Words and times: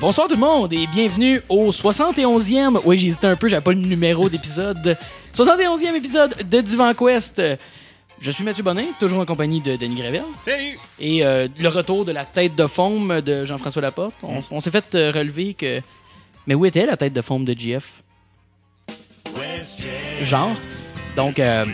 Bonsoir 0.00 0.26
tout 0.26 0.34
le 0.34 0.40
monde 0.40 0.72
et 0.72 0.88
bienvenue 0.88 1.40
au 1.48 1.70
71e. 1.70 2.80
Oui, 2.84 3.06
hésité 3.06 3.28
un 3.28 3.36
peu, 3.36 3.48
j'avais 3.48 3.62
pas 3.62 3.72
le 3.72 3.78
numéro 3.78 4.28
d'épisode. 4.28 4.96
71e 5.36 5.94
épisode 5.94 6.48
de 6.48 6.60
Divan 6.60 6.92
Quest. 6.94 7.40
Je 8.20 8.30
suis 8.30 8.42
Mathieu 8.42 8.64
Bonin, 8.64 8.86
toujours 8.98 9.20
en 9.20 9.24
compagnie 9.24 9.60
de 9.60 9.76
Denis 9.76 9.94
Gravel. 9.94 10.24
Salut! 10.44 10.78
Et 10.98 11.24
euh, 11.24 11.46
le 11.58 11.68
retour 11.68 12.04
de 12.04 12.10
la 12.10 12.24
tête 12.24 12.56
de 12.56 12.66
faume 12.66 13.20
de 13.20 13.44
Jean-François 13.44 13.82
Laporte. 13.82 14.14
On, 14.22 14.42
on 14.50 14.60
s'est 14.60 14.72
fait 14.72 14.94
euh, 14.96 15.12
relever 15.12 15.54
que. 15.54 15.80
Mais 16.46 16.54
où 16.54 16.66
était 16.66 16.86
la 16.86 16.96
tête 16.96 17.12
de 17.12 17.22
faume 17.22 17.44
de 17.44 17.54
GF 17.56 18.02
Genre. 20.22 20.56
Donc, 21.16 21.38
euh, 21.38 21.66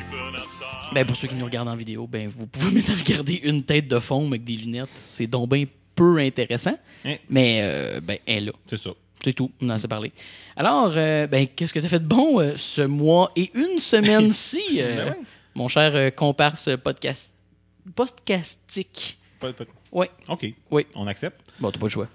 ben 0.93 1.07
pour 1.07 1.17
ceux 1.17 1.29
qui 1.29 1.37
nous 1.37 1.47
regardent 1.47 1.69
en 1.69 1.77
vidéo, 1.77 2.07
ben 2.07 2.31
vous 2.37 2.47
pouvez 2.47 2.71
maintenant 2.75 2.97
regarder 3.03 3.41
une 3.45 3.63
tête 3.63 3.89
de 3.89 3.99
faume 3.99 4.27
avec 4.29 4.45
des 4.45 4.57
lunettes. 4.57 4.89
C'est 5.07 5.27
donc 5.27 5.49
bien 5.49 5.65
peu 6.01 6.19
intéressant. 6.19 6.79
Hein? 7.05 7.17
Mais, 7.29 7.61
euh, 7.63 8.01
ben, 8.01 8.17
elle 8.27 8.37
est 8.37 8.47
là. 8.47 8.53
C'est 8.67 8.79
ça. 8.79 8.91
C'est 9.23 9.35
tout, 9.35 9.51
on 9.61 9.69
en 9.69 9.77
a 9.77 9.89
parlé. 9.89 10.13
Alors, 10.57 10.93
euh, 10.97 11.27
ben, 11.27 11.47
qu'est-ce 11.47 11.75
que 11.75 11.79
tu 11.79 11.85
as 11.85 11.91
fait 11.91 12.01
de 12.01 12.07
bon 12.07 12.41
euh, 12.41 12.55
ce 12.57 12.81
mois 12.81 13.33
et 13.37 13.51
une 13.55 13.79
semaine-ci, 13.79 14.63
Ben 14.77 15.09
ouais. 15.11 15.17
mon 15.55 15.69
cher 15.69 16.15
comparse 16.15 16.71
podcast... 16.83 17.35
podcastique? 17.95 19.19
Ouais. 19.93 20.11
OK. 20.29 20.47
Oui. 20.71 20.87
On 20.95 21.07
accepte. 21.07 21.43
Bon, 21.59 21.71
t'as 21.71 21.79
pas 21.79 21.87
le 21.87 21.91
choix. 21.91 22.09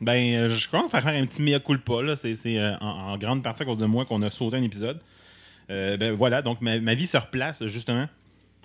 Ben, 0.00 0.34
euh, 0.34 0.48
je 0.48 0.68
commence 0.68 0.90
par 0.90 1.02
faire 1.04 1.14
un 1.14 1.26
petit 1.26 1.40
mea 1.40 1.60
culpa. 1.60 2.02
Là. 2.02 2.16
C'est, 2.16 2.34
c'est, 2.34 2.60
en, 2.80 3.12
en 3.12 3.18
grande 3.18 3.44
partie 3.44 3.62
à 3.62 3.66
cause 3.66 3.78
de 3.78 3.86
moi 3.86 4.04
qu'on 4.04 4.22
a 4.22 4.30
sauté 4.32 4.56
un 4.56 4.62
épisode. 4.64 4.98
Ben 5.68 6.12
voilà, 6.12 6.40
donc 6.42 6.60
ma, 6.60 6.80
ma 6.80 6.94
vie 6.94 7.06
se 7.06 7.16
replace, 7.18 7.64
justement. 7.66 8.08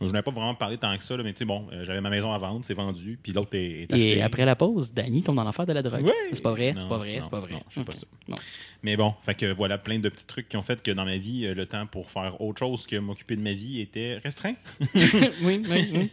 Je 0.02 0.08
n'avais 0.08 0.22
pas 0.24 0.32
vraiment 0.32 0.56
parlé 0.56 0.78
tant 0.78 0.98
que 0.98 1.04
ça, 1.04 1.16
là, 1.16 1.24
mais 1.24 1.34
tu 1.34 1.40
sais, 1.40 1.46
bon, 1.46 1.68
euh, 1.72 1.84
j'avais 1.84 2.02
ma 2.02 2.10
maison 2.10 2.34
à 2.34 2.38
vendre, 2.38 2.66
c'est 2.66 2.74
vendu, 2.74 3.18
puis 3.22 3.32
l'autre 3.32 3.56
est, 3.56 3.84
est 3.84 3.94
acheté. 3.94 4.18
Et 4.18 4.22
après 4.22 4.44
la 4.44 4.56
pause, 4.56 4.92
Danny 4.92 5.22
tombe 5.22 5.36
dans 5.36 5.44
l'enfer 5.44 5.66
de 5.66 5.74
la 5.74 5.82
drogue. 5.82 6.04
Oui. 6.04 6.12
C'est 6.34 6.42
pas 6.42 6.52
vrai, 6.52 6.76
c'est 6.78 6.88
pas 6.88 6.98
vrai, 6.98 7.20
c'est 7.22 7.30
pas 7.30 7.40
vrai. 7.40 7.54
non, 7.54 7.62
je 7.70 7.80
fais 7.80 7.86
pas 7.86 7.96
ça. 7.96 8.08
Non. 8.28 8.36
Mais 8.82 8.98
bon, 8.98 9.14
fait 9.24 9.36
que 9.36 9.54
voilà, 9.54 9.78
plein 9.78 10.00
de 10.00 10.10
petits 10.10 10.26
trucs 10.26 10.50
qui 10.50 10.58
ont 10.58 10.62
fait 10.64 10.82
que 10.82 10.92
dans 10.92 11.06
ma 11.06 11.18
vie, 11.18 11.46
euh, 11.46 11.54
le 11.54 11.66
temps 11.66 11.86
pour 11.86 12.10
faire 12.12 12.42
autre 12.42 12.60
chose 12.60 12.86
que 12.88 12.96
m'occuper 12.98 13.36
de 13.36 13.42
ma 13.42 13.54
vie 13.54 13.82
était 13.82 14.18
restreint. 14.18 14.56
oui, 14.96 15.12
oui, 15.44 15.90
oui. 15.94 16.12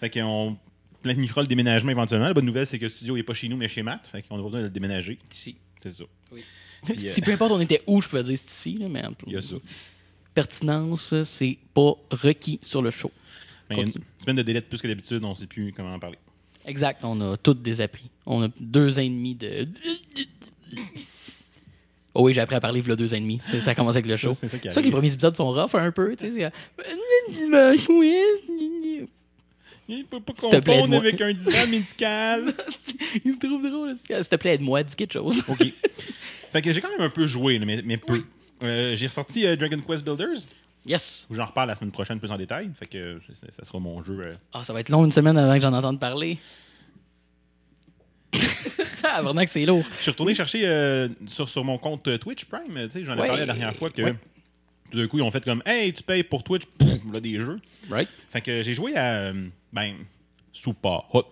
Fait 0.00 0.10
qu'on 0.10 0.56
planifiera 1.02 1.42
le 1.42 1.46
déménagement 1.46 1.92
éventuellement. 1.92 2.26
La 2.28 2.34
bonne 2.34 2.46
nouvelle, 2.46 2.66
c'est 2.66 2.78
que 2.78 2.84
le 2.84 2.90
studio 2.90 3.16
n'est 3.16 3.22
pas 3.22 3.34
chez 3.34 3.48
nous, 3.48 3.56
mais 3.56 3.68
chez 3.68 3.82
Matt. 3.82 4.06
Fait 4.08 4.22
qu'on 4.22 4.38
a 4.38 4.42
besoin 4.42 4.60
de 4.60 4.64
le 4.64 4.70
déménager. 4.70 5.18
Ici. 5.32 5.56
C'est 5.82 5.92
ça. 5.92 6.04
Si 6.96 7.20
peu 7.20 7.32
importe 7.32 7.52
on 7.52 7.60
était 7.60 7.82
où, 7.86 8.00
je 8.00 8.08
pouvais 8.08 8.22
dire 8.22 8.38
c'est 8.38 8.50
ici, 8.50 8.78
là, 8.78 8.88
mais 8.88 9.02
Il 9.26 9.32
y 9.34 9.36
a 9.36 9.40
ça. 9.40 9.56
Pertinence, 10.34 11.14
c'est 11.24 11.58
pas 11.74 11.92
requis 12.10 12.58
sur 12.62 12.82
le 12.82 12.90
show. 12.90 13.10
Mais 13.68 13.76
il 13.76 13.78
y 13.78 13.82
a 13.82 13.84
une 13.86 13.92
semaine 14.22 14.36
de 14.36 14.42
délai 14.42 14.60
de 14.60 14.66
plus 14.66 14.80
que 14.80 14.88
d'habitude, 14.88 15.22
on 15.24 15.30
ne 15.30 15.34
sait 15.34 15.46
plus 15.46 15.72
comment 15.72 15.94
en 15.94 15.98
parler. 15.98 16.18
Exact, 16.66 17.00
on 17.04 17.20
a 17.20 17.36
toutes 17.36 17.62
des 17.62 17.80
appris. 17.80 18.10
On 18.26 18.42
a 18.42 18.48
deux 18.58 18.98
ans 18.98 19.02
et 19.02 19.08
demi 19.08 19.34
de. 19.34 19.68
Oh 22.12 22.22
oui, 22.24 22.34
j'ai 22.34 22.40
appris 22.40 22.56
à 22.56 22.60
parler 22.60 22.80
il 22.80 22.88
y 22.88 22.92
a 22.92 22.96
deux 22.96 23.14
ans 23.14 23.16
et 23.16 23.20
demi. 23.20 23.40
Ça- 23.60 23.74
commence 23.74 23.94
avec 23.94 24.06
le 24.06 24.16
show. 24.16 24.34
C'est 24.34 24.48
ça 24.48 24.58
qui 24.58 24.68
que 24.68 24.80
les 24.80 24.90
premiers 24.90 25.12
épisodes 25.12 25.36
sont 25.36 25.50
rough 25.52 25.74
un 25.74 25.92
peu, 25.92 26.14
tu 26.16 26.32
sais. 26.32 26.52
Dimanche, 27.30 27.88
oui. 27.88 29.08
Il 29.88 30.04
peut 30.04 30.20
pas 30.20 30.32
confondre 30.32 30.96
avec 30.96 31.20
un 31.20 31.32
divan 31.32 31.66
médical. 31.68 32.54
Il 33.24 33.32
se 33.34 33.40
trouve 33.40 33.68
drôle. 33.68 33.96
S'il 33.96 34.28
te 34.28 34.36
plaît, 34.36 34.54
aide-moi, 34.54 34.84
dis 34.84 34.94
quelque 34.94 35.12
chose. 35.14 35.42
OK. 35.48 35.64
Fait 36.52 36.62
que 36.62 36.72
j'ai 36.72 36.80
quand 36.80 36.90
même 36.90 37.00
un 37.00 37.10
peu 37.10 37.26
joué, 37.26 37.58
mais, 37.58 37.82
mais 37.84 37.96
peu. 37.96 38.22
Euh, 38.62 38.94
j'ai 38.94 39.06
ressorti 39.06 39.46
euh, 39.46 39.56
Dragon 39.56 39.78
Quest 39.80 40.04
Builders, 40.04 40.46
Yes. 40.86 41.26
j'en 41.30 41.44
reparle 41.46 41.68
la 41.68 41.74
semaine 41.74 41.92
prochaine 41.92 42.18
plus 42.18 42.30
en 42.30 42.36
détail. 42.36 42.70
Fait 42.78 42.86
que 42.86 42.98
euh, 42.98 43.18
ça, 43.56 43.64
sera 43.64 43.78
mon 43.78 44.02
jeu. 44.02 44.30
Ah, 44.52 44.64
ça 44.64 44.72
va 44.72 44.80
être 44.80 44.88
long 44.88 45.04
une 45.04 45.12
semaine 45.12 45.36
avant 45.36 45.54
que 45.54 45.60
j'en 45.60 45.72
entende 45.72 46.00
parler. 46.00 46.38
ah, 49.04 49.22
vraiment 49.22 49.44
que 49.44 49.50
c'est 49.50 49.66
lourd. 49.66 49.84
Je 49.98 50.02
suis 50.02 50.10
retourné 50.10 50.34
chercher 50.34 51.08
sur, 51.26 51.48
sur 51.48 51.64
mon 51.64 51.78
compte 51.78 52.18
Twitch 52.20 52.44
Prime. 52.44 52.86
Tu 52.86 52.90
sais, 52.90 53.04
j'en 53.04 53.16
ai 53.16 53.20
Ouais. 53.20 53.26
parlé 53.26 53.40
la 53.40 53.46
dernière 53.54 53.74
fois 53.74 53.90
que 53.90 54.02
Ouais. 54.02 54.14
tout 54.90 54.98
d'un 54.98 55.06
coup, 55.08 55.18
ils 55.18 55.22
ont 55.22 55.30
fait 55.30 55.44
comme 55.44 55.62
Hey, 55.66 55.92
tu 55.92 56.02
payes 56.02 56.22
pour 56.22 56.42
Twitch, 56.44 56.64
Pouf, 56.64 57.12
là 57.12 57.20
des 57.20 57.38
jeux. 57.40 57.60
Right? 57.90 58.08
Fait 58.32 58.40
que 58.40 58.62
j'ai 58.62 58.74
joué 58.74 58.96
à. 58.96 59.32
Ben, 59.72 59.94
Super 60.52 61.02
Hot. 61.14 61.26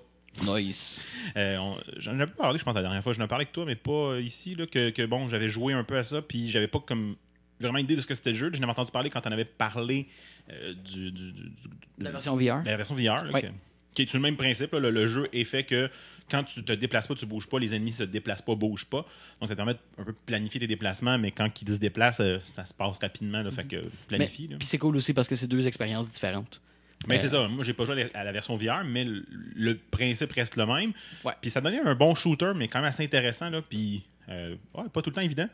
Nice. 0.47 1.05
Euh, 1.37 1.57
on- 1.59 1.79
J'en 1.99 2.13
avais 2.15 2.27
pas 2.27 2.43
parlé, 2.45 2.59
je 2.59 2.65
pense, 2.65 2.75
la 2.75 2.83
dernière 2.83 3.03
fois. 3.03 3.13
J'en 3.13 3.25
ai 3.25 3.29
parlé 3.29 3.43
avec 3.45 3.53
toi, 3.53 3.65
mais 3.65 3.77
pas 3.77 4.19
ici. 4.21 4.55
Là, 4.55 4.67
que, 4.67 4.91
que, 4.91 5.05
bon, 5.07 5.29
j'avais 5.29 5.49
joué 5.49 5.73
un 5.73 5.85
peu 5.85 5.97
à 5.99 6.03
ça, 6.03 6.23
puis 6.23 6.51
j'avais 6.51 6.69
pas 6.69 6.81
comme 6.81 7.17
vraiment 7.61 7.79
idée 7.79 7.97
de 7.97 8.01
ce 8.01 8.07
que 8.07 8.15
c'était 8.15 8.31
le 8.31 8.37
jeu. 8.37 8.51
J'en 8.53 8.63
avais 8.63 8.71
entendu 8.73 8.93
parler 8.93 9.11
quand 9.11 9.27
on 9.27 9.33
avait 9.33 9.45
parlé 9.45 10.07
euh, 10.51 10.73
du, 10.75 11.11
du- 11.11 11.33
du- 11.33 11.43
du- 11.43 11.51
La 11.99 12.11
version 12.11 12.37
VR. 12.37 12.63
la 12.65 12.77
version 12.77 12.95
VR. 12.95 13.25
là, 13.25 13.33
Ouais. 13.33 13.43
que- 13.43 13.47
qui 13.95 14.03
est 14.03 14.07
sur 14.09 14.19
le 14.19 14.23
même 14.23 14.37
principe. 14.37 14.73
là. 14.73 14.79
le, 14.81 14.91
le 14.91 15.07
jeu 15.07 15.29
est 15.33 15.45
fait 15.45 15.65
que 15.65 15.91
quand 16.31 16.45
tu 16.45 16.63
te 16.63 16.73
déplaces 16.73 17.07
pas, 17.07 17.15
tu 17.15 17.27
bouges 17.27 17.49
pas, 17.49 17.59
les 17.59 17.75
ennemis 17.75 17.93
se 17.93 18.05
déplacent 18.05 18.43
pas, 18.43 18.55
bougent 18.55 18.85
pas. 18.85 19.05
Donc 19.41 19.49
ça 19.49 19.55
te 19.55 19.55
permet 19.55 19.75
de 19.75 19.79
un 19.99 20.05
peu 20.05 20.13
planifier 20.27 20.61
tes 20.61 20.67
déplacements, 20.67 21.19
mais 21.19 21.33
quand 21.33 21.51
ils 21.63 21.69
se 21.69 21.79
déplacent, 21.79 22.21
euh, 22.21 22.39
ça 22.45 22.65
se 22.65 22.73
passe 22.75 22.97
rapidement. 22.99 23.43
Là, 23.43 23.51
fait 23.51 23.65
que 23.65 23.83
planifie. 24.07 24.47
là. 24.49 24.57
Puis 24.59 24.67
c'est 24.69 24.79
cool 24.79 24.95
aussi 24.97 25.13
parce 25.15 25.27
que 25.27 25.35
c'est 25.37 25.49
deux 25.49 25.67
expériences 25.67 26.09
différentes. 26.11 26.61
Mais 27.07 27.17
Euh, 27.17 27.19
c'est 27.23 27.29
ça, 27.29 27.47
moi 27.49 27.63
j'ai 27.65 27.73
pas 27.75 27.85
joué 27.85 28.11
à 28.13 28.25
la- 28.25 28.33
version 28.33 28.57
VR, 28.57 28.83
mais 28.85 29.05
le, 29.05 29.25
le 29.55 29.77
principe 29.77 30.33
reste 30.33 30.57
le 30.57 30.67
même. 30.67 30.93
Ouais. 31.25 31.33
Puis 31.41 31.51
ça 31.51 31.61
donnait 31.61 31.81
un 31.81 31.95
bon 31.95 32.15
shooter, 32.15 32.53
mais 32.57 32.67
quand 32.69 32.81
même 32.81 32.89
assez 32.89 33.05
intéressant. 33.05 33.51
Là, 33.51 33.63
puis 33.63 34.03
euh, 34.29 34.57
ouais, 34.75 34.85
pas 34.93 35.01
tout 35.01 35.11
le 35.11 35.15
temps 35.15 35.21
évident. 35.21 35.49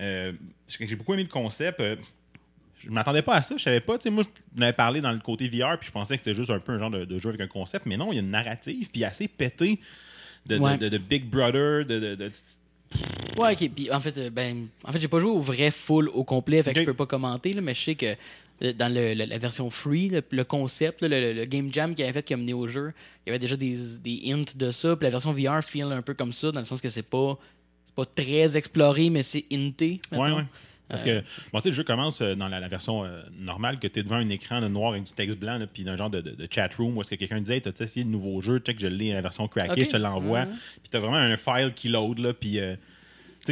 Euh, 0.00 0.32
j'ai 0.68 0.96
beaucoup 0.96 1.12
aimé 1.14 1.22
le 1.24 1.28
concept. 1.28 1.82
je 2.82 2.90
m'attendais 2.90 3.22
pas 3.22 3.34
à 3.36 3.42
ça. 3.42 3.56
Je 3.56 3.62
savais 3.62 3.80
pas. 3.80 3.98
Moi, 4.10 4.24
je 4.54 4.58
m'avais 4.60 4.72
parlé 4.72 5.00
dans 5.00 5.12
le 5.12 5.18
côté 5.18 5.48
VR, 5.48 5.78
puis 5.78 5.86
je 5.88 5.92
pensais 5.92 6.16
que 6.16 6.22
c'était 6.24 6.34
juste 6.34 6.50
un 6.50 6.58
peu 6.60 6.72
un 6.72 6.78
genre 6.78 6.90
de, 6.90 7.04
de 7.04 7.18
jeu 7.18 7.28
avec 7.28 7.40
un 7.40 7.46
concept. 7.46 7.84
Mais 7.86 7.96
non, 7.96 8.12
il 8.12 8.16
y 8.16 8.18
a 8.18 8.22
une 8.22 8.30
narrative, 8.30 8.88
puis 8.90 9.04
assez 9.04 9.28
pété 9.28 9.80
de, 10.46 10.56
de- 10.56 10.60
Ouais. 10.60 10.78
de, 10.78 10.88
de 10.88 10.98
Big 10.98 11.24
Brother, 11.24 11.84
de. 11.84 11.98
de- 12.00 12.14
de- 12.14 12.32
Ouais, 13.36 13.52
ok. 13.52 13.70
Puis 13.74 13.90
en 13.90 14.00
fait, 14.00 14.30
ben, 14.30 14.68
en 14.84 14.92
fait, 14.92 15.00
j'ai 15.00 15.08
pas 15.08 15.18
joué 15.18 15.30
au 15.30 15.40
vrai 15.40 15.70
full 15.70 16.08
au 16.08 16.24
complet, 16.24 16.62
fait 16.62 16.72
que 16.72 16.80
je 16.80 16.84
peux 16.86 16.94
pas 16.94 17.06
commenter, 17.06 17.52
là, 17.52 17.60
mais 17.60 17.74
je 17.74 17.80
sais 17.80 17.94
que 17.94 18.14
dans 18.60 18.92
le- 18.92 19.14
le- 19.14 19.24
la 19.26 19.38
version 19.38 19.70
free, 19.70 20.08
le, 20.08 20.22
le 20.30 20.44
concept, 20.44 21.02
le, 21.02 21.44
game 21.44 21.72
jam 21.72 21.94
qu'il 21.94 22.04
avait 22.04 22.12
fait 22.14 22.22
qui 22.22 22.34
a 22.34 22.36
mené 22.36 22.52
au 22.54 22.66
jeu, 22.66 22.92
il 23.26 23.28
y 23.28 23.30
avait 23.30 23.38
déjà 23.38 23.56
des, 23.56 23.76
des 24.02 24.32
hints 24.32 24.56
de 24.56 24.70
ça. 24.70 24.96
Puis 24.96 25.04
la 25.04 25.10
version 25.10 25.32
VR 25.32 25.62
feel 25.62 25.84
un 25.92 26.02
peu 26.02 26.14
comme 26.14 26.32
ça, 26.32 26.50
dans 26.52 26.60
le 26.60 26.66
sens 26.66 26.80
que 26.80 26.88
c'est 26.88 27.02
pas, 27.02 27.38
pas 27.94 28.04
très 28.06 28.56
exploré, 28.56 29.10
mais 29.10 29.22
c'est 29.22 29.44
hinté. 29.52 30.00
Ouais, 30.12 30.30
ouais. 30.32 30.44
Parce 30.88 31.02
Euh, 31.04 31.20
que, 31.20 31.26
bon, 31.52 31.58
tu 31.58 31.62
sais, 31.64 31.68
le 31.70 31.74
jeu 31.74 31.82
commence 31.82 32.20
euh, 32.22 32.36
dans 32.36 32.46
la, 32.46 32.60
la 32.60 32.68
version 32.68 33.04
euh, 33.04 33.20
normale, 33.40 33.80
que 33.80 33.88
tu 33.88 33.98
es 33.98 34.02
devant 34.04 34.14
un 34.16 34.28
écran 34.28 34.60
de 34.60 34.68
noir 34.68 34.92
avec 34.92 35.02
du 35.02 35.12
texte 35.12 35.36
blanc, 35.36 35.58
puis 35.72 35.82
d'un 35.82 35.96
genre 35.96 36.10
de, 36.10 36.20
de, 36.20 36.30
de 36.30 36.48
chat 36.48 36.72
room 36.76 36.96
où 36.96 37.00
est-ce 37.00 37.10
que 37.10 37.16
quelqu'un 37.16 37.40
disait, 37.40 37.56
hey, 37.56 37.60
t'as 37.60 37.72
essayé 37.84 38.04
le 38.04 38.10
nouveau 38.10 38.40
jeu, 38.40 38.60
check, 38.60 38.78
je 38.78 38.86
l'ai, 38.86 39.12
la 39.12 39.20
version 39.20 39.48
crackée, 39.48 39.72
Ok. 39.72 39.84
je 39.84 39.90
te 39.90 39.96
l'envoie. 39.96 40.42
Ouais. 40.42 40.46
Puis 40.82 40.90
t'as 40.90 41.00
vraiment 41.00 41.16
un 41.16 41.36
file 41.36 41.72
qui 41.74 41.88
load, 41.88 42.20
là, 42.20 42.32
puis 42.32 42.60
euh, 42.60 42.76
tu 42.76 42.80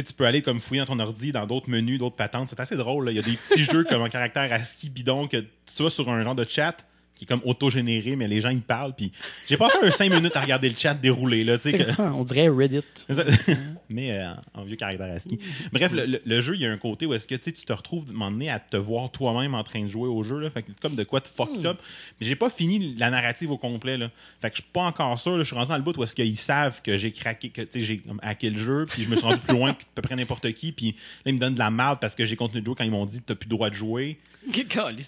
tu 0.03 0.13
peux 0.13 0.25
aller 0.25 0.41
comme 0.41 0.59
fouiller 0.59 0.81
dans 0.81 0.95
ton 0.95 0.99
ordi, 0.99 1.31
dans 1.31 1.45
d'autres 1.45 1.69
menus, 1.69 1.99
d'autres 1.99 2.15
patentes. 2.15 2.49
C'est 2.49 2.59
assez 2.59 2.75
drôle. 2.75 3.09
Il 3.09 3.15
y 3.15 3.19
a 3.19 3.21
des 3.21 3.37
petits 3.37 3.65
jeux 3.71 3.83
comme 3.83 4.01
un 4.01 4.09
caractère 4.09 4.51
ASCII 4.51 4.89
bidon 4.89 5.27
que 5.27 5.37
tu 5.37 5.83
vas 5.83 5.89
sur 5.89 6.09
un 6.09 6.23
genre 6.23 6.35
de 6.35 6.43
chat 6.43 6.77
qui 7.15 7.23
est 7.23 7.27
comme 7.27 7.41
auto-généré, 7.45 8.15
mais 8.15 8.27
les 8.27 8.41
gens, 8.41 8.49
ils 8.49 8.61
parlent, 8.61 8.93
puis 8.93 9.11
j'ai 9.47 9.57
passé 9.57 9.77
un 9.81 9.89
5 9.91 10.13
minutes 10.13 10.35
à 10.35 10.41
regarder 10.41 10.69
le 10.69 10.75
chat 10.77 10.93
dérouler, 10.93 11.43
là, 11.43 11.57
que- 11.57 12.01
on 12.13 12.23
dirait 12.23 12.49
Reddit. 12.49 12.83
mais 13.89 14.11
euh, 14.19 14.33
en 14.53 14.63
vieux 14.63 14.75
caractère 14.75 15.11
ASCII. 15.13 15.39
Bref, 15.71 15.91
le, 15.91 16.05
le- 16.05 16.21
le 16.25 16.41
jeu, 16.41 16.55
il 16.55 16.61
y 16.61 16.65
a 16.65 16.71
un 16.71 16.77
côté 16.77 17.05
où 17.05 17.13
est-ce 17.13 17.27
que 17.27 17.35
tu 17.35 17.51
te 17.53 17.73
retrouves 17.73 18.05
à 18.09 18.29
donné 18.29 18.49
à 18.49 18.59
te 18.59 18.77
voir 18.77 19.11
toi-même 19.11 19.53
en 19.55 19.63
train 19.63 19.83
de 19.83 19.87
jouer 19.89 20.07
au 20.09 20.23
jeu. 20.23 20.39
Là, 20.39 20.49
fait 20.49 20.63
que 20.63 20.71
comme 20.81 20.95
de 20.95 21.03
quoi 21.03 21.21
te 21.21 21.27
fucked 21.29 21.65
up. 21.65 21.77
Mais 22.19 22.27
j'ai 22.27 22.35
pas 22.35 22.49
fini 22.49 22.95
la 22.97 23.09
narrative 23.09 23.51
au 23.51 23.57
complet. 23.57 23.97
Là. 23.97 24.09
Fait 24.41 24.49
que 24.49 24.57
je 24.57 24.61
suis 24.61 24.71
pas 24.71 24.81
encore 24.83 25.17
sûr. 25.19 25.31
là. 25.37 25.39
Je 25.39 25.47
suis 25.47 25.55
rendu 25.55 25.69
dans 25.69 25.77
le 25.77 25.83
bout 25.83 25.95
où 25.97 26.03
est-ce 26.03 26.15
qu'ils 26.15 26.35
savent 26.37 26.81
que 26.81 26.97
j'ai 26.97 27.11
craqué, 27.11 27.49
que 27.49 27.63
j'ai 27.73 28.01
hacké 28.21 28.49
le 28.49 28.59
jeu, 28.59 28.85
puis 28.89 29.03
je 29.03 29.09
me 29.09 29.15
suis 29.15 29.25
rendu 29.25 29.39
plus 29.39 29.55
loin 29.55 29.73
que 29.73 29.81
à 29.83 29.85
peu 29.95 30.01
près 30.01 30.15
n'importe 30.15 30.51
qui. 30.53 30.71
Puis 30.71 30.95
là, 31.25 31.31
ils 31.31 31.33
me 31.35 31.39
donnent 31.39 31.53
de 31.53 31.59
la 31.59 31.71
merde 31.71 31.99
parce 32.01 32.15
que 32.15 32.25
j'ai 32.25 32.35
continué 32.35 32.61
de 32.61 32.65
jouer 32.65 32.75
quand 32.77 32.83
ils 32.83 32.91
m'ont 32.91 33.05
dit 33.05 33.21
t'as 33.21 33.35
plus 33.35 33.45
le 33.47 33.55
droit 33.55 33.69
de 33.69 33.75
jouer. 33.75 34.17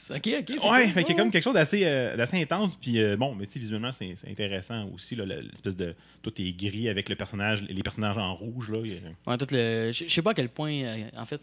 Ok, 0.09 0.17
ok, 0.17 0.49
Ouais, 0.49 0.55
cool. 0.85 0.91
fait 0.93 1.03
qu'il 1.03 1.15
y 1.15 1.19
a 1.19 1.21
comme 1.21 1.31
quelque 1.31 1.43
chose 1.43 1.53
d'assez 1.53 1.81
euh, 1.85 1.96
d'assez 2.15 2.41
intense. 2.41 2.75
Puis 2.75 2.99
euh, 2.99 3.15
bon, 3.17 3.35
mais 3.35 3.45
tu 3.45 3.53
sais, 3.53 3.59
visuellement, 3.59 3.91
c'est 3.91 4.13
intéressant 4.27 4.89
aussi. 4.93 5.15
L'espèce 5.15 5.75
de. 5.75 5.95
Tout 6.21 6.33
est 6.41 6.51
gris 6.51 6.89
avec 6.89 7.09
le 7.09 7.15
personnage, 7.15 7.63
les 7.63 7.83
personnages 7.83 8.17
en 8.17 8.33
rouge. 8.35 8.69
Là. 8.71 8.79
A- 8.79 9.29
Ouais, 9.31 9.37
tout 9.37 9.47
le. 9.51 9.91
Je 9.93 10.07
sais 10.07 10.21
pas 10.21 10.31
à 10.31 10.33
quel 10.33 10.49
point, 10.49 10.71
euh, 10.73 11.09
en 11.15 11.25
fait, 11.25 11.41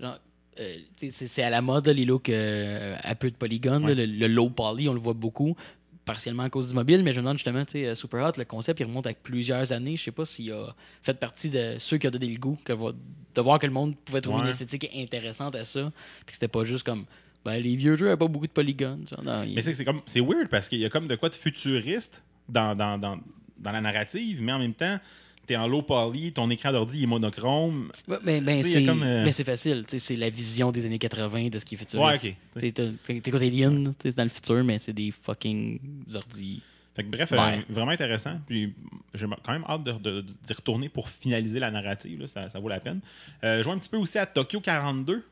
genre, 0.00 0.18
euh, 0.60 0.76
c'est 0.96 1.10
c'est 1.12 1.42
à 1.42 1.50
la 1.50 1.60
mode, 1.62 1.86
là, 1.86 1.92
les 1.92 2.04
looks 2.04 2.28
euh, 2.28 2.96
à 3.02 3.14
peu 3.14 3.30
de 3.30 3.36
polygones, 3.36 3.84
Ouais. 3.84 3.94
le, 3.94 4.06
le 4.06 4.26
low 4.28 4.50
poly, 4.50 4.88
on 4.88 4.94
le 4.94 5.00
voit 5.00 5.12
beaucoup, 5.14 5.56
partiellement 6.04 6.44
à 6.44 6.50
cause 6.50 6.68
du 6.68 6.74
mobile, 6.74 7.02
mais 7.02 7.12
je 7.12 7.16
me 7.18 7.22
demande 7.22 7.38
justement, 7.38 7.64
tu 7.64 7.72
sais, 7.72 7.86
euh, 7.86 7.94
Super 7.94 8.24
Hot, 8.28 8.32
le 8.38 8.44
concept, 8.44 8.78
il 8.80 8.84
remonte 8.84 9.06
avec 9.06 9.22
plusieurs 9.22 9.72
années. 9.72 9.96
Je 9.96 10.02
sais 10.04 10.10
pas 10.12 10.24
s'il 10.24 10.52
a 10.52 10.74
fait 11.02 11.18
partie 11.18 11.50
de 11.50 11.76
ceux 11.78 11.98
qui 11.98 12.06
ont 12.06 12.10
donné 12.10 12.26
le 12.28 12.38
goût, 12.38 12.58
que 12.64 12.72
de 12.72 13.40
voir 13.40 13.58
que 13.58 13.66
le 13.66 13.72
monde 13.72 13.96
pouvait 14.04 14.20
trouver 14.20 14.42
une 14.42 14.48
esthétique 14.48 14.88
intéressante 14.94 15.56
à 15.56 15.64
ça, 15.64 15.90
puis 16.18 16.26
que 16.26 16.32
c'était 16.34 16.46
pas 16.48 16.64
juste 16.64 16.84
comme. 16.84 17.04
Ben, 17.44 17.62
les 17.62 17.76
vieux 17.76 17.96
jeux 17.96 18.06
n'avaient 18.06 18.16
pas 18.18 18.28
beaucoup 18.28 18.46
de 18.46 18.52
polygones. 18.52 19.06
genre, 19.10 19.22
non, 19.22 19.42
il- 19.42 19.54
Mais 19.54 19.62
c'est 19.62 19.70
que 19.72 19.76
c'est 19.76 19.84
comme 19.84 20.00
c'est 20.06 20.20
weird 20.20 20.48
parce 20.48 20.68
qu'il 20.68 20.78
y 20.80 20.84
a 20.84 20.90
comme 20.90 21.06
de 21.06 21.14
quoi 21.16 21.28
de 21.28 21.34
futuriste 21.34 22.22
dans, 22.48 22.74
dans, 22.74 22.98
dans, 22.98 23.18
dans 23.58 23.72
la 23.72 23.80
narrative, 23.80 24.40
mais 24.40 24.52
en 24.52 24.58
même 24.58 24.74
temps, 24.74 24.98
t'es 25.46 25.56
en 25.56 25.66
low 25.68 25.82
poly, 25.82 26.32
ton 26.32 26.48
écran 26.48 26.72
d'ordi 26.72 27.02
est 27.02 27.06
monochrome. 27.06 27.92
Ouais, 28.08 28.16
ben, 28.24 28.42
ben, 28.42 28.62
c'est 28.62 28.84
comme, 28.86 29.02
euh, 29.02 29.24
mais 29.24 29.32
c'est 29.32 29.44
facile. 29.44 29.84
C'est 29.88 30.16
la 30.16 30.30
vision 30.30 30.72
des 30.72 30.86
années 30.86 30.98
80 30.98 31.48
de 31.50 31.58
ce 31.58 31.64
qui 31.66 31.74
est 31.74 31.78
futuriste. 31.78 32.22
Ouais, 32.24 32.30
ok. 32.30 32.36
Tu 32.54 32.60
sais, 32.60 32.72
t'as- 32.72 32.90
t'as- 33.02 33.20
T'écoutes 33.20 33.42
Alien, 33.42 33.92
c'est 34.00 34.16
dans 34.16 34.22
le 34.24 34.30
futur, 34.30 34.64
mais 34.64 34.78
c'est 34.78 34.94
des 34.94 35.10
fucking 35.10 35.78
ordi. 36.14 36.62
Fait 36.96 37.02
que, 37.02 37.08
bref, 37.10 37.30
Ouais. 37.32 37.38
euh, 37.58 37.60
vraiment 37.68 37.90
intéressant. 37.90 38.38
Puis 38.46 38.72
j'ai 39.14 39.26
quand 39.44 39.52
même 39.52 39.64
hâte 39.68 39.82
de- 39.82 39.92
de- 39.92 40.20
d'y 40.22 40.52
retourner 40.54 40.88
pour 40.88 41.08
finaliser 41.10 41.58
la 41.58 41.70
narrative. 41.70 42.20
là. 42.22 42.28
Ça, 42.28 42.48
ça 42.48 42.58
vaut 42.60 42.68
la 42.68 42.78
peine. 42.80 43.00
Euh, 43.42 43.58
je 43.58 43.62
joue 43.64 43.72
un 43.72 43.78
petit 43.78 43.88
peu 43.90 43.96
aussi 43.96 44.16
à 44.16 44.26
Tokyo 44.26 44.60
42, 44.60 45.24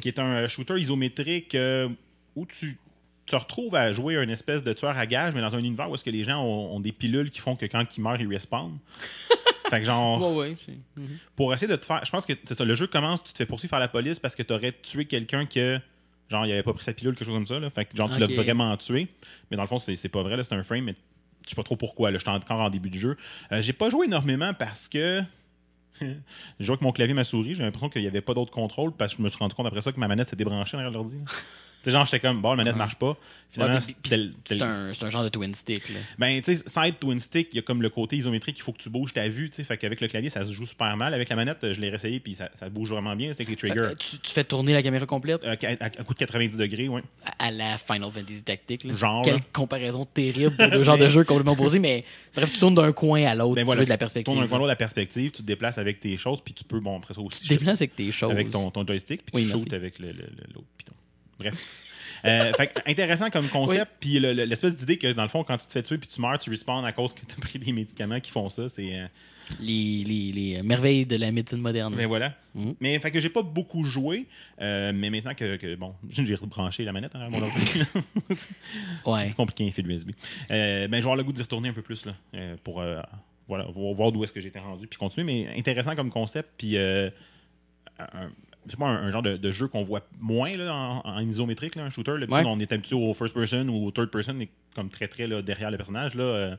Qui 0.00 0.08
est 0.08 0.18
un 0.18 0.46
shooter 0.48 0.78
isométrique 0.78 1.54
euh, 1.54 1.88
où 2.36 2.46
tu 2.46 2.78
te 3.26 3.36
retrouves 3.36 3.74
à 3.74 3.92
jouer 3.92 4.16
un 4.16 4.28
espèce 4.28 4.62
de 4.62 4.72
tueur 4.74 4.96
à 4.98 5.06
gage, 5.06 5.34
mais 5.34 5.40
dans 5.40 5.54
un 5.54 5.58
univers 5.58 5.90
où 5.90 5.94
est-ce 5.94 6.04
que 6.04 6.10
les 6.10 6.24
gens 6.24 6.42
ont, 6.44 6.76
ont 6.76 6.80
des 6.80 6.92
pilules 6.92 7.30
qui 7.30 7.40
font 7.40 7.56
que 7.56 7.64
quand 7.66 7.84
ils 7.96 8.00
meurent, 8.02 8.20
ils 8.20 8.28
respawnent. 8.32 8.78
fait 9.70 9.80
que 9.80 9.86
genre, 9.86 10.34
Ouais, 10.36 10.50
ouais. 10.50 10.76
mhm. 10.96 11.18
pour 11.34 11.52
essayer 11.54 11.66
de 11.70 11.76
te 11.76 11.86
faire. 11.86 12.04
Je 12.04 12.10
pense 12.10 12.26
que 12.26 12.34
c'est 12.44 12.54
ça. 12.54 12.64
Le 12.64 12.74
jeu 12.74 12.86
commence, 12.86 13.24
tu 13.24 13.32
te 13.32 13.38
fais 13.38 13.46
poursuivre 13.46 13.70
par 13.70 13.80
la 13.80 13.88
police 13.88 14.18
parce 14.18 14.34
que 14.36 14.42
tu 14.42 14.52
aurais 14.52 14.72
tué 14.72 15.06
quelqu'un 15.06 15.46
que. 15.46 15.78
Genre, 16.30 16.46
il 16.46 16.52
avait 16.52 16.62
pas 16.62 16.72
pris 16.72 16.84
sa 16.84 16.92
pilule, 16.94 17.14
quelque 17.14 17.26
chose 17.26 17.34
comme 17.34 17.46
ça. 17.46 17.58
Là. 17.58 17.68
Fait 17.70 17.84
que, 17.84 17.96
genre, 17.96 18.08
tu 18.10 18.18
l'as 18.18 18.26
vraiment 18.42 18.74
tué. 18.78 19.08
Mais 19.50 19.56
dans 19.56 19.62
le 19.62 19.68
fond, 19.68 19.78
c'est 19.78 19.94
c'est 19.96 20.08
pas 20.08 20.22
vrai. 20.22 20.36
là, 20.36 20.42
C'est 20.44 20.54
un 20.54 20.62
frame, 20.62 20.84
mais 20.84 20.94
je 21.44 21.50
sais 21.50 21.56
pas 21.56 21.62
trop 21.62 21.76
pourquoi. 21.76 22.10
là. 22.10 22.18
J'étais 22.18 22.30
encore 22.30 22.60
en 22.60 22.70
début 22.70 22.88
du 22.90 22.98
jeu. 22.98 23.16
Euh, 23.52 23.60
j'ai 23.62 23.72
pas 23.74 23.88
joué 23.90 24.06
énormément 24.06 24.52
parce 24.54 24.88
que. 24.88 25.22
je 26.00 26.64
jouais 26.64 26.74
avec 26.74 26.82
mon 26.82 26.92
clavier 26.92 27.14
ma 27.14 27.24
souris. 27.24 27.54
J'ai 27.54 27.62
l'impression 27.62 27.88
qu'il 27.88 28.02
y 28.02 28.06
avait 28.06 28.20
pas 28.20 28.34
d'autre 28.34 28.52
contrôle 28.52 28.92
parce 28.92 29.12
que 29.12 29.18
je 29.18 29.22
me 29.22 29.28
suis 29.28 29.38
rendu 29.38 29.54
compte 29.54 29.66
après 29.66 29.82
ça 29.82 29.92
que 29.92 30.00
ma 30.00 30.08
manette 30.08 30.28
s'est 30.28 30.36
débranchée 30.36 30.76
derrière 30.76 30.92
l'ordi. 30.92 31.18
Tu 31.84 31.90
sais, 31.90 31.96
genre, 31.96 32.06
j'étais 32.06 32.20
comme, 32.20 32.40
bon, 32.42 32.50
la 32.50 32.56
manette 32.56 32.76
marche 32.76 32.96
pas. 32.96 33.16
Finalement, 33.50 33.78
C'est 33.80 34.60
un, 34.62 35.10
genre 35.10 35.22
de 35.22 35.28
twin 35.28 35.54
stick. 35.54 35.88
Là. 35.90 36.00
ben, 36.18 36.42
tu 36.42 36.56
sais, 36.56 36.64
sans 36.66 36.82
être 36.82 36.98
twin 36.98 37.20
stick, 37.20 37.50
il 37.52 37.56
y 37.56 37.58
a 37.60 37.62
comme 37.62 37.82
le 37.82 37.88
côté 37.88 38.16
isométrique, 38.16 38.58
il 38.58 38.62
faut 38.62 38.72
que 38.72 38.82
tu 38.82 38.90
bouges 38.90 39.12
ta 39.12 39.28
vue, 39.28 39.48
tu 39.48 39.54
sais. 39.54 39.62
Fait 39.62 39.76
qu'avec 39.76 40.00
le 40.00 40.08
clavier, 40.08 40.28
ça 40.28 40.44
se 40.44 40.50
joue 40.52 40.66
super 40.66 40.96
mal. 40.96 41.14
Avec 41.14 41.28
la 41.28 41.36
manette, 41.36 41.58
je 41.72 41.80
l'ai 41.80 41.88
réessayé, 41.88 42.18
puis 42.18 42.34
ça, 42.34 42.50
ça 42.58 42.68
bouge 42.68 42.90
vraiment 42.90 43.14
bien. 43.14 43.32
C'est 43.32 43.42
avec 43.42 43.50
les 43.50 43.56
triggers. 43.56 43.78
Euh, 43.90 43.94
tu, 43.94 44.18
tu 44.18 44.32
fais 44.32 44.42
tourner 44.42 44.72
la 44.72 44.82
caméra 44.82 45.06
complète? 45.06 45.44
Euh, 45.44 45.54
à, 45.62 45.84
à- 45.84 45.86
à 45.86 45.90
coup 45.90 46.14
de 46.14 46.18
90 46.18 46.56
degrés, 46.56 46.88
ouais. 46.88 47.02
à, 47.24 47.46
à 47.46 47.50
la 47.52 47.76
Final 47.78 48.10
Fantasy 48.12 48.42
Tactique. 48.42 48.82
Là. 48.82 48.96
Genre, 48.96 49.22
Quelle 49.22 49.34
là. 49.34 49.40
comparaison 49.52 50.04
terrible 50.04 50.56
pour 50.56 50.68
deux 50.72 50.82
genres 50.82 50.98
de 50.98 51.08
jeux 51.08 51.22
complètement 51.22 51.52
opposés. 51.52 51.78
Mais 51.78 52.04
bref, 52.34 52.50
tu 52.50 52.58
tournes 52.58 52.74
d'un 52.74 52.90
coin 52.92 53.22
à 53.24 53.36
l'autre 53.36 53.54
Ben 53.54 53.60
si 53.60 53.66
voilà, 53.66 53.78
tu 53.78 53.82
veux 53.82 53.86
de 53.86 53.90
la 53.90 53.96
Tu 53.96 54.00
perspective. 54.00 54.34
tournes 54.34 54.44
un 54.44 54.48
coin 54.48 54.58
de 54.60 54.66
la 54.66 54.74
perspective, 54.74 55.30
tu 55.30 55.42
te 55.42 55.46
déplaces 55.46 55.78
avec 55.78 56.00
tes 56.00 56.16
choses, 56.16 56.40
puis 56.40 56.54
tu 56.54 56.64
peux, 56.64 56.80
bon, 56.80 56.96
après 56.98 57.14
ça 57.14 57.20
aussi, 57.20 57.40
Tu 57.42 57.48
te 57.50 57.54
déplaces 57.54 57.80
avec 57.80 57.94
tes 57.94 58.10
choses. 58.10 58.32
avec 58.32 58.50
ton, 58.50 58.68
ton 58.72 58.84
joystick, 58.84 59.22
puis 59.26 59.32
Oui, 59.36 59.44
tu 59.44 59.50
shootes 59.56 59.72
avec 59.72 60.00
l'autre 60.00 60.66
piton. 60.76 60.92
Bref. 61.38 61.54
Euh, 62.24 62.52
fait 62.54 62.72
intéressant 62.86 63.28
comme 63.28 63.48
concept, 63.50 63.90
puis 64.00 64.18
le- 64.18 64.32
le- 64.32 64.44
l'espèce 64.44 64.74
d'idée 64.74 64.96
que 64.96 65.12
dans 65.12 65.24
le 65.24 65.28
fond, 65.28 65.44
quand 65.44 65.58
tu 65.58 65.66
te 65.66 65.72
fais 65.72 65.82
tuer 65.82 65.98
puis 65.98 66.08
tu 66.08 66.20
meurs, 66.22 66.38
tu 66.38 66.48
respawns 66.48 66.84
à 66.84 66.92
cause 66.92 67.12
que 67.12 67.20
tu 67.26 67.34
as 67.36 67.40
pris 67.40 67.58
des 67.58 67.72
médicaments 67.72 68.18
qui 68.20 68.30
font 68.30 68.48
ça, 68.48 68.68
c'est. 68.68 68.94
euh, 68.98 69.06
Les, 69.60 70.04
les, 70.06 70.32
les 70.32 70.62
merveilles 70.62 71.04
de 71.04 71.16
la 71.16 71.30
médecine 71.30 71.58
moderne. 71.58 71.94
Ben 71.94 72.06
voilà. 72.06 72.32
Mhm. 72.54 72.76
Mais 72.80 72.98
fait 72.98 73.10
que 73.10 73.20
j'ai 73.20 73.28
pas 73.28 73.42
beaucoup 73.42 73.84
joué, 73.84 74.26
euh, 74.62 74.90
mais 74.94 75.10
maintenant 75.10 75.34
que, 75.34 75.56
que, 75.56 75.74
bon, 75.74 75.94
j'ai 76.08 76.34
rebranché 76.34 76.82
la 76.84 76.92
manette 76.92 77.14
hein, 77.14 77.28
mon 77.28 77.42
ordi. 77.42 77.82
Ouais. 79.04 79.28
C'est 79.28 79.36
compliqué 79.36 79.66
un 79.68 79.70
fil 79.70 79.86
USB. 79.90 80.12
Euh, 80.50 80.88
ben, 80.88 80.96
je 80.96 81.00
vais 81.02 81.02
avoir 81.02 81.16
le 81.16 81.24
goût 81.24 81.32
d'y 81.32 81.42
retourner 81.42 81.68
un 81.68 81.72
peu 81.74 81.82
plus 81.82 82.06
là, 82.06 82.14
euh, 82.34 82.56
pour 82.64 82.80
euh, 82.80 83.02
voilà, 83.46 83.64
vo- 83.64 83.92
voir 83.92 84.12
d'où 84.12 84.24
est-ce 84.24 84.32
que 84.32 84.40
j'étais 84.40 84.60
rendu 84.60 84.86
puis 84.86 84.98
continuer. 84.98 85.26
Mais 85.26 85.58
intéressant 85.58 85.94
comme 85.94 86.10
concept. 86.10 86.48
Puis 86.56 86.78
euh, 86.78 87.10
c'est 88.68 88.78
pas 88.78 88.86
un, 88.86 89.06
un 89.06 89.10
genre 89.10 89.22
de, 89.22 89.36
de 89.36 89.50
jeu 89.50 89.68
qu'on 89.68 89.82
voit 89.82 90.06
moins 90.20 90.56
là, 90.56 90.74
en, 90.74 91.00
en 91.04 91.20
isométrique, 91.20 91.74
là, 91.76 91.84
un 91.84 91.90
shooter. 91.90 92.16
Là, 92.18 92.26
Ouais. 92.28 92.42
On 92.46 92.58
est 92.58 92.72
habitué 92.72 92.96
au 92.96 93.12
first 93.14 93.34
person 93.34 93.68
ou 93.68 93.86
au 93.86 93.90
third 93.90 94.10
person, 94.10 94.34
mais 94.34 94.48
comme 94.74 94.88
très 94.90 95.08
très 95.08 95.26
là, 95.26 95.42
derrière 95.42 95.70
le 95.70 95.76
personnage. 95.76 96.14
Là, 96.14 96.24
euh, 96.24 96.56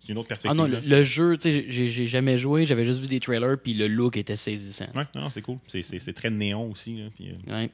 c'est 0.00 0.12
une 0.12 0.18
autre 0.18 0.26
Ah 0.30 0.34
perspective. 0.34 0.60
non, 0.60 0.66
là. 0.68 0.80
le, 0.80 0.88
le 0.96 1.02
jeu, 1.02 1.36
tu 1.38 1.50
sais, 1.50 1.66
j'ai 1.68 2.06
jamais 2.06 2.36
joué, 2.36 2.64
j'avais 2.66 2.84
juste 2.84 3.00
vu 3.00 3.06
des 3.06 3.20
trailers, 3.20 3.56
puis 3.62 3.72
le 3.74 3.86
look 3.88 4.16
était 4.16 4.36
saisissant. 4.36 4.86
Ouais, 4.94 5.04
non, 5.14 5.30
c'est 5.30 5.40
cool. 5.42 5.58
C'est, 5.66 6.12
très 6.14 6.30
néon 6.30 6.70
aussi. 6.70 6.98
là, 6.98 7.04
euh, 7.20 7.52
Ouais. 7.62 7.70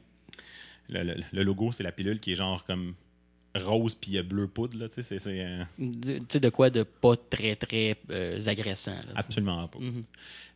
le, 0.88 1.02
le- 1.02 1.22
le 1.32 1.42
logo, 1.42 1.72
c'est 1.72 1.82
la 1.82 1.92
pilule 1.92 2.20
qui 2.20 2.32
est 2.32 2.36
genre 2.36 2.64
comme 2.64 2.94
rose 3.54 3.94
puis 3.94 4.20
bleu 4.22 4.46
poudre. 4.46 4.78
Là, 4.78 4.88
tu 4.88 4.96
sais, 4.96 5.02
c'est, 5.02 5.18
c'est, 5.18 5.40
euh, 5.40 5.64
Tu 5.78 6.20
sais, 6.28 6.40
de 6.40 6.48
quoi 6.50 6.70
de 6.70 6.82
pas 6.82 7.16
très, 7.16 7.56
très 7.56 7.96
euh, 8.10 8.40
agressant. 8.46 8.92
là, 8.92 9.12
absolument 9.14 9.66
pas. 9.68 9.78
Mhm. 9.78 10.04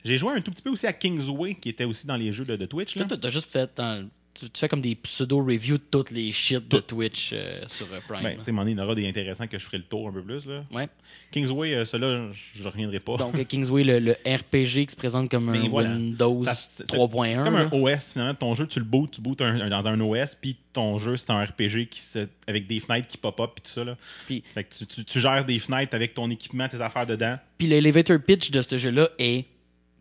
J'ai 0.04 0.18
joué 0.18 0.32
un 0.34 0.40
tout 0.40 0.50
petit 0.50 0.62
peu 0.62 0.70
aussi 0.70 0.86
à 0.86 0.92
Kingsway, 0.92 1.54
qui 1.54 1.70
était 1.70 1.84
aussi 1.84 2.06
dans 2.06 2.16
les 2.16 2.30
jeux 2.30 2.44
de, 2.44 2.56
de 2.56 2.66
Twitch. 2.66 2.94
Là. 2.96 3.06
T'as 3.06 3.30
juste 3.30 3.50
fait 3.50 3.70
dans- 3.76 4.08
tu, 4.34 4.50
tu 4.50 4.58
fais 4.60 4.68
comme 4.68 4.80
des 4.80 4.94
pseudo-reviews 4.96 5.78
de 5.78 5.82
toutes 5.90 6.10
les 6.10 6.32
shit 6.32 6.66
de 6.68 6.78
Twitch 6.80 7.30
euh, 7.32 7.62
sur 7.68 7.86
euh, 7.92 8.00
Prime. 8.08 8.22
Ben, 8.22 8.36
tu 8.38 8.44
sais, 8.44 8.50
il 8.52 8.70
y 8.70 8.80
en 8.80 8.84
aura 8.84 8.94
des 8.94 9.06
intéressants 9.08 9.46
que 9.46 9.58
je 9.58 9.64
ferai 9.64 9.78
le 9.78 9.84
tour 9.84 10.08
un 10.08 10.12
peu 10.12 10.22
plus. 10.22 10.44
Là. 10.46 10.64
Ouais. 10.72 10.88
Kingsway, 11.30 11.74
euh, 11.74 11.84
cela, 11.84 12.30
je 12.54 12.62
ne 12.62 12.68
reviendrai 12.68 13.00
pas. 13.00 13.16
Donc, 13.16 13.34
euh, 13.38 13.44
Kingsway, 13.44 13.84
le, 13.84 13.98
le 13.98 14.12
RPG 14.26 14.86
qui 14.86 14.90
se 14.90 14.96
présente 14.96 15.30
comme 15.30 15.50
Ben, 15.50 15.64
un 15.64 15.68
voilà. 15.68 15.90
Windows 15.90 16.42
Ça, 16.44 16.54
c'est- 16.54 16.84
3.1. 16.86 17.34
C'est 17.34 17.44
comme 17.44 17.56
un. 17.56 17.70
OS, 17.72 18.12
finalement. 18.12 18.34
Ton 18.34 18.54
jeu, 18.54 18.66
tu 18.66 18.78
le 18.78 18.84
bootes, 18.84 19.12
tu 19.12 19.20
bootes 19.20 19.40
un- 19.40 19.60
un- 19.60 19.68
dans 19.70 19.88
un 19.88 20.00
OS, 20.00 20.34
puis 20.34 20.56
ton 20.72 20.98
jeu, 20.98 21.16
c'est 21.16 21.30
un 21.30 21.42
RPG 21.44 21.86
qui 21.88 22.00
se, 22.00 22.26
avec 22.46 22.66
des 22.66 22.80
fenêtres 22.80 23.08
qui 23.08 23.16
pop-up, 23.16 23.52
puis 23.54 23.62
tout 23.62 23.70
ça. 23.70 23.84
Là. 23.84 23.96
Puis- 24.26 24.42
Fait 24.54 24.64
que 24.64 24.74
tu, 24.74 24.86
tu- 24.86 25.04
tu 25.04 25.20
gères 25.20 25.44
des 25.44 25.58
fenêtres 25.58 25.94
avec 25.94 26.14
ton 26.14 26.30
équipement, 26.30 26.68
tes 26.68 26.80
affaires 26.80 27.06
dedans. 27.06 27.36
Puis 27.58 27.66
l'elevator 27.68 28.18
pitch 28.20 28.50
de 28.50 28.62
ce 28.62 28.78
jeu-là 28.78 29.08
est 29.18 29.44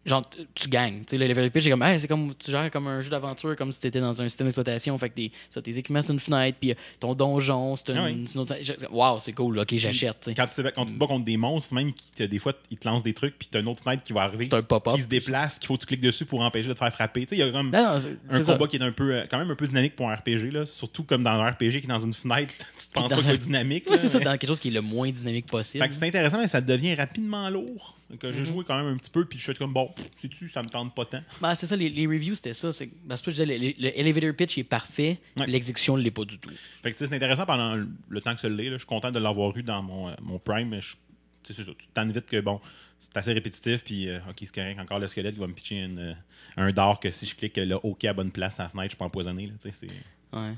genre 0.05 0.29
tu 0.55 0.67
gagnes. 0.69 0.99
Tu 1.01 1.11
sais, 1.11 1.17
l'elevator 1.17 1.49
pitch 1.51 1.63
c'est 1.63 1.69
comme 1.69 1.83
hey, 1.83 1.99
c'est 1.99 2.07
comme 2.07 2.33
tu 2.35 2.51
gères 2.51 2.69
comme 2.71 2.87
un 2.87 3.01
jeu 3.01 3.09
d'aventure 3.09 3.55
comme 3.55 3.71
si 3.71 3.79
tu 3.79 3.87
étais 3.87 4.01
dans 4.01 4.21
un 4.21 4.27
système 4.27 4.47
d'exploitation. 4.47 4.97
Fait 4.97 5.09
que 5.09 5.15
tes, 5.15 5.31
ça, 5.49 5.61
tes 5.61 5.77
équipements 5.77 6.01
c'est 6.01 6.13
une 6.13 6.19
fenêtre, 6.19 6.57
puis 6.59 6.71
euh, 6.71 6.75
ton 6.99 7.13
donjon 7.13 7.75
c'est 7.75 7.89
une, 7.91 7.97
Ah 7.97 8.05
oui. 8.05 8.25
c'est 8.27 9.29
une 9.31 9.35
cool. 9.35 9.59
Ok, 9.59 9.73
j'achète. 9.77 10.29
Quand 10.35 10.45
tu, 10.45 10.55
te- 10.63 10.69
quand 10.69 10.85
tu 10.85 10.93
te 10.93 10.97
bats 10.99 11.07
contre 11.07 11.25
des 11.25 11.37
monstres, 11.37 11.73
même, 11.73 11.93
qui, 11.93 12.27
des 12.27 12.39
fois, 12.39 12.53
ils 12.71 12.77
te 12.77 12.87
lancent 12.87 13.03
des 13.03 13.13
trucs, 13.13 13.37
puis 13.37 13.47
tu 13.51 13.57
as 13.57 13.61
une 13.61 13.67
autre 13.67 13.83
fenêtre 13.83 14.03
qui 14.03 14.13
va 14.13 14.21
arriver, 14.23 14.43
C'est 14.45 14.53
un 14.55 14.61
pop-up. 14.61 14.95
qui 14.95 15.01
se 15.01 15.07
déplace, 15.07 15.57
qu'il 15.59 15.67
faut 15.67 15.75
que 15.75 15.81
tu 15.81 15.85
cliques 15.87 16.01
dessus 16.01 16.25
pour 16.25 16.41
empêcher 16.41 16.67
de 16.67 16.73
te 16.73 16.79
faire 16.79 16.91
frapper. 16.93 17.21
Tu 17.21 17.29
sais, 17.29 17.35
il 17.35 17.39
y 17.39 17.43
a 17.43 17.51
comme 17.51 17.69
Non, 17.71 17.93
non, 17.95 17.99
c'est 17.99 18.17
un 18.35 18.43
ça. 18.43 18.53
combat 18.53 18.67
qui 18.67 18.75
est 18.77 18.81
un 18.83 18.91
peu, 18.91 19.13
euh, 19.13 19.25
quand 19.29 19.37
même 19.37 19.49
un 19.51 19.55
peu 19.55 19.67
dynamique 19.67 19.95
pour 19.95 20.09
un 20.09 20.15
RPG, 20.15 20.51
là. 20.51 20.65
surtout 20.65 21.03
comme 21.03 21.23
dans 21.23 21.31
un 21.31 21.49
RPG 21.51 21.79
qui 21.79 21.85
est 21.85 21.87
dans 21.87 21.99
une 21.99 22.13
fenêtre, 22.13 22.53
tu 22.79 22.87
te 22.87 22.93
penses 22.93 23.09
pas 23.09 23.15
un- 23.15 23.33
est 23.33 23.37
dynamique. 23.37 23.85
C'est 23.95 24.07
ça, 24.09 24.19
dans 24.19 24.31
quelque 24.37 24.47
chose 24.47 24.59
qui 24.59 24.67
est 24.67 24.71
le 24.71 24.81
moins 24.81 25.09
dynamique 25.11 25.45
possible. 25.45 25.83
Fait 25.83 25.89
que 25.89 25.95
c'est 25.95 26.07
intéressant, 26.07 26.39
mais 26.39 26.47
ça 26.47 26.61
devient 26.61 26.95
rapidement 26.95 27.49
lourd. 27.49 27.97
Que 28.19 28.31
j'ai 28.31 28.41
Mhm. 28.41 28.45
joué 28.45 28.63
quand 28.65 28.77
même 28.77 28.93
un 28.93 28.97
petit 28.97 29.09
peu, 29.09 29.25
puis 29.25 29.39
je 29.39 29.43
suis 29.43 29.53
comme, 29.55 29.73
bon, 29.73 29.89
sais-tu, 30.17 30.47
ça 30.49 30.61
me 30.61 30.69
tente 30.69 30.93
pas 30.93 31.05
tant. 31.05 31.21
Ben, 31.41 31.55
c'est 31.55 31.65
ça, 31.67 31.75
les, 31.75 31.89
les 31.89 32.05
reviews, 32.05 32.35
c'était 32.35 32.53
ça. 32.53 32.71
C'est 32.71 32.85
ben, 32.87 32.93
pour 33.09 33.17
ça 33.17 33.23
que 33.25 33.31
je 33.31 33.41
disais, 33.43 33.57
le, 33.57 33.65
le- 33.67 33.73
le 33.79 33.99
elevator 33.99 34.35
pitch 34.35 34.57
est 34.57 34.63
parfait, 34.63 35.17
Ouais. 35.37 35.47
l'exécution 35.47 35.97
ne 35.97 36.03
l'est 36.03 36.11
pas 36.11 36.25
du 36.25 36.37
tout. 36.37 36.51
Fait 36.83 36.91
que 36.91 36.97
c'est 36.97 37.13
intéressant 37.13 37.45
pendant 37.45 37.75
le- 37.75 38.21
temps 38.21 38.35
que 38.35 38.41
ça 38.41 38.49
l'est. 38.49 38.69
Je 38.69 38.77
suis 38.77 38.85
content 38.85 39.11
de 39.11 39.19
l'avoir 39.19 39.55
eu 39.57 39.63
dans 39.63 39.81
mon, 39.81 40.09
euh, 40.09 40.13
mon 40.21 40.37
Prime, 40.39 40.69
mais 40.69 40.81
je- 40.81 40.95
c'est 41.43 41.53
ça, 41.53 41.63
tu 41.63 41.73
te 41.87 41.93
tannes 41.93 42.11
vite 42.11 42.25
que 42.27 42.39
bon, 42.39 42.61
c'est 42.99 43.17
assez 43.17 43.33
répétitif, 43.33 43.83
puis 43.83 44.07
euh, 44.09 44.19
ok, 44.29 44.35
c'est 44.39 44.53
correct, 44.53 44.79
encore 44.79 44.99
le 44.99 45.07
squelette 45.07 45.33
qui 45.33 45.39
va 45.41 45.47
me 45.47 45.53
pitcher 45.53 45.77
une, 45.81 45.99
euh, 45.99 46.13
un 46.57 46.71
dard 46.71 46.99
que 46.99 47.11
si 47.11 47.25
je 47.25 47.35
clique 47.35 47.57
le 47.57 47.75
OK 47.83 48.05
à 48.05 48.13
bonne 48.13 48.31
place 48.31 48.59
à 48.59 48.63
la 48.63 48.69
fenêtre, 48.69 48.85
je 48.85 48.89
suis 48.91 48.97
pas 48.97 49.05
empoisonné. 49.05 49.47
Là, 49.47 49.53
c'est- 49.61 49.87
Ouais. 50.31 50.53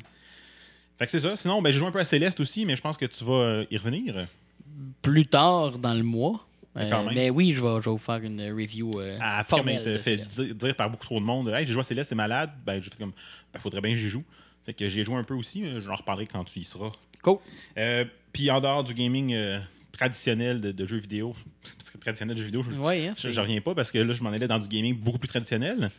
fait 1.00 1.06
que 1.06 1.12
c'est 1.12 1.20
ça. 1.22 1.36
Sinon, 1.38 1.62
ben, 1.62 1.72
j'ai 1.72 1.80
joué 1.80 1.88
un 1.88 1.92
peu 1.92 2.00
à 2.00 2.06
Céleste 2.06 2.40
aussi, 2.40 2.66
mais 2.66 2.76
je 2.76 2.82
pense 2.82 2.98
que 2.98 3.06
tu 3.06 3.24
vas 3.24 3.34
euh, 3.34 3.66
y 3.72 3.78
revenir. 3.78 4.28
Plus 5.02 5.26
tard 5.26 5.78
dans 5.80 5.94
le 5.94 6.04
mois. 6.04 6.46
Euh, 6.78 6.90
Quand 6.90 7.04
même. 7.06 7.14
mais 7.16 7.30
oui, 7.30 7.54
je 7.54 7.62
vais, 7.62 7.76
je 7.82 7.86
vais 7.86 7.92
vous 7.92 7.98
faire 7.98 8.22
une 8.24 8.42
review 8.52 9.00
euh, 9.00 9.18
Après 9.22 9.58
formelle 9.58 9.76
m'être 9.78 9.88
de 9.90 9.98
fait 9.98 10.18
dire, 10.18 10.56
dire 10.56 10.76
par 10.76 10.90
beaucoup 10.90 11.06
trop 11.06 11.20
de 11.20 11.26
monde, 11.26 11.50
hey, 11.50 11.66
j'ai 11.66 11.74
joué 11.74 11.80
à 11.82 11.84
Céleste, 11.84 12.10
c'est 12.10 12.16
malade. 12.16 12.52
Ben, 12.66 12.82
j'ai 12.82 12.90
fait 12.90 12.98
comme, 12.98 13.14
ben, 13.54 13.60
faudrait 13.60 13.82
bien 13.82 13.92
que 13.92 13.98
j'y 13.98 14.10
joue. 14.10 14.24
Fait 14.66 14.74
que 14.74 14.90
j'ai 14.90 15.04
joué 15.04 15.16
un 15.16 15.24
peu 15.24 15.36
aussi, 15.36 15.64
euh, 15.64 15.80
j'en 15.80 15.96
reparlerai 15.96 16.26
quand 16.28 16.44
tu 16.44 16.60
y 16.60 16.64
seras. 16.64 16.92
Cool. 17.22 17.38
Euh, 17.78 18.06
Puis 18.34 18.50
en 18.52 18.60
dehors 18.62 18.84
du 18.84 18.94
gaming 18.94 19.34
euh, 19.34 19.60
traditionnel 19.92 20.60
de, 20.60 20.72
de 20.72 20.86
jeux 20.86 20.98
vidéo, 20.98 21.36
traditionnel 22.02 22.36
de 22.36 22.42
jeux 22.42 22.48
vidéo, 22.48 22.64
je, 22.64 22.72
Ouais, 22.72 23.08
hein, 23.08 23.14
je, 23.18 23.30
je 23.32 23.40
reviens 23.42 23.62
pas 23.62 23.74
parce 23.76 23.92
que 23.92 24.00
là, 24.00 24.14
je 24.14 24.22
m'en 24.24 24.30
allais 24.32 24.48
dans 24.48 24.60
du 24.60 24.68
gaming 24.68 24.98
beaucoup 24.98 25.20
plus 25.20 25.28
traditionnel. 25.30 25.90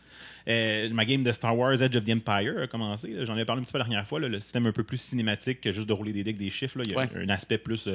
Euh, 0.47 0.89
ma 0.93 1.03
game 1.05 1.23
de 1.23 1.31
Star 1.31 1.57
Wars 1.57 1.81
Edge 1.81 1.95
of 1.97 2.03
the 2.05 2.09
Empire 2.11 2.59
a 2.63 2.67
commencé. 2.67 3.13
J'en 3.25 3.37
ai 3.37 3.43
parlé 3.45 3.61
un 3.61 3.63
petit 3.65 3.71
peu 3.73 3.79
la 3.79 3.83
dernière 3.85 4.07
fois. 4.07 4.19
là, 4.19 4.27
le 4.29 4.39
système 4.39 4.65
un 4.67 4.71
peu 4.71 4.83
plus 4.83 4.97
cinématique 4.99 5.59
que 5.61 5.71
juste 5.73 5.87
de 5.87 5.93
rouler 5.93 6.13
des 6.13 6.23
decks, 6.23 6.37
des 6.37 6.49
chiffres. 6.49 6.77
là. 6.77 6.83
Il 6.85 6.91
y 6.91 6.95
a 6.95 6.99
Ouais. 6.99 7.09
un 7.15 7.29
aspect 7.29 7.57
plus. 7.57 7.89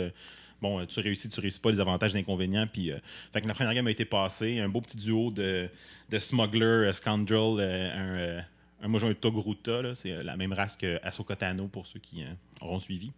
Bon, 0.63 0.81
euh, 0.81 0.87
tu 0.87 1.01
réussis, 1.01 1.29
tu 1.29 1.41
réussis 1.41 1.61
pas, 1.61 1.71
les 1.71 1.81
avantages, 1.81 2.15
les 2.15 2.21
inconvénients. 2.21 2.67
Puis, 2.73 2.91
euh, 2.91 2.99
fait 3.33 3.43
que 3.43 3.49
la 3.49 3.53
première 3.55 3.75
game 3.75 3.87
a 3.87 3.91
été 3.91 4.07
passée. 4.07 4.59
Un 4.61 4.69
beau 4.71 4.81
petit 4.81 4.97
duo 4.97 5.31
de, 5.31 5.69
de 6.09 6.19
Smuggler, 6.19 6.65
euh, 6.65 6.93
Scoundrel, 6.93 7.61
un. 7.61 8.39
un- 8.39 8.89
moi, 8.89 8.99
j'ai 8.99 9.07
un 9.09 9.15
Togruta, 9.15 9.81
là. 9.83 9.95
c'est 9.95 10.25
la 10.25 10.37
même 10.37 10.53
race 10.53 10.77
que 10.77 10.99
Ahsoka 11.05 11.37
Tano 11.37 11.69
pour 11.69 11.87
ceux 11.87 12.01
qui 12.01 12.25
auront 12.61 12.81
suivi. 12.81 13.13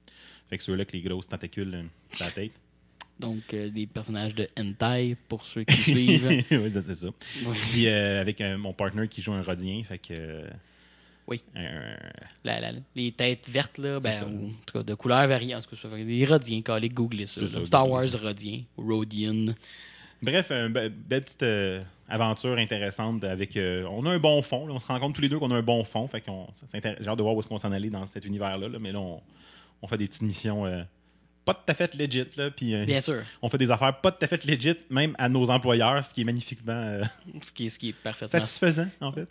Fait 0.50 0.58
que 0.58 0.62
ceux-là 0.62 0.80
avec 0.82 0.92
les 0.92 1.00
grosses 1.00 1.26
tentacules 1.28 1.74
euh, 1.74 1.82
sur 2.12 2.24
la 2.26 2.30
tête. 2.32 2.52
Donc, 3.18 3.54
euh, 3.54 3.70
des 3.70 3.86
personnages 3.86 4.34
de 4.34 4.46
hentai, 4.58 5.16
pour 5.28 5.44
ceux 5.46 5.64
qui 5.64 5.76
suivent. 5.76 6.26
oui, 6.50 6.70
c'est 6.70 6.94
ça. 6.94 7.08
Puis 7.70 7.86
euh, 7.86 8.20
avec 8.20 8.40
mon 8.58 8.72
partner 8.74 9.08
qui 9.08 9.22
joue 9.22 9.32
un 9.32 9.42
rodien, 9.42 9.82
fait 9.84 9.98
que. 9.98 10.42
Euh, 11.28 11.96
Oui. 11.96 12.20
La- 12.44 12.60
la- 12.60 12.72
les 12.94 13.12
têtes 13.12 13.48
vertes, 13.48 13.78
là, 13.78 13.98
ben, 14.00 14.12
ça. 14.12 14.26
ou, 14.26 14.46
en 14.48 14.50
tout 14.66 14.78
cas, 14.78 14.82
de 14.82 14.94
couleurs 14.94 15.26
variantes. 15.28 15.62
Ça 15.74 15.88
des 15.88 16.24
Rodiens, 16.24 16.62
allez 16.68 16.88
googler 16.88 17.26
ça. 17.26 17.40
C'est 17.46 17.52
là. 17.54 17.60
ça, 17.60 17.66
Star 17.66 17.86
googlez 17.88 18.10
Wars 18.12 18.22
Rodien, 18.22 18.60
Rodian. 18.76 19.46
Bref, 20.22 20.50
une 20.50 20.68
belle 20.72 20.92
petite 21.22 21.42
euh, 21.42 21.80
aventure 22.08 22.56
intéressante 22.58 23.24
avec. 23.24 23.56
euh, 23.56 23.84
on 23.90 24.04
a 24.06 24.10
un 24.10 24.18
bon 24.18 24.40
fond. 24.42 24.66
là. 24.66 24.74
on 24.74 24.78
se 24.78 24.86
rend 24.86 24.98
compte 25.00 25.14
tous 25.14 25.20
les 25.22 25.28
deux 25.28 25.38
qu'on 25.38 25.50
a 25.50 25.56
un 25.56 25.62
bon 25.62 25.84
fond. 25.84 26.06
Fait 26.06 26.20
qu'on, 26.20 26.46
j'ai 26.72 26.78
hâte 27.08 27.18
de 27.18 27.22
voir 27.22 27.34
où 27.34 27.40
est-ce 27.40 27.48
qu'on 27.48 27.58
s'en 27.58 27.72
allait 27.72 27.90
dans 27.90 28.06
cet 28.06 28.24
univers-là. 28.24 28.68
là, 28.68 28.78
mais 28.78 28.92
là, 28.92 29.00
on, 29.00 29.20
on 29.82 29.86
fait 29.86 29.98
des 29.98 30.06
petites 30.06 30.22
missions 30.22 30.64
euh, 30.64 30.82
pas 31.44 31.54
tout 31.54 31.60
à 31.68 31.74
fait 31.74 31.94
legit. 31.94 32.24
Là, 32.36 32.50
puis, 32.50 32.74
euh, 32.74 32.84
Bien 32.86 33.00
sûr. 33.00 33.22
on 33.42 33.48
fait 33.50 33.58
des 33.58 33.70
affaires 33.70 34.00
pas 34.00 34.10
tout 34.12 34.24
à 34.24 34.28
fait 34.28 34.44
legit, 34.44 34.76
même 34.90 35.14
à 35.18 35.28
nos 35.28 35.50
employeurs, 35.50 36.04
ce 36.04 36.14
qui 36.14 36.22
est 36.22 36.24
magnifiquement 36.24 36.72
euh, 36.72 37.04
Ce 37.42 37.52
qui 37.52 37.66
est, 37.66 37.68
ce 37.68 37.78
qui 37.78 37.90
est 37.90 37.92
parfaitement. 37.92 38.40
satisfaisant, 38.40 38.88
en 39.00 39.12
fait. 39.12 39.28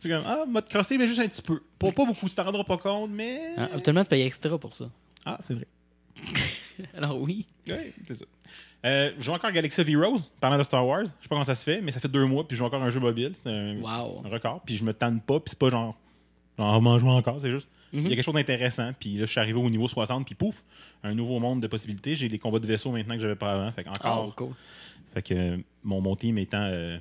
C'est 0.00 0.08
comme, 0.08 0.22
ah, 0.26 0.44
mode 0.46 0.68
crossé, 0.68 0.96
mais 0.98 1.06
juste 1.06 1.20
un 1.20 1.28
petit 1.28 1.42
peu. 1.42 1.60
Pas, 1.78 1.90
pas 1.92 2.04
beaucoup, 2.06 2.28
tu 2.28 2.34
t'en 2.34 2.44
rendras 2.44 2.64
pas 2.64 2.78
compte, 2.78 3.10
mais. 3.10 3.54
Hein, 3.56 3.68
Habituellement, 3.74 4.04
tu 4.04 4.10
payes 4.10 4.22
extra 4.22 4.56
pour 4.58 4.74
ça. 4.74 4.88
Ah, 5.24 5.38
c'est 5.42 5.54
vrai. 5.54 5.66
Alors 6.96 7.20
oui. 7.20 7.46
Oui, 7.68 7.92
c'est 8.06 8.14
ça. 8.14 8.24
Euh, 8.84 9.12
je 9.16 9.22
joue 9.22 9.32
encore 9.32 9.52
Galaxy 9.52 9.80
of 9.80 9.88
Heroes, 9.88 10.18
parlant 10.40 10.58
de 10.58 10.62
Star 10.64 10.84
Wars. 10.86 11.02
Je 11.04 11.06
sais 11.06 11.28
pas 11.28 11.36
comment 11.36 11.44
ça 11.44 11.54
se 11.54 11.62
fait, 11.62 11.80
mais 11.80 11.92
ça 11.92 12.00
fait 12.00 12.08
deux 12.08 12.24
mois, 12.26 12.46
puis 12.46 12.56
je 12.56 12.58
joue 12.58 12.64
encore 12.66 12.82
un 12.82 12.90
jeu 12.90 12.98
mobile. 12.98 13.32
C'est 13.42 13.48
un, 13.50 13.76
Wow. 13.80 14.22
un 14.24 14.28
record. 14.28 14.60
Puis 14.66 14.76
je 14.76 14.84
me 14.84 14.92
tanne 14.92 15.20
pas, 15.20 15.38
puis 15.38 15.50
c'est 15.50 15.58
pas 15.58 15.70
genre. 15.70 15.96
Genre, 16.58 16.82
m'en 16.82 16.98
joue 16.98 17.08
encore, 17.08 17.40
c'est 17.40 17.50
juste. 17.50 17.68
Il 17.92 18.00
Mhm. 18.00 18.04
y 18.08 18.12
a 18.12 18.14
quelque 18.16 18.24
chose 18.24 18.34
d'intéressant, 18.34 18.90
puis 18.98 19.14
là, 19.16 19.26
je 19.26 19.30
suis 19.30 19.40
arrivé 19.40 19.58
au 19.58 19.68
niveau 19.68 19.86
60, 19.88 20.24
puis 20.24 20.34
pouf, 20.34 20.62
un 21.02 21.14
nouveau 21.14 21.38
monde 21.38 21.60
de 21.60 21.66
possibilités. 21.66 22.14
J'ai 22.14 22.28
les 22.28 22.38
combats 22.38 22.58
de 22.58 22.66
vaisseau 22.66 22.90
maintenant 22.90 23.14
que 23.16 23.20
j'avais 23.20 23.36
pas 23.36 23.52
avant. 23.52 23.70
Fait 23.72 23.86
encore. 23.86 24.28
Oh, 24.28 24.32
cool. 24.36 24.54
Fait 25.12 25.22
que 25.22 25.34
euh, 25.34 25.56
mon, 25.84 26.00
mon 26.00 26.16
team 26.16 26.38
étant 26.38 26.62
euh, 26.62 26.96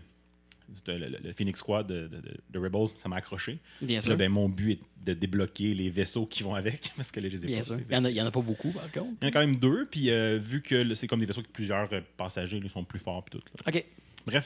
le, 0.87 0.97
le- 0.97 1.17
le 1.23 1.33
Phoenix 1.33 1.59
Squad 1.59 1.87
de, 1.87 2.07
de- 2.51 2.59
Rebels, 2.59 2.87
ça 2.95 3.07
m'a 3.07 3.17
accroché. 3.17 3.59
Bien 3.81 3.97
là, 3.97 4.01
sûr. 4.01 4.17
ben, 4.17 4.29
mon 4.29 4.49
but 4.49 4.71
est 4.73 4.79
de 5.05 5.13
débloquer 5.13 5.73
les 5.73 5.89
vaisseaux 5.89 6.25
qui 6.25 6.43
vont 6.43 6.55
avec, 6.55 6.91
parce 6.97 7.09
que 7.11 7.19
là, 7.21 7.29
je 7.29 7.35
les 7.37 7.43
ai 7.43 7.47
Bien 7.47 7.57
pas. 7.59 7.63
sûr. 7.63 7.77
Il 7.89 7.93
y, 7.93 7.97
en 8.21 8.25
a, 8.25 8.27
en 8.27 8.31
pas 8.31 8.41
beaucoup, 8.41 8.71
par 8.71 8.91
contre. 8.91 9.11
Il 9.21 9.23
y 9.23 9.25
en 9.25 9.29
a 9.29 9.31
quand 9.31 9.39
même 9.39 9.55
deux, 9.57 9.87
puis 9.89 10.09
euh, 10.09 10.37
vu 10.41 10.61
que 10.61 10.93
c'est 10.93 11.07
comme 11.07 11.19
des 11.21 11.25
vaisseaux 11.25 11.39
avec 11.39 11.53
plusieurs 11.53 11.87
passagers, 12.17 12.59
ils 12.61 12.69
sont 12.69 12.83
plus 12.83 12.99
forts, 12.99 13.23
puis 13.23 13.39
tout. 13.39 13.45
là. 13.65 13.71
OK. 13.73 13.85
Bref, 14.25 14.43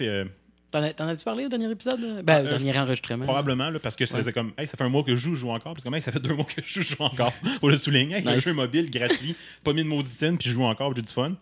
T'en 0.75 0.83
as- 0.83 0.93
t'en 0.93 1.07
as-tu 1.07 1.23
parlé 1.23 1.45
au 1.45 1.47
dernier 1.47 1.71
épisode? 1.71 2.21
Ben, 2.25 2.41
au 2.43 2.45
Euh, 2.47 2.49
dernier 2.49 2.77
enregistrement. 2.77 3.23
probablement, 3.23 3.69
là, 3.69 3.79
parce 3.79 3.95
que 3.95 4.05
ça 4.05 4.15
Ouais. 4.15 4.19
faisait 4.19 4.33
comme, 4.33 4.51
hey, 4.57 4.67
ça 4.67 4.75
fait 4.75 4.83
un 4.83 4.89
mois 4.89 5.03
que 5.05 5.11
je 5.11 5.15
joue, 5.15 5.33
je 5.33 5.39
joue 5.39 5.49
encore, 5.51 5.73
parce 5.73 5.85
que, 5.85 5.95
hey, 5.95 6.01
ça 6.01 6.11
fait 6.11 6.19
deux 6.19 6.33
mois 6.33 6.43
que 6.43 6.61
je 6.61 6.67
joue, 6.67 6.81
je 6.81 6.95
joue 6.97 7.03
encore. 7.03 7.31
Faut 7.61 7.69
le 7.69 7.77
souligner, 7.77 8.21
Nice. 8.21 8.43
jeu 8.43 8.51
mobile 8.53 8.91
gratuit, 8.91 9.37
pas 9.63 9.71
mis 9.71 9.83
de 9.85 9.87
mauditine, 9.87 10.37
puis 10.37 10.49
je 10.49 10.53
joue 10.53 10.63
encore, 10.63 10.93
j'ai 10.93 11.01
du 11.01 11.07
fun. 11.07 11.33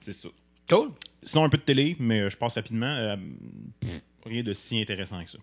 C'est 0.00 0.12
ça. 0.12 0.28
Cool. 0.68 0.90
Sinon, 1.22 1.44
un 1.44 1.48
peu 1.48 1.56
de 1.58 1.62
télé, 1.62 1.96
mais 2.00 2.22
euh, 2.22 2.30
je 2.30 2.36
passe 2.36 2.54
rapidement. 2.54 2.86
euh, 2.86 3.14
rien 4.26 4.42
de 4.42 4.52
si 4.54 4.80
intéressant 4.80 5.22
que 5.22 5.30
ça. 5.30 5.38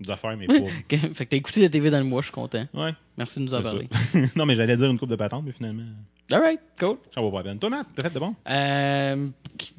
Des 0.00 0.10
affaires, 0.10 0.36
mais 0.36 0.48
pas. 0.48 0.54
Fait 1.14 1.24
que 1.24 1.30
t'as 1.30 1.36
écouté 1.38 1.62
la 1.62 1.70
TV 1.70 1.88
dans 1.88 1.98
le 1.98 2.04
mois, 2.04 2.20
je 2.20 2.26
suis 2.26 2.32
content. 2.34 2.66
Ouais. 2.74 2.92
Merci 3.16 3.38
de 3.38 3.44
nous 3.46 3.54
en 3.54 3.62
parler. 3.62 3.88
non, 4.36 4.44
mais 4.44 4.54
j'allais 4.54 4.76
dire 4.76 4.90
une 4.90 4.98
coupe 4.98 5.08
de 5.08 5.16
patente, 5.16 5.44
mais 5.46 5.52
finalement, 5.52 5.84
Alright, 6.32 6.60
cool. 6.78 6.96
ça 7.14 7.20
vaut 7.20 7.30
pas 7.30 7.42
peine. 7.42 7.58
Toi, 7.58 7.70
Matt, 7.70 7.88
t'as 7.94 8.02
fait 8.02 8.14
de 8.14 8.18
bon? 8.18 8.34
Euh, 8.48 9.28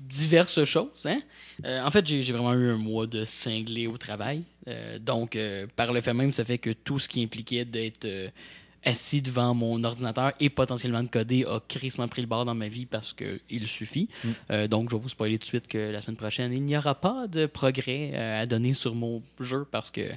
diverses 0.09 0.63
choses. 0.63 1.05
Hein? 1.05 1.21
Euh, 1.65 1.83
en 1.83 1.91
fait, 1.91 2.05
j'ai 2.05 2.31
vraiment 2.31 2.53
eu 2.53 2.71
un 2.71 2.77
mois 2.77 3.07
de 3.07 3.25
cinglé 3.25 3.87
au 3.87 3.97
travail. 3.97 4.43
Euh, 4.67 4.99
donc, 4.99 5.37
par 5.75 5.93
le 5.93 6.01
fait 6.01 6.13
même, 6.13 6.33
ça 6.33 6.43
fait 6.43 6.57
que 6.57 6.71
tout 6.71 6.99
ce 6.99 7.07
qui 7.07 7.23
impliquait 7.23 7.65
d'être 7.65 8.07
assis 8.83 9.21
devant 9.21 9.53
mon 9.53 9.83
ordinateur 9.83 10.33
et 10.39 10.49
potentiellement 10.49 11.03
de 11.03 11.07
coder 11.07 11.45
a 11.45 11.59
crissement 11.67 12.07
pris 12.07 12.21
le 12.21 12.27
bord 12.27 12.45
dans 12.45 12.55
ma 12.55 12.67
vie 12.67 12.85
parce 12.85 13.13
qu'il 13.13 13.67
suffit. 13.67 14.09
Mm. 14.23 14.29
Euh, 14.51 14.67
donc, 14.67 14.89
je 14.89 14.95
vais 14.95 15.01
vous 15.01 15.09
spoiler 15.09 15.37
tout 15.37 15.43
de 15.43 15.47
suite 15.47 15.67
que 15.67 15.77
la 15.77 16.01
semaine 16.01 16.17
prochaine, 16.17 16.51
il 16.53 16.63
n'y 16.63 16.77
aura 16.77 16.95
pas 16.95 17.27
de 17.27 17.45
progrès 17.45 18.11
euh, 18.13 18.41
à 18.41 18.45
donner 18.45 18.73
sur 18.73 18.95
mon 18.95 19.21
jeu 19.39 19.65
parce 19.69 19.91
que 19.91 20.09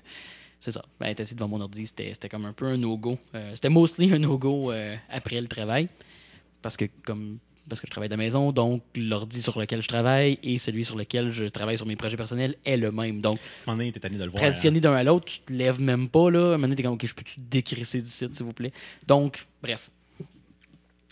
c'est 0.61 0.73
ça. 0.73 0.83
Ben, 0.99 1.09
être 1.09 1.21
assis 1.21 1.35
devant 1.35 1.49
mon 1.49 1.61
ordi, 1.61 1.87
c'était 1.87 2.13
c'était 2.15 2.29
comme 2.29 2.47
un 2.47 2.53
peu 2.53 2.67
un 2.67 2.77
no-go. 2.77 3.19
Euh, 3.35 3.53
c'était 3.55 3.69
mostly 3.69 4.13
un 4.13 4.19
no-go 4.19 4.73
après 5.11 5.41
le 5.41 5.49
travail 5.49 5.89
parce 6.65 6.77
que 6.77 6.87
comme 7.05 7.39
parce 7.69 7.81
que 7.81 7.87
je 7.87 7.91
travaille 7.93 8.09
de 8.11 8.15
la 8.15 8.19
maison, 8.19 8.53
donc 8.53 8.83
l'ordi 8.95 9.41
sur 9.41 9.59
lequel 9.59 9.81
je 9.83 9.89
travaille 9.89 10.39
et 10.43 10.59
celui 10.59 10.85
sur 10.85 10.97
lequel 10.97 11.31
je 11.31 11.45
travaille 11.47 11.79
sur 11.79 11.87
mes 11.87 11.97
projets 11.97 12.17
personnels 12.17 12.57
est 12.67 12.77
le 12.77 12.91
même. 12.93 13.23
Donc, 13.23 13.39
donné, 13.67 13.91
t'es 13.91 14.01
tanné 14.01 14.19
de 14.19 14.25
le 14.25 14.31
voir. 14.31 14.43
transitionner 14.43 14.81
d'un 14.81 14.93
à 14.93 15.03
l'autre, 15.03 15.25
tu 15.27 15.39
te 15.41 15.51
lèves 15.53 15.81
même 15.81 16.09
pas, 16.11 16.31
là. 16.31 16.41
À 16.41 16.43
un 16.43 16.47
moment 16.53 16.63
donné, 16.63 16.77
t'es 16.77 16.83
comme, 16.83 16.93
OK, 16.93 17.07
je 17.07 17.15
peux-tu 17.15 17.41
décrisser 17.41 18.03
d'ici, 18.03 18.27
s'il 18.31 18.45
vous 18.45 18.53
plaît? 18.53 18.73
Donc, 19.07 19.47
bref. 19.63 19.91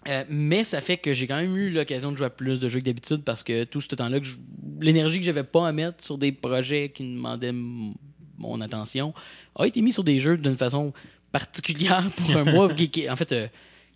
Euh, 0.09 0.25
mais 0.29 0.65
ça 0.65 0.81
fait 0.81 0.97
que 0.99 1.15
j'ai 1.15 1.27
quand 1.27 1.37
même 1.37 1.57
eu 1.57 1.71
l'occasion 1.71 2.11
de 2.13 2.17
jouer 2.19 2.27
à 2.27 2.31
plus 2.31 2.59
de 2.59 2.69
jeux 2.69 2.81
que 2.81 2.85
d'habitude 2.85 3.23
parce 3.23 3.43
que 3.45 3.65
tout 3.65 3.81
ce 3.81 3.95
temps-là, 3.95 4.19
que 4.21 4.27
je- 4.27 4.37
l'énergie 4.81 5.21
que 5.21 5.25
j'avais 5.25 5.45
pas 5.45 5.67
à 5.69 5.73
mettre 5.73 6.03
sur 6.05 6.19
des 6.19 6.33
projets 6.33 6.89
qui 6.91 7.05
demandaient 7.05 7.53
mon 7.53 8.61
attention 8.61 9.15
a 9.55 9.67
été 9.67 9.81
mis 9.81 9.93
sur 9.93 10.03
des 10.05 10.19
jeux 10.19 10.37
d'une 10.37 10.57
façon 10.57 10.93
particulière 11.31 12.11
pour 12.17 12.37
un 12.37 12.45
mois, 12.45 12.75
qui, 12.75 12.91
qui- 12.91 13.09
en 13.09 13.15
fait, 13.17 13.31
euh, 13.33 13.47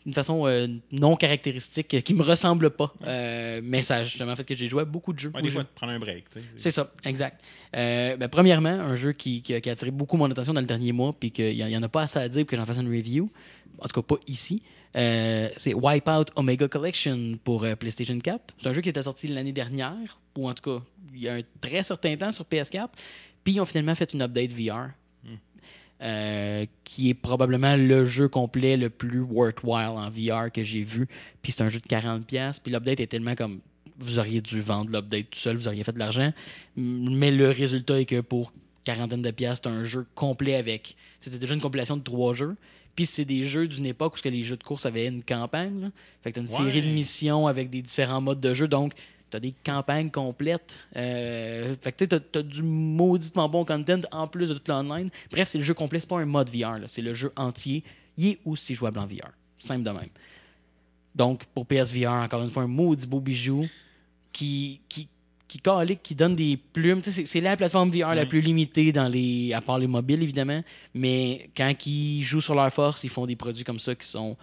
d'une 0.06 0.14
façon 0.14 0.46
euh, 0.46 0.68
non 0.92 1.16
caractéristique, 1.16 1.92
euh, 1.92 2.00
qui 2.00 2.14
me 2.14 2.22
ressemble 2.22 2.70
pas. 2.70 2.94
Euh, 3.04 3.60
mais 3.62 3.82
ça 3.82 3.96
a 3.96 4.04
justement 4.04 4.34
fait 4.36 4.44
que 4.44 4.54
j'ai 4.54 4.68
joué 4.68 4.82
à 4.82 4.84
beaucoup 4.84 5.12
de 5.12 5.18
jeux. 5.18 5.32
Ouais, 5.34 5.42
des 5.42 5.48
fois, 5.48 5.64
prendre 5.64 5.92
un 5.92 5.98
break. 5.98 6.24
c'est 6.56 6.70
ça, 6.70 6.92
exact. 7.04 7.42
Euh, 7.76 8.16
ben, 8.16 8.28
premièrement, 8.28 8.68
un 8.68 8.94
jeu 8.94 9.12
qui, 9.12 9.42
qui 9.42 9.52
a, 9.52 9.60
qui 9.60 9.68
a 9.68 9.72
attiré 9.72 9.90
beaucoup 9.90 10.16
mon 10.16 10.30
attention 10.30 10.54
dans 10.54 10.60
le 10.60 10.66
dernier 10.66 10.92
mois, 10.92 11.12
puis 11.12 11.32
qu'il 11.32 11.56
n'y 11.56 11.76
en 11.76 11.82
a 11.82 11.88
pas 11.88 12.02
assez 12.02 12.20
à 12.20 12.28
dire 12.28 12.42
pour 12.44 12.50
que 12.52 12.56
j'en 12.56 12.64
fasse 12.64 12.78
une 12.78 12.88
review, 12.88 13.28
en 13.80 13.88
tout 13.88 14.00
cas 14.00 14.14
pas 14.14 14.20
ici, 14.28 14.62
euh, 14.96 15.50
c'est 15.56 15.74
Wipeout 15.74 16.24
Omega 16.36 16.68
Collection 16.68 17.38
pour 17.44 17.64
euh, 17.64 17.74
PlayStation 17.74 18.18
4. 18.18 18.54
C'est 18.58 18.68
un 18.68 18.72
jeu 18.72 18.80
qui 18.80 18.88
était 18.88 19.02
sorti 19.02 19.28
l'année 19.28 19.52
dernière, 19.52 20.20
ou 20.36 20.48
en 20.48 20.54
tout 20.54 20.62
cas, 20.62 20.84
il 21.12 21.20
y 21.20 21.28
a 21.28 21.34
un 21.34 21.42
très 21.60 21.82
certain 21.82 22.16
temps 22.16 22.32
sur 22.32 22.44
PS4, 22.44 22.88
puis 23.44 23.54
ils 23.54 23.60
ont 23.60 23.66
finalement 23.66 23.94
fait 23.94 24.12
une 24.14 24.22
update 24.22 24.52
VR. 24.52 24.90
Euh, 26.02 26.66
qui 26.84 27.08
est 27.10 27.14
probablement 27.14 27.74
le 27.76 28.04
jeu 28.04 28.28
complet 28.28 28.76
le 28.76 28.90
plus 28.90 29.20
worthwhile 29.20 29.96
en 29.96 30.10
VR 30.10 30.52
que 30.52 30.62
j'ai 30.62 30.82
vu. 30.82 31.08
Puis 31.42 31.52
c'est 31.52 31.62
un 31.62 31.68
jeu 31.68 31.80
de 31.80 31.86
40$. 31.86 32.58
Puis 32.62 32.72
l'update 32.72 33.00
est 33.00 33.06
tellement 33.06 33.34
comme 33.34 33.60
vous 33.98 34.18
auriez 34.18 34.42
dû 34.42 34.60
vendre 34.60 34.90
l'update 34.90 35.30
tout 35.30 35.38
seul, 35.38 35.56
vous 35.56 35.68
auriez 35.68 35.82
fait 35.84 35.92
de 35.92 35.98
l'argent. 35.98 36.32
Mais 36.76 37.30
le 37.30 37.48
résultat 37.48 37.98
est 38.00 38.04
que 38.04 38.20
pour 38.20 38.52
quarantaine 38.84 39.22
de 39.22 39.30
pièces, 39.30 39.60
c'est 39.62 39.68
un 39.70 39.84
jeu 39.84 40.06
complet 40.14 40.54
avec. 40.56 40.96
C'était 41.20 41.38
déjà 41.38 41.54
une 41.54 41.60
compilation 41.62 41.96
de 41.96 42.02
trois 42.02 42.34
jeux. 42.34 42.56
Puis 42.94 43.04
c'est 43.06 43.24
des 43.24 43.44
jeux 43.44 43.68
d'une 43.68 43.84
époque 43.86 44.16
où 44.22 44.28
les 44.28 44.42
jeux 44.42 44.56
de 44.56 44.62
course 44.62 44.86
avaient 44.86 45.06
une 45.06 45.22
campagne. 45.22 45.80
là. 45.80 45.88
Fait 46.22 46.30
que 46.30 46.36
t'as 46.36 46.40
une 46.42 46.48
Ouais. 46.48 46.70
série 46.72 46.82
de 46.82 46.88
missions 46.94 47.46
avec 47.46 47.68
des 47.70 47.82
différents 47.82 48.20
modes 48.20 48.40
de 48.40 48.54
jeu. 48.54 48.68
Donc, 48.68 48.92
t'as 49.36 49.40
des 49.40 49.54
campagnes 49.64 50.10
complètes. 50.10 50.78
Euh, 50.96 51.74
fait 51.82 51.92
que 51.92 51.98
tu 51.98 52.08
t'as, 52.08 52.20
t'as 52.20 52.42
du 52.42 52.62
mauditement 52.62 53.48
bon 53.48 53.64
content 53.66 54.00
en 54.12 54.26
plus 54.26 54.48
de 54.48 54.54
tout 54.54 54.62
l'online. 54.72 55.10
Bref, 55.30 55.48
c'est 55.48 55.58
le 55.58 55.64
jeu 55.64 55.74
complet. 55.74 56.00
C'est 56.00 56.08
pas 56.08 56.18
un 56.20 56.24
mode 56.24 56.48
VR. 56.50 56.76
C'est 56.88 57.02
le 57.02 57.12
jeu 57.12 57.32
entier. 57.36 57.84
Il 58.16 58.26
est 58.28 58.38
aussi 58.46 58.74
jouable 58.74 58.98
en 58.98 59.06
VR. 59.06 59.30
Simple 59.58 59.82
de 59.82 59.90
même. 59.90 60.08
Donc, 61.14 61.44
pour 61.54 61.66
PSVR, 61.66 62.10
encore 62.12 62.42
une 62.42 62.50
fois, 62.50 62.62
un 62.62 62.66
maudit 62.66 63.06
beau 63.06 63.20
bijou 63.20 63.66
qui, 64.32 64.80
qui, 64.88 65.08
qui 65.48 65.58
calique, 65.60 66.02
qui 66.02 66.14
donne 66.14 66.34
des 66.36 66.56
plumes. 66.72 67.02
C'est, 67.02 67.40
la 67.40 67.56
plateforme 67.56 67.90
VR 67.90 68.14
la 68.14 68.24
plus 68.26 68.40
limitée 68.40 68.90
dans 68.92 69.08
les, 69.08 69.52
à 69.52 69.60
part 69.60 69.78
les 69.78 69.86
mobiles, 69.86 70.22
évidemment. 70.22 70.62
Mais 70.94 71.50
quand 71.56 71.72
ils 71.86 72.22
jouent 72.22 72.40
sur 72.40 72.54
leur 72.54 72.72
force, 72.72 73.04
ils 73.04 73.10
font 73.10 73.26
des 73.26 73.36
produits 73.36 73.64
comme 73.64 73.78
ça 73.78 73.94
qui 73.94 74.06
sont 74.06 74.36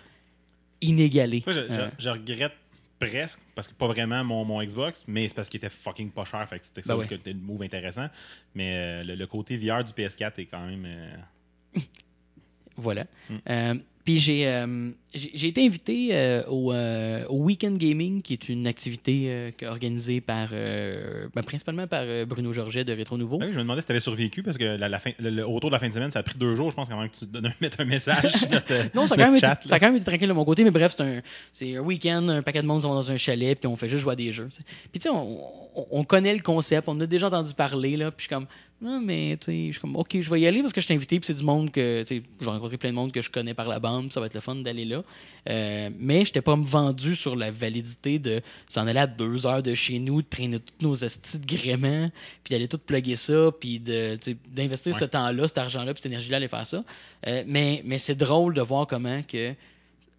inégalés. 0.81 1.43
Je- 1.47 1.51
Euh, 1.59 1.89
je 1.97 2.09
regrette 2.09 2.53
presque, 2.99 3.39
parce 3.55 3.67
que 3.67 3.73
pas 3.73 3.87
vraiment 3.87 4.23
mon, 4.23 4.45
mon 4.45 4.63
Xbox, 4.63 5.03
mais 5.07 5.27
c'est 5.27 5.33
parce 5.33 5.49
qu'il 5.49 5.57
était 5.57 5.69
fucking 5.69 6.11
pas 6.11 6.25
cher. 6.25 6.47
Fait 6.47 6.59
que 6.59 6.65
c'était 6.65 6.81
ça 6.83 6.95
Ben 6.95 7.07
le 7.25 7.33
move 7.33 7.63
intéressant. 7.63 8.07
Mais 8.55 8.75
euh, 8.75 9.03
le, 9.03 9.15
le 9.15 9.27
côté 9.27 9.57
VR 9.57 9.83
du 9.83 9.91
PS4 9.91 10.39
est 10.39 10.45
quand 10.45 10.65
même. 10.65 10.85
euh, 10.85 11.79
Voilà. 12.75 13.05
Mm. 13.29 13.81
Puis 14.05 14.17
j'ai, 14.19 14.45
euh, 14.47 14.89
j'ai 15.13 15.31
j'ai 15.33 15.47
été 15.47 15.65
invité 15.65 16.09
euh, 16.11 16.43
au, 16.49 16.73
euh, 16.73 17.23
au 17.29 17.37
Weekend 17.43 17.77
Gaming, 17.77 18.21
qui 18.21 18.33
est 18.33 18.49
une 18.49 18.67
activité 18.67 19.53
organisée 19.65 20.19
par, 20.19 20.49
ben, 20.49 21.43
principalement 21.45 21.87
par 21.87 22.03
Bruno 22.27 22.51
Georget 22.51 22.83
de 22.83 22.91
Rétro 22.93 23.17
Nouveau. 23.17 23.39
Ah 23.41 23.45
oui, 23.45 23.51
je 23.53 23.57
me 23.57 23.61
demandais 23.63 23.79
si 23.81 23.87
tu 23.87 23.93
avais 23.93 24.01
survécu 24.01 24.43
parce 24.43 24.57
que 24.57 24.63
la, 24.63 24.89
la 24.89 24.99
fin, 24.99 25.11
le, 25.19 25.29
le- 25.29 25.47
autour 25.47 25.69
de 25.69 25.75
la 25.75 25.79
fin 25.79 25.87
de 25.87 25.93
semaine, 25.93 26.11
ça 26.11 26.19
a 26.19 26.23
pris 26.23 26.37
deux 26.37 26.53
jours, 26.55 26.69
je 26.71 26.75
pense, 26.75 26.89
avant 26.91 27.07
que 27.07 27.15
tu 27.15 27.25
donnes, 27.25 27.53
mettes 27.61 27.79
un 27.79 27.85
message 27.85 28.33
notre, 28.51 28.73
Non, 28.95 29.07
ça 29.07 29.15
a, 29.15 29.17
quand 29.17 29.25
même 29.25 29.35
été, 29.35 29.47
ça 29.69 29.75
a 29.75 29.79
quand 29.79 29.87
même 29.87 29.95
été 29.95 30.05
tranquille 30.05 30.27
de 30.27 30.33
mon 30.33 30.45
côté, 30.45 30.63
mais 30.65 30.71
bref, 30.71 30.93
c'est 30.97 31.03
un, 31.03 31.21
c'est 31.53 31.77
un 31.77 31.81
week-end, 31.81 32.27
un 32.27 32.41
paquet 32.41 32.61
de 32.61 32.67
monde 32.67 32.81
sont 32.81 32.93
dans 32.93 33.09
un 33.11 33.17
chalet, 33.17 33.57
puis 33.57 33.67
on 33.67 33.75
fait 33.77 33.87
juste 33.87 34.01
jouer 34.01 34.13
à 34.13 34.15
des 34.17 34.33
jeux. 34.33 34.49
Puis 34.91 34.99
tu 34.99 35.03
sais, 35.03 35.09
on, 35.09 35.39
on- 35.75 35.87
on 35.91 36.03
connaît 36.03 36.33
le 36.33 36.41
concept, 36.41 36.87
on 36.87 36.99
a 36.99 37.05
déjà 37.07 37.27
entendu 37.27 37.53
parler, 37.53 37.95
là, 37.97 38.11
puis 38.11 38.25
je 38.25 38.27
suis 38.27 38.35
comme, 38.35 38.47
non, 38.83 38.99
mais 39.01 39.37
tu 39.39 39.45
sais, 39.45 39.67
je 39.67 39.71
suis 39.71 39.79
comme, 39.79 39.95
ok, 39.95 40.19
je 40.19 40.29
vais 40.29 40.41
y 40.41 40.45
aller 40.45 40.61
parce 40.61 40.73
que 40.73 40.81
je 40.81 40.87
t'ai 40.87 40.93
invité, 40.93 41.19
puis 41.19 41.27
c'est 41.27 41.33
du 41.33 41.43
monde 41.43 41.71
que, 41.71 42.03
tu 42.03 42.17
sais, 42.17 42.23
j'ai 42.41 42.45
rencontré 42.45 42.77
plein 42.77 42.89
de 42.89 42.95
monde 42.95 43.11
que 43.13 43.21
je 43.21 43.29
connais 43.29 43.53
par 43.53 43.67
la 43.67 43.79
bande, 43.79 44.11
ça 44.11 44.19
va 44.19 44.25
être 44.25 44.33
le 44.33 44.41
fun 44.41 44.55
d'aller 44.55 44.83
là. 44.85 45.03
Euh, 45.49 45.89
mais 45.97 46.25
je 46.25 46.37
pas 46.39 46.55
vendu 46.55 47.15
sur 47.15 47.35
la 47.35 47.49
validité 47.49 48.19
de 48.19 48.41
s'en 48.69 48.85
aller 48.85 48.99
à 48.99 49.07
deux 49.07 49.45
heures 49.47 49.63
de 49.63 49.73
chez 49.73 49.99
nous, 49.99 50.21
de 50.21 50.27
traîner 50.27 50.59
tous 50.59 50.85
nos 50.85 51.03
astis 51.03 51.39
de 51.39 51.45
gréments, 51.45 52.11
puis 52.43 52.51
d'aller 52.53 52.67
tout 52.67 52.77
plugger 52.77 53.15
ça, 53.15 53.51
puis 53.57 53.79
d'investir 53.79 54.93
Ouais. 54.93 54.99
ce 54.99 55.05
temps-là, 55.05 55.47
cet 55.47 55.57
argent-là, 55.59 55.93
puis 55.93 56.01
cette 56.01 56.11
énergie-là 56.11 56.37
aller 56.37 56.47
faire 56.49 56.65
ça. 56.65 56.83
Euh, 57.27 57.43
mais 57.47 57.81
mais 57.85 57.97
c'est 57.97 58.15
drôle 58.15 58.53
de 58.53 58.61
voir 58.61 58.85
comment 58.87 59.21
que. 59.23 59.53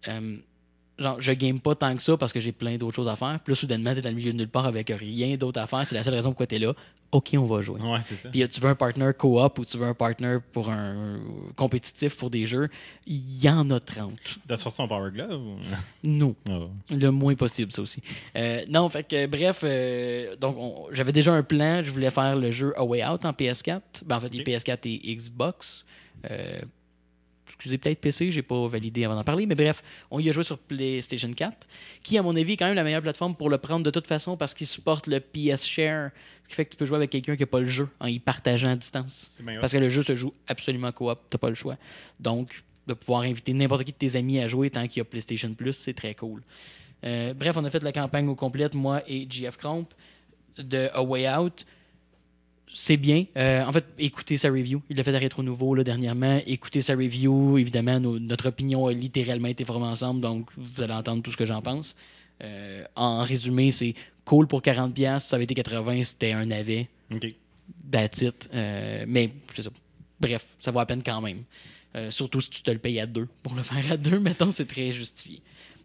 euh, 0.07 0.37
genre, 0.97 1.19
je 1.19 1.31
game 1.33 1.59
pas 1.59 1.75
tant 1.75 1.95
que 1.95 2.01
ça 2.01 2.15
parce 2.17 2.31
que 2.33 2.39
j'ai 2.39 2.51
plein 2.51 2.77
d'autres 2.77 2.95
choses 2.95 3.07
à 3.07 3.15
faire. 3.15 3.39
Puis 3.43 3.51
là, 3.53 3.55
soudainement, 3.55 3.93
t'es 3.93 4.01
dans 4.01 4.09
le 4.09 4.15
milieu 4.15 4.31
de 4.31 4.37
nulle 4.37 4.47
part 4.49 4.65
avec 4.65 4.89
rien 4.89 5.35
d'autre 5.37 5.59
à 5.59 5.67
faire. 5.67 5.85
C'est 5.85 5.95
la 5.95 6.03
seule 6.03 6.13
raison 6.15 6.29
pourquoi 6.29 6.47
t'es 6.47 6.59
là. 6.59 6.73
Ok, 7.11 7.29
on 7.37 7.45
va 7.45 7.61
jouer. 7.61 7.79
Ouais, 7.79 7.99
c'est 8.03 8.15
ça. 8.15 8.29
Puis 8.29 8.45
tu 8.49 8.59
veux 8.59 8.67
un 8.69 8.75
partner 8.75 9.11
co-op 9.17 9.59
ou 9.59 9.63
tu 9.65 9.77
veux 9.77 9.85
un 9.85 9.93
partner 9.93 10.37
pour 10.51 10.69
un 10.69 11.19
compétitif 11.55 12.17
pour 12.17 12.29
des 12.29 12.45
jeux, 12.45 12.67
il 13.05 13.41
y 13.43 13.47
en 13.49 13.69
a 13.69 13.79
30. 13.79 14.11
T'as 14.47 14.57
sorti 14.57 14.77
ton 14.77 14.87
Power 14.87 15.11
Glove 15.11 15.41
ou... 15.41 15.55
Non. 16.03 16.35
Oh. 16.49 16.69
Le 16.91 17.09
moins 17.11 17.35
possible, 17.35 17.71
ça 17.71 17.81
aussi. 17.81 18.01
Euh, 18.35 18.63
non, 18.69 18.89
fait 18.89 19.03
que, 19.07 19.27
bref, 19.27 19.61
euh, 19.63 20.35
donc 20.35 20.55
on- 20.57 20.87
j'avais 20.91 21.11
déjà 21.13 21.33
un 21.33 21.43
plan. 21.43 21.81
Je 21.83 21.91
voulais 21.91 22.09
faire 22.11 22.35
le 22.35 22.51
jeu 22.51 22.73
A 22.77 22.83
Way 22.83 23.05
Out 23.07 23.23
en 23.25 23.31
PS4. 23.31 23.81
Ben, 24.05 24.17
en 24.17 24.19
fait, 24.19 24.27
Ok. 24.27 24.45
PS4 24.45 24.79
et 24.85 25.15
Xbox. 25.15 25.85
Euh, 26.29 26.59
excusez, 27.55 27.77
peut-être 27.77 27.99
PC, 27.99 28.31
j'ai 28.31 28.41
pas 28.41 28.67
validé 28.67 29.05
avant 29.05 29.15
d'en 29.15 29.23
parler, 29.23 29.45
mais 29.45 29.55
bref, 29.55 29.83
on 30.11 30.19
y 30.19 30.29
a 30.29 30.31
joué 30.31 30.43
sur 30.43 30.57
PlayStation 30.57 31.31
4, 31.31 31.67
qui, 32.03 32.17
à 32.17 32.23
mon 32.23 32.35
avis, 32.35 32.53
est 32.53 32.57
quand 32.57 32.67
même 32.67 32.75
la 32.75 32.83
meilleure 32.83 33.01
plateforme 33.01 33.35
pour 33.35 33.49
le 33.49 33.57
prendre 33.57 33.83
de 33.83 33.91
toute 33.91 34.07
façon 34.07 34.37
parce 34.37 34.53
qu'il 34.53 34.67
supporte 34.67 35.07
le 35.07 35.19
PS 35.19 35.65
Share, 35.65 36.11
ce 36.43 36.49
qui 36.49 36.55
fait 36.55 36.65
que 36.65 36.71
tu 36.71 36.77
peux 36.77 36.85
jouer 36.85 36.97
avec 36.97 37.09
quelqu'un 37.09 37.35
qui 37.35 37.43
n'a 37.43 37.47
pas 37.47 37.59
le 37.59 37.67
jeu 37.67 37.87
en 37.99 38.07
y 38.07 38.19
partageant 38.19 38.71
à 38.71 38.75
distance. 38.75 39.37
Parce 39.59 39.73
que 39.73 39.77
le 39.77 39.89
jeu 39.89 40.03
se 40.03 40.15
joue 40.15 40.33
absolument 40.47 40.91
coop, 40.91 41.19
t'as 41.29 41.37
pas 41.37 41.49
le 41.49 41.55
choix. 41.55 41.77
Donc, 42.19 42.63
de 42.87 42.93
pouvoir 42.93 43.21
inviter 43.21 43.53
n'importe 43.53 43.83
qui 43.83 43.91
de 43.91 43.97
tes 43.97 44.15
amis 44.15 44.39
à 44.39 44.47
jouer 44.47 44.69
tant 44.69 44.87
qu'il 44.87 44.97
y 44.97 45.01
a 45.01 45.05
PlayStation 45.05 45.53
Plus, 45.53 45.73
c'est 45.73 45.93
très 45.93 46.13
cool. 46.13 46.41
Euh, 47.03 47.33
bref, 47.33 47.55
on 47.57 47.63
a 47.63 47.69
fait 47.69 47.83
la 47.83 47.91
campagne 47.91 48.27
au 48.27 48.35
complète, 48.35 48.73
moi 48.73 49.01
et 49.07 49.27
JF 49.29 49.57
Cromp, 49.57 49.87
de 50.57 50.89
A 50.93 51.03
Way 51.03 51.29
Out. 51.29 51.65
C'est 52.73 52.97
bien. 52.97 53.25
Euh, 53.37 53.63
en 53.63 53.71
fait, 53.71 53.85
écoutez 53.99 54.37
sa 54.37 54.49
review. 54.49 54.81
Il 54.89 54.99
a 54.99 55.03
fait 55.03 55.15
à 55.15 55.19
Rétro 55.19 55.41
Nouveau 55.43 55.75
là, 55.75 55.83
dernièrement. 55.83 56.41
Écoutez 56.45 56.81
sa 56.81 56.93
review. 56.95 57.57
Évidemment, 57.57 57.99
nos- 57.99 58.19
notre 58.19 58.47
opinion 58.49 58.87
a 58.87 58.93
littéralement 58.93 59.47
été 59.47 59.63
formée 59.63 59.85
ensemble, 59.85 60.19
donc 60.19 60.49
vous 60.57 60.81
allez 60.81 60.93
entendre 60.93 61.23
tout 61.23 61.31
ce 61.31 61.37
que 61.37 61.45
j'en 61.45 61.61
pense. 61.61 61.95
Euh, 62.43 62.83
en 62.95 63.23
résumé, 63.23 63.71
c'est 63.71 63.93
cool 64.25 64.47
pour 64.47 64.61
40$. 64.61 65.19
Si 65.21 65.27
ça 65.29 65.35
avait 65.37 65.45
été 65.45 65.53
80$, 65.53 66.03
c'était 66.03 66.33
un 66.33 66.45
navet. 66.47 66.89
OK. 67.13 67.27
That's 67.91 68.21
it. 68.21 68.49
Euh, 68.53 69.05
mais 69.07 69.31
c'est 69.53 69.61
ça. 69.61 69.69
Bref, 70.19 70.45
ça 70.59 70.71
vaut 70.71 70.79
à 70.79 70.85
peine 70.85 71.01
quand 71.03 71.21
même. 71.21 71.43
Surtout 72.09 72.41
si 72.41 72.49
tu 72.49 72.61
te 72.61 72.69
le 72.71 72.77
payes 72.77 72.99
à 72.99 73.05
deux. 73.05 73.25
Pour 73.41 73.53
le 73.55 73.63
faire 73.63 73.89
à 73.89 73.95
deux, 73.95 74.19
mettons, 74.19 74.51
c'est 74.51 74.65
très 74.67 74.91
justifié. 74.91 75.41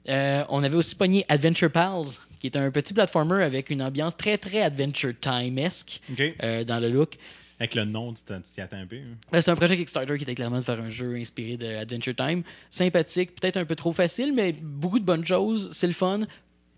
On 0.08 0.62
avait 0.64 0.74
aussi 0.76 0.96
pogné 0.96 1.24
Adventure 1.28 1.70
Pals, 1.70 2.06
qui 2.40 2.46
est 2.48 2.56
un 2.56 2.70
petit 2.70 2.92
platformer 2.94 3.44
avec 3.44 3.70
une 3.70 3.82
ambiance 3.82 4.16
très, 4.16 4.38
très 4.38 4.62
Adventure 4.62 5.12
Time-esque 5.20 6.00
euh, 6.42 6.64
dans 6.64 6.80
le 6.80 6.88
look. 6.88 7.16
Avec 7.60 7.74
le 7.74 7.84
nom, 7.84 8.14
tu 8.14 8.22
t'y 8.24 8.60
attends 8.62 8.78
un 8.78 8.86
peu. 8.86 8.96
hein? 8.96 9.16
Ben, 9.30 9.42
c'est 9.42 9.50
un 9.50 9.56
projet 9.56 9.76
Kickstarter 9.76 10.16
qui 10.16 10.22
était 10.22 10.34
clairement 10.34 10.58
de 10.60 10.64
faire 10.64 10.80
un 10.80 10.88
jeu 10.88 11.14
inspiré 11.16 11.58
de 11.58 11.66
Adventure 11.66 12.16
Time. 12.16 12.42
Sympathique, 12.70 13.38
peut-être 13.38 13.58
un 13.58 13.66
peu 13.66 13.76
trop 13.76 13.92
facile, 13.92 14.32
mais 14.34 14.52
beaucoup 14.52 14.98
de 14.98 15.04
bonnes 15.04 15.26
choses. 15.26 15.68
C'est 15.72 15.86
le 15.86 15.92
fun. 15.92 16.20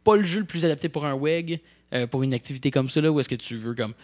Pas 0.02 0.16
le 0.16 0.24
jeu 0.24 0.40
le 0.40 0.46
plus 0.46 0.64
adapté 0.64 0.88
pour 0.88 1.06
un 1.06 1.14
WEG, 1.14 1.60
euh, 1.94 2.08
pour 2.08 2.24
une 2.24 2.34
activité 2.34 2.72
comme 2.72 2.90
ça, 2.90 3.00
là, 3.00 3.12
où 3.12 3.20
est-ce 3.20 3.28
que 3.28 3.36
tu 3.36 3.56
veux 3.56 3.74
comme 3.74 3.94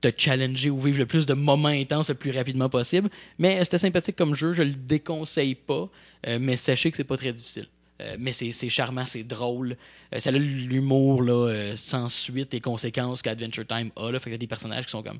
te 0.00 0.08
challenger 0.16 0.70
ou 0.70 0.80
vivre 0.80 0.98
le 0.98 1.06
plus 1.06 1.26
de 1.26 1.34
moments 1.34 1.68
intenses 1.68 2.08
le 2.08 2.14
plus 2.14 2.30
rapidement 2.30 2.68
possible. 2.70 3.10
Mais 3.38 3.60
euh, 3.60 3.64
c'était 3.64 3.78
sympathique 3.78 4.16
comme 4.16 4.34
jeu, 4.34 4.54
je 4.54 4.62
le 4.62 4.72
déconseille 4.72 5.54
pas, 5.54 5.90
euh, 6.26 6.38
mais 6.40 6.56
sachez 6.56 6.90
que 6.90 6.96
c'est 6.96 7.04
pas 7.04 7.18
très 7.18 7.32
difficile. 7.34 7.66
Euh, 8.00 8.16
mais 8.18 8.32
c'est 8.32 8.52
charmant, 8.70 9.06
c'est 9.06 9.22
drôle. 9.22 9.76
Euh, 10.14 10.18
ça 10.18 10.30
a 10.30 10.32
l'humour 10.32 11.22
euh, 11.28 11.74
sans 11.76 12.08
suite 12.08 12.54
et 12.54 12.60
conséquences 12.60 13.22
qu'Adventure 13.22 13.66
Time 13.66 13.90
a. 13.96 14.10
Là, 14.10 14.18
fait 14.18 14.30
y 14.30 14.34
a 14.34 14.38
des 14.38 14.46
personnages 14.46 14.86
qui 14.86 14.90
sont 14.90 15.02
comme. 15.02 15.18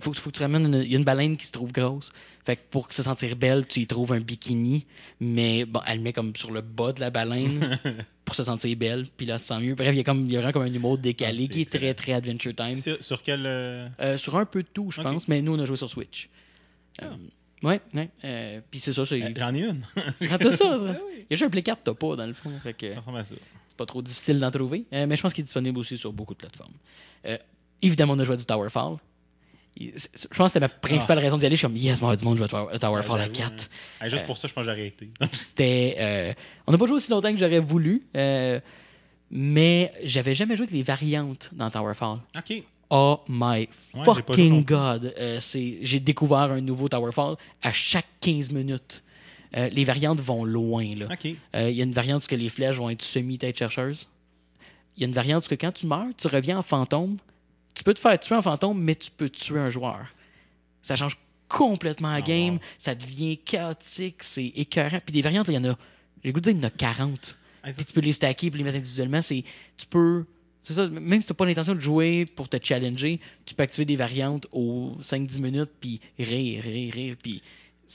Faut, 0.00 0.14
faut 0.14 0.30
que 0.30 0.36
tu 0.36 0.42
ramènes 0.42 0.64
une- 0.74 0.82
Il 0.82 0.90
y 0.90 0.94
a 0.94 0.98
une 0.98 1.04
baleine 1.04 1.36
qui 1.36 1.44
se 1.44 1.52
trouve 1.52 1.70
grosse. 1.70 2.10
Fait 2.46 2.56
que 2.56 2.62
pour 2.70 2.90
se 2.90 3.02
sentir 3.02 3.36
belle, 3.36 3.66
tu 3.66 3.80
y 3.80 3.86
trouves 3.86 4.12
un 4.14 4.20
bikini, 4.20 4.86
mais 5.20 5.66
bon, 5.66 5.80
elle 5.86 5.98
le 5.98 6.02
met 6.04 6.12
comme 6.14 6.34
sur 6.36 6.50
le 6.52 6.62
bas 6.62 6.92
de 6.92 7.00
la 7.00 7.10
baleine 7.10 7.78
pour 8.24 8.34
se 8.34 8.44
sentir 8.44 8.74
belle, 8.78 9.06
puis 9.16 9.26
là, 9.26 9.34
elle 9.34 9.40
se 9.40 9.46
sent 9.46 9.58
mieux. 9.60 9.74
Bref, 9.74 9.90
il 9.92 9.98
y 9.98 10.00
a, 10.00 10.04
comme, 10.04 10.24
il 10.24 10.32
y 10.32 10.36
a 10.36 10.40
vraiment 10.40 10.52
comme 10.52 10.62
un 10.62 10.72
humour 10.72 10.96
décalé 10.96 11.42
Ah, 11.42 11.46
c'est 11.46 11.48
qui 11.52 11.60
est 11.62 11.70
très, 11.78 11.92
très 11.94 12.12
Adventure 12.12 12.54
Time. 12.54 12.76
Sur, 12.76 13.02
sur 13.02 13.22
quel. 13.22 13.44
euh, 13.44 13.86
Euh, 14.00 14.16
sur 14.16 14.36
un 14.36 14.46
peu 14.46 14.62
de 14.62 14.68
tout, 14.72 14.90
je 14.90 15.02
pense, 15.02 15.28
mais 15.28 15.42
nous, 15.42 15.54
on 15.54 15.58
a 15.58 15.66
joué 15.66 15.76
sur 15.76 15.90
Switch. 15.90 16.30
Euh, 17.02 17.10
ouais, 17.64 17.80
ouais. 17.94 18.10
euh, 18.24 18.60
puis 18.70 18.80
c'est 18.80 18.92
ça, 18.92 19.04
c'est. 19.06 19.22
euh, 19.22 19.30
J'en 19.36 19.54
ai 19.54 19.60
une. 19.60 19.84
Quand 20.28 20.38
t'as 20.40 20.50
ça, 20.50 20.56
ça? 20.78 20.86
Ah 20.88 21.00
oui. 21.08 21.12
Il 21.18 21.20
y 21.20 21.34
a 21.34 21.36
juste 21.36 21.42
un 21.44 21.50
Play 21.50 21.62
4 21.62 21.82
t'as 21.82 21.94
pas, 21.94 22.16
dans 22.16 22.26
le 22.26 22.34
fond. 22.34 22.50
Fait 22.62 22.74
que 22.74 22.92
Ça 22.94 23.00
ressemble 23.00 23.18
à 23.18 23.24
ça. 23.24 23.34
c'est 23.68 23.76
pas 23.76 23.86
trop 23.86 24.02
difficile 24.02 24.38
d'en 24.38 24.50
trouver. 24.50 24.84
Euh, 24.92 25.06
mais 25.06 25.16
je 25.16 25.22
pense 25.22 25.32
qu'il 25.32 25.42
est 25.42 25.46
disponible 25.46 25.78
aussi 25.78 25.96
sur 25.98 26.12
beaucoup 26.12 26.34
de 26.34 26.38
plateformes. 26.38 26.74
Euh, 27.26 27.38
évidemment, 27.82 28.12
on 28.14 28.18
a 28.18 28.24
joué 28.24 28.34
à 28.34 28.36
du 28.36 28.44
Towerfall. 28.44 28.96
Il- 29.76 29.92
c'est- 29.96 30.10
c'est- 30.14 30.28
Je 30.30 30.36
pense 30.36 30.46
que 30.46 30.52
c'était 30.52 30.60
ma 30.60 30.68
principale 30.68 31.18
raison 31.18 31.36
d'y 31.36 31.46
aller. 31.46 31.56
Je 31.56 31.60
suis 31.60 31.66
comme, 31.66 31.76
yes, 31.76 32.00
moi, 32.00 32.14
du 32.14 32.24
monde 32.24 32.38
joue 32.38 32.44
à 32.44 32.48
Tower- 32.48 32.72
à 32.72 32.78
Towerfall 32.78 33.20
à 33.20 33.24
Ah. 33.24 33.26
J'avoue, 33.32 33.50
4. 33.56 33.64
hein. 34.00 34.04
Hey, 34.04 34.10
juste 34.10 34.26
pour 34.26 34.36
ça, 34.36 34.46
je 34.46 34.52
pense 34.52 34.64
que 34.64 34.70
j'aurais 34.70 34.86
été. 34.86 35.10
C'était. 35.32 35.96
euh, 35.98 36.32
on 36.66 36.72
n'a 36.72 36.78
pas 36.78 36.86
joué 36.86 36.94
aussi 36.96 37.10
longtemps 37.10 37.32
que 37.32 37.38
j'aurais 37.38 37.58
voulu, 37.58 38.02
euh, 38.16 38.60
mais 39.30 39.92
j'avais 40.04 40.34
jamais 40.34 40.56
joué 40.56 40.64
avec 40.64 40.74
les 40.74 40.82
variantes 40.82 41.50
dans 41.52 41.70
Towerfall. 41.70 42.18
OK. 42.36 42.62
Oh 42.90 43.20
my 43.28 43.68
Ouais, 43.94 44.04
fucking 44.04 44.64
god. 44.64 45.14
Euh, 45.18 45.40
J'ai 45.82 46.00
découvert 46.00 46.38
un 46.52 46.60
nouveau 46.60 46.88
Towerfall 46.88 47.36
à 47.62 47.72
chaque 47.72 48.06
15 48.20 48.50
minutes. 48.50 49.02
Euh, 49.56 49.68
les 49.68 49.84
variantes 49.84 50.20
vont 50.20 50.44
loin. 50.44 50.84
OK. 51.10 51.26
Euh, 51.54 51.70
Il 51.70 51.76
y 51.76 51.80
a 51.80 51.84
une 51.84 51.92
variante 51.92 52.26
où 52.30 52.34
les 52.34 52.48
flèches 52.48 52.76
vont 52.76 52.90
être 52.90 53.02
semi-tête 53.02 53.56
chercheuses. 53.58 54.08
Il 54.96 55.00
y 55.02 55.04
a 55.04 55.08
une 55.08 55.14
variante 55.14 55.50
où 55.50 55.54
quand 55.56 55.72
tu 55.72 55.86
meurs, 55.86 56.06
tu 56.16 56.26
reviens 56.28 56.58
en 56.58 56.62
fantôme. 56.62 57.16
Tu 57.74 57.82
peux 57.82 57.94
te 57.94 58.00
faire 58.00 58.18
tuer 58.20 58.34
en 58.36 58.42
fantôme, 58.42 58.80
mais 58.80 58.94
tu 58.94 59.10
peux 59.10 59.28
tuer 59.28 59.58
un 59.58 59.70
joueur. 59.70 60.06
Ça 60.82 60.94
change 60.96 61.16
complètement 61.48 62.10
la 62.12 62.20
Oh, 62.20 62.24
game. 62.26 62.54
wow. 62.54 62.60
Ça 62.78 62.94
devient 62.94 63.38
chaotique. 63.38 64.22
C'est 64.22 64.46
écœurant. 64.46 64.98
Puis 65.04 65.12
des 65.12 65.22
variantes, 65.22 65.46
il 65.48 65.54
y 65.54 65.58
en 65.58 65.64
a. 65.64 65.76
J'ai 66.22 66.28
le 66.28 66.32
goût 66.32 66.40
de 66.40 66.44
dire, 66.50 66.52
il 66.52 66.58
y 66.58 66.60
en 66.64 66.68
a 66.68 66.70
40. 66.70 67.36
Hey, 67.64 67.72
ça, 67.72 67.76
Puis 67.76 67.84
tu 67.86 67.92
peux 67.92 68.00
les 68.00 68.12
stacker 68.12 68.46
et 68.48 68.50
les 68.50 68.62
mettre 68.64 68.76
individuellement. 68.78 69.20
Tu 69.20 69.86
peux. 69.88 70.24
C'est 70.64 70.72
ça, 70.72 70.88
même 70.88 71.20
si 71.20 71.26
tu 71.28 71.32
n'as 71.32 71.36
pas 71.36 71.44
l'intention 71.44 71.74
de 71.74 71.80
jouer 71.80 72.24
pour 72.24 72.48
te 72.48 72.56
challenger, 72.60 73.20
tu 73.44 73.54
peux 73.54 73.62
activer 73.62 73.84
des 73.84 73.96
variantes 73.96 74.46
aux 74.50 74.96
5-10 75.00 75.38
minutes, 75.38 75.70
puis 75.78 76.00
rire, 76.18 76.62
rire, 76.64 76.92
rire. 76.92 77.16
Puis 77.22 77.42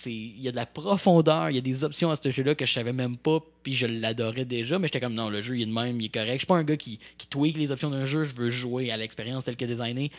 il 0.05 0.39
y 0.39 0.47
a 0.47 0.51
de 0.51 0.55
la 0.55 0.67
profondeur, 0.67 1.49
il 1.49 1.55
y 1.55 1.57
a 1.57 1.61
des 1.61 1.83
options 1.83 2.11
à 2.11 2.15
ce 2.15 2.29
jeu-là 2.29 2.53
que 2.53 2.65
je 2.65 2.71
savais 2.71 2.93
même 2.93 3.17
pas, 3.17 3.39
puis 3.63 3.73
je 3.73 3.87
l'adorais 3.87 4.45
déjà, 4.45 4.77
mais 4.77 4.87
j'étais 4.87 4.99
comme 4.99 5.15
non, 5.15 5.29
le 5.29 5.41
jeu 5.41 5.57
il 5.57 5.63
est 5.63 5.65
de 5.65 5.71
même, 5.73 5.99
il 5.99 6.05
est 6.05 6.09
correct. 6.13 6.33
Je 6.33 6.37
suis 6.37 6.45
pas 6.45 6.57
un 6.57 6.63
gars 6.63 6.77
qui, 6.77 6.99
qui 7.17 7.27
tweak 7.27 7.57
les 7.57 7.71
options 7.71 7.89
d'un 7.89 8.05
jeu, 8.05 8.23
je 8.23 8.33
veux 8.35 8.51
jouer 8.51 8.91
à 8.91 8.97
l'expérience 8.97 9.45
telle 9.45 9.57
que 9.57 9.65
designée. 9.65 10.11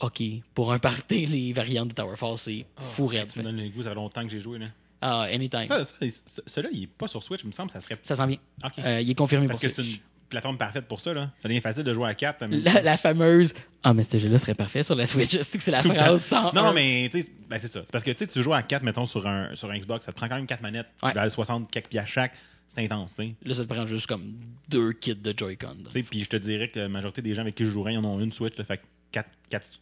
Ok, 0.00 0.22
pour 0.54 0.72
un 0.72 0.78
party, 0.78 1.24
les 1.26 1.52
variantes 1.54 1.88
de 1.88 1.94
Towerfall, 1.94 2.36
c'est 2.36 2.66
fou 2.76 3.06
raide. 3.06 3.30
Tu 3.32 3.38
me 3.38 3.44
donnes 3.44 3.56
le 3.56 3.68
goût, 3.70 3.82
ça 3.82 3.88
fait 3.88 3.94
longtemps 3.94 4.22
que 4.24 4.30
j'ai 4.30 4.40
joué. 4.40 4.58
Là. 4.58 4.66
Ah, 5.00 5.22
anytime. 5.22 5.66
Ça, 5.66 5.84
Ça, 5.84 5.94
ça, 6.00 6.06
ça- 6.26 6.42
celui-là, 6.46 6.70
il 6.74 6.82
est 6.84 6.86
pas 6.86 7.08
sur 7.08 7.22
Switch, 7.22 7.40
il 7.42 7.46
me 7.48 7.52
semble, 7.52 7.70
ça 7.70 7.80
serait. 7.80 7.98
s'en 8.02 8.26
vient. 8.26 8.36
Euh, 8.78 9.00
il 9.00 9.10
est 9.10 9.14
confirmé 9.14 9.46
Parce 9.48 9.58
pour 9.58 9.68
que 9.74 9.82
Switch. 9.82 10.00
Plateforme 10.32 10.58
parfaite 10.58 10.86
pour 10.86 11.00
ça. 11.00 11.12
Là. 11.12 11.30
Ça 11.40 11.48
devient 11.48 11.60
facile 11.60 11.84
de 11.84 11.94
jouer 11.94 12.08
à 12.08 12.14
4. 12.14 12.44
La, 12.46 12.82
la 12.82 12.96
fameuse 12.96 13.54
Ah, 13.84 13.94
mais 13.94 14.02
ce 14.02 14.18
jeu-là 14.18 14.38
serait 14.38 14.54
parfait 14.54 14.82
sur 14.82 14.94
la 14.96 15.06
Switch. 15.06 15.30
Je 15.36 15.42
sais 15.42 15.56
que 15.58 15.62
c'est 15.64 15.70
la 15.70 15.82
Tout 15.82 15.88
phrase 15.94 16.24
sans. 16.24 16.52
Non, 16.52 16.72
mais 16.72 17.08
tu 17.12 17.22
sais, 17.22 17.30
ben, 17.48 17.58
c'est 17.60 17.68
ça. 17.70 17.80
C'est 17.84 17.92
parce 17.92 18.02
que 18.04 18.10
tu 18.10 18.26
tu 18.26 18.42
joues 18.42 18.54
à 18.54 18.62
4, 18.62 18.82
mettons, 18.82 19.06
sur 19.06 19.26
un, 19.26 19.54
sur 19.54 19.70
un 19.70 19.78
Xbox, 19.78 20.04
ça 20.04 20.12
te 20.12 20.16
prend 20.16 20.28
quand 20.28 20.36
même 20.36 20.46
4 20.46 20.60
manettes 20.62 20.88
Ouais. 21.02 21.12
valent 21.12 21.30
60 21.30 21.70
quelques 21.70 21.88
piastres 21.88 22.10
chaque. 22.12 22.32
C'est 22.68 22.82
intense, 22.84 23.12
tu 23.14 23.22
sais. 23.24 23.34
Là, 23.44 23.54
ça 23.54 23.64
te 23.66 23.72
prend 23.74 23.86
juste 23.86 24.06
comme 24.06 24.32
deux 24.68 24.92
kits 24.94 25.14
de 25.14 25.34
Joy-Con. 25.36 25.76
Tu 25.84 25.90
sais, 25.90 26.02
Puis 26.02 26.24
je 26.24 26.28
te 26.28 26.36
dirais 26.36 26.68
que 26.68 26.80
la 26.80 26.88
majorité 26.88 27.20
des 27.20 27.34
gens 27.34 27.42
avec 27.42 27.54
qui 27.54 27.66
je 27.66 27.70
jouerais, 27.70 27.92
ils 27.92 27.98
en 27.98 28.04
ont 28.06 28.18
une 28.18 28.32
Switch. 28.32 28.56
Là, 28.56 28.64
fait 28.64 28.80
4, 29.10 29.28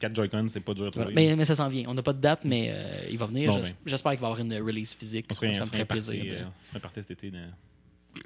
4, 0.01 0.13
Joy-Con, 0.17 0.47
c'est 0.49 0.59
pas 0.59 0.75
dur 0.75 0.87
à 0.87 0.91
trouver. 0.91 1.13
Mais, 1.15 1.37
mais 1.37 1.45
ça 1.45 1.55
s'en 1.55 1.69
vient. 1.69 1.85
On 1.87 1.95
n'a 1.95 2.03
pas 2.03 2.13
de 2.13 2.21
date, 2.21 2.41
mais 2.43 2.73
euh, 2.73 3.07
il 3.09 3.17
va 3.17 3.27
venir. 3.27 3.51
Bon, 3.53 3.61
ben. 3.61 3.71
J'espère 3.87 4.11
qu'il 4.11 4.21
va 4.21 4.27
y 4.29 4.31
avoir 4.33 4.45
une 4.45 4.55
release 4.61 4.93
physique. 4.95 5.27
on 5.31 5.35
serait, 5.35 5.55
ça 5.55 5.61
me 5.67 5.71
ferait 5.71 5.85
plaisir. 5.85 6.21
euh, 6.27 6.43
on 6.43 6.67
serait 6.67 6.79
un 6.79 6.81
party 6.81 7.01
cet 7.03 7.13
été. 7.13 7.31
dans- 7.31 7.39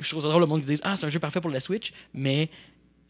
Je 0.01 0.09
trouve 0.11 0.23
ça 0.23 0.29
drôle 0.29 0.41
le 0.41 0.47
monde 0.47 0.61
qui 0.63 0.67
dit 0.75 0.81
Ah, 0.83 0.97
c'est 0.97 1.07
un 1.07 1.09
jeu 1.11 1.19
parfait 1.19 1.41
pour 1.41 1.51
la 1.51 1.61
Switch, 1.61 1.93
mais. 2.13 2.49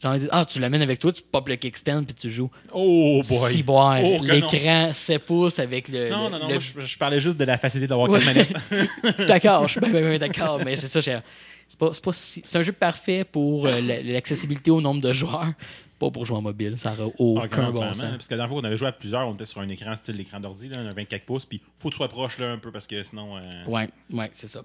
Genre, 0.02 0.14
ils 0.16 0.18
disent 0.20 0.28
Ah, 0.32 0.44
tu 0.44 0.58
l'amènes 0.60 0.82
avec 0.82 0.98
toi, 0.98 1.12
tu 1.12 1.22
pop 1.22 1.48
le 1.48 1.56
kickstand 1.56 2.04
puis 2.04 2.14
tu 2.14 2.30
joues. 2.30 2.50
Oh 2.72 3.20
Si 3.22 3.62
boire. 3.62 4.00
Oh. 4.04 4.18
L'écran 4.22 4.90
7 4.92 5.24
pouces 5.24 5.58
avec 5.58 5.88
le. 5.88 6.10
Non, 6.10 6.24
le- 6.24 6.30
non, 6.30 6.38
non, 6.40 6.48
le- 6.48 6.54
moi, 6.54 6.58
je, 6.58 6.80
je 6.86 6.98
parlais 6.98 7.20
juste 7.20 7.38
de 7.38 7.44
la 7.44 7.56
facilité 7.58 7.86
d'avoir 7.86 8.10
Ouais. 8.10 8.18
4 8.20 8.26
manettes. 8.26 8.52
Je 9.04 9.12
suis 9.12 9.26
d'accord, 9.26 9.62
je 9.66 9.70
suis 9.72 9.80
bien, 9.80 9.90
bien, 9.90 10.00
bien 10.10 10.18
d'accord, 10.18 10.60
mais 10.64 10.76
c'est 10.76 10.88
ça, 10.88 11.00
j'ai- 11.00 11.20
c'est 11.68 11.78
pas, 11.78 11.90
c'est 11.94 12.04
pas 12.04 12.12
si- 12.12 12.42
c'est 12.44 12.58
un 12.58 12.62
jeu 12.62 12.72
parfait 12.72 13.24
pour 13.24 13.66
euh, 13.66 13.80
la- 13.80 14.02
l'accessibilité 14.02 14.70
au 14.70 14.80
nombre 14.82 15.00
de 15.00 15.12
joueurs, 15.12 15.52
pas 15.98 16.10
pour 16.10 16.24
jouer 16.24 16.36
en 16.36 16.42
mobile, 16.42 16.74
ça 16.78 16.90
n'aura 16.96 17.10
Ah, 17.10 17.14
aucun 17.18 17.48
clairement, 17.48 17.72
bon 17.72 17.92
sens. 17.92 18.10
Parce 18.10 18.26
que 18.28 18.34
la 18.34 18.38
dernière 18.38 18.48
fois 18.52 18.60
qu'on 18.60 18.66
avait 18.66 18.76
joué 18.76 18.88
à 18.88 18.92
plusieurs, 18.92 19.28
on 19.28 19.34
était 19.34 19.44
sur 19.44 19.60
un 19.60 19.68
écran 19.68 19.94
style 19.96 20.16
l'écran 20.16 20.40
d'ordi, 20.40 20.70
un 20.74 20.92
24 20.92 21.24
pouces, 21.24 21.44
puis 21.46 21.60
faut 21.78 21.88
que 21.88 21.94
tu 21.94 21.98
sois 21.98 22.08
proche 22.08 22.38
là 22.38 22.52
un 22.52 22.58
peu 22.58 22.70
parce 22.72 22.86
que 22.86 23.02
sinon. 23.02 23.36
euh, 23.36 23.40
Ouais, 23.66 23.88
ouais, 24.12 24.28
c'est 24.32 24.46
ça. 24.48 24.64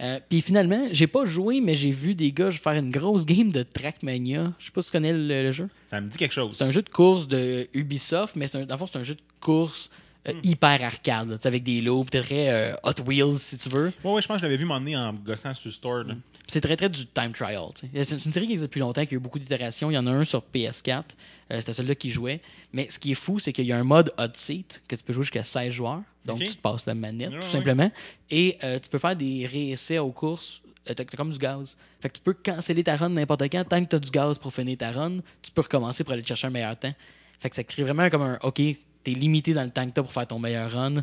Euh, 0.00 0.18
Puis 0.28 0.40
finalement, 0.40 0.88
j'ai 0.92 1.06
pas 1.06 1.24
joué, 1.26 1.60
mais 1.60 1.74
j'ai 1.74 1.90
vu 1.90 2.14
des 2.14 2.32
gars 2.32 2.50
faire 2.50 2.72
une 2.72 2.90
grosse 2.90 3.26
game 3.26 3.50
de 3.52 3.62
Trackmania. 3.62 4.52
Je 4.58 4.66
sais 4.66 4.70
pas 4.72 4.80
si 4.82 4.88
tu 4.88 4.92
connais 4.92 5.12
le, 5.12 5.42
le 5.42 5.52
jeu. 5.52 5.68
Ça 5.88 6.00
me 6.00 6.08
dit 6.08 6.16
quelque 6.16 6.32
chose. 6.32 6.56
C'est 6.56 6.64
un 6.64 6.70
jeu 6.70 6.82
de 6.82 6.88
course 6.88 7.28
de 7.28 7.68
Ubisoft, 7.74 8.36
mais 8.36 8.46
c'est 8.46 8.58
un, 8.58 8.64
dans 8.64 8.74
le 8.76 8.78
fond, 8.78 8.86
c'est 8.90 8.98
un 8.98 9.02
jeu 9.02 9.14
de 9.16 9.20
course 9.40 9.90
euh, 10.28 10.32
Hmm. 10.32 10.40
hyper 10.42 10.82
arcade, 10.84 11.30
là, 11.30 11.36
avec 11.44 11.62
des 11.62 11.80
peut-être 11.80 12.24
très 12.26 12.48
euh, 12.50 12.74
Hot 12.82 13.02
Wheels 13.06 13.38
si 13.38 13.56
tu 13.56 13.68
veux. 13.70 13.92
Ouais, 14.04 14.12
ouais, 14.12 14.20
je 14.22 14.26
pense 14.28 14.36
que 14.36 14.40
je 14.40 14.46
l'avais 14.46 14.56
vu 14.58 14.66
m'emmener 14.66 14.96
en 14.96 15.14
gossant 15.14 15.54
sur 15.54 15.68
le 15.68 15.72
store. 15.72 16.04
là. 16.04 16.14
C'est 16.46 16.60
très 16.60 16.76
très 16.76 16.88
du 16.90 17.06
time 17.06 17.32
trial. 17.32 17.68
C'est 18.02 18.24
une 18.24 18.32
série 18.32 18.46
qui 18.46 18.52
existe 18.52 18.64
depuis 18.68 18.80
longtemps, 18.80 19.06
qui 19.06 19.14
a 19.14 19.16
eu 19.16 19.20
beaucoup 19.20 19.38
d'itérations. 19.38 19.90
Il 19.90 19.94
y 19.94 19.98
en 19.98 20.06
a 20.06 20.10
un 20.10 20.24
sur 20.24 20.42
PS4. 20.52 21.04
euh, 21.52 21.60
C'était 21.60 21.72
celui-là 21.72 21.94
qui 21.94 22.10
jouait. 22.10 22.40
Mais 22.72 22.88
ce 22.90 22.98
qui 22.98 23.12
est 23.12 23.14
fou, 23.14 23.38
c'est 23.38 23.52
qu'il 23.52 23.64
y 23.66 23.72
a 23.72 23.78
un 23.78 23.84
mode 23.84 24.12
hot 24.18 24.24
seat 24.34 24.82
que 24.88 24.96
tu 24.96 25.02
peux 25.04 25.12
jouer 25.12 25.22
jusqu'à 25.22 25.44
16 25.44 25.72
joueurs. 25.72 26.02
Donc 26.26 26.40
tu 26.40 26.46
te 26.54 26.58
passes 26.60 26.84
la 26.86 26.94
manette, 26.94 27.30
tout 27.30 27.36
ouais. 27.36 27.42
simplement. 27.52 27.90
Et 28.30 28.58
euh, 28.64 28.78
tu 28.78 28.88
peux 28.90 28.98
faire 28.98 29.16
des 29.16 29.46
réessais 29.46 29.98
aux 29.98 30.10
courses. 30.12 30.60
T'as 30.84 30.94
t'as 30.94 31.04
comme 31.04 31.30
du 31.32 31.38
gaz. 31.38 31.76
Fait 32.00 32.08
que 32.08 32.14
tu 32.14 32.20
peux 32.20 32.32
canceller 32.34 32.82
ta 32.82 32.96
run 32.96 33.10
n'importe 33.10 33.42
quand. 33.44 33.64
Tant 33.64 33.82
que 33.84 33.88
tu 33.88 33.96
as 33.96 34.00
du 34.00 34.10
gaz 34.10 34.38
pour 34.38 34.52
finir 34.52 34.76
ta 34.76 34.90
run, 34.90 35.20
tu 35.40 35.50
peux 35.52 35.60
recommencer 35.62 36.02
pour 36.04 36.12
aller 36.14 36.22
te 36.22 36.28
chercher 36.28 36.48
un 36.48 36.50
meilleur 36.50 36.76
temps. 36.78 36.92
Fait 37.38 37.48
que 37.48 37.54
ça 37.56 37.62
crée 37.64 37.84
vraiment 37.84 38.10
comme 38.10 38.22
un 38.22 38.38
OK, 38.42 38.60
t'es 39.02 39.12
limité 39.12 39.52
dans 39.54 39.64
le 39.64 39.70
temps 39.70 39.86
que 39.86 39.92
t'as 39.92 40.02
pour 40.02 40.12
faire 40.12 40.26
ton 40.26 40.38
meilleur 40.38 40.70
run. 40.72 41.02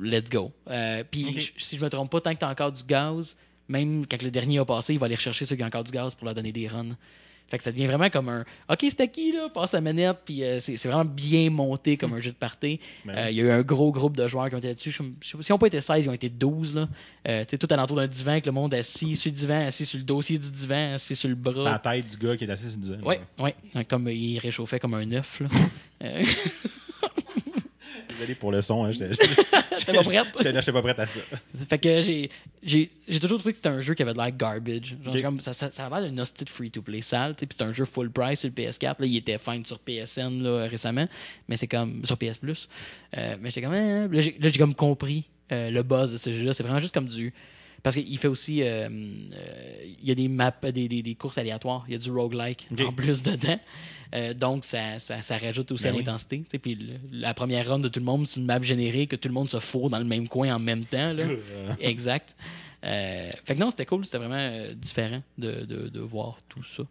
Let's 0.00 0.28
go. 0.30 0.52
Euh, 0.68 1.02
Puis 1.10 1.52
si 1.56 1.78
je 1.78 1.84
me 1.84 1.88
trompe 1.88 2.10
pas, 2.10 2.20
tant 2.20 2.34
que 2.34 2.38
t'as 2.40 2.50
encore 2.50 2.72
du 2.72 2.84
gaz, 2.84 3.36
même 3.68 4.04
quand 4.06 4.22
le 4.22 4.30
dernier 4.30 4.58
a 4.58 4.64
passé, 4.64 4.92
il 4.94 4.98
va 4.98 5.06
aller 5.06 5.14
rechercher 5.14 5.46
ceux 5.46 5.56
qui 5.56 5.62
ont 5.62 5.66
encore 5.66 5.84
du 5.84 5.92
gaz 5.92 6.14
pour 6.14 6.26
leur 6.26 6.34
donner 6.34 6.52
des 6.52 6.68
runs. 6.68 6.96
Fait 7.48 7.58
que 7.58 7.64
ça 7.64 7.72
devient 7.72 7.86
vraiment 7.86 8.08
comme 8.08 8.30
un 8.30 8.44
OK, 8.70 8.78
c'était 8.80 9.08
qui 9.08 9.32
là? 9.32 9.50
Passe 9.50 9.72
la 9.72 9.82
manette, 9.82 10.18
puis 10.24 10.42
euh, 10.42 10.58
c'est 10.58 10.82
vraiment 10.86 11.04
bien 11.04 11.50
monté 11.50 11.98
comme 11.98 12.14
un 12.14 12.20
jeu 12.20 12.30
de 12.30 12.36
party. 12.36 12.80
Ben 13.04 13.14
Euh, 13.14 13.30
Il 13.30 13.36
y 13.36 13.40
a 13.42 13.44
eu 13.44 13.50
un 13.50 13.60
gros 13.62 13.92
groupe 13.92 14.16
de 14.16 14.26
joueurs 14.26 14.48
qui 14.48 14.54
ont 14.54 14.58
été 14.58 14.68
là-dessus. 14.68 14.90
Si 14.92 15.02
ils 15.02 15.52
n'ont 15.52 15.58
pas 15.58 15.66
été 15.66 15.80
16, 15.82 16.06
ils 16.06 16.08
ont 16.08 16.14
été 16.14 16.30
12. 16.30 16.74
Là. 16.74 16.88
Euh, 17.28 17.44
tout 17.44 17.66
alentour 17.70 17.96
d'un 17.98 18.06
divan 18.06 18.32
avec 18.32 18.46
le 18.46 18.52
monde 18.52 18.72
assis 18.72 19.16
sur 19.16 19.30
le 19.30 19.36
divan, 19.36 19.66
assis 19.66 19.84
sur 19.84 19.98
le 19.98 20.04
dossier 20.04 20.38
du 20.38 20.50
divan, 20.50 20.94
assis 20.94 21.14
sur 21.14 21.28
le 21.28 21.36
C'est 21.44 21.50
la 21.50 21.62
bras. 21.62 21.78
tête 21.78 22.06
du 22.08 22.16
gars 22.16 22.36
qui 22.38 22.44
est 22.44 22.50
assis 22.50 22.70
sur 22.70 22.78
le 22.80 22.96
divan. 22.96 23.06
Ouais, 23.06 23.20
ouais. 23.38 23.84
Comme 23.84 24.08
il 24.08 24.38
réchauffait 24.38 24.78
comme 24.80 24.94
un 24.94 25.12
œuf. 25.12 25.40
là. 25.40 25.48
Désolé 28.12 28.34
pour 28.34 28.52
le 28.52 28.62
son. 28.62 28.84
Hein, 28.84 28.92
j'étais 28.92 29.08
pas 29.92 30.02
prête? 30.02 30.26
j'étais- 30.42 30.72
pas 30.72 30.82
prête 30.82 30.98
à 30.98 31.06
ça. 31.06 31.20
Fait 31.68 31.78
que 31.78 32.02
j'ai, 32.02 32.30
j'ai, 32.62 32.90
j'ai 33.08 33.20
toujours 33.20 33.38
trouvé 33.38 33.52
que 33.52 33.56
c'était 33.58 33.68
un 33.68 33.80
jeu 33.80 33.94
qui 33.94 34.02
avait 34.02 34.12
de 34.12 34.18
l'air 34.18 34.30
garbage. 34.36 34.96
Genre, 35.04 35.22
comme, 35.22 35.40
ça, 35.40 35.52
ça, 35.52 35.70
ça 35.70 35.86
a 35.86 36.00
l'air 36.00 36.22
hostie 36.22 36.44
de 36.44 36.50
free-to-play 36.50 37.02
sale. 37.02 37.34
tu 37.34 37.40
sais, 37.40 37.46
Puis 37.46 37.54
c'était 37.54 37.64
un 37.64 37.72
jeu 37.72 37.84
full 37.84 38.10
price 38.10 38.40
sur 38.40 38.48
le 38.48 38.54
PS4. 38.54 38.82
Là, 39.00 39.06
il 39.06 39.16
était 39.16 39.38
fine 39.38 39.64
sur 39.64 39.78
PSN 39.78 40.42
là, 40.42 40.66
récemment. 40.68 41.08
Mais 41.48 41.56
c'est 41.56 41.68
comme. 41.68 42.04
Sur 42.04 42.16
PS 42.16 42.38
Plus. 42.38 42.68
Euh, 43.16 43.36
mais 43.40 43.50
j'étais 43.50 43.62
comme. 43.62 43.74
hein, 43.74 44.08
Là, 44.10 44.20
j'ai, 44.20 44.36
là, 44.38 44.48
j'ai 44.48 44.58
comme 44.58 44.74
compris 44.74 45.28
euh, 45.50 45.70
le 45.70 45.82
buzz 45.82 46.12
de 46.12 46.18
ce 46.18 46.32
jeu-là. 46.32 46.52
C'est 46.52 46.62
vraiment 46.62 46.80
juste 46.80 46.94
comme 46.94 47.06
du. 47.06 47.32
Parce 47.82 47.96
qu'il 47.96 48.18
fait 48.18 48.28
aussi. 48.28 48.62
euh, 48.62 48.88
euh, 48.88 49.84
il 50.00 50.08
y 50.08 50.10
a 50.12 50.14
des 50.14 50.28
maps, 50.28 50.52
des, 50.62 50.88
des, 50.88 51.02
des 51.02 51.14
courses 51.14 51.38
aléatoires. 51.38 51.84
Il 51.88 51.92
y 51.92 51.94
a 51.96 51.98
du 51.98 52.10
roguelike 52.10 52.68
Ok. 52.72 52.80
en 52.80 52.92
plus 52.92 53.22
dedans. 53.22 53.58
Euh, 54.14 54.34
donc, 54.34 54.64
ça, 54.64 54.98
ça, 54.98 55.22
ça 55.22 55.38
rajoute 55.38 55.72
aussi 55.72 55.84
Ben 55.84 55.94
à 55.94 55.98
l'intensité. 55.98 56.44
Puis 56.62 56.74
le- 56.74 56.94
la 57.10 57.34
première 57.34 57.66
run 57.68 57.78
de 57.80 57.88
tout 57.88 57.98
le 57.98 58.04
monde, 58.04 58.28
c'est 58.28 58.38
une 58.40 58.46
map 58.46 58.60
générée 58.62 59.06
que 59.06 59.16
tout 59.16 59.26
le 59.28 59.34
monde 59.34 59.48
se 59.48 59.58
fourre 59.58 59.90
dans 59.90 59.98
le 59.98 60.04
même 60.04 60.28
coin 60.28 60.54
en 60.54 60.58
même 60.58 60.84
temps. 60.84 61.12
Là. 61.12 61.24
Euh, 61.24 61.72
Exact. 61.80 62.36
Euh, 62.84 63.30
fait 63.44 63.54
que 63.54 63.60
non, 63.60 63.70
c'était 63.70 63.86
cool, 63.86 64.04
c'était 64.04 64.18
vraiment 64.18 64.34
euh, 64.38 64.74
différent 64.74 65.22
de, 65.38 65.64
de, 65.64 65.88
de 65.88 66.00
voir 66.00 66.38
tout 66.48 66.62
ça. 66.64 66.82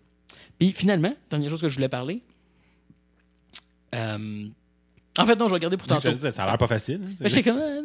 Puis 0.57 0.71
finalement, 0.71 1.13
dernière 1.29 1.49
chose 1.49 1.61
que 1.61 1.69
je 1.69 1.75
voulais 1.75 1.89
parler. 1.89 2.21
En 5.17 5.25
fait, 5.25 5.35
non, 5.35 5.45
je 5.45 5.49
vais 5.51 5.55
regarder 5.55 5.77
pour 5.77 5.87
je 5.87 5.93
tantôt. 5.93 6.09
te 6.09 6.13
disais, 6.13 6.31
ça 6.31 6.43
a 6.43 6.47
l'air 6.47 6.57
pas 6.57 6.67
facile. 6.67 7.01
hein, 7.03 7.25
j'étais 7.25 7.43
comme, 7.43 7.59
ah. 7.59 7.77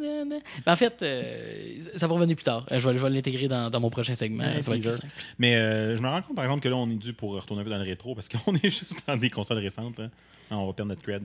Ben, 0.65 0.73
en 0.73 0.77
fait, 0.77 1.03
euh, 1.03 1.83
ça 1.97 2.07
va 2.07 2.15
revenir 2.15 2.37
plus 2.37 2.45
tard. 2.45 2.67
Euh, 2.71 2.79
je 2.79 2.89
vais, 2.89 2.97
je 2.97 3.03
vais 3.03 3.11
l'intégrer 3.11 3.49
dans, 3.49 3.71
dans 3.71 3.81
mon 3.81 3.91
prochain 3.91 4.15
segment. 4.15 4.45
Ouais, 4.45 4.63
ça 4.63 4.71
va 4.71 4.77
être 4.77 4.83
plus 4.83 4.91
teaser. 4.91 5.03
simple. 5.03 5.13
Mais 5.39 5.57
euh, 5.57 5.97
je 5.97 6.03
me 6.03 6.09
rends 6.09 6.23
compte, 6.23 6.37
par 6.37 6.45
exemple, 6.45 6.63
que 6.63 6.69
là, 6.69 6.77
on 6.77 6.89
est 6.91 6.95
dû 6.97 7.13
pour 7.13 7.33
retourner 7.35 7.63
un 7.63 7.65
peu 7.65 7.71
dans 7.71 7.79
le 7.79 7.85
rétro 7.85 8.15
parce 8.15 8.29
qu'on 8.29 8.55
est 8.63 8.71
juste 8.71 9.03
dans 9.07 9.17
des 9.17 9.31
consoles 9.31 9.59
récentes. 9.59 9.99
hein. 10.01 10.11
Non, 10.51 10.63
on 10.63 10.67
va 10.69 10.73
perdre 10.73 10.91
notre 10.91 11.03
cred. 11.03 11.25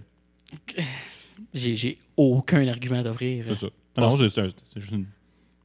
J'ai, 1.53 1.97
aucun 2.17 2.67
argument 2.67 3.01
d'offrir. 3.01 3.45
C'est 3.47 3.55
ça. 3.55 3.67
Non, 3.97 4.11
c'est- 4.11 4.27
juste 4.27 4.91
une 4.91 5.05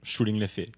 shooting 0.02 0.38
le 0.38 0.46
fait. 0.46 0.68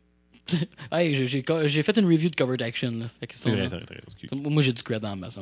Hey, 0.91 1.15
j'ai, 1.27 1.83
fait 1.83 1.99
une 1.99 2.07
review 2.07 2.31
de 2.31 2.35
Covered 2.35 2.63
Action. 2.63 2.89
Là. 2.89 3.07
C'est 3.31 3.51
vrai, 3.51 3.69
vrai, 3.69 3.81
vrai. 3.81 4.01
moi, 4.33 4.63
j'ai 4.63 4.73
du 4.73 4.83
cred 4.83 5.05
en 5.05 5.15
masse. 5.15 5.39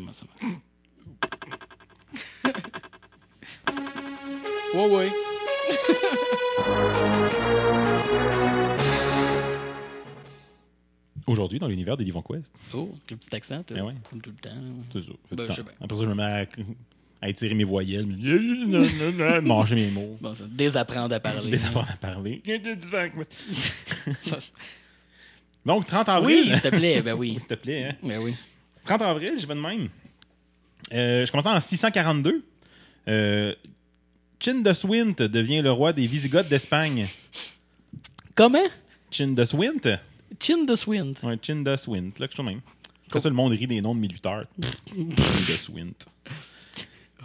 Aujourd'hui, 11.27 11.59
dans 11.59 11.67
l'univers 11.67 11.97
des 11.97 12.05
Divon 12.05 12.23
Quest. 12.23 12.53
Oh, 12.73 12.89
le 13.11 13.17
petit 13.17 13.35
accent, 13.35 13.63
toi. 13.65 13.77
Ben 13.77 13.85
ouais. 13.85 13.95
Comme 14.09 14.21
tout 14.21 14.31
le 14.31 14.37
temps. 14.37 14.57
Fait 14.93 15.35
Ben, 15.35 15.47
je 15.49 15.53
sais 15.55 15.63
bien. 15.63 15.73
Après 15.81 15.97
ça, 15.97 16.03
je 16.03 16.07
me 16.09 16.15
mets 16.15 16.23
à, 16.23 16.47
à 17.23 17.29
étirer 17.29 17.55
mes 17.55 17.65
voyelles, 17.65 18.07
manger 19.43 19.75
mes 19.75 19.91
mots, 19.91 20.17
Bon, 20.21 20.35
ça, 20.35 20.45
désapprendre 20.49 21.13
à 21.15 21.21
parler. 21.21 21.51
désapprendre 21.51 21.89
à 21.91 21.97
parler. 21.97 22.43
Donc, 25.65 25.87
30 25.87 26.09
avril. 26.11 26.45
Oui, 26.47 26.53
s'il 26.53 26.63
te 26.71 26.77
plaît, 26.77 27.03
ben 27.03 27.15
oui. 27.15 27.31
S'il 27.41 27.49
te 27.49 27.55
plaît, 27.55 27.89
hein. 27.91 27.97
Ben 28.05 28.21
oui. 28.23 28.37
30 28.85 29.03
avril, 29.03 29.33
je 29.37 29.47
vais 29.49 29.55
de 29.57 29.61
même. 29.61 29.89
Euh, 30.93 31.27
je 31.27 31.31
commence 31.33 31.47
en 31.47 31.59
642. 31.59 32.45
Euh, 33.09 33.53
Chindaswint 34.41 35.15
devient 35.29 35.63
le 35.63 35.73
roi 35.73 35.93
des 35.93 36.07
Visigoths 36.07 36.49
d'Espagne. 36.49 37.07
Comment? 38.35 38.67
Chindaswint? 39.11 39.99
Chin 40.41 40.65
de 40.65 40.75
Swint. 40.75 41.15
Ouais, 41.23 41.39
Chindaswint, 41.41 42.11
là, 42.19 42.27
quelque 42.29 42.37
chose 42.37 42.45
de 42.45 42.51
même. 42.51 42.61
Comme 43.11 43.21
ça, 43.21 43.29
le 43.29 43.35
monde 43.35 43.53
rit 43.53 43.67
des 43.67 43.81
noms 43.81 43.95
de 43.95 44.01
militaires. 44.01 44.45
Chindaswint. 44.93 45.93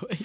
Oui. 0.10 0.18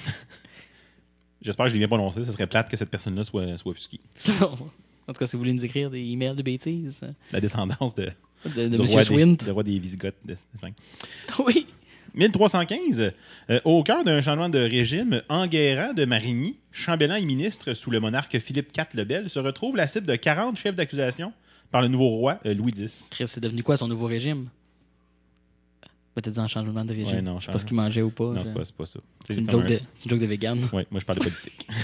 J'espère 1.42 1.66
que 1.66 1.68
je 1.68 1.74
l'ai 1.74 1.80
bien 1.80 1.88
prononcé. 1.88 2.24
Ce 2.24 2.32
serait 2.32 2.46
plate 2.46 2.70
que 2.70 2.78
cette 2.78 2.88
personne-là 2.88 3.24
soit, 3.24 3.58
soit 3.58 3.72
offusquée. 3.72 4.00
Ça, 4.16 4.32
En 4.40 5.12
tout 5.12 5.18
cas, 5.18 5.26
si 5.26 5.36
vous 5.36 5.40
voulez 5.40 5.52
nous 5.52 5.64
écrire 5.66 5.90
des 5.90 6.00
emails 6.00 6.34
de 6.34 6.40
bêtises 6.42 7.02
La 7.30 7.40
descendance 7.42 7.94
de, 7.94 8.10
de, 8.46 8.68
de 8.68 8.68
du 8.68 8.76
M. 8.76 8.86
roi 8.86 9.00
des, 9.00 9.04
Swint. 9.06 9.36
du 9.44 9.50
roi 9.50 9.62
des 9.62 9.78
Visigoths 9.78 10.16
d'Espagne. 10.24 10.72
Oui. 11.44 11.66
1315, 12.16 13.12
euh, 13.50 13.60
au 13.64 13.82
cœur 13.82 14.02
d'un 14.02 14.20
changement 14.22 14.48
de 14.48 14.58
régime, 14.58 15.22
Enguerrand 15.28 15.92
de 15.94 16.04
Marigny, 16.06 16.56
chambellan 16.72 17.16
et 17.16 17.24
ministre 17.24 17.74
sous 17.74 17.90
le 17.90 18.00
monarque 18.00 18.38
Philippe 18.38 18.70
IV 18.76 18.86
le 18.94 19.04
Bel, 19.04 19.28
se 19.30 19.38
retrouve 19.38 19.76
la 19.76 19.86
cible 19.86 20.06
de 20.06 20.16
40 20.16 20.56
chefs 20.56 20.74
d'accusation 20.74 21.32
par 21.70 21.82
le 21.82 21.88
nouveau 21.88 22.08
roi 22.08 22.40
euh, 22.46 22.54
Louis 22.54 22.72
X. 22.76 23.08
Chris, 23.10 23.28
c'est 23.28 23.40
devenu 23.42 23.62
quoi 23.62 23.76
son 23.76 23.86
nouveau 23.88 24.06
régime? 24.06 24.48
Peut-être 26.14 26.38
un 26.38 26.48
changement 26.48 26.84
de 26.84 26.92
régime. 26.94 27.16
Ouais, 27.16 27.20
non, 27.22 27.38
Parce 27.44 27.64
qu'il 27.64 27.76
mangeait 27.76 28.00
ou 28.00 28.10
pas. 28.10 28.32
Non, 28.32 28.42
c'est 28.42 28.54
pas, 28.54 28.86
ça. 28.86 29.00
C'est 29.26 29.34
une, 29.34 29.50
joke 29.50 29.64
un- 29.64 29.66
de- 29.66 29.80
c'est 29.94 30.06
une 30.06 30.10
joke 30.12 30.20
de 30.20 30.26
vegan. 30.26 30.58
Ouais, 30.72 30.86
moi, 30.90 30.98
je 31.00 31.04
parle 31.04 31.18
de 31.18 31.24
politique. 31.24 31.66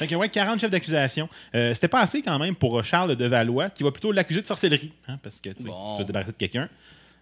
Que, 0.00 0.14
ouais, 0.14 0.28
40 0.28 0.60
chefs 0.60 0.70
d'accusation. 0.70 1.28
Euh, 1.56 1.74
C'était 1.74 1.88
pas 1.88 1.98
assez 2.00 2.22
quand 2.22 2.38
même 2.38 2.54
pour 2.54 2.84
Charles 2.84 3.16
de 3.16 3.24
Valois, 3.24 3.68
qui 3.68 3.82
va 3.82 3.90
plutôt 3.90 4.12
l'accuser 4.12 4.40
de 4.42 4.46
sorcellerie. 4.46 4.92
hein, 5.08 5.18
parce 5.20 5.40
que, 5.40 5.50
tu 5.50 5.64
Bon. 5.64 5.98
te 5.98 6.04
débarrasser 6.04 6.30
de 6.30 6.36
quelqu'un. 6.36 6.68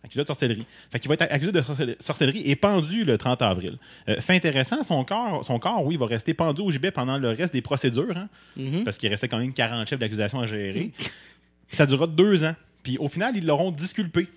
Accusé 0.05 0.21
de 0.23 0.27
sorcellerie. 0.27 0.67
Fait 0.91 0.99
qu'il 1.01 1.09
va 1.09 1.15
être 1.15 1.23
accusé 1.31 1.51
de 1.53 1.61
sorcel- 1.63 1.97
sorcellerie 2.01 2.43
et 2.45 2.55
pendu 2.57 3.05
le 3.05 3.19
30 3.19 3.43
avril. 3.43 3.79
Euh, 4.09 4.21
fait 4.21 4.35
intéressant, 4.37 4.83
son 4.85 5.05
corps, 5.05 5.45
son 5.45 5.59
corps, 5.59 5.85
oui, 5.85 5.97
va 5.97 6.07
rester 6.07 6.33
pendu 6.35 6.63
au 6.63 6.71
gibet 6.71 6.91
pendant 6.93 7.19
le 7.19 7.31
reste 7.31 7.53
des 7.53 7.63
procédures, 7.63 8.17
hein, 8.17 8.29
Mhm. 8.57 8.85
parce 8.85 8.99
qu'il 8.99 9.09
restait 9.09 9.27
quand 9.29 9.39
même 9.39 9.53
40 9.53 9.89
chefs 9.89 9.99
d'accusation 9.99 10.41
à 10.41 10.47
gérer. 10.47 10.93
Ça 11.73 11.87
durera 11.87 12.07
deux 12.07 12.45
ans. 12.45 12.55
Puis 12.83 12.99
au 12.99 13.09
final, 13.09 13.37
ils 13.37 13.45
l'auront 13.45 13.73
disculpé. 13.73 14.29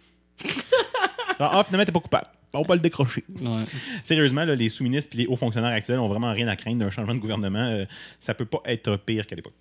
Genre, 0.44 0.50
ah, 1.54 1.64
finalement, 1.64 1.86
t'es 1.86 1.92
pas 1.92 2.00
coupable. 2.00 2.28
On 2.52 2.62
va 2.62 2.68
pas 2.68 2.74
le 2.76 2.82
décrocher. 2.82 3.24
Ouais. 3.40 3.66
Sérieusement, 4.04 4.44
là, 4.44 4.56
les 4.56 4.70
sous-ministres 4.70 5.12
et 5.14 5.18
les 5.18 5.28
hauts 5.28 5.36
fonctionnaires 5.36 5.70
actuels 5.72 6.00
ont 6.00 6.08
vraiment 6.08 6.32
rien 6.34 6.48
à 6.48 6.56
craindre 6.56 6.80
d'un 6.80 6.90
changement 6.90 7.14
de 7.14 7.20
gouvernement. 7.20 7.60
Euh, 7.64 7.86
ça 8.20 8.34
peut 8.34 8.46
pas 8.46 8.62
être 8.66 8.96
pire 8.96 9.28
qu'à 9.28 9.36
l'époque. 9.36 9.54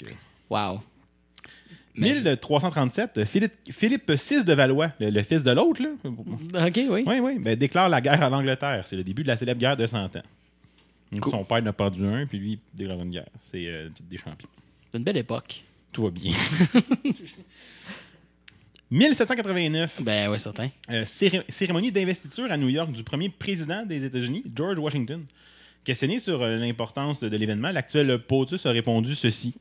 Wow. 0.49 0.81
Mais- 1.99 2.15
1337, 2.15 3.25
Philippe, 3.25 3.53
Philippe 3.71 4.11
VI 4.11 4.45
de 4.45 4.53
Valois, 4.55 4.91
le, 5.01 5.11
le 5.11 5.23
fils 5.23 5.43
de 5.43 5.51
l'autre, 5.51 5.83
là, 5.83 5.89
Ok, 6.67 6.77
oui. 6.91 7.05
oui, 7.07 7.19
oui, 7.21 7.39
ben, 7.39 7.57
déclare 7.57 7.89
la 7.89 8.01
guerre 8.01 8.23
à 8.23 8.29
l'Angleterre. 8.31 8.85
C'est 8.87 8.97
le 8.97 9.05
début 9.05 9.23
de 9.23 9.29
la 9.29 9.37
célèbre 9.37 9.61
guerre 9.61 9.77
de 9.77 9.87
100 9.87 10.05
ans. 10.17 10.23
Donc, 11.13 11.21
Cool. 11.23 11.33
Son 11.33 11.45
père 11.45 11.63
n'a 11.63 11.73
pas 11.73 11.89
dû 11.91 12.05
un, 12.07 12.27
puis 12.27 12.39
lui, 12.39 12.53
il 12.53 12.79
déclare 12.79 13.01
une 13.03 13.11
guerre. 13.11 13.29
C'est 13.51 13.67
euh, 13.67 13.89
des 14.11 14.19
champions. 14.19 14.49
C'est 14.93 14.99
une 14.99 15.05
belle 15.05 15.17
époque. 15.17 15.63
Tout 15.93 16.03
va 16.05 16.11
bien. 16.11 16.33
1789, 18.91 20.01
Ben 20.03 20.31
ouais, 20.31 20.39
certain. 20.39 20.71
euh, 20.91 21.05
céré- 21.05 21.45
cérémonie 21.51 21.93
d'investiture 21.93 22.51
à 22.51 22.57
New 22.57 22.69
York 22.71 22.91
du 22.93 23.03
premier 23.05 23.29
président 23.29 23.85
des 23.85 24.03
États-Unis, 24.05 24.45
George 24.57 24.79
Washington. 24.79 25.25
Questionné 25.85 26.21
sur 26.21 26.43
euh, 26.43 26.57
l'importance 26.57 27.21
de 27.21 27.37
l'événement, 27.37 27.71
l'actuel 27.71 28.19
POTUS 28.19 28.65
a 28.67 28.71
répondu 28.71 29.15
ceci. 29.15 29.55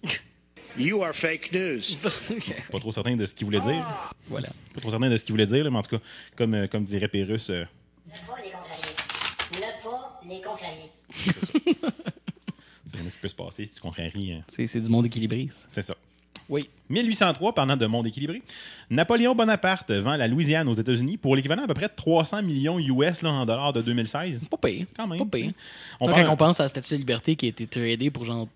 You 0.77 1.01
are 1.03 1.13
fake 1.13 1.51
news. 1.53 1.81
Pas 2.71 2.79
trop 2.79 2.91
certain 2.91 3.15
de 3.15 3.25
ce 3.25 3.33
qu'il 3.33 3.45
voulait 3.45 3.59
dire. 3.61 3.85
Voilà. 4.27 4.49
Pas 4.73 4.81
trop 4.81 4.89
certain 4.91 5.09
de 5.09 5.17
ce 5.17 5.23
qu'il 5.23 5.33
voulait 5.33 5.45
dire, 5.45 5.63
là, 5.63 5.69
mais 5.69 5.77
en 5.77 5.81
tout 5.81 5.97
cas, 5.97 6.03
comme, 6.35 6.53
euh, 6.53 6.67
comme 6.67 6.83
dirait 6.83 7.07
Pérus, 7.07 7.49
euh, 7.49 7.65
Ne 8.05 8.11
pas 8.27 8.41
les 8.43 8.51
contrarier. 8.51 8.93
Ne 9.53 9.83
pas 9.83 10.19
les 10.23 10.41
contrarier. 10.43 10.91
c'est 12.85 12.97
jamais 12.97 13.09
ce 13.09 13.15
qui 13.15 13.21
peut 13.21 13.27
se 13.27 13.35
passer 13.35 13.65
si 13.65 13.73
tu 13.73 13.81
contraries. 13.81 14.33
euh, 14.33 14.39
C'est 14.47 14.67
c'est 14.67 14.81
du 14.81 14.89
monde 14.89 15.05
équilibré. 15.05 15.49
ça. 15.51 15.67
c'est 15.71 15.81
ça. 15.81 15.95
Oui. 16.49 16.69
1803, 16.89 17.53
parlant 17.53 17.75
de 17.75 17.85
monde 17.87 18.07
équilibré, 18.07 18.41
Napoléon 18.89 19.35
Bonaparte 19.35 19.91
vend 19.91 20.15
la 20.15 20.29
Louisiane 20.29 20.69
aux 20.69 20.73
États-Unis 20.75 21.17
pour 21.17 21.35
l'équivalent 21.35 21.63
à 21.63 21.67
peu 21.67 21.73
près 21.73 21.87
de 21.87 21.93
300 21.93 22.41
millions 22.43 22.79
US 22.79 23.21
là, 23.21 23.31
en 23.31 23.45
dollars 23.45 23.73
de 23.73 23.81
2016. 23.81 24.45
Pas 24.49 24.57
pire. 24.57 24.85
Quand 24.95 25.07
même. 25.07 25.19
Pas 25.19 25.37
pire. 25.37 25.47
tu 25.47 25.51
sais. 25.51 25.55
On 25.99 26.05
Donc, 26.05 26.15
parle- 26.15 26.27
quand 26.27 26.33
on 26.33 26.37
pense 26.37 26.59
à 26.61 26.63
la 26.63 26.69
statue 26.69 26.93
de 26.93 26.99
liberté 26.99 27.35
qui 27.35 27.47
a 27.47 27.49
été 27.49 27.67
tradée 27.67 28.09
pour 28.11 28.23
genre 28.23 28.47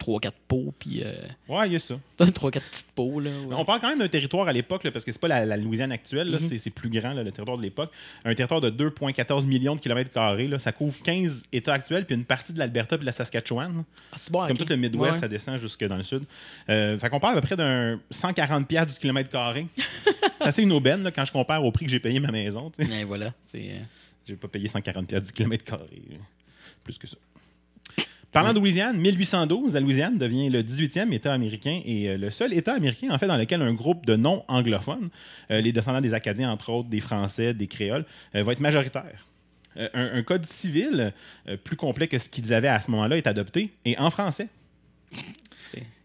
3-4 0.00 0.32
pots, 0.48 0.72
puis 0.78 1.02
euh, 1.04 1.12
Ouais, 1.48 1.68
il 1.68 1.74
y 1.74 1.76
a 1.76 1.78
ça. 1.78 1.94
3-4 2.18 2.50
petites 2.50 2.86
pots. 2.94 3.20
Là, 3.20 3.30
ouais. 3.30 3.54
On 3.56 3.64
parle 3.64 3.80
quand 3.80 3.88
même 3.88 3.98
d'un 4.00 4.08
territoire 4.08 4.48
à 4.48 4.52
l'époque, 4.52 4.82
parce 4.90 5.04
que 5.04 5.12
c'est 5.12 5.20
pas 5.20 5.28
la, 5.28 5.44
la 5.44 5.56
Louisiane 5.56 5.92
actuelle, 5.92 6.30
Mhm. 6.30 6.58
c'est- 6.58 6.70
plus 6.70 6.88
grand, 6.90 7.12
là, 7.12 7.22
le 7.22 7.30
territoire 7.30 7.56
de 7.58 7.62
l'époque. 7.62 7.90
Un 8.24 8.34
territoire 8.34 8.60
de 8.60 8.70
2,14 8.70 9.44
millions 9.46 9.76
de 9.76 9.80
kilomètres 9.80 10.10
carrés. 10.10 10.48
là, 10.48 10.58
Ça 10.58 10.72
couvre 10.72 10.96
15 11.04 11.44
États 11.52 11.74
actuels, 11.74 12.04
puis 12.06 12.14
une 12.16 12.24
partie 12.24 12.52
de 12.52 12.58
l'Alberta 12.58 12.96
puis 12.96 13.02
de 13.02 13.06
la 13.06 13.12
Saskatchewan. 13.12 13.84
Ah, 14.10 14.16
c'est 14.16 14.32
bon, 14.32 14.42
C'est 14.42 14.48
comme 14.48 14.56
tout 14.58 14.66
le 14.68 14.76
Midwest, 14.76 15.12
Ouais. 15.14 15.18
ça 15.20 15.28
descend 15.28 15.58
jusque 15.60 15.84
dans 15.84 15.96
le 15.96 16.02
sud. 16.02 16.22
Euh, 16.68 16.98
fait 16.98 17.08
qu'on 17.10 17.20
parle 17.20 17.36
à 17.38 17.40
peu 17.40 17.46
près 17.46 17.56
d'un 17.56 18.00
140 18.10 18.66
piastres 18.66 18.94
du 18.94 18.98
kilomètre 19.00 19.30
carré. 19.30 19.66
c'est 19.76 20.14
assez 20.40 20.62
une 20.62 20.72
aubaine 20.72 21.02
là, 21.04 21.10
quand 21.12 21.24
je 21.24 21.32
compare 21.32 21.64
au 21.64 21.70
prix 21.70 21.84
que 21.84 21.90
j'ai 21.92 22.00
payé 22.00 22.18
ma 22.18 22.32
maison. 22.32 22.70
tu 22.70 22.84
sais. 22.84 23.00
Et 23.00 23.04
voilà. 23.04 23.32
C'est. 23.44 23.70
euh, 23.70 23.78
J'ai 24.26 24.36
pas 24.36 24.48
payé 24.48 24.68
140 24.68 25.06
piastres 25.08 25.26
du 25.28 25.32
kilomètre 25.32 25.64
carré. 25.64 26.02
Plus 26.84 26.96
que 26.98 27.06
ça. 27.06 27.16
Parlant 28.32 28.54
de 28.54 28.58
Louisiane, 28.58 28.98
1812, 28.98 29.74
la 29.74 29.80
Louisiane 29.80 30.16
devient 30.16 30.48
le 30.48 30.62
18e 30.62 31.12
État 31.12 31.32
américain 31.32 31.82
et 31.84 32.08
euh, 32.08 32.16
le 32.16 32.30
seul 32.30 32.54
État 32.54 32.72
américain 32.72 33.08
en 33.10 33.18
fait 33.18 33.26
dans 33.26 33.36
lequel 33.36 33.60
un 33.60 33.74
groupe 33.74 34.06
de 34.06 34.16
non-anglophones, 34.16 35.10
euh, 35.50 35.60
les 35.60 35.72
descendants 35.72 36.00
des 36.00 36.14
Acadiens 36.14 36.50
entre 36.50 36.70
autres, 36.70 36.88
des 36.88 37.00
Français, 37.00 37.52
des 37.52 37.66
Créoles, 37.66 38.06
euh, 38.34 38.42
va 38.42 38.52
être 38.52 38.60
majoritaire. 38.60 39.26
Un, 39.76 39.88
un 39.94 40.22
code 40.22 40.44
civil 40.44 41.14
plus 41.64 41.76
complet 41.76 42.06
que 42.06 42.18
ce 42.18 42.28
qu'ils 42.28 42.52
avaient 42.52 42.68
à 42.68 42.78
ce 42.78 42.90
moment-là 42.90 43.16
est 43.16 43.26
adopté 43.26 43.72
et 43.86 43.96
en 43.98 44.10
français. 44.10 44.48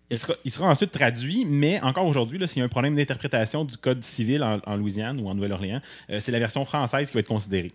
Il 0.09 0.17
sera, 0.17 0.35
il 0.45 0.51
sera 0.51 0.69
ensuite 0.69 0.91
traduit, 0.91 1.43
mais 1.45 1.81
encore 1.81 2.05
aujourd'hui, 2.05 2.39
s'il 2.47 2.59
y 2.59 2.61
a 2.61 2.65
un 2.65 2.69
problème 2.69 2.95
d'interprétation 2.95 3.65
du 3.65 3.75
code 3.75 4.03
civil 4.03 4.41
en, 4.41 4.59
en 4.65 4.77
Louisiane 4.77 5.19
ou 5.19 5.27
en 5.27 5.35
Nouvelle-Orléans, 5.35 5.81
euh, 6.09 6.19
c'est 6.21 6.31
la 6.31 6.39
version 6.39 6.63
française 6.63 7.09
qui 7.09 7.13
va 7.13 7.19
être 7.19 7.27
considérée. 7.27 7.73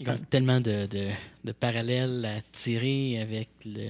Il 0.00 0.06
y 0.08 0.10
a 0.10 0.18
tellement 0.18 0.60
de, 0.60 0.86
de, 0.86 1.08
de 1.44 1.52
parallèles 1.52 2.24
à 2.24 2.40
tirer 2.52 3.20
avec 3.20 3.48
le. 3.64 3.88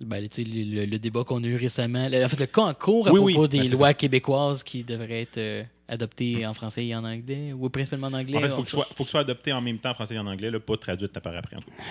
Ben, 0.00 0.26
tu 0.28 0.42
sais, 0.42 0.48
le, 0.50 0.64
le- 0.80 0.86
le 0.86 0.98
débat 0.98 1.24
qu'on 1.24 1.44
a 1.44 1.46
eu 1.46 1.56
récemment, 1.56 2.08
le- 2.08 2.24
en 2.24 2.28
fait, 2.28 2.40
le 2.40 2.46
cas 2.46 2.62
en 2.62 2.74
cours 2.74 3.06
à 3.08 3.12
Oui, 3.12 3.34
propos 3.34 3.48
ben, 3.48 3.60
des 3.60 3.68
c'est 3.68 3.74
lois 3.76 3.92
québécoises 3.92 4.62
qui 4.62 4.82
devraient 4.82 5.22
être 5.22 5.36
euh, 5.38 5.62
adoptées 5.88 6.46
en 6.46 6.54
français 6.54 6.86
et 6.86 6.94
en 6.96 7.04
anglais, 7.04 7.52
ou 7.52 7.68
principalement 7.68 8.06
en 8.06 8.14
anglais. 8.14 8.38
En 8.38 8.40
fait, 8.40 8.46
il 8.46 8.52
faut 8.52 8.62
que, 8.62 8.70
ce 8.70 8.76
soit, 8.76 8.86
faut 8.94 9.04
que 9.04 9.10
soit 9.10 9.20
adopté 9.20 9.52
en 9.52 9.60
même 9.60 9.78
temps 9.78 9.90
en 9.90 9.94
français 9.94 10.14
et 10.14 10.18
en 10.18 10.26
anglais, 10.26 10.50
là, 10.50 10.58
pas 10.58 10.76
traduite 10.78 11.14
à 11.16 11.20
part 11.20 11.36
après. 11.36 11.56
En 11.56 11.60
tout 11.60 11.68
cas. 11.70 11.84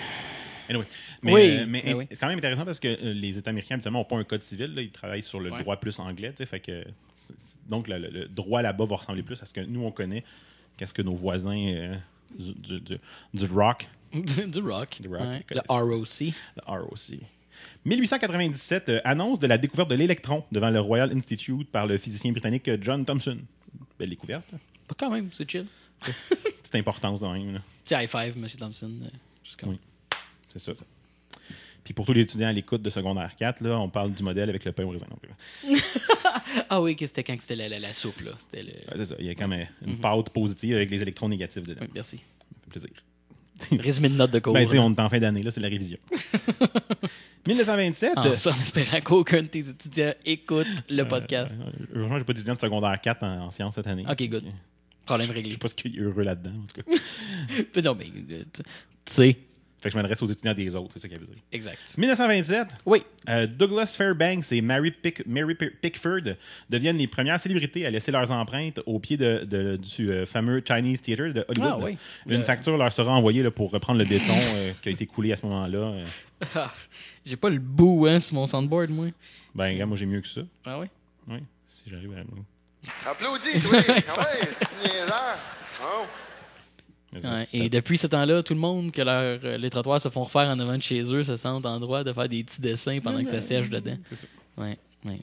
Anyway. 0.68 0.84
Mais, 1.22 1.32
Oui, 1.32 1.40
euh, 1.58 1.64
mais 1.68 1.82
ben 1.84 1.94
oui. 1.96 2.06
c'est 2.10 2.16
quand 2.16 2.28
même 2.28 2.38
intéressant 2.38 2.64
parce 2.64 2.80
que 2.80 2.88
euh, 2.88 3.12
les 3.14 3.38
États 3.38 3.50
américains, 3.50 3.76
habituellement, 3.76 4.00
n'ont 4.00 4.04
pas 4.04 4.16
un 4.16 4.24
code 4.24 4.42
civil. 4.42 4.74
là, 4.74 4.82
ils 4.82 4.90
travaillent 4.90 5.22
sur 5.22 5.38
le 5.40 5.50
Ouais. 5.52 5.60
droit 5.60 5.76
plus 5.76 5.98
anglais. 6.00 6.32
Fait 6.46 6.60
que, 6.60 6.84
donc, 7.68 7.86
le, 7.86 7.98
le- 7.98 8.08
le 8.10 8.28
droit 8.28 8.60
là-bas 8.60 8.86
va 8.86 8.96
ressembler 8.96 9.22
plus 9.22 9.40
à 9.40 9.46
ce 9.46 9.52
que 9.52 9.60
nous, 9.60 9.84
on 9.84 9.92
connaît 9.92 10.24
qu'à 10.80 10.86
ce 10.86 10.94
que 10.94 11.02
nos 11.02 11.14
voisins 11.14 11.56
euh, 11.68 11.96
du, 12.38 12.54
du, 12.54 12.80
du- 12.80 12.98
du 13.34 13.44
rock, 13.46 13.86
du 14.12 14.60
rock. 14.60 14.96
Du 15.00 15.08
rock, 15.08 15.20
ouais, 15.20 15.44
le. 15.50 15.60
ROC. 15.68 16.32
le 16.56 16.62
ROC. 16.66 17.18
1897, 17.84 18.88
euh, 18.88 19.00
annonce 19.04 19.38
de 19.38 19.46
la 19.46 19.58
découverte 19.58 19.90
de 19.90 19.94
l'électron 19.94 20.44
devant 20.50 20.70
le 20.70 20.80
Royal 20.80 21.10
Institute 21.16 21.68
par 21.70 21.86
le 21.86 21.98
physicien 21.98 22.32
britannique 22.32 22.66
euh, 22.68 22.78
John 22.80 23.04
Thomson. 23.04 23.38
Belle 23.98 24.08
découverte. 24.10 24.50
Pas 24.88 24.94
quand 24.98 25.10
même, 25.10 25.28
c'est 25.32 25.48
chill. 25.50 25.66
C'est 26.62 26.76
importance 26.78 27.20
quand 27.20 27.32
même. 27.34 27.60
Petit 27.84 27.94
high 27.94 28.08
five, 28.08 28.34
M. 28.36 28.46
Comme- 29.58 29.68
Oui. 29.70 29.78
C'est 30.48 30.58
ça, 30.60 30.74
ça. 30.74 30.84
Puis 31.84 31.94
pour 31.94 32.04
tous 32.06 32.12
les 32.12 32.20
étudiants 32.22 32.48
à 32.48 32.52
l'écoute 32.52 32.82
de 32.82 32.90
secondaire 32.90 33.34
4, 33.36 33.62
là, 33.62 33.78
on 33.78 33.88
parle 33.88 34.12
du 34.12 34.22
modèle 34.22 34.48
avec 34.48 34.64
le 34.64 34.72
pain 34.72 34.84
au 34.84 34.90
raisin. 34.90 35.06
Euh, 35.64 35.76
Ah 36.68 36.80
oui, 36.82 36.94
que 36.96 37.06
c'était 37.06 37.22
quand 37.24 37.36
c'était 37.40 37.56
la, 37.56 37.68
la, 37.68 37.78
la 37.78 37.92
soupe, 37.92 38.20
là. 38.20 38.32
C'était 38.38 38.62
le... 38.62 38.68
ouais, 38.70 38.84
c'est 38.96 39.04
ça. 39.06 39.14
Il 39.18 39.26
y 39.26 39.30
a 39.30 39.34
comme 39.34 39.52
euh, 39.52 39.64
une 39.86 39.98
pâte 39.98 40.30
positive 40.30 40.76
avec 40.76 40.90
les 40.90 41.00
électrons 41.02 41.28
négatifs 41.28 41.62
dedans. 41.62 41.80
Oui, 41.82 41.88
merci. 41.94 42.16
Ça 42.18 42.24
fait 42.64 42.70
plaisir. 42.80 42.90
Résumé 43.84 44.08
de 44.08 44.14
notes 44.14 44.30
de 44.30 44.38
cours. 44.38 44.52
Ben, 44.54 44.66
on 44.78 44.94
est 44.94 45.00
en 45.00 45.08
fin 45.08 45.18
d'année, 45.18 45.42
là, 45.42 45.50
c'est 45.50 45.60
la 45.60 45.68
révision. 45.68 45.98
1927. 47.46 48.18
En, 48.18 48.34
ça, 48.34 48.50
en 48.52 48.60
espérant 48.60 49.00
qu'aucun 49.00 49.42
de 49.42 49.48
tes 49.48 49.68
étudiants 49.68 50.12
écoute 50.24 50.66
le 50.88 51.04
podcast. 51.04 51.54
Euh, 51.58 51.64
euh, 51.64 51.86
heureusement, 51.94 52.18
j'ai 52.18 52.24
pas 52.24 52.32
d'étudiant 52.32 52.54
de 52.54 52.60
secondaire 52.60 53.00
4 53.00 53.22
en, 53.22 53.46
en 53.46 53.50
sciences 53.50 53.74
cette 53.74 53.86
année. 53.86 54.04
Ok, 54.08 54.22
good. 54.28 54.44
Problème 55.06 55.28
Je 55.28 55.32
réglé. 55.32 55.52
sais 55.52 55.58
pas 55.58 55.68
ce 55.68 55.74
qu'il 55.74 55.98
a 55.98 56.02
heureux 56.02 56.22
là-dedans, 56.22 56.50
en 56.50 56.66
tout 56.66 56.82
cas. 56.82 56.98
Mais 57.74 57.82
non, 57.82 57.94
mais 57.94 58.06
euh, 58.30 58.42
tu 58.52 58.62
sais. 59.06 59.36
Fait 59.80 59.88
que 59.88 59.92
je 59.94 59.96
m'adresse 59.96 60.20
aux 60.22 60.26
étudiants 60.26 60.52
des 60.52 60.76
autres, 60.76 60.90
c'est 60.92 60.98
ça 60.98 61.08
qu'il 61.08 61.18
veut 61.18 61.26
dire. 61.26 61.36
Exact. 61.52 61.78
1927. 61.96 62.68
Oui. 62.84 63.02
Euh, 63.30 63.46
Douglas 63.46 63.86
Fairbanks 63.96 64.52
et 64.52 64.60
Mary, 64.60 64.90
Pick- 64.90 65.24
Mary 65.26 65.54
Pi- 65.54 65.70
Pickford 65.80 66.34
deviennent 66.68 66.98
les 66.98 67.06
premières 67.06 67.40
célébrités 67.40 67.86
à 67.86 67.90
laisser 67.90 68.12
leurs 68.12 68.30
empreintes 68.30 68.80
au 68.84 68.98
pied 68.98 69.16
de, 69.16 69.44
de- 69.44 69.76
du 69.76 70.10
euh, 70.10 70.26
fameux 70.26 70.62
Chinese 70.66 71.00
Theater 71.00 71.32
de 71.32 71.44
Hollywood. 71.48 71.72
Ah 71.72 71.78
oui. 71.84 71.96
Une 72.26 72.38
Le- 72.40 72.42
facture 72.44 72.76
leur 72.76 72.92
sera 72.92 73.10
envoyée 73.12 73.42
là, 73.42 73.50
pour 73.50 73.70
reprendre 73.70 73.98
le 73.98 74.04
béton 74.04 74.34
euh, 74.54 74.72
qui 74.82 74.90
a 74.90 74.92
été 74.92 75.06
coulé 75.06 75.32
à 75.32 75.36
ce 75.36 75.46
moment-là. 75.46 75.78
Euh, 75.78 76.04
Ah, 76.54 76.72
J'ai 77.24 77.36
pas 77.36 77.50
le 77.50 77.58
bout, 77.58 78.06
hein, 78.06 78.20
sur 78.20 78.34
mon 78.34 78.46
soundboard, 78.46 78.90
moi. 78.90 79.06
ben, 79.54 79.76
gars, 79.76 79.86
moi, 79.86 79.96
j'ai 79.96 80.06
mieux 80.06 80.20
que 80.20 80.28
ça. 80.28 80.40
Ah 80.64 80.78
oui? 80.80 80.86
Oui, 81.28 81.38
si 81.66 81.84
j'arrive 81.90 82.12
à. 82.16 83.10
Applaudis, 83.10 83.60
toi! 83.60 83.78
Ah 84.08 84.20
ouais, 84.20 84.48
c'est 84.58 84.88
niaiseur! 84.88 85.36
Oh. 85.82 86.04
Ouais, 87.12 87.48
Et 87.52 87.68
depuis 87.68 87.98
ce 87.98 88.06
temps-là, 88.06 88.42
tout 88.44 88.54
le 88.54 88.60
monde 88.60 88.92
que 88.92 89.02
leur, 89.02 89.40
euh, 89.44 89.56
les 89.56 89.68
trottoirs 89.70 90.00
se 90.00 90.08
font 90.08 90.22
refaire 90.24 90.48
en 90.48 90.58
avant 90.60 90.76
de 90.76 90.82
chez 90.82 91.02
eux 91.02 91.24
se 91.24 91.36
sentent 91.36 91.66
en 91.66 91.80
droit 91.80 92.04
de 92.04 92.12
faire 92.12 92.28
des 92.28 92.44
petits 92.44 92.60
dessins 92.60 93.00
pendant 93.00 93.24
que 93.24 93.30
ça 93.30 93.40
sèche 93.40 93.68
dedans. 93.68 93.96
C'est 94.10 94.16
ça. 94.16 94.26
Ouais, 94.56 94.78
ouais. 95.06 95.18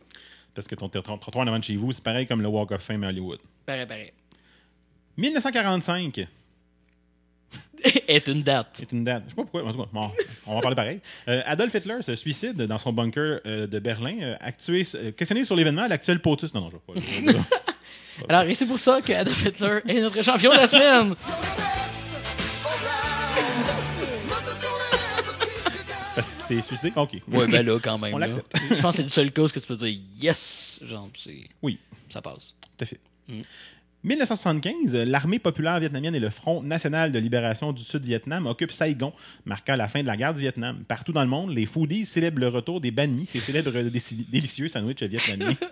Parce 0.54 0.68
que 0.68 0.76
ton 0.76 0.90
trottoir 0.90 1.38
en 1.38 1.48
avant 1.48 1.60
de 1.60 1.64
chez 1.64 1.76
vous, 1.78 1.92
c'est 1.94 2.04
pareil 2.04 2.28
comme 2.28 2.42
le 2.42 2.48
Walk 2.50 2.72
of 2.72 2.82
Fame 2.82 3.04
à 3.06 3.08
Hollywood. 3.10 3.40
Pareil, 3.66 3.86
pareil. 3.86 4.12
1945. 5.16 6.28
Est 8.08 8.28
une 8.28 8.42
date. 8.42 8.68
C'est 8.74 8.92
une 8.92 9.04
date. 9.04 9.24
Je 9.26 9.30
sais 9.30 9.36
pas 9.36 9.44
pourquoi. 9.44 9.64
en 9.64 9.72
tout 9.72 9.78
cas, 9.84 9.90
bon, 9.94 10.12
on 10.48 10.52
va 10.54 10.58
en 10.58 10.62
parler 10.62 10.76
pareil. 10.76 11.00
Euh, 11.30 11.42
Adolf 11.46 11.74
Hitler 11.74 12.02
se 12.02 12.16
suicide 12.16 12.56
dans 12.58 12.78
son 12.78 12.92
bunker 12.92 13.40
euh, 13.46 13.68
de 13.68 13.80
Berlin. 13.80 14.18
euh, 14.22 14.36
actué- 14.42 14.88
euh, 14.96 15.12
questionné 15.12 15.46
sur 15.46 15.56
l'événement, 15.56 15.88
l'actuel 15.88 16.20
POTUS. 16.22 16.54
Non, 16.54 16.62
non, 16.62 16.70
je 16.70 17.02
ne 17.22 17.32
vais 17.32 17.34
pas. 17.34 17.40
Alors, 18.30 18.42
et 18.50 18.56
c'est 18.56 18.66
pour 18.66 18.80
ça 18.80 19.00
que 19.02 19.14
Adolf 19.14 19.46
Hitler 19.46 19.80
est 19.88 20.02
notre 20.02 20.24
champion 20.24 20.52
de 20.52 20.56
la 20.58 20.66
semaine. 20.68 21.14
C'est 26.48 26.62
suicidé? 26.62 26.92
OK. 26.96 27.14
Ouais, 27.28 27.48
ben 27.48 27.66
là, 27.66 27.80
quand 27.82 27.98
même. 27.98 28.14
On 28.14 28.18
là. 28.18 28.28
l'accepte. 28.28 28.56
Je 28.70 28.76
pense 28.82 28.92
que 28.92 28.98
c'est 28.98 29.04
le 29.04 29.10
seul 29.10 29.32
cause 29.32 29.52
que 29.52 29.60
tu 29.60 29.68
peux 29.68 29.76
dire 29.76 29.98
yes. 30.22 30.80
Genre, 30.84 31.10
c'est. 31.18 31.48
Oui, 31.62 31.78
Ça 32.10 32.22
passe. 32.22 32.56
tout 32.78 32.84
à 32.84 32.86
fait. 32.86 33.00
Mm. 33.28 33.40
1975, 34.04 34.96
euh, 34.96 35.04
l'armée 35.06 35.40
populaire 35.40 35.80
vietnamienne 35.80 36.16
et 36.16 36.20
le 36.20 36.30
Front 36.30 36.62
national 36.62 37.12
de 37.12 37.20
libération 37.20 37.74
du 37.74 37.84
Sud-Vietnam 37.84 38.46
occupent 38.46 38.72
Saigon, 38.72 39.12
marquant 39.44 39.76
la 39.76 39.88
fin 39.90 40.02
de 40.02 40.08
la 40.08 40.16
guerre 40.16 40.34
du 40.34 40.40
Vietnam. 40.42 40.84
Partout 40.88 41.12
dans 41.12 41.24
le 41.24 41.28
monde, 41.30 41.50
les 41.54 41.66
foodies 41.66 42.06
célèbrent 42.06 42.40
le 42.40 42.48
retour 42.48 42.80
des 42.80 42.92
bannis, 42.92 43.26
ces 43.26 43.40
célèbres 43.40 43.72
délicieux 44.32 44.68
sandwichs 44.70 45.04
vietnamiens. 45.04 45.58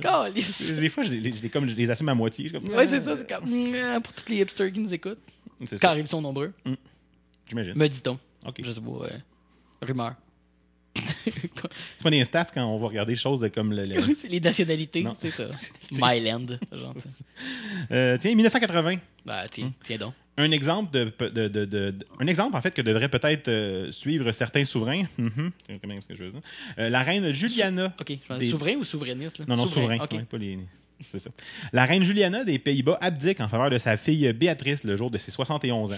Des 0.00 0.88
fois, 0.88 1.02
je 1.04 1.10
les, 1.12 1.32
je 1.34 1.42
les- 1.42 1.50
comme 1.50 1.68
je 1.68 1.74
les 1.74 1.90
assume 1.90 2.08
à 2.08 2.14
moitié. 2.14 2.48
Je 2.48 2.54
comme, 2.58 2.68
Ouais, 2.74 2.88
c'est 2.88 3.00
ça. 3.00 3.16
C'est 3.16 3.28
comme. 3.28 3.44
mm, 3.48 4.00
Pour 4.02 4.12
tous 4.14 4.28
les 4.30 4.36
hipsters 4.40 4.72
qui 4.72 4.80
nous 4.80 4.92
écoutent, 4.92 5.18
C'est 5.60 5.76
ça, 5.76 5.78
car 5.78 5.98
ils 5.98 6.08
sont 6.08 6.20
nombreux, 6.22 6.52
j'imagine. 7.48 7.74
me 7.76 7.86
dit-on. 7.88 8.18
OK. 8.46 8.60
Je 8.62 8.72
sais 8.72 8.80
pas. 8.80 8.90
euh, 8.90 9.08
rumeur. 9.82 10.14
C'est 11.24 12.02
pas 12.02 12.10
des 12.10 12.24
stats 12.24 12.46
quand 12.52 12.64
on 12.64 12.78
va 12.78 12.88
regarder 12.88 13.12
des 13.12 13.18
choses 13.18 13.40
de 13.40 13.48
comme 13.48 13.72
le. 13.72 13.84
le- 13.86 14.14
c'est 14.18 14.28
les 14.28 14.40
nationalités. 14.40 15.06
Tu 15.20 15.30
sais, 15.30 15.46
Myland. 15.92 16.46
Genre. 16.72 16.94
Euh, 17.92 18.18
tiens, 18.20 18.34
1980. 18.34 18.96
Bah, 19.24 19.46
tiens, 19.50 19.72
tiens 19.84 19.98
donc. 19.98 20.14
Un 20.36 20.50
exemple 20.52 20.90
de, 20.92 21.12
de- 21.28 21.64
de- 21.66 21.94
un 22.18 22.26
exemple 22.26 22.56
en 22.56 22.60
fait 22.62 22.72
que 22.72 22.80
devrait 22.82 23.08
peut-être 23.10 23.48
euh, 23.48 23.92
suivre 23.92 24.32
certains 24.32 24.64
souverains. 24.64 25.04
C'est 25.16 25.78
quand 25.80 25.88
même 25.88 26.00
ce 26.00 26.08
que 26.08 26.16
je 26.16 26.24
veux 26.24 26.30
dire. 26.32 26.40
Euh, 26.78 26.88
la 26.88 27.02
reine 27.02 27.30
Juliana. 27.32 27.94
Ok, 28.00 28.10
je 28.10 28.26
pense- 28.26 28.38
Des- 28.38 28.48
souverain 28.48 28.74
ou 28.76 28.84
souverainiste 28.84 29.38
là? 29.38 29.44
Non, 29.48 29.56
non, 29.56 29.66
souverain. 29.66 29.98
Ok. 29.98 30.12
ouais, 30.12 30.22
pas 30.24 30.38
les- 30.38 30.58
C'est 31.10 31.18
ça. 31.18 31.30
La 31.72 31.84
reine 31.84 32.04
Juliana 32.04 32.44
des 32.44 32.58
Pays-Bas 32.58 32.98
abdique 33.00 33.40
en 33.40 33.48
faveur 33.48 33.70
de 33.70 33.78
sa 33.78 33.96
fille 33.96 34.32
Béatrice 34.32 34.84
le 34.84 34.96
jour 34.96 35.10
de 35.10 35.18
ses 35.18 35.30
71 35.30 35.92
ans. 35.92 35.96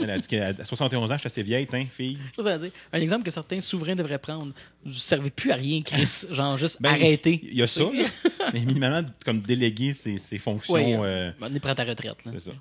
Elle 0.00 0.10
a 0.10 0.18
dit 0.18 0.28
qu'à 0.28 0.64
71 0.64 1.10
ans, 1.10 1.14
je 1.14 1.20
suis 1.20 1.26
assez 1.26 1.42
vieille, 1.42 1.66
hein, 1.72 1.84
fille. 1.90 2.18
Je 2.36 2.42
dire. 2.42 2.70
Un 2.92 3.00
exemple 3.00 3.24
que 3.24 3.30
certains 3.30 3.60
souverains 3.60 3.94
devraient 3.94 4.18
prendre. 4.18 4.52
Vous 4.84 4.90
ne 4.90 4.94
servez 4.94 5.30
plus 5.30 5.50
à 5.50 5.56
rien, 5.56 5.82
Chris. 5.82 6.24
Genre, 6.30 6.58
juste 6.58 6.78
Ben, 6.80 6.90
arrêtez. 6.90 7.40
Il 7.42 7.54
y 7.54 7.62
a 7.62 7.66
ça, 7.66 7.84
mais 8.52 8.60
minimalement, 8.60 9.08
comme 9.24 9.40
déléguer 9.40 9.92
ses, 9.92 10.18
ses 10.18 10.38
fonctions. 10.38 10.74
Euh, 11.04 11.30
on 11.40 11.54
est 11.54 11.60
prêt 11.60 11.70
à 11.70 11.74
ta 11.74 11.84
retraite. 11.84 12.16
Là. 12.24 12.32
c'est 12.34 12.50
ça. 12.50 12.52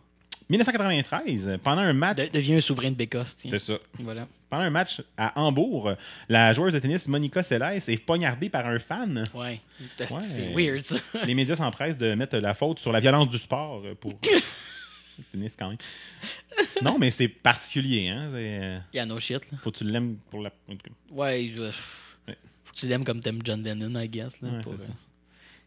1993, 0.49 1.57
pendant 1.63 1.81
un 1.81 1.93
match. 1.93 2.17
De- 2.17 2.27
deviens 2.31 2.57
un 2.57 2.61
souverain 2.61 2.91
de 2.91 2.95
Bécosse. 2.95 3.35
C'est 3.37 3.57
ça. 3.59 3.77
Voilà. 3.99 4.27
Pendant 4.49 4.63
un 4.63 4.69
match 4.69 5.01
à 5.17 5.39
Hambourg, 5.41 5.93
la 6.29 6.53
joueuse 6.53 6.73
de 6.73 6.79
tennis 6.79 7.07
Monica 7.07 7.41
Seles 7.43 7.81
est 7.87 7.97
poignardée 8.05 8.49
par 8.49 8.65
un 8.67 8.77
fan. 8.79 9.23
Ouais. 9.33 9.59
C'est 9.97 10.53
Ouais. 10.53 10.71
weird, 10.71 10.83
ça. 10.83 10.97
Les 11.25 11.33
médias 11.35 11.55
s'empressent 11.55 11.97
de 11.97 12.13
mettre 12.13 12.37
la 12.37 12.53
faute 12.53 12.79
sur 12.79 12.91
la 12.91 12.99
violence 12.99 13.29
du 13.29 13.37
sport 13.39 13.81
pour 13.99 14.13
le 15.17 15.23
tennis 15.31 15.53
quand 15.57 15.69
même. 15.69 15.77
Non, 16.81 16.97
mais 16.99 17.09
c'est 17.09 17.27
particulier, 17.27 18.07
hein. 18.09 18.29
c'est, 18.31 18.59
euh, 18.61 18.79
Yeah, 18.93 19.05
no 19.05 19.19
shit. 19.19 19.41
Là. 19.51 19.57
Faut 19.63 19.71
que 19.71 19.77
tu 19.79 19.83
l'aimes 19.83 20.17
pour 20.29 20.41
la. 20.41 20.51
Ouais, 21.11 21.51
je... 21.57 21.63
Ouais. 21.63 22.37
Faut 22.63 22.73
que 22.73 22.77
tu 22.79 22.87
l'aimes 22.87 23.03
comme 23.03 23.19
t'aimes 23.21 23.41
John 23.43 23.63
Lennon, 23.63 23.99
I 23.99 24.07
guess. 24.07 24.39
Là, 24.41 24.49
Ouais, 24.49 24.61
pour, 24.61 24.73
c'est 24.77 24.85
ça. 24.85 24.91
euh, 24.91 24.93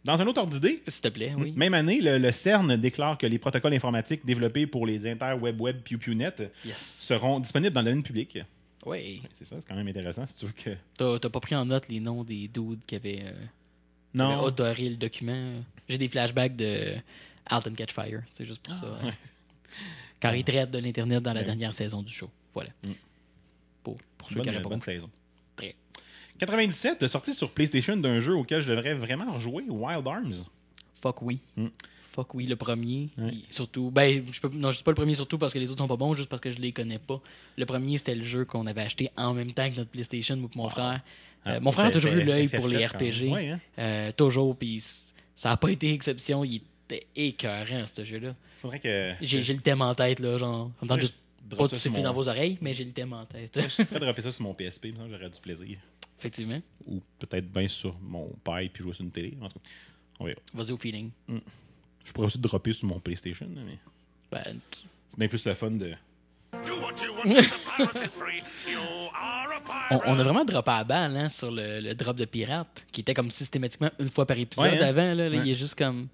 Dans 0.09 0.21
un 0.23 0.27
autre 0.27 0.41
ordre 0.41 0.53
d'idée, 0.55 0.83
S'il 0.89 1.03
te 1.03 1.09
plaît, 1.09 1.35
oui. 1.37 1.53
même 1.55 1.75
année, 1.75 2.01
le, 2.01 2.17
le 2.19 2.33
CERN 2.33 2.77
déclare 2.77 3.19
que 3.19 3.27
les 3.27 3.39
protocoles 3.39 3.75
informatiques 3.75 4.25
développés 4.25 4.67
pour 4.67 4.87
les 4.87 5.07
interweb 5.07 5.61
web 5.61 5.83
Pew 5.83 5.99
Pew 5.99 6.15
Net 6.15 6.51
Yes. 6.65 6.97
seront 7.01 7.41
disponibles 7.41 7.75
dans 7.75 7.83
le 7.83 7.91
domaine 7.91 8.03
public. 8.03 8.39
Ouais. 8.87 9.21
C'est 9.35 9.45
ça, 9.45 9.57
c'est 9.61 9.69
quand 9.69 9.75
même 9.75 9.87
intéressant 9.89 10.27
si 10.27 10.35
tu 10.37 10.47
veux 10.47 10.53
que. 10.53 10.71
T'as 10.97 11.19
t'as 11.19 11.29
pas 11.29 11.41
pris 11.41 11.55
en 11.57 11.67
note 11.67 11.85
les 11.91 12.01
noms 12.01 12.25
des 12.25 12.49
dudes 12.49 12.81
qui 12.87 12.95
avaient, 12.97 13.21
euh, 13.23 13.33
qui 14.15 14.21
avaient 14.23 14.35
Non. 14.35 14.43
autoré 14.45 14.89
le 14.89 14.97
document? 14.97 15.53
J'ai 15.89 15.99
des 15.99 16.09
flashbacks 16.09 16.57
de 16.57 16.95
Alton 17.45 17.75
Catch 17.75 17.93
Fire. 17.93 18.23
C'est 18.35 18.47
juste 18.47 18.63
pour 18.63 18.75
ça. 18.75 18.99
Ah, 19.03 19.05
ouais. 19.07 19.13
Car 20.21 20.35
il 20.35 20.43
traite 20.45 20.71
de 20.71 20.79
l'Internet 20.79 21.23
dans 21.23 21.33
la 21.35 21.41
Ouais. 21.41 21.47
dernière 21.47 21.75
saison 21.75 22.03
du 22.03 22.13
show. 22.13 22.31
Voilà. 22.55 22.71
Mm. 22.83 22.93
Pour, 23.83 23.99
pour 24.17 24.29
ceux 24.31 24.37
Bonne, 24.37 24.45
qui 24.45 24.51
n'auraient 24.51 24.63
pas 24.63 24.69
bonne 24.71 24.79
compris. 24.79 24.95
saison. 24.95 25.11
Très. 25.55 25.75
97, 26.39 27.07
sorti 27.09 27.35
sur 27.35 27.51
PlayStation 27.51 27.97
d'un 27.97 28.21
jeu 28.21 28.35
auquel 28.35 28.61
je 28.63 28.73
devrais 28.73 28.95
vraiment 28.95 29.33
rejouer, 29.35 29.65
Wild 29.69 30.07
Arms. 30.07 30.45
Fuck 31.03 31.23
oui. 31.23 31.41
Mm. 31.57 31.67
Fuck 32.13 32.35
oui, 32.35 32.47
le 32.47 32.57
premier. 32.57 33.09
Surtout, 33.51 33.91
ben, 33.93 34.25
je 34.31 34.41
peux, 34.41 34.49
non, 34.53 34.73
je 34.73 34.79
dis 34.79 34.83
pas 34.85 34.91
le 34.91 34.97
premier 34.97 35.15
surtout 35.15 35.39
parce 35.39 35.53
que 35.53 35.59
les 35.59 35.71
autres 35.71 35.79
sont 35.79 35.89
pas 35.89 35.97
bons, 35.97 36.15
juste 36.15 36.29
parce 36.29 36.41
que 36.43 36.51
je 36.51 36.59
les 36.59 36.73
connais 36.73 36.99
pas. 36.99 37.21
Le 37.57 37.65
premier, 37.67 37.97
c'était 37.97 38.15
le 38.17 38.25
jeu 38.25 38.45
qu'on 38.45 38.67
avait 38.67 38.81
acheté 38.83 39.11
en 39.17 39.35
même 39.35 39.53
temps 39.53 39.71
que 39.71 39.77
notre 39.77 39.91
PlayStation, 39.91 40.37
moi 40.37 40.51
et 40.53 40.59
mon 40.59 40.69
frère. 40.69 41.01
Euh, 41.47 41.53
Ah, 41.57 41.61
mon 41.61 41.71
frère 41.71 41.87
a 41.87 41.91
toujours 41.93 42.13
eu 42.13 42.25
l'œil 42.25 42.47
FF7 42.49 42.57
pour 42.59 42.69
les. 42.69 42.85
RPG. 42.87 43.31
Ouais, 43.33 43.51
hein? 43.51 43.61
Euh, 43.79 44.11
toujours, 44.13 44.57
puis 44.57 44.83
ça 45.35 45.53
a 45.53 45.57
pas 45.57 45.71
été 45.71 45.93
exception. 45.93 46.45
Il 46.45 46.63
était 46.91 47.07
écœurant, 47.15 47.85
ce 47.87 48.05
jeu-là. 48.05 48.35
Faudrait 48.61 48.81
que. 48.81 49.13
J'ai 49.21 49.41
le 49.55 49.61
thème 49.61 49.83
en 49.83 49.95
tête, 49.95 50.19
là, 50.19 50.37
genre. 50.39 50.73
Ça 50.81 50.85
me 50.85 50.89
tente 50.89 51.01
juste 51.01 51.15
je 51.51 51.57
pas 51.57 51.69
de 51.69 51.77
siffler 51.77 51.99
mon- 51.99 52.05
dans 52.05 52.13
vos 52.13 52.29
oreilles, 52.29 52.59
mais 52.61 52.75
j'ai 52.75 52.85
le 52.85 52.91
thème 52.93 53.13
en 53.13 53.25
tête. 53.25 53.53
Peut-être 53.53 54.01
dropper 54.01 54.23
ça 54.23 54.33
sur 54.33 54.43
mon 54.43 54.53
PSP, 54.55 54.89
j'aurais 55.09 55.31
du 55.31 55.41
plaisir. 55.41 55.79
Effectivement. 56.19 56.61
Ou 56.87 57.01
peut-être 57.19 57.51
bien 57.51 57.69
sur 57.69 57.97
mon 58.01 58.29
pad 58.45 58.69
puis 58.73 58.83
jouer 58.83 58.93
sur 58.93 59.05
une 59.05 59.11
télé. 59.11 59.37
En 59.41 59.49
tout 59.49 59.59
cas, 59.59 59.65
on 60.21 60.25
verra. 60.25 60.41
Vas-y 60.55 60.73
au 60.73 60.77
feeling. 60.77 61.11
Je 62.05 62.13
pourrais 62.13 62.27
aussi 62.27 62.39
dropper 62.39 62.73
sur 62.73 62.87
mon 62.89 62.99
PlayStation, 63.01 63.49
mais 63.55 63.79
Ben, 64.33 64.59
c'est 64.73 64.85
bien 65.19 65.29
plus 65.29 65.45
le 65.45 65.55
fun 65.55 65.71
de. 65.73 65.93
Do 66.67 66.81
what 66.81 66.95
you 67.05 67.13
want, 67.15 67.27
it's 67.39 67.53
a 67.53 67.59
pirate 67.77 68.07
is 68.07 68.09
free. 68.11 68.43
You 68.67 68.79
are 69.15 69.53
a 69.53 69.61
pirate. 69.61 70.03
On, 70.07 70.15
on 70.15 70.19
a 70.19 70.23
vraiment 70.25 70.45
droppé 70.47 70.71
à 70.71 70.83
balle 70.85 71.15
hein, 71.17 71.29
sur 71.29 71.51
le, 71.51 71.81
le 71.81 71.95
drop 71.95 72.17
de 72.17 72.25
pirate, 72.25 72.87
qui 72.91 73.03
était 73.03 73.13
comme 73.15 73.31
systématiquement 73.31 73.91
une 74.01 74.09
fois 74.11 74.25
par 74.27 74.39
épisode 74.39 74.65
Ouais, 74.65 74.79
hein? 74.79 74.87
avant. 74.89 75.13
Là, 75.15 75.29
là, 75.29 75.37
Ouais. 75.37 75.43
Il 75.45 75.51
est 75.53 75.55
juste 75.55 75.75
comme. 75.77 76.09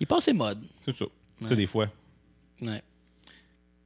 Il 0.00 0.04
est 0.04 0.06
passé 0.06 0.32
mode. 0.32 0.62
C'est 0.80 0.92
ça. 0.96 1.04
Ça, 1.42 1.46
Ouais. 1.50 1.56
des 1.56 1.66
fois. 1.66 1.90
Ouais. 2.62 2.82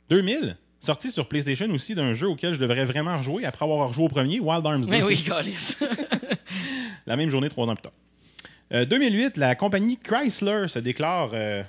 2000, 0.09 0.57
sorti 0.81 1.11
sur 1.13 1.29
PlayStation 1.29 1.69
aussi 1.71 1.95
d'un 1.95 2.15
jeu 2.15 2.27
auquel 2.29 2.55
je 2.55 2.59
devrais 2.59 2.85
vraiment 2.85 3.19
rejouer 3.19 3.45
après 3.45 3.65
avoir 3.65 3.89
rejoué 3.89 4.05
au 4.05 4.09
premier, 4.09 4.41
Wild 4.41 4.67
Arms 4.67 4.83
2. 4.85 4.91
Mais 4.91 5.03
oui. 5.03 5.25
La 7.07 7.17
même 7.17 7.31
journée, 7.31 7.49
trois 7.49 7.67
ans 7.67 7.75
plus 7.75 7.83
tard. 7.83 7.93
Euh, 8.73 8.85
2008, 8.85 9.37
la 9.37 9.55
compagnie 9.55 9.97
Chrysler 9.99 10.67
se 10.69 10.79
déclare. 10.79 11.31
euh, 11.35 11.63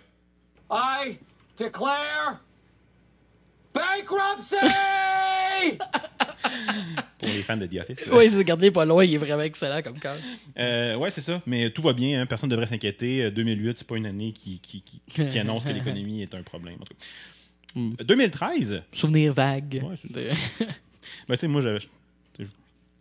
I 0.71 1.17
declare 1.58 2.39
bankruptcy! 3.74 4.56
pour 7.19 7.28
les 7.30 7.43
fans 7.43 7.58
de 7.58 7.65
The 7.67 7.80
Office. 7.82 8.08
oui, 8.12 8.30
c'est 8.30 8.38
regardez 8.38 8.71
pas 8.71 8.84
loin, 8.86 9.04
il 9.06 9.13
est 9.13 9.17
vraiment 9.17 9.43
excellent 9.43 9.82
comme 9.82 10.00
cœur. 10.00 10.17
Euh, 10.58 10.95
ouais, 10.95 11.12
c'est 11.12 11.21
ça. 11.21 11.41
Mais 11.45 11.69
tout 11.71 11.82
va 11.82 11.93
bien. 11.93 12.21
hein, 12.21 12.26
Personne 12.26 12.50
ne 12.50 12.56
devrait 12.56 12.67
s'inquiéter. 12.67 13.24
Euh, 13.26 13.32
2008, 13.32 13.78
c'est 13.80 13.88
pas 13.88 13.95
une 13.97 14.06
année 14.08 14.34
qui, 14.34 14.60
qui, 14.60 14.82
qui- 14.82 15.28
qui 15.28 15.39
annonce 15.39 15.63
que 15.63 15.69
l'économie 15.69 16.21
est 16.21 16.34
un 16.36 16.43
problème. 16.43 16.76
en 16.82 16.86
tout 16.86 16.93
cas. 16.93 17.06
Hmm. 17.76 17.94
Euh, 18.00 18.04
2013, 18.04 18.82
Souvenir 18.92 19.34
vague. 19.34 19.82
Ouais, 19.84 19.96
de- 20.10 20.30
ben, 21.28 21.36
tu 21.36 21.40
sais, 21.40 21.48
moi, 21.48 21.62
j'avais- 21.62 21.80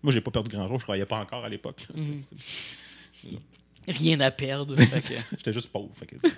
moi, 0.03 0.13
j'ai 0.13 0.21
pas 0.21 0.31
perdu 0.31 0.49
grand-chose. 0.51 0.79
Je 0.81 0.85
travaillais 0.85 1.05
pas 1.07 1.19
encore 1.19 1.45
à 1.45 1.49
l'époque. 1.49 1.87
Mhm. 1.95 2.23
Rien 3.89 4.21
à 4.21 4.31
perdre. 4.31 4.75
Que- 4.79 5.15
J'étais 5.37 5.53
juste 5.53 5.69
pauvre. 5.69 5.91
Fait 5.97 6.07
que 6.07 6.17
plus- 6.17 6.33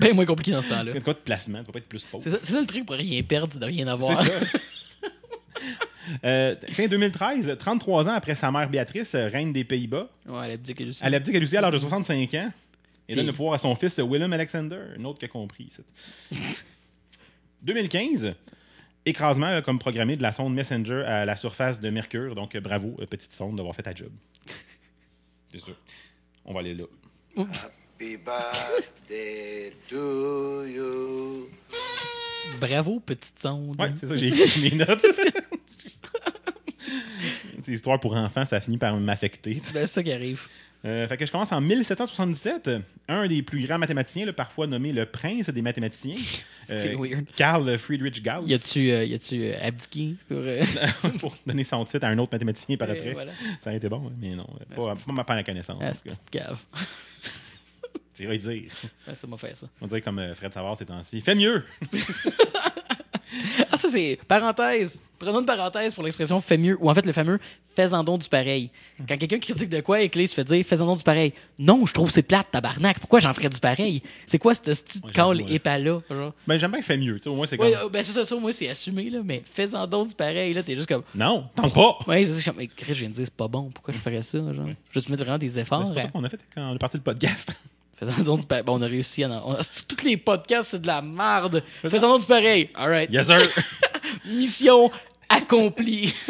ben 0.00 0.14
moins 0.14 0.26
compliqué 0.26 0.50
dans 0.52 0.62
ce 0.62 0.68
temps-là. 0.68 0.92
Quand 1.00 1.12
de 1.12 1.16
placement, 1.16 1.60
tu 1.60 1.66
peux 1.66 1.72
pas 1.72 1.78
être 1.78 1.88
plus 1.88 2.04
pauvre. 2.04 2.22
C'est 2.22 2.44
ça, 2.44 2.60
le 2.60 2.66
truc 2.66 2.84
pour 2.86 2.96
rien 2.96 3.22
perdre, 3.22 3.58
de 3.58 3.64
rien 3.64 3.86
avoir. 3.88 4.22
C'est 4.24 4.30
ça. 4.32 4.40
Euh, 6.24 6.56
fin 6.72 6.88
2013, 6.88 7.56
33 7.58 8.08
ans 8.08 8.14
après 8.14 8.34
sa 8.34 8.50
mère 8.50 8.68
Béatrice, 8.68 9.14
euh, 9.14 9.28
reine 9.28 9.52
des 9.52 9.62
Pays-Bas, 9.62 10.08
Ouais, 10.26 10.46
elle 10.46 10.50
abdique 10.52 10.80
aussi. 10.80 11.00
elle 11.02 11.14
abdique 11.14 11.34
à 11.36 11.38
Lucie 11.38 11.56
à 11.56 11.60
l'âge 11.60 11.72
de 11.72 11.78
65 11.78 12.34
ans 12.34 12.52
et 13.08 13.14
donne 13.14 13.26
le 13.26 13.32
pouvoir 13.32 13.54
à 13.54 13.58
son 13.58 13.74
fils 13.76 13.98
Willem 14.00 14.32
Alexander, 14.32 14.78
un 14.98 15.04
autre 15.04 15.20
qui 15.20 15.26
a 15.26 15.28
compris. 15.28 15.70
C'est- 17.62 17.66
2015, 17.66 18.34
écrasement 19.06 19.62
comme 19.62 19.78
programmé 19.78 20.16
de 20.16 20.22
la 20.22 20.32
sonde 20.32 20.54
Messenger 20.54 21.02
à 21.06 21.24
la 21.24 21.36
surface 21.36 21.80
de 21.80 21.90
Mercure. 21.90 22.34
Donc 22.34 22.54
euh, 22.54 22.60
bravo, 22.60 22.96
euh, 23.00 23.06
petite 23.06 23.32
sonde, 23.32 23.56
d'avoir 23.56 23.74
fait 23.74 23.82
ta 23.82 23.94
job. 23.94 24.10
C'est 25.52 25.60
sûr. 25.60 25.76
On 26.44 26.52
va 26.54 26.60
aller 26.60 26.74
là. 26.74 26.84
Happy 27.36 28.16
birthday 28.16 29.72
to 29.88 30.64
you. 30.66 31.48
Bravo, 32.60 33.00
petite 33.00 33.40
sonde. 33.40 33.80
Ouais, 33.80 33.90
c'est 33.96 34.06
ça, 34.06 34.16
j'ai 34.16 34.28
écrit 34.28 34.60
mes 34.70 34.76
notes. 34.84 35.04
C'est 37.64 37.72
histoire 37.72 38.00
pour 38.00 38.16
enfants, 38.16 38.44
ça 38.44 38.58
finit 38.60 38.76
par 38.76 38.96
m'affecter. 38.96 39.54
Ben, 39.72 39.86
c'est 39.86 39.94
ça 39.94 40.02
qui 40.02 40.10
arrive. 40.12 40.42
Euh, 40.84 41.06
fait 41.06 41.16
que 41.16 41.24
je 41.26 41.30
commence 41.30 41.52
en 41.52 41.60
1777. 41.60 42.70
Un 43.08 43.26
des 43.28 43.42
plus 43.42 43.64
grands 43.66 43.78
mathématiciens, 43.78 44.26
là, 44.26 44.32
parfois 44.32 44.66
nommé 44.66 44.92
le 44.92 45.06
prince 45.06 45.48
des 45.50 45.62
mathématiciens, 45.62 46.16
euh, 46.70 46.96
weird. 46.98 47.24
Carl 47.36 47.78
Friedrich 47.78 48.22
Gauss, 48.22 48.48
Y 48.48 48.54
a-tu 48.54 48.90
euh, 48.90 49.04
y 49.04 49.14
a-tu, 49.14 49.44
euh, 49.44 49.54
abdiqué 49.60 50.14
pour. 50.28 50.38
euh, 50.38 50.64
pour 51.20 51.36
donner 51.46 51.62
son 51.64 51.84
titre 51.84 52.04
à 52.04 52.08
un 52.08 52.18
autre 52.18 52.32
mathématicien 52.32 52.76
par 52.76 52.90
après. 52.90 53.12
voilà. 53.12 53.32
Ça 53.60 53.70
a 53.70 53.74
été 53.74 53.88
bon, 53.88 54.08
hein, 54.08 54.12
mais 54.20 54.34
non, 54.34 54.46
pas, 54.74 54.94
pas 54.96 55.12
ma 55.12 55.24
part 55.24 55.36
la 55.36 55.44
connaissance. 55.44 55.82
Ah, 55.82 55.92
cave. 56.30 56.58
Tu 58.14 58.24
y 58.32 58.38
dire. 58.38 58.70
Ouais, 59.08 59.14
ça 59.14 59.26
m'a 59.26 59.38
fait 59.38 59.56
ça. 59.56 59.66
On 59.80 59.86
dirait 59.86 60.02
comme 60.02 60.34
Fred 60.34 60.52
Savard 60.52 60.76
ces 60.76 60.84
temps-ci. 60.84 61.22
Fais 61.22 61.34
mieux! 61.34 61.64
Ah, 63.70 63.76
ça, 63.76 63.88
c'est. 63.88 64.18
Parenthèse. 64.28 65.02
Prenons 65.18 65.38
une 65.40 65.46
parenthèse 65.46 65.94
pour 65.94 66.02
l'expression 66.02 66.40
fait 66.40 66.58
mieux. 66.58 66.76
Ou 66.80 66.90
en 66.90 66.94
fait, 66.94 67.06
le 67.06 67.12
fameux 67.12 67.38
fais-en 67.76 68.02
don 68.04 68.18
du 68.18 68.28
pareil. 68.28 68.70
Quand 69.08 69.16
quelqu'un 69.16 69.38
critique 69.38 69.68
de 69.68 69.80
quoi 69.80 70.02
et 70.02 70.08
que 70.08 70.18
là, 70.18 70.24
il 70.24 70.28
se 70.28 70.34
fait 70.34 70.44
dire 70.44 70.66
fais-en 70.66 70.84
don 70.84 70.96
du 70.96 71.04
pareil. 71.04 71.32
Non, 71.58 71.86
je 71.86 71.94
trouve 71.94 72.10
c'est 72.10 72.22
plate, 72.22 72.48
tabarnak. 72.50 72.98
Pourquoi 72.98 73.20
j'en 73.20 73.32
ferais 73.32 73.48
du 73.48 73.60
pareil? 73.60 74.02
C'est 74.26 74.38
quoi 74.38 74.54
ce 74.54 74.60
petit 74.60 75.00
Ouais, 75.04 75.12
call 75.12 75.42
ouais. 75.42 75.60
genre? 76.10 76.32
Ben, 76.46 76.58
j'aime 76.58 76.72
bien 76.72 76.82
Fais 76.82 76.98
mieux. 76.98 77.16
tu 77.18 77.22
sais, 77.24 77.30
Au 77.30 77.36
moins, 77.36 77.46
c'est 77.46 77.56
comme. 77.56 77.66
Ouais, 77.66 77.76
euh, 77.76 77.88
ben 77.88 78.02
c'est 78.04 78.12
ça, 78.12 78.24
ça, 78.24 78.36
moi, 78.36 78.52
c'est 78.52 78.68
assumé, 78.68 79.08
là. 79.10 79.20
Mais 79.24 79.42
fais-en 79.54 79.86
don 79.86 80.04
du 80.04 80.14
pareil, 80.14 80.52
là, 80.52 80.62
t'es 80.62 80.74
juste 80.74 80.88
comme. 80.88 81.04
Non, 81.14 81.46
t'en 81.54 81.70
pas! 81.70 81.98
Ouais, 82.08 82.24
c'est 82.24 82.40
ça, 82.40 82.52
mais 82.56 82.66
Chris, 82.66 82.94
je 82.94 83.00
viens 83.00 83.08
de 83.10 83.14
dire, 83.14 83.24
c'est 83.24 83.34
pas 83.36 83.48
bon. 83.48 83.70
Pourquoi 83.70 83.94
je 83.94 83.98
ferais 84.00 84.22
ça, 84.22 84.38
genre? 84.38 84.66
Je 84.90 84.98
veux-tu 84.98 85.10
mettre 85.10 85.22
vraiment 85.22 85.38
des 85.38 85.58
efforts 85.58 85.80
Ben, 85.80 85.86
c'est 85.86 85.92
pour 85.92 86.00
ça 86.02 86.06
hein? 86.08 86.10
qu'on 86.12 86.24
a 86.24 86.28
fait 86.28 86.40
quand 86.54 86.70
on 86.72 86.74
est 86.74 86.78
parti 86.78 86.96
le 86.96 87.02
podcast? 87.02 87.52
Fais-en 88.02 88.22
don 88.24 88.36
du 88.36 88.46
pareil. 88.46 88.64
Bon, 88.64 88.78
on 88.78 88.82
a 88.82 88.86
réussi 88.86 89.22
à. 89.24 89.30
en- 89.30 89.52
on- 89.52 89.56
Tous 89.88 90.04
les 90.04 90.16
podcasts, 90.16 90.70
c'est 90.70 90.82
de 90.82 90.86
la 90.86 91.00
merde. 91.02 91.62
Fais-en 91.82 92.00
don 92.08 92.18
du 92.18 92.26
pareil. 92.26 92.68
All 92.74 92.88
right. 92.90 93.10
Yes, 93.10 93.26
sir! 93.26 93.38
Mission 94.26 94.90
accomplie. 95.28 96.14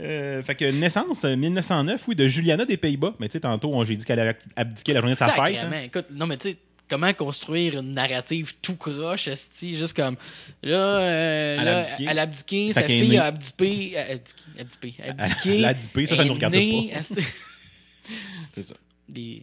Euh, 0.00 0.44
fait 0.44 0.54
que 0.54 0.64
naissance, 0.70 1.24
euh, 1.24 1.34
1909, 1.34 2.04
oui, 2.06 2.14
de 2.14 2.28
Juliana 2.28 2.64
des 2.64 2.76
Pays-Bas. 2.76 3.14
Mais 3.18 3.26
tu 3.28 3.32
sais, 3.32 3.40
tantôt, 3.40 3.70
on- 3.74 3.82
j'ai 3.82 3.96
dit 3.96 4.04
qu'elle 4.04 4.20
avait 4.20 4.36
abdiqué 4.54 4.92
la 4.92 5.00
journée 5.00 5.14
de 5.14 5.18
sa 5.18 5.30
fête. 5.30 5.56
Hein. 5.56 5.72
Écoute, 5.86 6.06
non, 6.12 6.28
mais 6.28 6.36
tu 6.36 6.50
sais, 6.50 6.56
comment 6.88 7.12
construire 7.14 7.80
une 7.80 7.94
narrative 7.94 8.54
tout 8.62 8.76
croche, 8.76 9.26
esti, 9.26 9.76
juste 9.76 9.96
comme 9.96 10.14
là, 10.62 10.76
euh, 10.76 11.56
Elle 11.60 11.66
a 11.68 11.72
là, 11.72 11.78
abdiqué. 11.80 12.06
elle 12.08 12.18
a 12.18 12.22
abdiqué, 12.22 12.72
sa 12.72 12.82
fille 12.84 13.16
a 13.18 13.24
abdiqué, 13.24 13.96
a 13.98 14.02
abdiqué, 14.12 14.40
abdiqué, 14.60 14.94
abdiqué, 15.08 15.56
Elle 15.58 15.64
a 15.64 15.68
abdiqué, 15.70 16.06
ça, 16.06 16.14
ça 16.14 16.24
nous 16.24 16.34
regarde 16.34 16.54
née, 16.54 16.90
pas. 16.94 17.02
C'est 18.54 18.62
ça. 18.62 18.74
Des- 19.08 19.42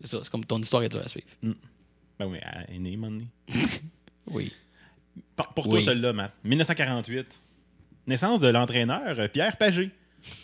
C'est 0.00 0.08
ça, 0.08 0.18
c'est 0.22 0.30
comme 0.30 0.44
ton 0.44 0.60
histoire 0.60 0.82
est 0.82 0.88
dure 0.88 1.00
à 1.04 1.08
suivre. 1.08 1.26
Ben 1.42 2.26
oui, 2.26 2.38
elle 2.42 2.74
est 2.76 2.78
née, 2.78 2.96
donné. 2.96 3.26
Oui. 4.28 4.52
Pour, 5.36 5.48
pour 5.54 5.66
Oui. 5.68 5.78
toi, 5.84 5.92
celle-là, 5.92 6.12
Matt. 6.12 6.32
1948. 6.44 7.26
Naissance 8.08 8.40
de 8.40 8.48
l'entraîneur 8.48 9.18
euh, 9.18 9.28
Pierre 9.28 9.56
Pagé, 9.56 9.90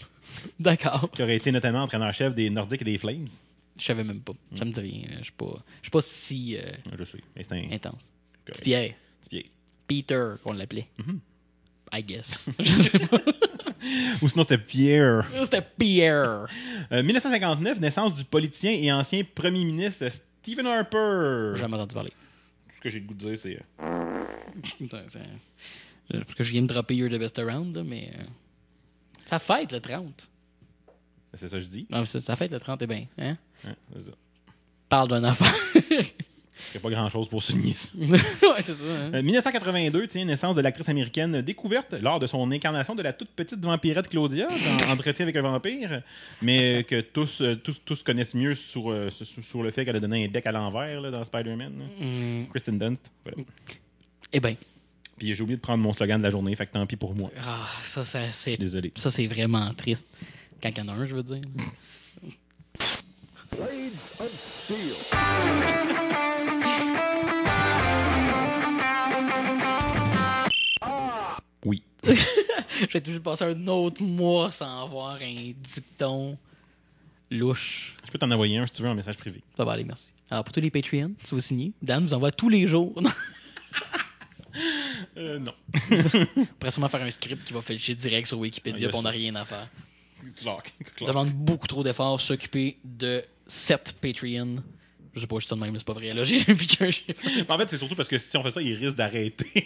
D'accord. 0.60 1.10
qui 1.10 1.22
aurait 1.22 1.36
été 1.36 1.50
notamment 1.52 1.82
entraîneur-chef 1.82 2.34
des 2.34 2.48
Nordiques 2.50 2.82
et 2.82 2.84
des 2.86 2.98
Flames. 2.98 3.26
Je 3.78 3.84
savais 3.84 4.04
même 4.04 4.20
pas. 4.20 4.32
Ça 4.56 4.64
me 4.64 4.70
dit 4.70 4.80
rien. 4.80 5.08
Je 5.18 5.24
suis 5.24 5.32
pas, 5.32 5.54
je 5.80 5.84
suis 5.86 5.90
pas 5.90 6.02
si 6.02 6.56
euh, 6.56 6.62
Je 6.96 7.54
un 7.54 7.70
intense. 7.72 8.10
Petit 8.44 8.62
Pierre. 8.62 8.94
petit 9.22 9.28
pied. 9.30 9.50
Peter, 9.88 10.34
qu'on 10.42 10.52
l'appelait. 10.52 10.86
Mhm. 10.98 11.20
I 11.92 12.02
guess. 12.02 12.44
Je 12.58 12.64
sais 12.82 12.98
pas. 12.98 13.20
Ou 14.22 14.28
sinon, 14.28 14.44
c'était 14.44 14.58
Pierre. 14.58 15.26
C'était 15.44 15.62
Pierre. 15.62 16.46
Euh, 16.92 17.02
1959, 17.02 17.80
naissance 17.80 18.14
du 18.14 18.24
politicien 18.24 18.70
et 18.72 18.92
ancien 18.92 19.22
premier 19.34 19.64
ministre 19.64 20.08
Stephen 20.42 20.66
Harper. 20.66 21.50
J'ai 21.54 21.60
jamais 21.60 21.74
entendu 21.76 21.94
parler. 21.94 22.10
Tout 22.68 22.76
ce 22.76 22.80
que 22.80 22.90
j'ai 22.90 23.00
le 23.00 23.06
goût 23.06 23.14
de 23.14 23.18
dire, 23.28 23.38
c'est. 23.38 23.58
euh, 23.82 24.24
Putain, 24.78 25.02
c'est- 25.08 25.18
c'est- 26.10 26.18
Parce 26.20 26.34
que 26.34 26.42
je 26.44 26.52
viens 26.52 26.62
de 26.62 26.66
dropper 26.66 26.94
You're 26.96 27.10
the 27.10 27.18
Best 27.18 27.38
Around, 27.38 27.76
là, 27.76 27.82
mais. 27.84 28.10
euh, 28.18 28.22
Ça 29.26 29.38
fête 29.38 29.72
le 29.72 29.80
30. 29.80 30.28
C'est 31.34 31.48
ça 31.48 31.56
que 31.56 31.62
je 31.62 31.68
dis. 31.68 31.86
Non, 31.90 32.00
mais 32.00 32.06
ça, 32.06 32.20
ça 32.20 32.36
fête 32.36 32.52
le 32.52 32.60
30, 32.60 32.82
et 32.82 32.86
bien. 32.86 33.06
Hein? 33.18 33.36
C'est 33.64 34.02
ça. 34.02 34.12
Parle 34.88 35.08
d'un 35.08 35.24
affaire. 35.24 35.54
Il 36.68 36.72
n'y 36.74 36.78
a 36.78 36.80
pas 36.80 36.90
grand-chose 36.90 37.28
pour 37.28 37.42
souligner 37.42 37.74
ça. 37.74 37.90
ouais, 37.98 38.60
c'est 38.60 38.74
ça. 38.74 38.84
Hein? 38.84 39.12
Euh, 39.14 39.22
1982, 39.22 40.06
tiens, 40.06 40.24
naissance 40.24 40.54
de 40.54 40.60
l'actrice 40.60 40.88
américaine 40.88 41.40
découverte 41.42 41.92
lors 42.00 42.18
de 42.20 42.26
son 42.26 42.50
incarnation 42.50 42.94
de 42.94 43.02
la 43.02 43.12
toute 43.12 43.30
petite 43.30 43.60
vampirette 43.64 44.08
Claudia 44.08 44.48
dans 44.48 44.90
Entretien 44.92 45.24
avec 45.24 45.36
un 45.36 45.42
vampire, 45.42 46.02
mais 46.40 46.80
euh, 46.80 46.82
que 46.82 47.00
tous, 47.00 47.40
euh, 47.42 47.56
tous, 47.56 47.80
tous 47.84 48.02
connaissent 48.02 48.34
mieux 48.34 48.54
sur, 48.54 48.90
euh, 48.90 49.10
sur, 49.10 49.26
sur 49.26 49.62
le 49.62 49.70
fait 49.70 49.84
qu'elle 49.84 49.96
a 49.96 50.00
donné 50.00 50.24
un 50.24 50.28
bec 50.28 50.46
à 50.46 50.52
l'envers 50.52 51.00
là, 51.00 51.10
dans 51.10 51.24
Spider-Man. 51.24 51.72
Hum, 52.00 52.46
Kristen 52.50 52.78
Dunst. 52.78 53.02
Voilà. 53.24 53.42
Eh 54.32 54.40
bien. 54.40 54.54
Puis 55.18 55.34
j'ai 55.34 55.42
oublié 55.42 55.56
de 55.56 55.62
prendre 55.62 55.82
mon 55.82 55.92
slogan 55.92 56.18
de 56.18 56.24
la 56.24 56.30
journée, 56.30 56.56
fait 56.56 56.66
que 56.66 56.72
tant 56.72 56.86
pis 56.86 56.96
pour 56.96 57.14
moi. 57.14 57.30
Ah, 57.46 57.68
ça, 57.84 58.04
ça, 58.04 58.26
Je 58.26 58.32
c'est. 58.32 58.50
suis 58.52 58.58
désolé. 58.58 58.92
Ça, 58.96 59.10
c'est 59.10 59.26
vraiment 59.26 59.72
triste. 59.74 60.08
Quand 60.62 60.70
il 60.70 60.78
y 60.78 60.80
en 60.80 60.88
a 60.88 60.92
un, 60.92 61.06
je 61.06 61.14
veux 61.14 61.22
dire. 61.22 61.40
Oui. 62.22 63.90
J'ai 72.90 73.00
toujours 73.00 73.22
passé 73.22 73.44
un 73.44 73.66
autre 73.68 74.02
mois 74.02 74.50
sans 74.50 74.84
avoir 74.84 75.16
un 75.20 75.50
dicton 75.56 76.36
louche. 77.30 77.94
Je 78.06 78.10
peux 78.10 78.18
t'en 78.18 78.30
envoyer 78.30 78.58
un 78.58 78.66
si 78.66 78.72
tu 78.72 78.82
veux 78.82 78.88
en 78.88 78.94
message 78.94 79.16
privé. 79.16 79.40
Ça 79.56 79.64
va 79.64 79.72
aller, 79.72 79.84
merci. 79.84 80.12
Alors, 80.30 80.44
pour 80.44 80.52
tous 80.52 80.60
les 80.60 80.70
Patreons, 80.70 81.12
si 81.22 81.30
vous 81.30 81.40
signez, 81.40 81.72
Dan 81.82 82.04
vous 82.04 82.14
envoie 82.14 82.30
tous 82.32 82.48
les 82.48 82.66
jours. 82.66 82.94
Euh, 85.16 85.38
non. 85.38 85.54
On 86.36 86.44
pourrait 86.58 86.70
sûrement 86.70 86.88
faire 86.90 87.00
un 87.00 87.10
script 87.10 87.42
qui 87.46 87.54
va 87.54 87.62
fêcher 87.62 87.94
direct 87.94 88.26
sur 88.28 88.38
Wikipédia, 88.38 88.88
Ah, 88.88 88.90
puis 88.90 88.98
on 88.98 89.02
n'a 89.02 89.10
rien 89.10 89.34
à 89.34 89.44
faire. 89.46 89.66
Clark. 90.36 90.74
Ça 90.78 90.90
Clark. 90.96 91.08
demande 91.10 91.30
beaucoup 91.30 91.66
trop 91.66 91.82
d'efforts 91.82 92.20
s'occuper 92.20 92.76
de 92.84 93.24
7 93.46 93.94
Patreons. 94.00 94.62
Je 95.14 95.20
sais 95.20 95.26
pas, 95.26 95.36
je 95.38 95.46
suis 95.46 95.54
de 95.54 95.60
même, 95.60 95.74
c'est 95.78 95.86
pas 95.86 95.94
vrai. 95.94 96.12
Là, 96.12 96.24
j'ai 96.24 96.36
un. 96.48 97.54
En 97.54 97.58
fait, 97.58 97.70
c'est 97.70 97.78
surtout 97.78 97.94
parce 97.94 98.08
que 98.08 98.18
si 98.18 98.36
on 98.36 98.42
fait 98.42 98.50
ça, 98.50 98.60
il 98.60 98.74
risque 98.74 98.96
d'arrêter. 98.96 99.64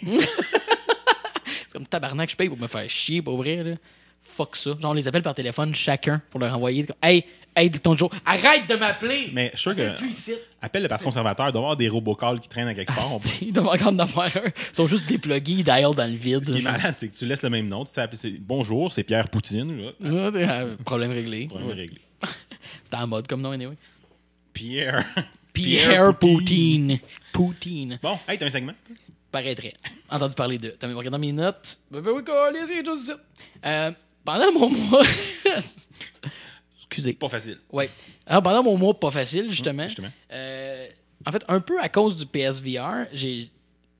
Tabarnak, 1.89 2.29
je 2.31 2.35
paye 2.35 2.49
pour 2.49 2.57
me 2.59 2.67
faire 2.67 2.89
chier, 2.89 3.21
pour 3.21 3.37
vrai. 3.37 3.63
Là. 3.63 3.75
fuck 4.23 4.55
ça. 4.55 4.71
Genre, 4.81 4.91
on 4.91 4.93
les 4.93 5.07
appelle 5.07 5.21
par 5.23 5.33
téléphone 5.35 5.73
chacun 5.75 6.21
pour 6.29 6.39
leur 6.39 6.53
envoyer. 6.55 6.85
comme, 6.85 6.95
Hey, 7.01 7.23
hey, 7.55 7.69
dis 7.69 7.79
ton 7.79 7.95
Joe, 7.97 8.09
arrête 8.25 8.67
de 8.69 8.75
m'appeler! 8.75 9.29
Mais 9.33 9.51
je 9.53 9.59
suis 9.59 9.73
sûr 9.73 9.75
que. 9.75 10.37
Appelle 10.61 10.83
le 10.83 10.87
Parti 10.89 11.05
conservateur, 11.05 11.47
il 11.47 11.51
doit 11.51 11.61
y 11.61 11.63
avoir 11.63 11.77
des 11.77 11.87
robocalls 11.89 12.39
qui 12.39 12.49
traînent 12.49 12.67
à 12.67 12.73
quelque 12.73 12.93
part. 12.93 13.05
On 13.15 13.19
peut- 13.19 13.25
Asti, 13.27 13.45
Ils 13.47 13.53
doivent 13.53 13.67
encore 13.67 13.87
en 13.87 13.99
avoir 13.99 14.27
un. 14.27 14.41
Ils 14.45 14.75
sont 14.75 14.87
juste 14.87 15.07
déplugués, 15.07 15.51
ils 15.53 15.63
dial 15.63 15.93
dans 15.95 16.09
le 16.09 16.15
vide. 16.17 16.43
Ce 16.45 16.51
qui 16.51 16.59
est 16.59 16.61
malade, 16.61 16.95
c'est 16.97 17.07
que 17.07 17.15
tu 17.15 17.25
laisses 17.25 17.41
le 17.43 17.49
même 17.49 17.67
nom, 17.67 17.83
tu 17.85 18.37
Bonjour, 18.39 18.91
c'est 18.91 19.03
Pierre 19.03 19.29
Poutine. 19.29 19.77
là. 19.81 19.91
Euh, 20.03 20.75
Problème 20.83 21.11
réglé. 21.11 21.47
Problème 21.47 21.69
Ouais. 21.69 21.73
réglé. 21.75 21.99
C'était 22.83 22.97
en 22.97 23.07
mode 23.07 23.27
comme 23.27 23.41
nom, 23.41 23.51
anyway. 23.51 23.75
Pierre. 24.53 25.05
Pierre 25.53 26.17
Poutine. 26.17 26.99
Poutine. 27.33 27.99
Bon, 28.01 28.17
hey, 28.27 28.37
t'as 28.37 28.45
un 28.45 28.49
segment? 28.49 28.73
Paraîtrait. 29.31 29.73
Entendu 30.09 30.35
parler 30.35 30.57
de. 30.57 30.69
T'as 30.69 30.87
même 30.87 30.97
regardé 30.97 31.17
mes 31.17 31.31
notes. 31.31 31.77
Ben, 31.91 32.01
oui, 32.05 32.21
c'est 32.65 32.83
juste 32.85 33.05
ça. 33.07 33.17
Euh, 33.65 33.91
pendant 34.23 34.51
mon 34.51 34.69
mois. 34.69 35.03
Excusez. 36.79 37.13
Pas 37.13 37.29
facile. 37.29 37.57
Ouais. 37.71 37.89
Alors, 38.25 38.43
pendant 38.43 38.63
mon 38.63 38.77
mois 38.77 38.97
pas 38.99 39.11
facile, 39.11 39.49
justement. 39.49 39.87
Justement. 39.87 40.11
euh, 40.31 40.87
en 41.25 41.31
fait, 41.31 41.43
un 41.47 41.59
peu 41.59 41.79
à 41.81 41.89
cause 41.89 42.15
du 42.15 42.25
PSVR, 42.25 43.07
j'ai 43.11 43.49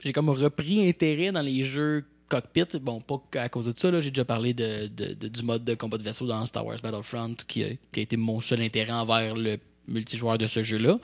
j'ai 0.03 0.13
comme 0.13 0.29
repris 0.29 0.87
intérêt 0.87 1.31
dans 1.31 1.41
les 1.41 1.63
jeux 1.63 2.05
cockpit. 2.29 2.65
Bon, 2.79 3.01
pas 3.01 3.21
à 3.41 3.49
cause 3.49 3.65
de 3.65 3.73
ça, 3.77 3.89
là, 3.91 3.99
j'ai 3.99 4.11
déjà 4.11 4.23
parlé 4.25 4.53
de, 4.53 4.87
de- 4.87 5.13
de- 5.13 5.27
du 5.27 5.43
mode 5.43 5.65
de 5.65 5.73
combat 5.73 5.97
de 5.97 6.03
vaisseau 6.03 6.27
dans 6.27 6.45
Star 6.45 6.65
Wars 6.65 6.77
Battlefront 6.81 7.33
qui 7.47 7.63
a, 7.63 7.69
qui 7.91 7.99
a 7.99 8.03
été 8.03 8.15
mon 8.15 8.39
seul 8.39 8.61
intérêt 8.61 8.91
envers 8.91 9.35
le 9.35 9.57
multijoueur 9.87 10.37
de 10.37 10.47
ce 10.47 10.63
jeu-là. 10.63 10.99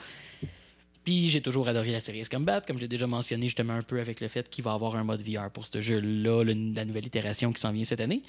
Puis 1.03 1.29
j'ai 1.29 1.41
toujours 1.41 1.67
adoré 1.67 1.91
la 1.91 1.99
série 1.99 2.23
Combat, 2.29 2.61
comme 2.61 2.79
j'ai 2.79 2.87
déjà 2.87 3.07
mentionné 3.07 3.47
justement 3.47 3.73
un 3.73 3.81
peu 3.81 3.99
avec 3.99 4.21
le 4.21 4.29
fait 4.29 4.49
qu'il 4.49 4.63
va 4.63 4.71
y 4.71 4.73
avoir 4.73 4.95
un 4.95 5.03
mode 5.03 5.21
VR 5.27 5.49
pour 5.51 5.65
ce 5.65 5.81
jeu-là, 5.81 6.43
la 6.45 6.85
nouvelle 6.85 7.05
itération 7.05 7.51
qui 7.51 7.59
s'en 7.59 7.71
vient 7.73 7.83
cette 7.83 7.99
année. 7.99 8.23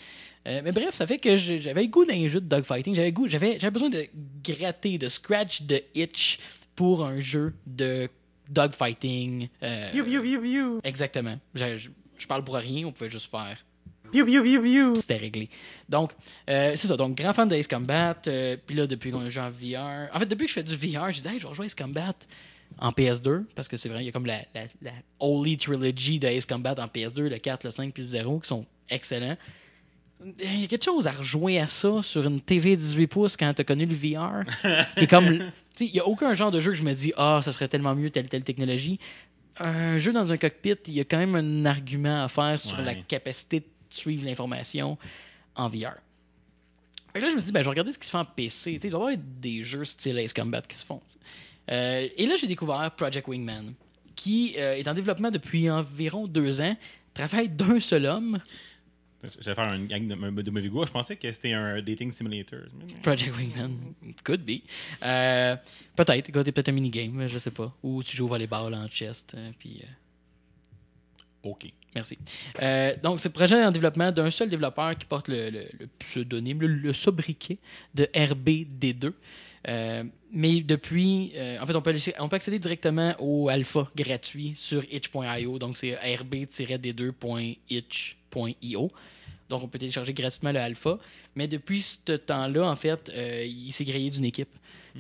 Euh, 0.49 0.61
mais 0.65 0.73
bref, 0.73 0.95
ça 0.95 1.07
fait 1.07 1.19
que 1.19 1.37
j'avais 1.37 1.87
goût 1.89 2.05
d'un 2.05 2.27
jeu 2.29 2.41
de 2.41 2.47
dogfighting. 2.49 2.95
J'avais 2.95 3.13
goût, 3.13 3.29
j'avais, 3.29 3.59
besoin 3.71 3.91
de 3.91 4.07
gratter, 4.43 4.99
de 4.99 5.09
scratch, 5.09 5.63
de 5.63 5.81
itch 5.95 6.39
pour 6.75 7.05
un 7.05 7.21
jeu 7.21 7.55
de 7.67 8.09
dogfighting. 8.49 9.49
euh, 9.63 9.91
Exactement. 10.85 11.39
Je, 11.55 11.79
je- 11.79 11.91
je 12.19 12.27
parle 12.27 12.45
pour 12.45 12.55
rien, 12.55 12.87
on 12.87 12.93
pouvait 12.93 13.11
juste 13.11 13.31
faire. 13.31 13.59
C'était 14.95 15.17
réglé. 15.17 15.49
Donc, 15.89 16.13
euh, 16.49 16.73
c'est 16.77 16.87
ça. 16.87 16.97
Donc, 16.97 17.17
grand 17.17 17.33
fan 17.33 17.49
de 17.49 17.55
Ace 17.57 17.67
Combat. 17.67 18.17
euh, 18.29 18.57
Puis 18.65 18.77
là, 18.77 18.87
depuis 18.87 19.11
qu'on 19.11 19.29
joue 19.29 19.41
en 19.41 19.51
VR. 19.51 20.09
En 20.15 20.19
fait, 20.21 20.27
depuis 20.27 20.45
que 20.45 20.51
je 20.51 20.55
fais 20.55 20.63
du 20.63 20.77
VR, 20.77 21.11
je 21.13 21.21
dis, 21.21 21.29
hey, 21.29 21.39
je 21.39 21.43
vais 21.45 21.49
rejouer 21.49 21.67
Ace 21.67 21.75
Combat 21.75 22.15
en 22.79 22.91
PS2. 22.91 23.45
Parce 23.55 23.69
que 23.69 23.77
c'est 23.77 23.89
vrai, 23.89 24.03
il 24.03 24.07
y 24.07 24.09
a 24.09 24.13
comme 24.13 24.27
la, 24.27 24.41
la, 24.55 24.63
la 24.83 24.93
Holy 25.21 25.57
Trilogy 25.57 26.19
de 26.19 26.27
Ace 26.29 26.47
Combat 26.47 26.75
en 26.79 26.87
PS2, 26.87 27.29
le 27.29 27.39
4, 27.39 27.65
le 27.65 27.71
5 27.71 27.93
puis 27.93 28.03
le 28.03 28.07
0, 28.09 28.41
qui 28.41 28.49
sont 28.49 28.67
excellents. 28.89 29.37
Il 30.41 30.61
y 30.61 30.65
a 30.65 30.67
quelque 30.69 30.85
chose 30.85 31.07
à 31.07 31.13
rejouer 31.13 31.59
à 31.59 31.67
ça 31.67 32.01
sur 32.03 32.25
une 32.27 32.41
TV 32.41 32.77
18 32.77 33.07
pouces 33.09 33.37
quand 33.37 33.53
tu 33.53 33.61
as 33.61 33.65
connu 33.65 33.85
le 33.87 33.95
VR. 33.95 34.45
qui 34.97 35.05
est 35.05 35.07
comme. 35.07 35.51
Il 35.81 35.91
n'y 35.93 35.99
a 36.01 36.07
aucun 36.07 36.33
genre 36.35 36.53
de 36.53 36.61
jeu 36.61 36.71
que 36.71 36.77
je 36.79 36.85
me 36.85 36.95
dis, 36.95 37.13
ah, 37.17 37.41
ça 37.43 37.51
serait 37.53 37.67
tellement 37.69 37.95
mieux 37.97 38.09
telle 38.11 38.29
telle 38.29 38.45
technologie. 38.45 38.99
Un 39.59 39.99
jeu 39.99 40.13
dans 40.13 40.33
un 40.33 40.37
cockpit, 40.37 40.77
il 40.87 40.95
y 40.95 41.01
a 41.01 41.05
quand 41.05 41.19
même 41.19 41.35
un 41.35 41.65
argument 41.67 42.25
à 42.25 42.29
faire 42.29 42.61
sur 42.61 42.79
Ouais. 42.79 42.85
la 42.85 42.95
capacité 42.95 43.61
de 43.61 43.67
suivre 43.91 44.25
l'information 44.25 44.97
en 45.57 45.69
VR. 45.69 45.95
Fait 47.13 47.19
que 47.21 47.25
là, 47.25 47.31
je 47.31 47.35
me 47.35 47.41
suis 47.41 47.47
dit, 47.47 47.53
ben, 47.53 47.61
je 47.61 47.65
vais 47.65 47.71
regarder 47.71 47.93
ce 47.93 47.99
qui 47.99 48.07
se 48.07 48.11
fait 48.13 48.19
en 48.19 48.25
PC. 48.25 48.73
Il 48.83 48.91
doit 48.91 49.11
y 49.13 49.15
avoir 49.15 49.25
des 49.41 49.63
jeux 49.63 49.85
style 49.85 50.19
Ace 50.19 50.33
Combat 50.33 50.63
qui 50.63 50.77
se 50.77 50.85
font. 50.85 51.01
Euh, 51.71 52.09
et 52.17 52.27
là, 52.27 52.37
j'ai 52.37 52.47
découvert 52.47 52.91
Project 52.97 53.27
Wingman, 53.29 53.75
qui 54.15 54.55
euh, 54.59 54.75
est 54.77 54.87
en 54.89 54.95
développement 54.95 55.31
depuis 55.31 55.71
environ 55.71 56.27
deux 56.27 56.61
ans, 56.61 56.77
travaille 57.15 57.49
d'un 57.49 57.81
seul 57.81 58.07
homme, 58.07 58.41
J'allais 59.41 59.55
faire 59.55 59.73
une 59.73 59.87
gang 59.87 60.07
de, 60.07 60.43
de 60.43 60.51
mauvais 60.51 60.69
goût. 60.69 60.85
Je 60.85 60.93
pensais 60.93 61.17
que 61.17 61.33
c'était 61.33 61.55
un 61.55 61.81
dating 61.81 62.13
simulator. 62.13 62.59
Project 63.03 63.35
Wingman. 63.35 63.71
Could 64.23 64.45
be. 64.45 64.61
Euh, 65.03 65.57
peut-être. 65.97 66.31
Peut-être 66.31 66.69
un 66.69 66.73
minigame, 66.73 67.27
je 67.27 67.39
sais 67.39 67.51
pas. 67.51 67.75
Ou 67.83 68.03
tu 68.03 68.15
joues 68.19 68.27
au 68.27 68.29
volleyball 68.29 68.75
en 68.75 68.87
chest. 68.89 69.33
euh, 69.35 69.51
puis, 69.59 69.81
OK. 71.43 71.73
merci. 71.95 72.19
Euh, 72.61 72.95
donc, 73.03 73.21
c'est 73.21 73.29
le 73.29 73.33
projet 73.33 73.65
en 73.65 73.71
développement 73.71 74.13
d'un 74.13 74.31
seul 74.31 74.51
développeur 74.51 74.95
qui 74.99 75.07
porte 75.07 75.29
le, 75.29 75.49
le- 75.49 75.69
le 75.79 75.87
pseudonyme, 75.99 76.61
le, 76.61 76.67
le 76.67 76.93
sobriquet 76.93 77.57
de 77.95 78.05
RBD2. 78.15 79.13
Euh, 79.69 80.05
mais 80.31 80.61
depuis, 80.61 81.33
euh, 81.37 81.59
en 81.61 81.67
fait, 81.67 81.75
on 81.75 81.81
peut, 81.83 81.91
aller- 81.91 82.15
on 82.19 82.29
peut 82.29 82.37
accéder 82.37 82.59
directement 82.59 83.15
au 83.19 83.49
alpha 83.49 83.89
gratuit 83.97 84.55
sur 84.57 84.85
itch.io. 84.93 85.59
Donc, 85.59 85.77
c'est 85.79 85.95
rb-d2.itch.io. 87.65 88.91
Donc, 89.51 89.63
on 89.63 89.69
peut 89.69 89.79
télécharger 89.79 90.13
gratuitement 90.15 90.53
le 90.53 90.59
alpha. 90.61 90.99
Mais 91.37 91.47
depuis 91.49 91.83
ce 91.83 92.13
temps-là, 92.17 92.69
en 92.69 92.77
fait, 92.77 93.11
euh, 93.15 93.45
il 93.47 93.73
s'est 93.73 93.85
grillé 93.85 94.11
d'une 94.11 94.25
équipe. 94.25 94.49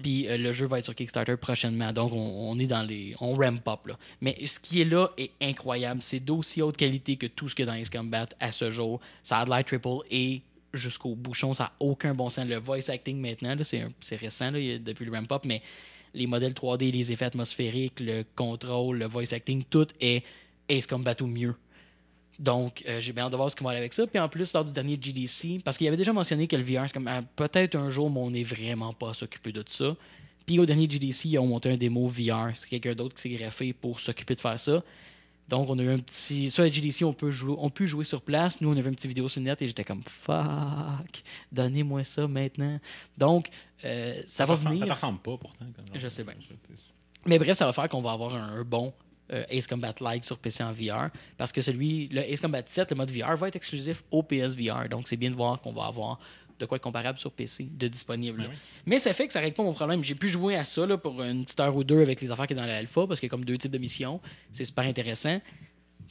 Puis 0.02 0.26
euh, 0.28 0.36
le 0.36 0.52
jeu 0.52 0.66
va 0.66 0.80
être 0.80 0.86
sur 0.86 0.94
Kickstarter 0.94 1.36
prochainement. 1.36 1.92
Donc, 1.92 2.12
on, 2.12 2.50
on 2.50 2.58
est 2.58 2.66
dans 2.66 2.82
les. 2.82 3.14
On 3.20 3.34
ramp 3.34 3.60
up. 3.68 3.86
Là. 3.86 3.96
Mais 4.20 4.36
ce 4.44 4.58
qui 4.58 4.80
est 4.80 4.84
là 4.84 5.08
est 5.16 5.30
incroyable. 5.40 6.02
C'est 6.02 6.18
d'aussi 6.20 6.60
haute 6.62 6.76
qualité 6.76 7.16
que 7.16 7.26
tout 7.26 7.48
ce 7.48 7.54
que 7.54 7.62
dans 7.62 7.74
Ace 7.74 7.90
Combat 7.90 8.26
à 8.40 8.50
ce 8.52 8.70
jour. 8.70 9.00
Ça 9.22 9.38
a 9.38 9.44
de 9.44 9.62
triple 9.62 9.88
et 10.10 10.42
jusqu'au 10.74 11.14
bouchon, 11.14 11.54
ça 11.54 11.64
n'a 11.64 11.72
aucun 11.80 12.14
bon 12.14 12.30
sens. 12.30 12.46
Le 12.46 12.58
voice 12.58 12.88
acting 12.88 13.18
maintenant, 13.18 13.56
c'est, 13.62 14.16
récent 14.16 14.50
là, 14.50 14.78
depuis 14.78 15.04
le 15.04 15.12
ramp 15.12 15.30
up, 15.32 15.42
mais 15.44 15.62
les 16.14 16.26
modèles 16.26 16.52
3D, 16.52 16.92
les 16.92 17.12
effets 17.12 17.24
atmosphériques, 17.24 18.00
le 18.00 18.24
contrôle, 18.36 18.98
le 18.98 19.06
voice 19.06 19.32
acting, 19.32 19.64
tout 19.68 19.86
est 20.00 20.22
Ace 20.68 20.86
Combat 20.86 21.16
ou 21.20 21.26
mieux. 21.26 21.54
Donc, 22.38 22.82
euh, 22.88 23.00
j'ai 23.00 23.12
bien 23.12 23.24
hâte 23.24 23.32
de 23.32 23.36
voir 23.36 23.50
ce 23.50 23.56
qu'on 23.56 23.64
va 23.64 23.70
aller 23.70 23.80
avec 23.80 23.92
ça. 23.92 24.06
Puis 24.06 24.18
en 24.18 24.28
plus, 24.28 24.52
lors 24.52 24.64
du 24.64 24.72
dernier 24.72 24.98
GDC, 25.00 25.62
parce 25.64 25.78
qu'il 25.78 25.86
avait 25.86 25.96
déjà 25.96 26.12
mentionné 26.12 26.48
que 26.48 26.56
le 26.56 26.62
VR, 26.62 26.84
c'est 26.86 26.94
comme 26.94 27.08
ah, 27.08 27.22
peut-être 27.36 27.76
un 27.76 27.90
jour, 27.90 28.10
mais 28.10 28.20
on 28.20 28.30
n'est 28.30 28.42
vraiment 28.42 28.92
pas 28.92 29.10
à 29.10 29.14
s'occuper 29.14 29.52
de 29.52 29.64
ça. 29.68 29.96
Puis 30.46 30.58
au 30.58 30.66
dernier 30.66 30.90
GDC, 30.90 31.26
ils 31.26 31.38
ont 31.38 31.46
monté 31.46 31.70
un 31.70 31.76
démo 31.76 32.08
VR. 32.08 32.50
C'est 32.56 32.68
quelqu'un 32.68 32.94
d'autre 32.94 33.14
qui 33.14 33.22
s'est 33.22 33.36
greffé 33.36 33.72
pour 33.72 34.00
s'occuper 34.00 34.34
de 34.34 34.40
faire 34.40 34.58
ça. 34.58 34.82
Donc, 35.49 35.68
on 35.68 35.78
a 35.78 35.82
eu 35.82 35.90
un 35.90 35.99
petit. 35.99 36.51
Sur 36.51 36.62
la 36.62 36.70
GDC, 36.70 37.05
on 37.05 37.12
peut, 37.12 37.30
jouer, 37.30 37.55
on 37.59 37.68
peut 37.70 37.84
jouer 37.86 38.05
sur 38.05 38.22
place. 38.22 38.61
Nous, 38.61 38.68
on 38.68 38.76
avait 38.76 38.88
une 38.88 38.95
petite 38.95 39.09
vidéo 39.09 39.28
sur 39.28 39.40
le 39.40 39.45
net 39.47 39.61
et 39.62 39.66
j'étais 39.66 39.84
comme 39.84 40.03
fuck, 40.05 41.22
donnez-moi 41.53 42.05
ça 42.05 42.26
maintenant. 42.26 42.78
Donc, 43.18 43.49
euh, 43.84 44.22
ça 44.26 44.47
va 44.47 44.55
venir. 44.70 44.78
Ça 44.80 44.86
te 44.86 44.92
ressemble 44.92 45.18
pas 45.20 45.36
pourtant. 45.36 45.66
comme- 45.76 46.01
Je 46.01 46.09
sais 46.09 46.24
bien. 46.24 46.34
Mais 47.26 47.38
bref, 47.38 47.57
ça 47.57 47.66
va 47.66 47.72
faire 47.72 47.88
qu'on 47.88 48.03
va 48.03 48.12
avoir 48.12 48.34
un, 48.34 48.59
un 48.61 48.64
bon 48.64 48.92
euh, 49.32 49.45
Ace 49.49 49.66
Combat 49.66 49.95
like 50.01 50.24
sur 50.24 50.38
PC 50.38 50.62
en 50.62 50.72
VR. 50.72 51.09
Parce 51.38 51.53
que 51.53 51.62
celui, 51.62 52.09
le 52.09 52.20
Ace 52.30 52.40
Combat 52.40 52.62
7, 52.66 52.90
le 52.90 52.97
mode 52.97 53.11
VR, 53.11 53.36
va 53.36 53.49
être 53.49 53.57
exclusif 53.57 54.03
au 54.11 54.22
PSVR. 54.22 54.88
Donc 54.90 55.09
c'est 55.09 55.16
bien 55.16 55.30
de 55.30 55.34
voir 55.36 55.61
qu'on 55.61 55.72
va 55.72 55.84
avoir 55.86 56.18
de 56.59 56.66
quoi 56.66 56.76
être 56.76 56.82
comparable 56.82 57.18
sur 57.18 57.32
PC 57.32 57.68
de 57.70 57.88
disponible. 57.88 58.38
Ben 58.42 58.48
oui. 58.50 58.57
Mais 58.86 58.98
ça 58.98 59.12
fait 59.14 59.26
que 59.26 59.32
ça 59.32 59.40
règle 59.40 59.57
pas 59.57 59.62
mon 59.62 59.74
problème. 59.74 60.05
J'ai 60.05 60.14
pu 60.14 60.28
jouer 60.28 60.57
à 60.57 60.64
ça 60.64 60.86
là, 60.86 60.96
pour 60.98 61.22
une 61.22 61.44
petite 61.44 61.59
heure 61.61 61.74
ou 61.76 61.84
deux 61.84 62.00
avec 62.00 62.20
les 62.20 62.30
affaires 62.30 62.46
qui 62.46 62.52
est 62.52 62.57
dans 62.57 62.66
l'alpha, 62.66 63.07
parce 63.07 63.18
qu'il 63.20 63.26
y 63.26 63.30
a 63.30 63.30
comme 63.30 63.44
deux 63.44 63.57
types 63.59 63.70
de 63.72 63.78
missions. 63.78 64.20
C'est 64.52 64.64
super 64.64 64.84
intéressant. 64.84 65.40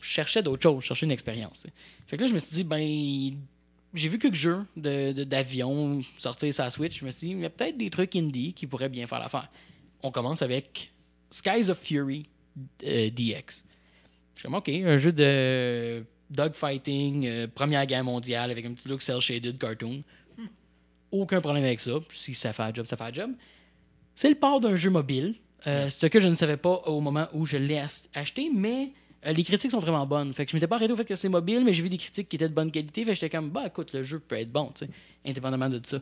Je 0.02 0.08
cherchais 0.10 0.44
d'autres 0.44 0.64
choses, 0.64 0.82
je 0.84 0.88
cherchais 0.88 1.06
une 1.06 1.12
expérience. 1.12 1.66
Fait 2.08 2.18
que 2.18 2.24
là, 2.24 2.28
je 2.28 2.34
me 2.34 2.40
suis 2.40 2.52
dit, 2.52 2.64
ben, 2.64 3.38
j'ai 3.94 4.10
vu 4.10 4.18
quelques 4.18 4.34
jeux 4.36 4.66
de- 4.76 5.14
de- 5.14 5.24
d'avion 5.24 6.02
sortir 6.18 6.54
sa 6.54 6.70
Switch. 6.72 7.00
Je 7.00 7.06
me 7.06 7.12
suis 7.12 7.28
dit, 7.28 7.34
il 7.34 7.40
y 7.40 7.46
a 7.46 7.50
peut-être 7.50 7.78
des 7.78 7.90
trucs 7.90 8.16
indie 8.16 8.54
qui 8.54 8.68
pourraient 8.68 8.90
bien 8.90 9.08
faire 9.08 9.20
l'affaire. 9.20 9.50
On 10.02 10.12
commence 10.12 10.42
avec 10.42 10.92
Skies 11.30 11.70
of 11.70 11.80
Fury 11.80 12.28
euh, 12.86 13.10
DX. 13.12 13.64
Je 14.36 14.40
suis 14.40 14.44
comme, 14.44 14.56
OK, 14.56 14.68
un 14.70 14.98
jeu 14.98 15.14
de 15.14 16.04
dogfighting, 16.30 17.26
euh, 17.28 17.48
Première 17.54 17.86
Guerre 17.86 18.04
mondiale, 18.04 18.52
avec 18.52 18.66
un 18.66 18.74
petit 18.74 18.90
look 18.90 19.02
cel-shaded 19.02 19.58
cartoon. 19.58 20.04
Aucun 21.14 21.42
problème 21.42 21.64
avec 21.64 21.80
ça. 21.80 21.92
Si 22.10 22.34
ça 22.34 22.54
fait 22.54 22.64
un 22.64 22.74
job, 22.74 22.88
ça 22.88 22.98
fait 22.98 23.04
un 23.04 23.14
job. 23.14 23.32
C'est 24.16 24.30
le 24.30 24.36
port 24.36 24.60
d'un 24.60 24.76
jeu 24.76 24.90
mobile. 24.90 25.36
Euh, 25.68 25.90
Ce 25.92 26.08
que 26.08 26.20
je 26.20 26.28
ne 26.28 26.34
savais 26.34 26.58
pas 26.58 26.82
au 26.88 27.00
moment 27.00 27.28
où 27.34 27.46
je 27.46 27.56
l'ai 27.58 27.80
acheté, 28.16 28.50
mais 28.52 28.92
euh, 29.26 29.32
les 29.32 29.44
critiques 29.44 29.70
sont 29.70 29.80
vraiment 29.80 30.08
bonnes. 30.08 30.34
Fait 30.34 30.46
que 30.46 30.52
je 30.52 30.58
m'étais 30.58 30.68
pas 30.68 30.78
arrêté 30.78 30.92
au 30.92 30.96
fait 30.96 31.06
que 31.06 31.16
c'est 31.16 31.30
mobile, 31.30 31.64
mais 31.64 31.72
j'ai 31.72 31.84
vu 31.84 31.90
des 31.90 31.98
critiques 31.98 32.28
qui 32.28 32.36
étaient 32.36 32.50
de 32.50 32.54
bonne 32.54 32.72
qualité. 32.72 33.06
Fait 33.06 33.12
que 33.12 33.14
j'étais 33.14 33.30
comme, 33.30 33.52
bah 33.52 33.68
écoute, 33.68 33.94
le 33.94 34.04
jeu 34.04 34.20
peut 34.20 34.38
être 34.38 34.52
bon, 34.52 34.72
tu 34.74 34.86
sais, 34.86 34.92
indépendamment 35.24 35.70
de 35.70 35.80
ça. 35.86 36.02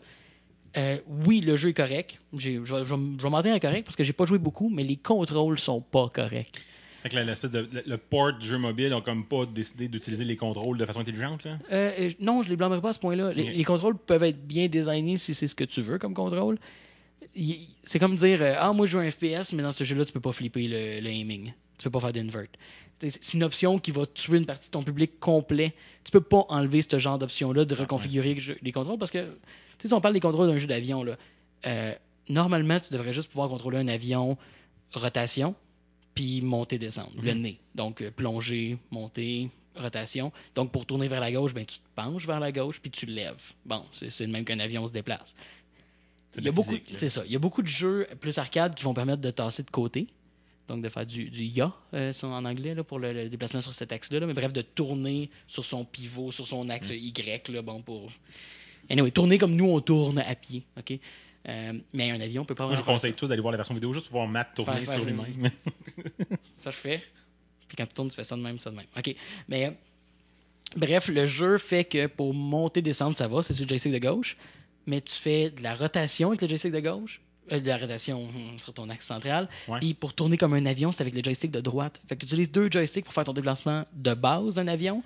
Euh, 0.77 0.97
oui, 1.25 1.41
le 1.41 1.57
jeu 1.57 1.69
est 1.69 1.73
correct. 1.73 2.17
Je 2.33 2.51
vais, 2.51 3.29
m'en 3.29 3.41
tenir 3.41 3.55
à 3.55 3.59
correct 3.59 3.83
parce 3.83 3.97
que 3.97 4.05
j'ai 4.05 4.13
pas 4.13 4.25
joué 4.25 4.37
beaucoup, 4.37 4.69
mais 4.69 4.83
les 4.83 4.95
contrôles 4.95 5.59
sont 5.59 5.81
pas 5.81 6.07
corrects. 6.07 6.57
Fait 7.01 7.09
que 7.09 7.15
la- 7.15 7.23
l'espèce 7.23 7.51
de 7.51 7.67
le, 7.71 7.83
le 7.85 7.97
port 7.97 8.33
du 8.33 8.45
jeu 8.45 8.57
mobile 8.57 8.93
ont 8.93 9.01
comme 9.01 9.25
pas 9.25 9.45
décidé 9.45 9.87
d'utiliser 9.87 10.23
les 10.23 10.37
contrôles 10.37 10.77
de 10.77 10.85
façon 10.85 10.99
intelligente 10.99 11.43
là? 11.43 11.57
Euh, 11.71 12.11
non, 12.19 12.43
je 12.43 12.49
les 12.49 12.55
blâmerai 12.55 12.79
pas 12.81 12.89
à 12.89 12.93
ce 12.93 12.99
point-là. 12.99 13.33
Les, 13.33 13.63
contrôles 13.63 13.97
peuvent 13.97 14.23
être 14.23 14.45
bien 14.45 14.67
designés 14.67 15.17
si 15.17 15.33
c'est 15.33 15.47
ce 15.47 15.55
que 15.55 15.63
tu 15.63 15.81
veux 15.81 15.97
comme 15.97 16.13
contrôle. 16.13 16.57
C'est 17.83 17.99
comme 17.99 18.15
dire 18.15 18.41
euh, 18.41 18.55
Ah, 18.57 18.73
moi 18.73 18.85
je 18.85 18.91
joue 18.91 18.99
un 18.99 19.09
FPS, 19.09 19.53
mais 19.53 19.63
dans 19.63 19.71
ce 19.71 19.83
jeu-là, 19.83 20.05
tu 20.05 20.11
peux 20.11 20.19
pas 20.19 20.31
flipper 20.31 20.67
le, 20.67 20.99
le 21.01 21.09
aiming. 21.09 21.53
Tu 21.77 21.83
peux 21.83 21.89
pas 21.89 21.99
faire 21.99 22.13
d'invert. 22.13 22.47
C'est 22.99 23.33
une 23.33 23.43
option 23.43 23.79
qui 23.79 23.89
va 23.89 24.05
tuer 24.05 24.37
une 24.37 24.45
partie 24.45 24.67
de 24.67 24.71
ton 24.71 24.83
public 24.83 25.19
complet. 25.19 25.73
Tu 26.03 26.11
peux 26.11 26.21
pas 26.21 26.45
enlever 26.49 26.83
ce 26.83 26.99
genre 26.99 27.17
d'option-là 27.17 27.65
de 27.65 27.73
reconfigurer 27.73 28.37
les 28.61 28.71
contrôles 28.71 28.99
parce 28.99 29.09
que, 29.09 29.23
tu 29.23 29.29
sais, 29.79 29.87
si 29.87 29.93
on 29.95 30.01
parle 30.01 30.13
des 30.13 30.19
contrôles 30.19 30.47
d'un 30.47 30.57
jeu 30.59 30.67
d'avion, 30.67 31.03
là, 31.03 31.17
euh, 31.65 31.95
normalement, 32.29 32.79
tu 32.79 32.93
devrais 32.93 33.11
juste 33.13 33.29
pouvoir 33.29 33.49
contrôler 33.49 33.79
un 33.79 33.87
avion 33.87 34.37
rotation, 34.93 35.55
puis 36.13 36.41
monter, 36.41 36.77
descendre, 36.77 37.11
le 37.21 37.33
nez. 37.33 37.59
Donc, 37.75 38.01
euh, 38.01 38.11
plonger, 38.11 38.77
monter, 38.91 39.49
rotation. 39.75 40.31
Donc, 40.55 40.71
pour 40.71 40.85
tourner 40.85 41.07
vers 41.07 41.21
la 41.21 41.31
gauche, 41.31 41.53
ben, 41.53 41.65
tu 41.65 41.77
te 41.77 41.87
penches 41.95 42.25
vers 42.25 42.39
la 42.39 42.51
gauche, 42.51 42.79
puis 42.81 42.91
tu 42.91 43.05
le 43.05 43.13
lèves. 43.13 43.41
Bon, 43.65 43.83
c'est 43.91 44.25
le 44.25 44.31
même 44.31 44.45
qu'un 44.45 44.59
avion 44.59 44.85
se 44.85 44.91
déplace. 44.91 45.35
C'est 46.33 46.41
Il 46.41 46.45
y, 46.45 46.47
a 46.47 46.51
de 46.51 46.55
la 46.55 46.55
beaucoup, 46.55 46.71
physique, 46.71 46.91
là. 46.91 46.97
c'est 46.97 47.09
ça. 47.09 47.23
Il 47.25 47.31
y 47.31 47.35
a 47.35 47.39
beaucoup 47.39 47.61
de 47.61 47.67
jeux 47.67 48.07
plus 48.19 48.37
arcade 48.37 48.75
qui 48.75 48.83
vont 48.83 48.93
permettre 48.93 49.21
de 49.21 49.31
tasser 49.31 49.63
de 49.63 49.69
côté. 49.69 50.07
Donc, 50.67 50.81
de 50.81 50.89
faire 50.89 51.05
du, 51.05 51.29
du 51.29 51.43
ya, 51.43 51.73
euh, 51.93 52.13
en 52.23 52.45
anglais, 52.45 52.73
là, 52.73 52.83
pour 52.83 52.99
le, 52.99 53.11
le 53.11 53.29
déplacement 53.29 53.59
sur 53.59 53.73
cet 53.73 53.91
axe-là. 53.91 54.19
là. 54.21 54.27
Mais 54.27 54.33
bref, 54.33 54.53
de 54.53 54.61
tourner 54.61 55.29
sur 55.47 55.65
son 55.65 55.83
pivot, 55.83 56.31
sur 56.31 56.47
son 56.47 56.69
axe 56.69 56.89
Y, 56.89 57.49
là, 57.49 57.61
bon, 57.61 57.81
pour... 57.81 58.09
Anyway, 58.89 59.11
tourner 59.11 59.37
comme 59.37 59.55
nous, 59.55 59.65
on 59.65 59.81
tourne 59.81 60.19
à 60.19 60.35
pied, 60.35 60.63
OK? 60.77 60.97
Euh, 61.49 61.73
mais 61.93 62.11
un 62.11 62.21
avion 62.21 62.45
peut 62.45 62.53
pas 62.53 62.65
Moi, 62.67 62.75
je 62.75 62.81
vous 62.81 62.85
conseille 62.85 63.13
tous 63.13 63.27
d'aller 63.27 63.41
voir 63.41 63.51
la 63.51 63.57
version 63.57 63.73
vidéo 63.73 63.93
juste 63.93 64.05
pour 64.05 64.13
voir 64.19 64.27
Matt 64.27 64.53
tourner 64.53 64.81
Faire- 64.81 64.93
sur 64.93 65.05
lui-même. 65.05 65.49
Ça, 66.59 66.69
je 66.71 66.77
fais. 66.77 67.03
Puis 67.67 67.75
quand 67.77 67.85
tu 67.87 67.93
tournes, 67.93 68.09
tu 68.09 68.15
fais 68.15 68.23
ça 68.23 68.35
de 68.35 68.41
même, 68.41 68.59
ça 68.59 68.69
de 68.69 68.75
même. 68.75 68.85
OK. 68.97 69.15
Mais 69.47 69.67
euh, 69.67 69.71
bref, 70.75 71.07
le 71.07 71.25
jeu 71.25 71.57
fait 71.57 71.85
que 71.85 72.07
pour 72.07 72.33
monter, 72.33 72.81
descendre, 72.81 73.15
ça 73.15 73.27
va, 73.27 73.41
c'est 73.41 73.53
sur 73.53 73.63
le 73.63 73.69
joystick 73.69 73.93
de 73.93 73.97
gauche. 73.97 74.37
Mais 74.85 75.01
tu 75.01 75.13
fais 75.13 75.49
de 75.49 75.63
la 75.63 75.73
rotation 75.75 76.29
avec 76.29 76.41
le 76.41 76.47
joystick 76.47 76.73
de 76.73 76.79
gauche. 76.79 77.21
Euh, 77.51 77.59
de 77.59 77.65
la 77.67 77.77
rotation 77.77 78.23
hum, 78.25 78.59
sur 78.59 78.73
ton 78.73 78.89
axe 78.89 79.05
central. 79.07 79.49
Ouais. 79.67 79.79
Puis 79.79 79.93
pour 79.93 80.13
tourner 80.13 80.37
comme 80.37 80.53
un 80.53 80.65
avion, 80.65 80.91
c'est 80.91 81.01
avec 81.01 81.15
le 81.15 81.23
joystick 81.23 81.49
de 81.49 81.61
droite. 81.61 81.99
Fait 82.07 82.15
que 82.15 82.19
tu 82.21 82.25
utilises 82.27 82.51
deux 82.51 82.69
joysticks 82.69 83.05
pour 83.05 83.13
faire 83.13 83.23
ton 83.23 83.33
déplacement 83.33 83.85
de 83.93 84.13
base 84.13 84.53
d'un 84.53 84.67
avion. 84.67 85.01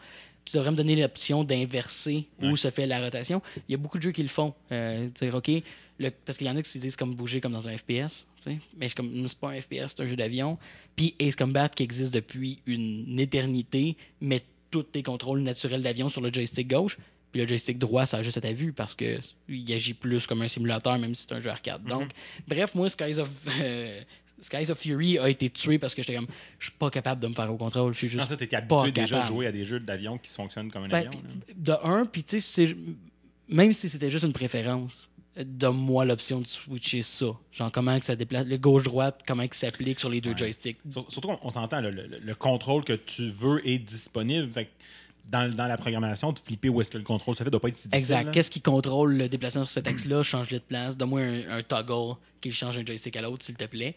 Tu 0.45 0.55
devrais 0.55 0.71
me 0.71 0.75
donner 0.77 0.95
l'option 0.95 1.43
d'inverser 1.43 2.25
où 2.41 2.49
Ouais. 2.49 2.55
se 2.55 2.69
fait 2.69 2.85
la 2.85 3.01
rotation. 3.03 3.41
Il 3.67 3.71
y 3.71 3.75
a 3.75 3.77
beaucoup 3.77 3.97
de 3.97 4.03
jeux 4.03 4.11
qui 4.11 4.21
le 4.21 4.29
font. 4.29 4.53
Euh, 4.71 5.09
OK, 5.33 5.51
le- 5.97 6.09
parce 6.11 6.37
qu'il 6.37 6.45
y 6.45 6.49
en 6.49 6.55
a 6.55 6.61
qui 6.61 6.69
se 6.69 6.77
disent 6.77 6.95
comme 6.95 7.15
bouger 7.15 7.41
comme 7.41 7.53
dans 7.53 7.67
un 7.67 7.75
FPS. 7.77 8.27
Mais 8.77 8.89
comme, 8.91 9.27
c'est 9.27 9.39
pas 9.39 9.49
un 9.49 9.59
FPS, 9.59 9.87
c'est 9.95 10.01
un 10.01 10.07
jeu 10.07 10.15
d'avion. 10.15 10.57
Puis 10.95 11.15
Ace 11.19 11.35
Combat 11.35 11.67
qui 11.69 11.81
existe 11.83 12.13
depuis 12.13 12.59
une 12.67 13.19
éternité, 13.19 13.97
met 14.21 14.43
tous 14.71 14.83
tes 14.83 15.01
contrôles 15.03 15.41
naturels 15.41 15.81
d'avion 15.81 16.09
sur 16.09 16.21
le 16.21 16.31
joystick 16.31 16.67
gauche. 16.67 16.97
Puis 17.31 17.41
le 17.41 17.47
joystick 17.47 17.79
droit, 17.79 18.05
ça 18.05 18.17
a 18.17 18.21
juste 18.21 18.37
à 18.37 18.41
ta 18.41 18.53
vue 18.53 18.71
parce 18.71 18.93
que 18.93 19.19
il 19.49 19.73
agit 19.73 19.93
plus 19.93 20.25
comme 20.27 20.41
un 20.41 20.47
simulateur, 20.47 20.97
même 20.99 21.15
si 21.15 21.23
c'est 21.27 21.33
un 21.35 21.41
jeu 21.41 21.49
arcade. 21.49 21.83
Donc, 21.85 22.11
bref, 22.47 22.75
moi, 22.75 22.87
Skies 22.87 23.19
of, 23.19 23.29
euh, 23.61 23.99
Skies 24.41 24.69
of 24.71 24.77
Fury 24.77 25.17
a 25.17 25.29
été 25.29 25.49
tué 25.49 25.79
parce 25.79 25.95
que 25.95 26.03
j'étais 26.03 26.15
comme, 26.15 26.27
je 26.59 26.65
suis 26.67 26.77
pas 26.77 26.89
capable 26.89 27.21
de 27.21 27.27
me 27.27 27.33
faire 27.33 27.51
au 27.53 27.57
contrôle. 27.57 27.93
Je 27.93 27.99
suis 27.99 28.07
juste 28.09 28.21
Non, 28.21 28.27
ça, 28.27 28.37
t'étais 28.37 28.55
habitué 28.57 28.91
déjà 28.91 29.23
à 29.23 29.25
jouer 29.25 29.47
à 29.47 29.51
des 29.51 29.63
jeux 29.63 29.79
d'avion 29.79 30.17
qui 30.17 30.29
fonctionnent 30.29 30.71
comme 30.71 30.83
un 30.83 30.89
Ben, 30.89 31.07
avion. 31.07 31.11
là. 31.11 31.53
de 31.55 31.71
un, 31.87 32.05
puis 32.05 32.23
tu 32.23 32.39
sais, 32.41 32.75
même 33.47 33.71
si 33.73 33.87
c'était 33.89 34.11
juste 34.11 34.25
une 34.25 34.33
préférence, 34.33 35.09
donne-moi 35.37 36.05
l'option 36.05 36.39
de 36.39 36.47
switcher 36.47 37.01
ça. 37.01 37.27
Genre, 37.51 37.71
comment 37.71 37.99
que 37.99 38.05
ça 38.05 38.15
déplace, 38.15 38.45
le 38.47 38.57
gauche-droite, 38.57 39.21
comment 39.27 39.47
que 39.47 39.55
ça 39.55 39.67
s'applique 39.69 39.99
sur 39.99 40.09
les 40.09 40.21
deux 40.21 40.31
Ouais. 40.31 40.37
joysticks. 40.37 40.77
Sur- 40.89 41.11
Surtout, 41.11 41.29
on, 41.29 41.39
on 41.41 41.49
s'entend, 41.49 41.81
le, 41.81 41.91
le- 41.91 42.19
le 42.21 42.35
contrôle 42.35 42.83
que 42.85 42.93
tu 42.93 43.29
veux 43.31 43.65
est 43.67 43.79
disponible. 43.79 44.49
Fait 44.51 44.69
dans, 45.27 45.49
dans 45.53 45.65
la 45.65 45.75
programmation, 45.77 46.31
de 46.33 46.39
flipper 46.39 46.69
où 46.69 46.79
est-ce 46.81 46.91
que 46.91 46.97
le 46.99 47.03
contrôle 47.03 47.35
se 47.35 47.43
fait 47.43 47.49
doit 47.49 47.59
pas 47.59 47.69
être 47.69 47.77
si 47.77 47.87
difficile. 47.87 48.15
Exact. 48.17 48.31
Qu'est-ce 48.31 48.51
qui 48.51 48.61
contrôle 48.61 49.15
le 49.17 49.27
déplacement 49.27 49.63
sur 49.63 49.71
cet 49.71 49.87
axe-là? 49.87 50.21
Change-le 50.21 50.59
de 50.59 50.63
place. 50.63 50.95
Donne-moi 50.95 51.21
un, 51.21 51.49
un 51.57 51.63
toggle 51.63 52.15
qui 52.41 52.51
change 52.51 52.77
un 52.77 52.85
joystick 52.85 53.15
à 53.17 53.21
l'autre, 53.23 53.43
s'il 53.43 53.55
te 53.55 53.65
plaît. 53.65 53.95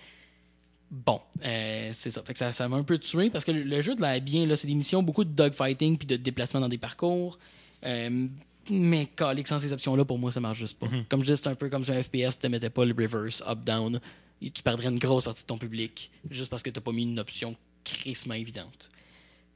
Bon, 0.91 1.21
euh, 1.45 1.91
c'est 1.93 2.11
ça. 2.11 2.23
Fait 2.23 2.33
que 2.33 2.39
ça. 2.39 2.53
Ça 2.53 2.67
m'a 2.69 2.77
un 2.77 2.83
peu 2.83 2.99
tué 2.99 3.29
parce 3.31 3.45
que 3.45 3.51
le, 3.53 3.63
le 3.63 3.81
jeu 3.83 3.95
de 3.95 4.01
la 4.01 4.21
bien, 4.21 4.47
là, 4.47 4.57
c'est 4.57 4.67
des 4.67 4.75
missions, 4.75 5.03
beaucoup 5.03 5.25
de 5.25 5.31
dogfighting 5.31 5.99
puis 5.99 6.07
de 6.07 6.17
déplacement 6.17 6.61
dans 6.61 6.69
des 6.69 6.79
parcours. 6.79 7.39
Euh, 7.85 8.27
mais 8.71 9.07
calique, 9.07 9.49
sans 9.49 9.59
ces 9.59 9.73
options-là, 9.73 10.05
pour 10.05 10.19
moi, 10.19 10.31
ça 10.33 10.41
marche 10.41 10.59
juste 10.59 10.79
pas. 10.79 10.87
Comme 11.09 11.25
je 11.25 11.33
dis, 11.33 11.41
c'est 11.43 11.49
un 11.49 11.55
peu 11.55 11.69
comme 11.69 11.85
sur 11.85 11.95
un 11.95 12.03
FPS, 12.03 12.39
tu 12.39 12.47
ne 12.47 12.49
mettais 12.49 12.71
pas 12.71 12.85
le 12.85 12.95
reverse, 12.99 13.43
up-down. 13.47 14.01
Tu 14.41 14.63
perdrais 14.63 14.89
une 14.89 14.99
grosse 14.99 15.25
partie 15.25 15.43
de 15.43 15.47
ton 15.47 15.59
public 15.59 16.11
juste 16.31 16.51
parce 16.51 16.63
que 16.63 16.71
tu 16.71 16.81
pas 16.81 16.93
mis 16.93 17.03
une 17.03 17.19
option 17.19 17.57
crissement 17.85 18.35
évidente. 18.35 18.89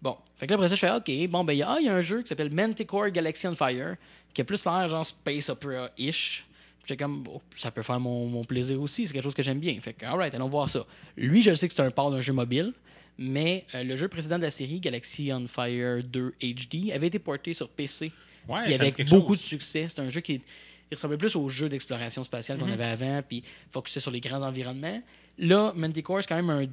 Bon, 0.00 0.16
fait 0.36 0.46
que 0.46 0.52
là, 0.52 0.56
après 0.56 0.68
ça, 0.68 0.74
je 0.74 0.80
fais 0.80 0.90
OK, 0.90 1.30
bon, 1.30 1.44
ben, 1.44 1.52
il 1.52 1.58
y, 1.58 1.62
a- 1.62 1.70
ah, 1.72 1.76
il 1.78 1.86
y 1.86 1.88
a 1.88 1.94
un 1.94 2.00
jeu 2.00 2.22
qui 2.22 2.28
s'appelle 2.28 2.52
Manticore 2.52 3.10
Galaxy 3.10 3.46
on 3.46 3.54
Fire, 3.54 3.96
qui 4.34 4.40
a 4.40 4.44
plus 4.44 4.64
l'air 4.64 4.88
genre 4.88 5.06
Space 5.06 5.48
Opera-ish. 5.50 6.44
J'étais 6.84 7.02
comme, 7.02 7.24
oh, 7.32 7.40
ça 7.56 7.70
peut 7.70 7.82
faire 7.82 8.00
mon, 8.00 8.26
mon 8.26 8.44
plaisir 8.44 8.80
aussi, 8.80 9.06
c'est 9.06 9.12
quelque 9.12 9.22
chose 9.24 9.34
que 9.34 9.42
j'aime 9.42 9.60
bien. 9.60 9.78
Fait 9.80 9.92
que, 9.92 10.04
alright, 10.04 10.34
allons 10.34 10.48
voir 10.48 10.68
ça. 10.68 10.84
Lui, 11.16 11.42
je 11.42 11.54
sais 11.54 11.68
que 11.68 11.74
c'est 11.74 11.82
un 11.82 11.90
port 11.90 12.10
d'un 12.10 12.20
jeu 12.20 12.32
mobile, 12.32 12.72
mais 13.18 13.64
euh, 13.74 13.84
le 13.84 13.96
jeu 13.96 14.08
précédent 14.08 14.36
de 14.38 14.42
la 14.42 14.50
série, 14.50 14.80
Galaxy 14.80 15.30
on 15.32 15.46
Fire 15.46 16.02
2 16.02 16.34
HD, 16.42 16.90
avait 16.92 17.06
été 17.06 17.18
porté 17.18 17.54
sur 17.54 17.68
PC. 17.68 18.10
Ouais, 18.48 18.64
Puis 18.64 18.74
avec 18.74 19.08
beaucoup 19.08 19.34
chose. 19.34 19.42
de 19.42 19.46
succès. 19.48 19.86
C'est 19.88 20.00
un 20.00 20.08
jeu 20.10 20.20
qui 20.20 20.40
il 20.90 20.94
ressemblait 20.96 21.16
plus 21.16 21.36
au 21.36 21.48
jeu 21.48 21.68
d'exploration 21.70 22.22
spatiale 22.22 22.58
Mhm. 22.58 22.64
qu'on 22.66 22.72
avait 22.72 22.84
avant, 22.84 23.22
puis 23.26 23.42
focusé 23.70 23.98
sur 24.00 24.10
les 24.10 24.20
grands 24.20 24.42
environnements. 24.42 25.00
Là, 25.38 25.72
Manticore, 25.74 26.18
c'est 26.20 26.28
quand 26.28 26.36
même 26.42 26.50
un 26.50 26.66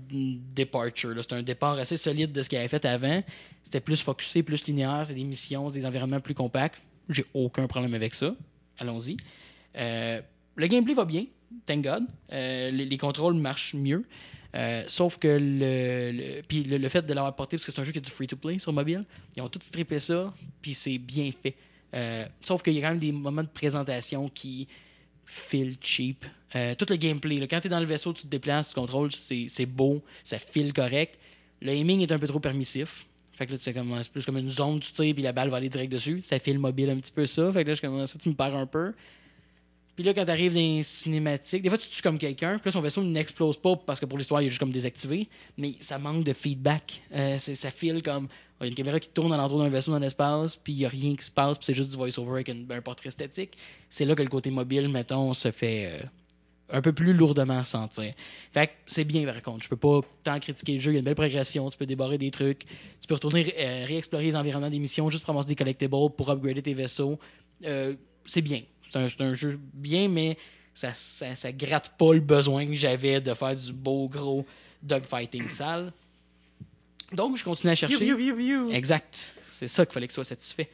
departure. 0.56 1.16
C'est 1.22 1.34
un 1.34 1.44
départ 1.44 1.74
assez 1.78 1.96
solide 1.98 2.32
de 2.32 2.42
ce 2.42 2.50
qu'il 2.50 2.58
avait 2.58 2.68
fait 2.68 2.84
avant. 2.86 3.24
C'était 3.64 3.80
plus 3.80 4.02
focusé, 4.02 4.44
plus 4.44 4.66
linéaire. 4.66 5.04
C'est 5.06 5.14
des 5.14 5.24
missions, 5.24 5.70
des 5.70 5.86
environnements 5.86 6.20
plus 6.20 6.34
compacts. 6.34 6.82
J'ai 7.08 7.26
aucun 7.34 7.68
problème 7.68 7.94
avec 7.94 8.14
ça. 8.14 8.36
Allons-y. 8.78 9.16
Euh, 9.76 10.22
le 10.56 10.68
gameplay 10.68 10.94
va 10.94 11.06
bien, 11.06 11.26
thank 11.66 11.84
God. 11.84 12.04
Euh, 12.32 12.72
les, 12.72 12.86
les 12.86 12.98
contrôles 12.98 13.36
marchent 13.36 13.74
mieux. 13.76 14.06
Euh, 14.56 14.84
sauf 14.88 15.18
que 15.18 15.28
le, 15.28 16.38
le- 16.78 16.90
fait 16.90 17.04
de 17.04 17.14
l'avoir 17.14 17.36
porté, 17.36 17.56
parce 17.58 17.66
que 17.66 17.72
c'est 17.72 17.80
un 17.80 17.84
jeu 17.84 17.92
qui 17.92 18.00
est 18.00 18.02
du 18.02 18.10
free-to-play 18.10 18.58
sur 18.60 18.74
mobile, 18.74 19.06
ils 19.36 19.42
ont 19.42 19.50
tout 19.50 19.60
strippé 19.62 20.00
ça, 20.00 20.34
puis 20.62 20.74
c'est 20.74 20.98
bien 20.98 21.30
fait. 21.32 21.56
Sauf 22.42 22.64
qu'il 22.64 22.74
y 22.74 22.80
a 22.80 22.82
quand 22.82 22.90
même 22.90 23.00
des 23.00 23.12
moments 23.12 23.44
de 23.44 23.48
présentation 23.48 24.28
qui 24.30 24.68
feel 25.26 25.76
cheap. 25.82 26.26
Euh, 26.56 26.74
tout 26.74 26.88
le 26.90 26.96
gameplay, 26.96 27.48
quand 27.48 27.60
tu 27.60 27.68
es 27.68 27.70
dans 27.70 27.80
le 27.80 27.86
vaisseau, 27.86 28.12
tu 28.12 28.24
te 28.24 28.28
déplaces, 28.28 28.70
tu 28.70 28.74
contrôles, 28.76 29.12
c'est 29.14 29.66
beau, 29.68 30.04
ça 30.24 30.40
file 30.40 30.74
correct. 30.74 31.20
Le 31.62 31.72
aiming 31.74 32.02
est 32.02 32.12
un 32.12 32.18
peu 32.18 32.28
trop 32.28 32.40
permissif. 32.40 33.06
Fait 33.34 33.46
que 33.46 33.52
là, 33.54 33.58
c'est 33.60 34.12
plus 34.12 34.26
comme 34.26 34.38
une 34.38 34.50
zone, 34.50 34.80
tu 34.80 34.92
tires, 34.92 35.14
puis 35.14 35.24
la 35.24 35.32
balle 35.32 35.50
va 35.50 35.58
aller 35.58 35.70
direct 35.70 35.92
dessus. 35.92 36.22
Ça 36.24 36.40
file 36.40 36.58
mobile 36.60 36.90
un 36.90 37.00
petit 37.00 37.12
peu 37.12 37.26
ça. 37.26 37.52
Fait 37.54 37.64
que 37.64 37.70
là, 37.70 37.74
je 37.76 37.80
suis 37.80 37.88
comme, 37.88 38.06
ça, 38.08 38.18
tu 38.20 38.30
me 38.30 38.34
perds 38.34 38.56
un 38.56 38.66
peu. 38.66 38.94
Puis 40.00 40.06
là, 40.06 40.14
quand 40.14 40.24
t'arrives 40.24 40.54
dans 40.54 40.62
les 40.62 40.82
cinématiques, 40.82 41.62
des 41.62 41.68
fois, 41.68 41.78
tu 41.78 41.90
tues 41.90 42.02
comme 42.02 42.18
quelqu'un, 42.18 42.58
puis 42.58 42.70
là, 42.70 42.72
son 42.72 42.80
vaisseau 42.80 43.04
n'explose 43.04 43.58
pas 43.58 43.76
parce 43.76 44.00
que 44.00 44.06
pour 44.06 44.18
l'histoire, 44.18 44.42
il 44.42 44.46
est 44.46 44.50
juste 44.50 44.62
comme 44.62 44.72
désactivé, 44.72 45.28
mais 45.58 45.74
ça 45.82 46.00
manque 46.00 46.24
de 46.24 46.32
feedback. 46.32 47.02
Euh, 47.14 47.38
ça 47.38 47.70
file 47.70 48.02
comme. 48.02 48.30
Il 48.62 48.64
y 48.64 48.68
a 48.68 48.70
une 48.70 48.76
caméra 48.76 48.98
qui 49.02 49.10
tourne 49.10 49.34
alentour 49.34 49.60
d'un 49.60 49.68
vaisseau 49.68 49.92
dans 49.92 50.00
l'espace, 50.00 50.56
puis 50.56 50.72
il 50.72 50.78
n'y 50.78 50.86
a 50.86 50.88
rien 50.88 51.18
qui 51.18 51.26
se 51.26 51.32
passe, 51.32 51.58
puis 51.58 51.66
c'est 51.66 51.74
juste 51.74 51.90
du 51.90 51.98
voice-over 51.98 52.32
avec 52.32 52.48
un 52.48 52.82
portrait 52.82 53.10
esthétique. 53.10 53.58
C'est 53.90 54.06
là 54.06 54.16
que 54.16 54.24
le 54.24 54.30
côté 54.30 54.52
mobile, 54.52 54.88
mettons, 54.88 55.34
se 55.34 55.52
fait 55.52 55.88
euh, 55.88 56.06
un 56.70 56.82
peu 56.82 56.94
plus 56.94 57.12
lourdement 57.12 57.66
sentir. 57.66 58.14
Fait 58.54 58.68
que 58.68 58.72
c'est 58.88 59.04
bien, 59.04 59.26
par 59.26 59.42
contre. 59.42 59.66
Je 59.66 59.68
peux 59.68 59.76
pas 59.76 60.00
tant 60.24 60.40
critiquer 60.40 60.76
le 60.76 60.80
jeu. 60.80 60.92
Il 60.92 60.94
y 60.94 60.98
a 60.98 61.00
une 61.00 61.06
belle 61.06 61.16
progression, 61.16 61.70
tu 61.70 61.78
peux 61.78 61.86
débarrer 61.86 62.18
des 62.18 62.32
trucs, 62.32 62.66
tu 63.02 63.08
peux 63.10 63.16
retourner 63.16 63.54
euh, 63.60 63.84
réexplorer 63.86 64.24
les 64.24 64.36
environnements 64.38 64.70
des 64.70 64.80
missions 64.80 65.10
juste 65.10 65.26
pour 65.26 65.34
ramasser 65.34 65.50
des 65.50 65.56
collectibles, 65.56 65.92
pour 66.16 66.30
upgrader 66.30 66.62
tes 66.62 66.74
vaisseaux. 66.74 67.20
Euh, 67.66 67.96
c'est 68.26 68.42
bien. 68.42 68.62
C'est 68.92 69.22
un, 69.22 69.34
jeu 69.34 69.60
bien, 69.74 70.08
mais 70.08 70.38
ça, 70.74 70.94
ça, 70.94 71.36
ça 71.36 71.52
gratte 71.52 71.92
pas 71.98 72.14
le 72.14 72.20
besoin 72.20 72.66
que 72.66 72.76
j'avais 72.76 73.22
de 73.22 73.34
faire 73.34 73.56
du 73.56 73.74
beau 73.74 74.08
gros 74.08 74.46
dogfighting 74.82 75.50
sale. 75.50 75.92
Donc, 77.14 77.38
je 77.38 77.44
continue 77.44 77.72
à 77.72 77.76
chercher. 77.76 77.98
Exact. 78.72 79.36
C'est 79.54 79.68
ça 79.68 79.86
qu'il 79.86 79.94
fallait 79.94 80.08
que 80.08 80.14
ce 80.14 80.24
soit 80.24 80.24
satisfait. 80.24 80.70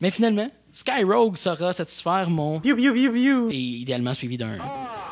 Mais 0.00 0.10
finalement, 0.10 0.50
Skyrogue 0.72 1.36
saura 1.36 1.72
satisfaire 1.72 2.28
mon. 2.30 2.58
Et 3.50 3.56
idéalement 3.56 4.14
suivi 4.14 4.36
d'un. 4.36 4.58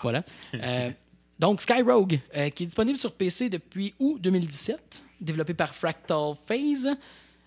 Voilà. 0.03 0.25
Euh, 0.55 0.91
donc, 1.39 1.63
Skyrogue, 1.63 2.19
euh, 2.35 2.49
qui 2.51 2.65
est 2.65 2.67
disponible 2.67 2.99
sur 2.99 3.13
PC 3.13 3.49
depuis 3.49 3.95
août 3.99 4.21
2017, 4.21 5.03
développé 5.21 5.55
par 5.55 5.75
Fractal 5.75 6.35
Phase. 6.47 6.89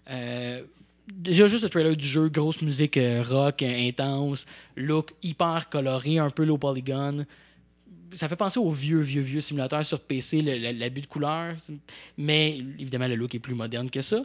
Euh, 0.10 0.64
déjà, 1.08 1.48
juste 1.48 1.64
le 1.64 1.70
trailer 1.70 1.96
du 1.96 2.06
jeu, 2.06 2.30
grosse 2.30 2.62
musique 2.62 2.98
euh, 2.98 3.24
rock 3.24 3.62
euh, 3.62 3.88
intense, 3.88 4.46
look 4.76 5.14
hyper 5.22 5.70
coloré, 5.70 6.20
un 6.20 6.30
peu 6.30 6.44
low 6.44 6.58
polygon. 6.58 7.26
Ça 8.14 8.30
fait 8.30 8.36
penser 8.36 8.60
aux 8.60 8.72
vieux, 8.72 9.00
vieux, 9.00 9.22
vieux 9.22 9.42
simulateurs 9.42 9.86
sur 9.86 10.00
PC, 10.00 10.42
l'abus 10.42 11.02
de 11.02 11.08
couleurs. 11.08 11.56
Mais 12.18 12.58
évidemment, 12.78 13.08
le 13.08 13.16
look 13.16 13.34
est 13.34 13.40
plus 13.40 13.56
moderne 13.56 13.90
que 13.90 14.02
ça. 14.02 14.24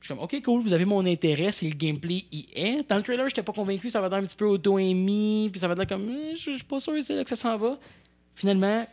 Je 0.00 0.06
suis 0.06 0.14
comme, 0.14 0.22
ok, 0.22 0.42
cool, 0.42 0.62
vous 0.62 0.72
avez 0.72 0.84
mon 0.84 1.04
intérêt 1.04 1.52
si 1.52 1.68
le 1.68 1.74
gameplay 1.74 2.24
y 2.30 2.46
est. 2.54 2.88
Dans 2.88 2.96
le 2.96 3.02
trailer, 3.02 3.28
j'étais 3.28 3.42
pas 3.42 3.52
convaincu, 3.52 3.90
ça 3.90 4.00
va 4.00 4.06
être 4.06 4.12
un 4.12 4.24
petit 4.24 4.36
peu 4.36 4.46
auto-aimé, 4.46 5.48
puis 5.50 5.58
ça 5.60 5.68
va 5.68 5.74
être 5.82 5.88
comme, 5.88 6.08
Eh, 6.08 6.36
je 6.36 6.52
je 6.52 6.56
suis 6.56 6.64
pas 6.64 6.80
sûr, 6.80 6.92
là 6.92 7.24
que 7.24 7.28
ça 7.28 7.36
s'en 7.36 7.56
va. 7.58 7.78
Finalement, 8.34 8.86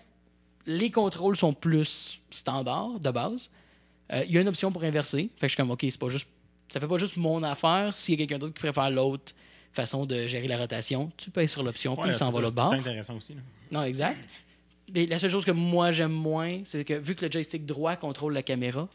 les 0.65 0.89
contrôles 0.91 1.35
sont 1.35 1.53
plus 1.53 2.19
standards, 2.31 2.99
de 2.99 3.11
base. 3.11 3.49
Euh, 4.11 4.23
Il 4.27 4.33
y 4.33 4.37
a 4.37 4.41
une 4.41 4.47
option 4.47 4.71
pour 4.71 4.83
inverser. 4.83 5.29
Fait 5.35 5.41
que 5.41 5.47
je 5.47 5.47
suis 5.49 5.57
comme, 5.57 5.71
ok, 5.71 5.81
c'est 5.83 5.99
pas 5.99 6.09
juste, 6.09 6.27
ça 6.73 6.79
fait 6.79 6.87
pas 6.87 6.97
juste 6.97 7.17
mon 7.17 7.43
affaire. 7.43 7.93
S'il 7.93 8.15
y 8.19 8.23
a 8.23 8.25
quelqu'un 8.25 8.39
d'autre 8.39 8.55
qui 8.55 8.61
préfère 8.61 8.89
l'autre 8.89 9.35
façon 9.73 10.07
de 10.07 10.27
gérer 10.27 10.47
la 10.47 10.57
rotation, 10.57 11.11
tu 11.17 11.29
payes 11.29 11.47
sur 11.47 11.61
l'option, 11.61 11.95
puis 11.95 12.09
il 12.09 12.15
s'en 12.15 12.31
va 12.31 12.41
ça, 12.41 12.51
là 12.55 12.69
c'est 12.71 12.77
intéressant 12.79 13.17
aussi. 13.17 13.35
là. 13.35 13.41
Non, 13.71 13.83
exact. 13.83 14.27
Mais 14.91 15.05
la 15.05 15.19
seule 15.19 15.29
chose 15.29 15.45
que 15.45 15.51
moi 15.51 15.91
j'aime 15.91 16.11
moins, 16.11 16.61
c'est 16.65 16.83
que 16.83 16.95
vu 16.95 17.13
que 17.13 17.25
le 17.25 17.31
joystick 17.31 17.67
droit 17.67 17.95
contrôle 17.95 18.33
la 18.33 18.41
caméra, 18.41 18.89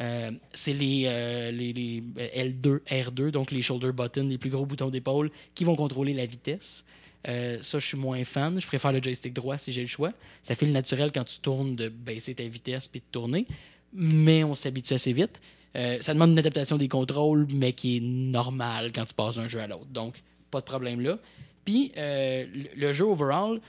euh, 0.00 0.30
c'est 0.54 0.72
les, 0.72 1.02
euh, 1.04 1.50
les, 1.50 1.74
les, 1.74 2.02
euh, 2.18 2.44
L2, 2.44 2.80
R2, 2.86 3.30
donc 3.30 3.50
les 3.50 3.60
shoulder 3.60 3.92
buttons, 3.92 4.26
les 4.26 4.38
plus 4.38 4.48
gros 4.48 4.64
boutons 4.64 4.88
d'épaule, 4.88 5.30
qui 5.54 5.64
vont 5.64 5.76
contrôler 5.76 6.14
la 6.14 6.24
vitesse. 6.24 6.86
Euh, 7.28 7.58
ça, 7.62 7.78
je 7.78 7.86
suis 7.86 7.98
moins 7.98 8.24
fan. 8.24 8.58
Je 8.58 8.66
préfère 8.66 8.92
le 8.92 9.02
joystick 9.02 9.34
droit 9.34 9.58
si 9.58 9.70
j'ai 9.70 9.82
le 9.82 9.86
choix. 9.86 10.14
Ça 10.42 10.54
fait 10.54 10.64
le 10.64 10.72
naturel 10.72 11.12
quand 11.12 11.24
tu 11.24 11.40
tournes 11.40 11.76
de 11.76 11.90
baisser 11.90 12.34
ta 12.34 12.44
vitesse 12.44 12.88
puis 12.88 13.00
de 13.00 13.06
tourner, 13.12 13.46
mais 13.92 14.44
on 14.44 14.54
s'habitue 14.54 14.94
assez 14.94 15.12
vite. 15.12 15.42
Euh, 15.76 15.98
ça 16.00 16.14
demande 16.14 16.30
une 16.30 16.38
adaptation 16.38 16.76
des 16.76 16.88
contrôles, 16.88 17.46
mais 17.52 17.72
qui 17.72 17.98
est 17.98 18.00
normale 18.00 18.90
quand 18.94 19.04
tu 19.04 19.14
passes 19.14 19.36
d'un 19.36 19.48
jeu 19.48 19.60
à 19.60 19.66
l'autre. 19.66 19.86
Donc, 19.90 20.22
pas 20.50 20.60
de 20.60 20.64
problème 20.64 21.00
là. 21.00 21.18
Puis, 21.64 21.92
euh, 21.96 22.46
le, 22.76 22.92
jeu 22.92 23.04
overall, 23.04 23.60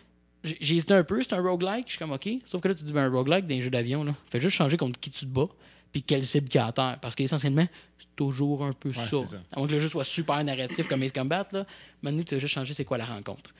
j'ai 0.43 0.75
hésité 0.75 0.93
un 0.93 1.03
peu, 1.03 1.21
c'est 1.21 1.33
un 1.33 1.41
roguelike. 1.41 1.87
Je 1.87 1.91
suis 1.91 1.99
comme, 1.99 2.11
OK. 2.11 2.29
Sauf 2.45 2.61
que 2.61 2.69
là, 2.69 2.73
tu 2.73 2.83
dis, 2.85 2.93
ben, 2.93 3.03
un 3.03 3.09
roguelike 3.09 3.45
dans 3.45 3.55
les 3.55 3.61
jeux 3.61 3.69
d'avion, 3.69 4.03
là. 4.03 4.15
Fais 4.29 4.39
juste 4.39 4.55
changer 4.55 4.77
contre 4.77 4.99
qui 4.99 5.11
tu 5.11 5.25
te 5.25 5.31
bats, 5.31 5.49
puis 5.91 6.01
quelle 6.01 6.25
cible 6.25 6.47
qu'il 6.47 6.59
y 6.59 6.63
a 6.63 6.67
à 6.67 6.71
terre. 6.71 6.97
Parce 7.01 7.15
qu'essentiellement, 7.15 7.67
c'est 7.97 8.15
toujours 8.15 8.63
un 8.63 8.71
peu 8.71 8.93
ça. 8.93 9.03
c'est 9.03 9.25
ça. 9.25 9.37
À 9.51 9.59
moins 9.59 9.67
que 9.67 9.73
le 9.73 9.79
jeu 9.79 9.89
soit 9.89 10.05
super 10.05 10.41
narratif 10.43 10.87
comme 10.87 11.03
Ace 11.03 11.11
Combat, 11.11 11.47
là. 11.51 11.65
Maintenant, 12.01 12.23
tu 12.23 12.35
vas 12.35 12.39
juste 12.39 12.53
changer 12.53 12.73
c'est 12.73 12.85
quoi 12.85 12.97
la 12.97 13.05
rencontre. 13.05 13.53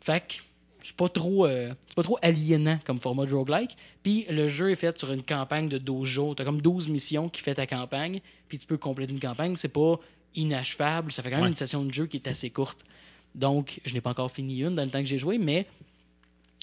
Fait 0.00 0.20
que 0.26 0.47
c'est 0.82 0.94
pas 0.96 1.08
trop 1.08 1.46
euh, 1.46 1.72
c'est 1.88 1.94
pas 1.94 2.02
trop 2.02 2.18
aliénant 2.22 2.78
comme 2.84 3.00
format 3.00 3.26
de 3.26 3.34
roguelike. 3.34 3.76
Puis 4.02 4.26
le 4.30 4.48
jeu 4.48 4.70
est 4.70 4.76
fait 4.76 4.96
sur 4.98 5.12
une 5.12 5.22
campagne 5.22 5.68
de 5.68 5.78
12 5.78 6.06
jours. 6.08 6.36
T'as 6.36 6.44
comme 6.44 6.60
12 6.62 6.88
missions 6.88 7.28
qui 7.28 7.40
fait 7.42 7.54
ta 7.54 7.66
campagne, 7.66 8.20
puis 8.48 8.58
tu 8.58 8.66
peux 8.66 8.76
compléter 8.78 9.12
une 9.12 9.20
campagne. 9.20 9.56
C'est 9.56 9.68
pas 9.68 9.98
inachevable. 10.34 11.12
Ça 11.12 11.22
fait 11.22 11.30
quand 11.30 11.36
même 11.36 11.44
Ouais. 11.44 11.50
une 11.50 11.56
session 11.56 11.84
de 11.84 11.92
jeu 11.92 12.06
qui 12.06 12.16
est 12.18 12.28
assez 12.28 12.50
courte. 12.50 12.84
Donc, 13.34 13.80
je 13.84 13.92
n'ai 13.94 14.00
pas 14.00 14.10
encore 14.10 14.30
fini 14.30 14.60
une 14.60 14.74
dans 14.74 14.84
le 14.84 14.90
temps 14.90 15.00
que 15.00 15.06
j'ai 15.06 15.18
joué, 15.18 15.38
mais 15.38 15.66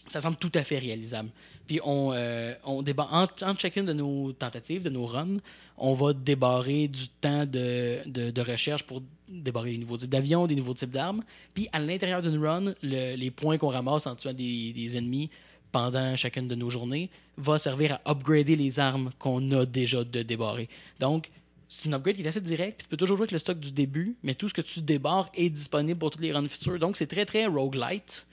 ça 0.08 0.22
semble 0.22 0.38
tout 0.38 0.52
à 0.54 0.64
fait 0.64 0.78
réalisable. 0.78 1.30
Puis 1.68 1.80
on, 1.84 2.12
euh, 2.14 2.54
débat 2.84 3.08
entre, 3.12 3.60
chacune 3.60 3.86
de 3.86 3.94
nos 3.94 4.32
tentatives, 4.34 4.84
de 4.84 4.90
nos 4.90 5.06
runs, 5.06 5.38
on 5.78 5.94
va 5.94 6.14
débarrer 6.14 6.88
du 6.88 7.08
temps 7.08 7.46
de, 7.46 8.42
recherche 8.42 8.84
pour 8.84 9.02
débarrer 9.28 9.72
des 9.72 9.80
nouveaux 9.80 9.98
types 9.98 10.10
d'avions, 10.10 10.46
des 10.48 10.56
nouveaux 10.56 10.76
types 10.76 10.92
d'armes. 10.92 11.24
Puis 11.54 11.68
à 11.72 11.80
l'intérieur 11.80 12.22
d'une 12.22 12.38
run, 12.38 12.74
le- 12.84 13.16
les 13.16 13.32
points 13.32 13.58
qu'on 13.58 13.70
ramasse 13.70 14.06
en 14.06 14.16
tuant 14.16 14.34
des, 14.34 14.98
ennemis 14.98 15.30
pendant 15.72 16.16
chacune 16.16 16.48
de 16.48 16.56
nos 16.56 16.70
journées 16.70 17.10
va 17.38 17.58
servir 17.58 18.00
à 18.06 18.12
upgrader 18.12 18.56
les 18.56 18.80
armes 18.80 19.10
qu'on 19.20 19.52
a 19.52 19.66
déjà 19.66 20.04
de 20.04 20.22
débarrer. 20.22 20.70
Donc, 21.00 21.32
c'est 21.68 21.86
une 21.86 21.96
upgrade 21.96 22.16
qui 22.16 22.22
est 22.22 22.28
assez 22.28 22.40
directe. 22.40 22.82
Tu 22.84 22.88
peux 22.88 22.96
toujours 22.96 23.18
jouer 23.18 23.24
avec 23.24 23.32
le 23.32 23.40
stock 23.40 23.60
du 23.60 23.72
début, 23.72 24.16
mais 24.24 24.36
tout 24.36 24.48
ce 24.48 24.54
que 24.54 24.62
tu 24.62 24.82
débarres 24.82 25.30
est 25.34 25.50
disponible 25.50 26.00
pour 26.00 26.12
toutes 26.12 26.22
les 26.22 26.32
runs 26.32 26.48
futures. 26.48 26.80
Donc, 26.80 26.96
c'est 26.96 27.08
très, 27.08 27.26
très 27.26 27.48
roguelite. 27.48 28.26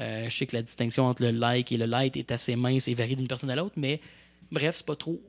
Euh, 0.00 0.28
je 0.28 0.36
sais 0.36 0.46
que 0.46 0.54
la 0.56 0.62
distinction 0.62 1.04
entre 1.04 1.22
le 1.22 1.30
like 1.30 1.72
et 1.72 1.76
le 1.76 1.86
light 1.86 2.16
est 2.16 2.30
assez 2.30 2.54
mince 2.56 2.86
et 2.88 2.94
varie 2.94 3.16
d'une 3.16 3.28
personne 3.28 3.50
à 3.50 3.56
l'autre, 3.56 3.74
mais 3.76 4.00
bref, 4.52 4.76
c'est 4.76 4.86
pas 4.86 4.96
trop. 4.96 5.20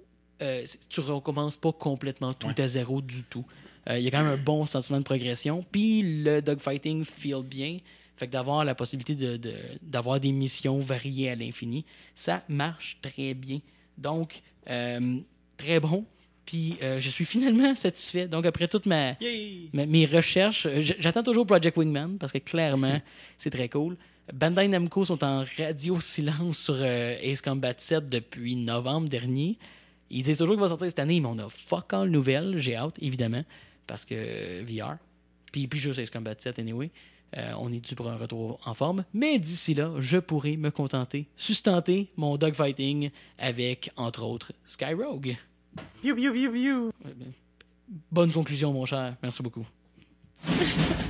euh, 0.41 0.65
tu 0.89 0.99
recommences 0.99 1.55
pas 1.55 1.71
complètement 1.71 2.31
tout 2.33 2.47
Ouais. 2.47 2.61
à 2.61 2.67
zéro 2.67 3.01
du 3.01 3.23
tout. 3.23 3.43
Euh, 3.89 3.97
Il 3.97 4.03
y 4.03 4.07
a 4.07 4.11
quand 4.11 4.23
même 4.23 4.33
un 4.33 4.37
bon 4.37 4.65
sentiment 4.67 4.99
de 4.99 5.03
progression. 5.03 5.65
Puis 5.71 6.03
le 6.23 6.41
dogfighting 6.41 7.05
feel 7.05 7.41
bien. 7.43 7.79
Fait 8.17 8.27
que 8.27 8.31
d'avoir 8.33 8.63
la 8.65 8.75
possibilité 8.75 9.15
de- 9.15 9.37
de- 9.37 9.53
d'avoir 9.81 10.19
des 10.19 10.31
missions 10.31 10.79
variées 10.79 11.29
à 11.31 11.35
l'infini, 11.35 11.85
ça 12.15 12.43
marche 12.49 12.97
très 13.01 13.33
bien. 13.33 13.59
Donc, 13.97 14.41
très 15.57 15.79
bon. 15.79 16.05
Puis 16.45 16.77
euh, 16.81 16.99
je 16.99 17.09
suis 17.09 17.25
finalement 17.25 17.75
satisfait. 17.75 18.27
Donc, 18.27 18.45
après 18.45 18.67
toute 18.67 18.85
ma, 18.85 19.15
mes 19.73 20.05
recherches, 20.05 20.67
j'attends 20.99 21.23
toujours 21.23 21.45
Project 21.45 21.75
Wingman 21.77 22.17
parce 22.19 22.31
que 22.31 22.37
clairement, 22.37 23.01
c'est 23.37 23.49
très 23.49 23.69
cool. 23.69 23.97
Bandai 24.33 24.67
Namco 24.67 25.05
sont 25.05 25.23
en 25.23 25.45
radio 25.57 25.99
silence 26.01 26.57
sur 26.57 26.75
euh, 26.77 27.15
Ace 27.21 27.41
Combat 27.41 27.73
7 27.77 28.09
depuis 28.09 28.55
novembre 28.55 29.07
dernier. 29.07 29.57
Ils 30.09 30.23
disent 30.23 30.37
toujours 30.37 30.55
qu'il 30.55 30.61
va 30.61 30.67
sortir 30.67 30.87
cette 30.87 30.99
année, 30.99 31.19
mais 31.19 31.27
on 31.27 31.39
a 31.39 31.49
fuck 31.49 31.93
all 31.93 32.09
nouvelles. 32.09 32.57
J'ai 32.57 32.75
hâte, 32.75 32.95
évidemment, 33.01 33.43
parce 33.85 34.05
que 34.05 34.15
euh, 34.15 34.63
VR. 34.67 34.97
Puis, 35.51 35.67
puis 35.67 35.79
juste 35.79 35.99
Ace 35.99 36.09
Combat 36.09 36.35
7, 36.37 36.59
anyway. 36.59 36.91
Euh, 37.37 37.51
on 37.57 37.71
est 37.73 37.79
dû 37.79 37.93
pour 37.95 38.09
un 38.09 38.15
retour 38.15 38.59
en 38.65 38.73
forme. 38.73 39.03
Mais 39.13 39.37
d'ici 39.39 39.73
là, 39.73 39.93
je 39.99 40.17
pourrai 40.17 40.55
me 40.55 40.71
contenter, 40.71 41.27
sustenter 41.35 42.07
mon 42.15 42.37
dogfighting 42.37 43.11
avec, 43.37 43.91
entre 43.97 44.23
autres, 44.23 44.53
Skyrogue. 44.65 45.35
Piou, 46.01 46.15
piou, 46.15 46.33
piou, 46.33 46.51
piou. 46.51 46.91
Bonne 48.11 48.31
conclusion, 48.31 48.71
mon 48.71 48.85
cher. 48.85 49.15
Merci 49.21 49.43
beaucoup. 49.43 49.65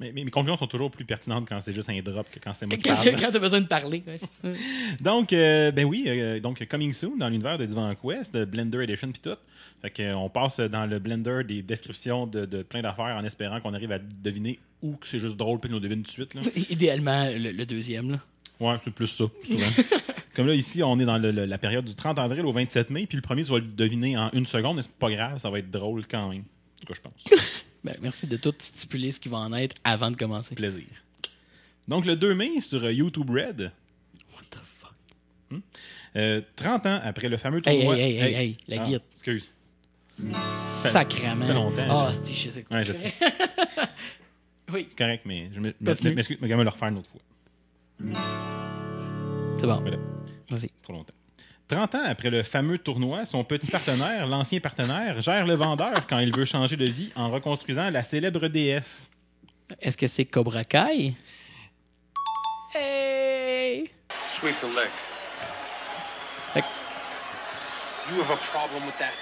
Mais, 0.00 0.12
mais 0.14 0.24
mes 0.24 0.30
conclusions 0.30 0.56
sont 0.56 0.66
toujours 0.66 0.90
plus 0.90 1.04
pertinentes 1.04 1.46
quand 1.46 1.60
c'est 1.60 1.72
juste 1.74 1.90
un 1.90 2.00
drop 2.00 2.26
que 2.30 2.38
quand 2.40 2.54
c'est 2.54 2.64
moi 2.66 2.76
qui 2.78 2.84
Quand, 2.88 2.94
parle. 2.96 3.10
quand 3.20 3.30
t'as 3.30 3.38
besoin 3.38 3.60
de 3.60 3.66
parler. 3.66 4.02
ouais. 4.06 4.52
Donc, 5.02 5.32
euh, 5.32 5.70
ben 5.70 5.84
oui, 5.84 6.04
euh, 6.06 6.40
donc 6.40 6.64
coming 6.66 6.92
soon 6.94 7.16
dans 7.18 7.28
l'univers 7.28 7.58
de 7.58 7.66
Divan 7.66 7.94
Quest, 7.94 8.34
de 8.34 8.44
Blender 8.46 8.82
Edition 8.82 9.12
puis 9.12 9.20
tout. 9.22 9.36
Fait 9.82 9.90
que, 9.90 10.02
euh, 10.02 10.16
on 10.16 10.28
passe 10.30 10.58
dans 10.58 10.86
le 10.86 10.98
Blender 10.98 11.42
des 11.46 11.62
descriptions 11.62 12.26
de, 12.26 12.46
de 12.46 12.62
plein 12.62 12.82
d'affaires 12.82 13.16
en 13.18 13.24
espérant 13.24 13.60
qu'on 13.60 13.74
arrive 13.74 13.92
à 13.92 13.98
deviner 13.98 14.58
ou 14.82 14.96
que 14.96 15.06
c'est 15.06 15.20
juste 15.20 15.36
drôle 15.36 15.60
puis 15.60 15.70
qu'on 15.70 15.80
devine 15.80 15.98
tout 16.02 16.08
de 16.08 16.10
suite. 16.10 16.34
Là. 16.34 16.40
Idéalement, 16.70 17.26
le, 17.26 17.52
le 17.52 17.66
deuxième. 17.66 18.10
Là. 18.12 18.20
Ouais, 18.58 18.76
c'est 18.82 18.92
plus 18.92 19.06
ça, 19.06 19.24
souvent. 19.44 19.66
Comme 20.34 20.46
là, 20.46 20.54
ici, 20.54 20.82
on 20.82 20.98
est 20.98 21.04
dans 21.04 21.18
le- 21.18 21.30
le- 21.32 21.44
la 21.46 21.58
période 21.58 21.84
du 21.84 21.94
30 21.94 22.18
avril 22.18 22.44
au 22.46 22.52
27 22.52 22.88
mai, 22.90 23.06
puis 23.06 23.16
le 23.16 23.22
premier, 23.22 23.44
tu 23.44 23.50
vas 23.50 23.58
le 23.58 23.64
deviner 23.64 24.16
en 24.16 24.30
une 24.32 24.46
seconde, 24.46 24.76
mais 24.76 24.82
c'est 24.82 24.92
pas 24.92 25.10
grave, 25.10 25.38
ça 25.38 25.50
va 25.50 25.58
être 25.58 25.70
drôle 25.70 26.06
quand 26.06 26.28
même. 26.30 26.40
En 26.42 26.80
tout 26.86 26.86
cas, 26.86 26.94
je 26.94 27.00
pense. 27.00 27.40
Ben, 27.84 27.96
merci 28.00 28.26
de 28.26 28.36
tout 28.36 28.54
stipuler 28.58 29.10
ce 29.12 29.20
qui 29.20 29.28
va 29.28 29.38
en 29.38 29.52
être 29.54 29.74
avant 29.84 30.10
de 30.10 30.16
commencer. 30.16 30.54
Plaisir. 30.54 30.84
Donc, 31.88 32.04
le 32.04 32.14
2 32.16 32.34
mai, 32.34 32.60
sur 32.60 32.84
euh, 32.84 32.92
YouTube 32.92 33.30
Red, 33.30 33.72
What 34.34 34.42
the 34.50 34.58
fuck? 34.78 35.60
euh, 36.16 36.42
30 36.56 36.86
ans 36.86 37.00
après 37.02 37.28
le 37.28 37.36
fameux 37.36 37.62
Hey, 37.66 37.78
tournoi... 37.80 37.96
hey, 37.96 38.16
hey, 38.16 38.22
hey, 38.22 38.34
hey, 38.34 38.56
la 38.68 38.82
Ah, 38.82 38.84
guide. 38.84 39.02
Excuse. 39.12 39.54
Fait 40.82 41.06
longtemps, 41.54 41.86
Ah, 41.88 42.12
c'est 42.12 42.34
je 42.34 42.50
sais 42.50 42.62
quoi. 42.62 42.76
Ouais, 42.76 42.84
je 42.84 42.92
sais. 42.92 43.14
oui, 44.72 44.86
C'est 44.90 44.98
correct, 44.98 45.22
mais 45.24 45.50
je 45.54 45.60
m'excuse, 45.60 46.38
mais 46.40 46.48
quand 46.48 46.56
même 46.56 46.64
le 46.64 46.68
refaire 46.70 46.88
une 46.88 46.98
autre 46.98 47.08
fois. 47.10 47.20
c'est 49.58 49.66
bon. 49.66 49.80
Voilà. 49.80 49.96
Vas-y. 50.50 50.70
Trop 50.82 50.92
longtemps. 50.92 51.14
30 51.70 51.94
ans 51.94 52.02
après 52.04 52.30
le 52.30 52.42
fameux 52.42 52.78
tournoi, 52.78 53.24
son 53.26 53.44
petit 53.44 53.70
partenaire, 53.70 54.26
l'ancien 54.28 54.58
partenaire, 54.58 55.20
gère 55.20 55.46
le 55.46 55.54
vendeur 55.54 56.06
quand 56.08 56.18
il 56.18 56.34
veut 56.36 56.44
changer 56.44 56.76
de 56.76 56.84
vie 56.86 57.10
en 57.14 57.30
reconstruisant 57.30 57.90
la 57.90 58.02
célèbre 58.02 58.48
déesse. 58.48 59.12
Est-ce 59.80 59.96
que 59.96 60.08
c'est 60.08 60.24
Cobra 60.24 60.64
Kai? 60.64 61.14
Hey! 62.74 63.88
Sweep 64.28 64.56
the 64.60 64.64
leg. 64.64 64.88
Fait, 66.54 66.64
You 68.12 68.20
have 68.20 68.30
a 68.32 68.36
problem 68.36 68.84
with 68.86 68.98
that? 68.98 69.12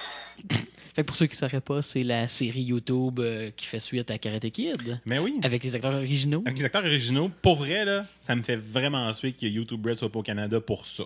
fait 0.95 1.03
que 1.03 1.07
pour 1.07 1.17
ceux 1.17 1.27
qui 1.27 1.35
ne 1.35 1.39
sauraient 1.39 1.61
pas, 1.61 1.83
c'est 1.83 2.03
la 2.03 2.29
série 2.29 2.63
YouTube 2.63 3.21
euh, 3.21 3.51
qui 3.55 3.67
fait 3.67 3.79
suite 3.81 4.11
à 4.11 4.17
Karate 4.17 4.49
Kid 4.49 5.01
Mais 5.05 5.19
oui, 5.19 5.39
avec 5.43 5.63
les 5.63 5.75
acteurs 5.75 5.95
originaux. 5.95 6.43
avec 6.47 6.59
les 6.59 6.65
acteurs 6.65 6.85
originaux, 6.85 7.31
pour 7.43 7.57
vrai, 7.57 7.85
là, 7.85 8.07
ça 8.23 8.35
me 8.35 8.41
fait 8.41 8.57
vraiment 8.57 9.13
suer 9.13 9.33
que 9.33 9.45
YouTube 9.45 9.85
Red 9.87 9.99
soit 9.99 10.11
pas 10.11 10.21
au 10.21 10.23
Canada 10.23 10.61
pour 10.63 10.87
ça. 10.87 11.05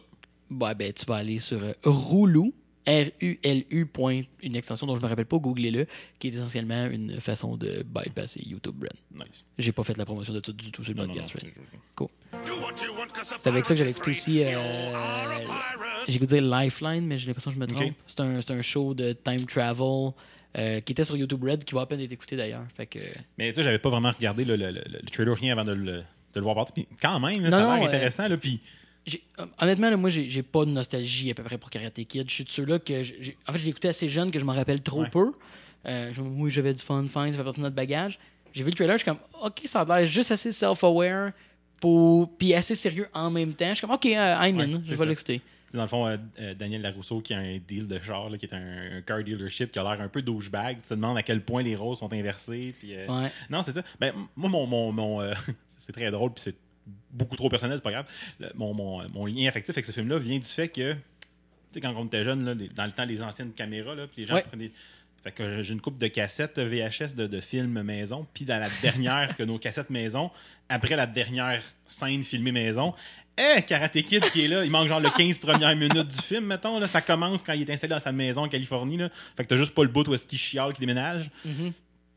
Ouais, 0.61 0.74
ben, 0.74 0.92
tu 0.92 1.05
vas 1.07 1.16
aller 1.16 1.38
sur 1.38 1.62
euh, 1.62 1.72
Roulou, 1.84 2.53
R-U-L-U, 2.86 3.86
point, 3.86 4.22
une 4.42 4.57
extension 4.57 4.86
dont 4.86 4.96
je 4.96 5.00
me 5.00 5.07
rappelle 5.07 5.26
pas, 5.26 5.36
googlez-le, 5.38 5.86
qui 6.18 6.28
est 6.28 6.34
essentiellement 6.34 6.86
une 6.86 7.20
façon 7.20 7.57
de 7.57 7.84
bypasser 7.84 8.42
YouTube 8.44 8.74
Brand. 8.76 9.26
Nice. 9.28 9.44
J'ai 9.59 9.72
pas 9.72 9.84
fait 9.84 9.96
la 9.96 10.05
promotion 10.05 10.32
de 10.34 10.40
tout 10.40 10.53
du 10.53 10.72
tout 10.72 10.82
sur 10.82 10.92
le 10.94 11.00
Non, 11.00 11.07
non, 11.07 11.14
podcast. 11.14 11.34
non, 11.34 11.40
Red. 11.42 11.53
c'est- 11.55 11.78
Cool. 11.94 12.09
C'est 13.38 13.46
avec 13.48 13.64
ça 13.66 13.74
que 13.74 13.78
j'avais 13.78 13.90
écouté 13.90 14.11
aussi. 14.11 14.42
euh, 14.44 14.53
dire 16.09 16.42
Lifeline, 16.42 17.07
mais 17.07 17.18
j'ai 17.18 17.26
l'impression 17.28 17.50
que 17.50 17.55
je 17.57 17.61
me 17.61 17.66
trompe. 17.66 17.94
C'est 18.07 18.20
un, 18.20 18.40
c'est 18.40 18.53
un 18.53 18.62
show 18.62 18.94
de 18.94 19.12
time 19.12 19.46
travel 19.46 20.12
euh, 20.59 20.80
qui 20.80 20.92
était 20.92 21.05
sur 21.05 21.16
YouTube 21.16 21.44
Red, 21.44 21.64
qui 21.64 21.74
va 21.74 21.82
à 21.82 21.86
peine 21.86 22.00
être 22.00 22.12
écouté 22.12 22.36
d'ailleurs. 22.36 22.64
Fait 22.76 22.86
que. 22.86 22.98
Mais 23.38 23.50
tu 23.53 23.57
sais, 23.57 23.62
j'avais 23.62 23.78
pas 23.78 23.90
vraiment 23.90 24.11
regardé 24.11 24.44
le, 24.44 24.57
le, 24.57 24.70
le, 24.70 24.82
le 24.88 25.00
trailer 25.11 25.36
rien 25.36 25.53
avant 25.53 25.64
de 25.64 25.72
le, 25.72 25.92
de 25.98 26.03
le 26.34 26.40
voir 26.40 26.55
partir. 26.57 26.74
Puis 26.74 26.88
quand 27.00 27.20
même, 27.20 27.42
là, 27.42 27.50
Non, 27.50 27.59
ça 27.59 27.59
a 27.59 27.61
l'air 27.61 27.76
non, 27.76 27.82
euh, 27.84 27.88
intéressant. 27.88 28.28
Là, 28.28 28.36
puis 28.36 28.61
euh, 28.64 28.82
honnêtement, 29.61 29.90
là, 29.90 29.96
moi, 29.96 30.11
j'ai 30.11 30.42
pas 30.42 30.64
de 30.64 30.70
nostalgie 30.70 31.30
à 31.30 31.34
peu 31.34 31.42
près 31.42 31.59
pour 31.59 31.70
Karate 31.70 31.94
Kid. 32.05 32.28
Je 32.28 32.34
suis 32.34 32.44
de 32.44 32.50
ceux-là 32.50 32.78
que. 32.78 32.92
en 33.48 33.53
fait, 33.53 33.59
je 33.59 33.68
écouté 33.68 33.88
assez 33.88 34.09
jeune 34.09 34.30
que 34.30 34.38
je 34.38 34.44
m'en 34.44 34.55
rappelle 34.55 34.80
trop 34.82 35.03
Ouais. 35.03 35.11
peu. 35.11 35.32
Euh, 35.86 36.12
oui, 36.18 36.50
j'avais 36.50 36.72
du 36.72 36.80
fun, 36.82 37.03
fine, 37.12 37.32
ça 37.32 37.38
fait 37.38 37.44
partie 37.44 37.59
de 37.59 37.64
notre 37.64 37.74
bagage. 37.76 38.18
J'ai 38.53 38.62
vu 38.62 38.70
le 38.70 38.76
trailer, 38.76 38.96
je 38.98 39.03
suis 39.03 39.11
comme, 39.11 39.18
ok, 39.42 39.62
ça 39.64 39.80
a 39.80 39.84
l'air 39.98 40.07
juste 40.07 40.30
assez 40.30 40.53
self-aware, 40.53 41.32
pour... 41.80 42.30
puis 42.36 42.55
assez 42.55 42.74
sérieux 42.76 43.09
en 43.14 43.30
même 43.30 43.55
temps. 43.55 43.70
Je 43.70 43.74
suis 43.74 43.80
comme, 43.86 43.94
ok, 43.96 44.07
euh, 44.07 44.36
I'm 44.40 44.57
Ouais, 44.59 44.64
in, 44.64 44.82
je 44.84 44.94
vais 44.94 45.07
l'écouter. 45.07 45.40
dans 45.74 45.82
le 45.82 45.88
fond, 45.88 46.07
euh, 46.07 46.16
euh, 46.38 46.55
Daniel 46.55 46.82
Larousseau 46.82 47.20
qui 47.20 47.34
a 47.34 47.38
un 47.38 47.59
deal 47.66 47.88
de 47.88 47.98
char, 47.98 48.28
là, 48.30 48.38
qui 48.38 48.46
est 48.46 48.55
un, 48.55 48.98
un 48.98 49.00
car 49.00 49.24
dealership 49.24 49.70
qui 49.72 49.78
a 49.78 49.82
l'air 49.82 50.00
un 50.00 50.09
peu 50.09 50.22
douchebag. 50.22 50.76
Tu 50.82 50.88
te 50.90 50.94
demandes 50.94 51.16
à 51.16 51.22
quel 51.24 51.40
point 51.40 51.62
les 51.62 51.74
rôles 51.74 51.96
sont 51.96 52.12
inversés. 52.12 52.74
Puis, 52.78 52.94
euh, 52.94 53.07
Ouais. 53.09 53.32
Non, 53.50 53.62
c'est 53.62 53.72
ça. 53.72 53.82
Ben, 53.98 54.12
moi, 54.36 54.48
mon. 54.50 54.66
mon, 54.66 54.92
mon, 54.92 55.20
euh, 55.22 55.32
c'est 55.78 55.92
très 55.92 56.11
drôle, 56.12 56.32
puis 56.34 56.42
c'est 56.44 56.55
beaucoup 57.11 57.37
trop 57.37 57.49
personnel, 57.49 57.78
c'est 57.78 57.85
pas 57.85 57.93
grave. 57.93 58.07
Le- 58.41 58.51
mon, 58.55 58.74
mon, 58.74 59.07
mon 59.11 59.26
lien 59.26 59.47
affectif 59.49 59.74
avec 59.74 59.85
ce 59.85 59.93
film-là 59.93 60.18
vient 60.18 60.39
du 60.39 60.45
fait 60.45 60.68
que, 60.68 60.93
tu 60.95 60.99
sais, 61.74 61.80
quand 61.80 61.95
on 61.97 62.07
était 62.07 62.24
jeune, 62.24 62.45
là, 62.45 62.55
les- 62.55 62.68
dans 62.68 62.85
le 62.85 62.91
temps, 62.91 63.05
les 63.05 63.22
anciennes 63.22 63.53
caméras, 63.53 63.95
là, 63.95 64.07
puis 64.07 64.22
les 64.22 64.28
gens 64.28 64.35
Ouais. 64.35 64.43
prenaient. 64.43 64.70
Fait 65.22 65.30
que 65.33 65.62
j'ai 65.62 65.72
une 65.72 65.80
coupe 65.80 65.99
de 65.99 66.09
cassettes 66.09 66.59
VHS 66.59 67.14
de, 67.14 67.28
de 67.28 67.41
films 67.41 67.80
maison, 67.83 68.26
puis 68.35 68.45
dans 68.45 68.59
la 68.59 68.68
dernière 68.83 69.37
que 69.37 69.45
nos 69.45 69.57
cassettes 69.59 69.89
maison, 69.91 70.30
après 70.68 70.97
la 70.97 71.07
dernière 71.07 71.62
scène 71.87 72.24
filmée 72.24 72.51
maison, 72.51 72.93
eh, 73.39 73.62
Karate 73.62 74.03
Kid 74.03 74.24
qui 74.33 74.45
est 74.45 74.49
là, 74.49 74.64
il 74.64 74.70
manque 74.70 74.89
genre 74.89 74.99
le 75.01 75.11
15 75.11 75.39
premières 75.39 75.76
minutes 75.76 76.09
du 76.09 76.20
film, 76.20 76.47
mettons, 76.47 76.80
là, 76.80 76.89
ça 76.89 77.01
commence 77.01 77.43
quand 77.45 77.53
il 77.53 77.62
est 77.62 77.72
installé 77.72 77.93
dans 77.93 78.01
sa 78.01 78.11
maison 78.12 78.43
en 78.43 78.49
Californie, 78.49 78.97
là. 78.97 79.11
Fait 79.37 79.45
que 79.45 79.49
t'as 79.51 79.57
juste 79.57 79.72
pas 79.74 79.83
le 79.85 79.89
bout 79.89 80.07
où 80.09 80.12
est-ce 80.12 80.26
qu'il 80.26 80.39
chiale, 80.39 80.72
qui 80.74 80.80
déménage. 80.80 81.30
Mhm. 81.45 81.72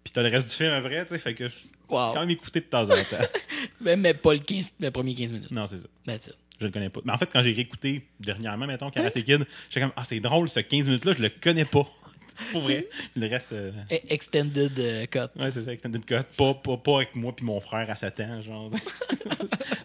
Puis 0.06 0.14
t'as 0.14 0.22
le 0.22 0.30
reste 0.30 0.50
du 0.52 0.56
film 0.56 0.72
après, 0.72 1.04
tu 1.06 1.10
sais, 1.16 1.20
fait 1.20 1.34
que 1.34 1.50
je 1.50 1.56
Wow. 1.90 2.14
quand 2.14 2.20
même 2.22 2.30
écouté 2.30 2.62
de 2.62 2.66
temps 2.66 2.84
en 2.84 2.96
temps. 2.96 3.26
Mais, 3.82 3.96
mais 3.98 4.14
pas 4.14 4.34
le, 4.34 4.40
15, 4.40 4.72
le 4.80 4.90
premier 4.92 5.14
15 5.14 5.32
minutes. 5.34 5.52
non, 5.52 5.68
c'est 5.68 5.80
ça. 5.80 5.88
That's 6.06 6.28
it. 6.28 6.36
Je 6.60 6.66
le 6.68 6.72
connais 6.72 6.90
pas. 6.90 7.02
Mais 7.04 7.12
en 7.12 7.18
fait, 7.18 7.28
quand 7.32 7.44
j'ai 7.44 7.52
réécouté 7.52 8.04
dernièrement, 8.20 8.66
mettons, 8.66 8.90
Karate 8.90 9.14
Kid, 9.24 9.46
j'étais 9.70 9.82
comme, 9.82 9.92
ah, 9.96 10.04
c'est 10.06 10.20
drôle, 10.22 10.48
ce 10.50 10.62
15 10.62 10.86
minutes-là, 10.88 11.14
je 11.18 11.22
le 11.22 11.30
connais 11.30 11.66
pas. 11.66 11.86
Pour 12.52 12.62
vrai. 12.62 12.88
Le 13.16 13.28
reste, 13.28 13.54
euh, 13.54 13.72
E- 13.92 14.00
Extended 14.10 14.78
euh, 14.80 15.06
cut. 15.08 15.20
ouais, 15.40 15.52
c'est 15.52 15.62
ça, 15.62 15.74
Extended 15.74 16.04
Cut. 16.06 16.16
Pas, 16.38 16.54
pas, 16.54 16.78
pas 16.78 16.96
avec 16.98 17.16
moi 17.16 17.36
puis 17.36 17.46
mon 17.46 17.60
frère 17.60 17.90
à 17.90 17.96
7 17.96 18.20
ans, 18.22 18.42
genre. 18.42 18.72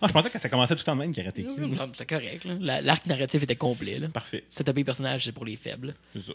ah, 0.00 0.06
je 0.08 0.12
pensais 0.12 0.30
que 0.30 0.38
ça 0.38 0.48
commençait 0.48 0.74
tout 0.76 0.84
de 0.84 0.96
même, 0.96 1.12
Karate 1.12 1.34
Kid. 1.34 1.46
C'est 1.94 2.06
correct. 2.08 2.46
L'arc 2.60 3.06
narratif 3.06 3.42
était 3.42 3.56
complet. 3.56 3.98
Là. 3.98 4.08
Parfait, 4.08 4.44
taper 4.64 4.84
personnage, 4.84 5.24
c'est 5.24 5.32
pour 5.32 5.44
les 5.44 5.56
faibles. 5.56 5.94
c'est 6.14 6.22
ça. 6.22 6.32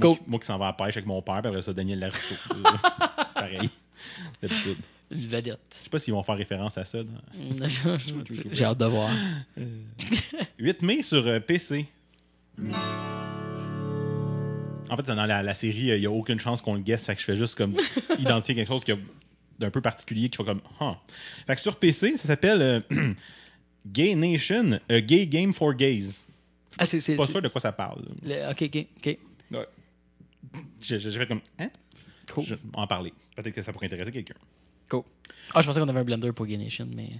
Moi, 0.00 0.14
Cool. 0.16 0.18
qui, 0.24 0.30
moi 0.30 0.40
qui 0.40 0.46
s'en 0.46 0.58
vais 0.58 0.64
à 0.64 0.68
la 0.68 0.72
pêche 0.72 0.96
avec 0.96 1.06
mon 1.06 1.20
père, 1.22 1.40
puis 1.40 1.48
après 1.48 1.62
ça, 1.62 1.72
Daniel 1.72 1.98
Larousseau. 2.00 2.34
Pareil. 3.34 3.70
D'habitude. 4.42 4.76
Une 5.10 5.26
vedette. 5.26 5.58
Je 5.72 5.84
sais 5.84 5.90
pas 5.90 5.98
s'ils 5.98 6.14
vont 6.14 6.22
faire 6.22 6.36
référence 6.36 6.78
à 6.78 6.84
ça. 6.84 6.98
J'ai 8.52 8.64
hâte 8.64 8.78
de 8.78 8.86
voir. 8.86 9.10
8 10.58 10.82
mai 10.82 11.02
sur 11.02 11.26
euh, 11.26 11.40
PC. 11.40 11.86
En 14.88 14.96
fait, 14.96 15.02
dans 15.06 15.14
la, 15.26 15.42
la 15.42 15.54
série, 15.54 15.86
il 15.88 16.00
n'y 16.00 16.06
a 16.06 16.10
aucune 16.10 16.40
chance 16.40 16.60
qu'on 16.62 16.74
le 16.74 16.80
guesse. 16.80 17.06
Fait 17.06 17.14
que 17.14 17.20
je 17.20 17.24
fais 17.26 17.36
juste 17.36 17.54
comme 17.56 17.74
identifier 18.18 18.54
quelque 18.56 18.68
chose 18.68 18.82
qui 18.84 18.92
a- 18.92 18.98
d'un 19.58 19.70
peu 19.70 19.80
particulier 19.80 20.28
qui 20.28 20.36
fait 20.36 20.44
comme. 20.44 20.60
Huh. 20.80 20.94
Fait 21.46 21.54
que 21.54 21.60
sur 21.60 21.76
PC, 21.76 22.16
ça 22.16 22.24
s'appelle 22.26 22.62
euh, 22.62 22.80
Gay 23.86 24.14
Nation, 24.14 24.80
a 24.88 25.00
Gay 25.00 25.26
Game 25.26 25.52
for 25.52 25.74
Gays. 25.74 26.08
Ah, 26.78 26.86
c'est. 26.86 27.14
Pas 27.14 27.26
sûr 27.26 27.42
de 27.42 27.48
quoi 27.48 27.60
ça 27.60 27.72
parle. 27.72 28.02
le- 28.24 28.50
Ok, 28.50 28.62
ok, 28.62 28.86
ok. 28.98 29.18
Ouais. 29.52 29.66
J'ai 30.80 30.98
fait 30.98 31.26
comme. 31.26 31.40
Hein? 31.58 31.68
Cool. 32.32 32.44
Je 32.44 32.54
en 32.74 32.86
parler. 32.86 33.12
Peut-être 33.36 33.54
que 33.54 33.62
ça 33.62 33.72
pourrait 33.72 33.86
intéresser 33.86 34.12
quelqu'un. 34.12 34.34
Cool. 34.88 35.02
Ah, 35.54 35.60
je 35.62 35.66
pensais 35.66 35.80
qu'on 35.80 35.88
avait 35.88 36.00
un 36.00 36.04
blender 36.04 36.32
pour 36.32 36.46
Gay 36.46 36.56
Nation, 36.56 36.86
mais. 36.94 37.10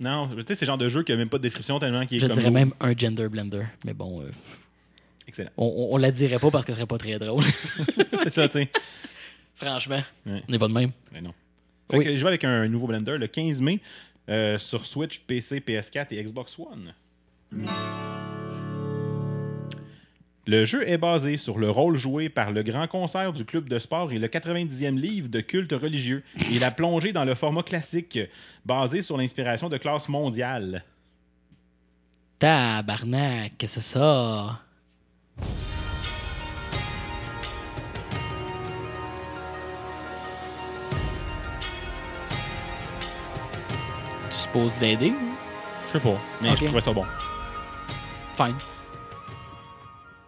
Non, 0.00 0.28
tu 0.28 0.42
sais, 0.42 0.54
c'est 0.54 0.64
le 0.64 0.66
genre 0.66 0.78
de 0.78 0.88
jeu 0.88 1.02
qui 1.04 1.12
n'a 1.12 1.18
même 1.18 1.28
pas 1.28 1.38
de 1.38 1.42
description 1.42 1.78
tellement 1.78 2.04
qu'il 2.06 2.16
est 2.16 2.20
Je 2.20 2.26
comme. 2.26 2.36
dirais 2.36 2.50
même 2.50 2.72
un 2.80 2.96
gender 2.96 3.28
blender. 3.28 3.64
Mais 3.84 3.94
bon, 3.94 4.22
euh, 4.22 4.30
Excellent. 5.28 5.50
on, 5.56 5.66
on, 5.66 5.94
on 5.94 5.96
la 5.98 6.10
dirait 6.10 6.38
pas 6.38 6.50
parce 6.50 6.64
que 6.64 6.72
ce 6.72 6.78
serait 6.78 6.86
pas 6.86 6.98
très 6.98 7.18
drôle. 7.18 7.44
c'est 8.22 8.30
ça, 8.30 8.48
tu 8.48 8.58
sais. 8.58 8.70
Franchement, 9.54 10.02
Ouais. 10.26 10.42
on 10.48 10.52
n'est 10.52 10.58
pas 10.58 10.68
de 10.68 10.72
même. 10.72 10.90
Mais 11.12 11.20
non. 11.20 11.32
Fait 11.90 11.98
Oui. 11.98 12.04
que 12.04 12.16
je 12.16 12.22
vais 12.22 12.28
avec 12.28 12.44
un 12.44 12.66
nouveau 12.68 12.86
Blender 12.88 13.16
le 13.18 13.26
15 13.28 13.60
mai 13.60 13.80
euh, 14.28 14.58
sur 14.58 14.84
Switch, 14.84 15.20
PC, 15.20 15.60
PS4 15.60 16.06
et 16.10 16.22
Xbox 16.24 16.58
One. 16.58 16.92
Le 20.46 20.66
jeu 20.66 20.86
est 20.86 20.98
basé 20.98 21.38
sur 21.38 21.58
le 21.58 21.70
rôle 21.70 21.96
joué 21.96 22.28
par 22.28 22.52
le 22.52 22.62
grand 22.62 22.86
concert 22.86 23.32
du 23.32 23.46
club 23.46 23.66
de 23.66 23.78
sport 23.78 24.12
et 24.12 24.18
le 24.18 24.28
90e 24.28 24.94
livre 24.94 25.28
de 25.28 25.40
culte 25.40 25.72
religieux. 25.72 26.22
Il 26.50 26.64
a 26.64 26.70
plongé 26.70 27.12
dans 27.12 27.24
le 27.24 27.34
format 27.34 27.62
classique 27.62 28.18
basé 28.66 29.00
sur 29.00 29.16
l'inspiration 29.16 29.70
de 29.70 29.78
classe 29.78 30.06
mondiale. 30.06 30.84
Tabarnak, 32.38 33.54
qu'est-ce 33.56 33.76
que 33.76 33.80
c'est 33.80 33.98
ça? 33.98 34.60
Tu 44.28 44.36
supposes 44.36 44.76
d'aider? 44.78 45.14
Je 45.86 45.98
sais 45.98 46.00
pas, 46.00 46.18
mais 46.42 46.50
je 46.50 46.64
trouvais 46.66 46.80
ça 46.82 46.92
bon. 46.92 47.06
Fine. 48.36 48.56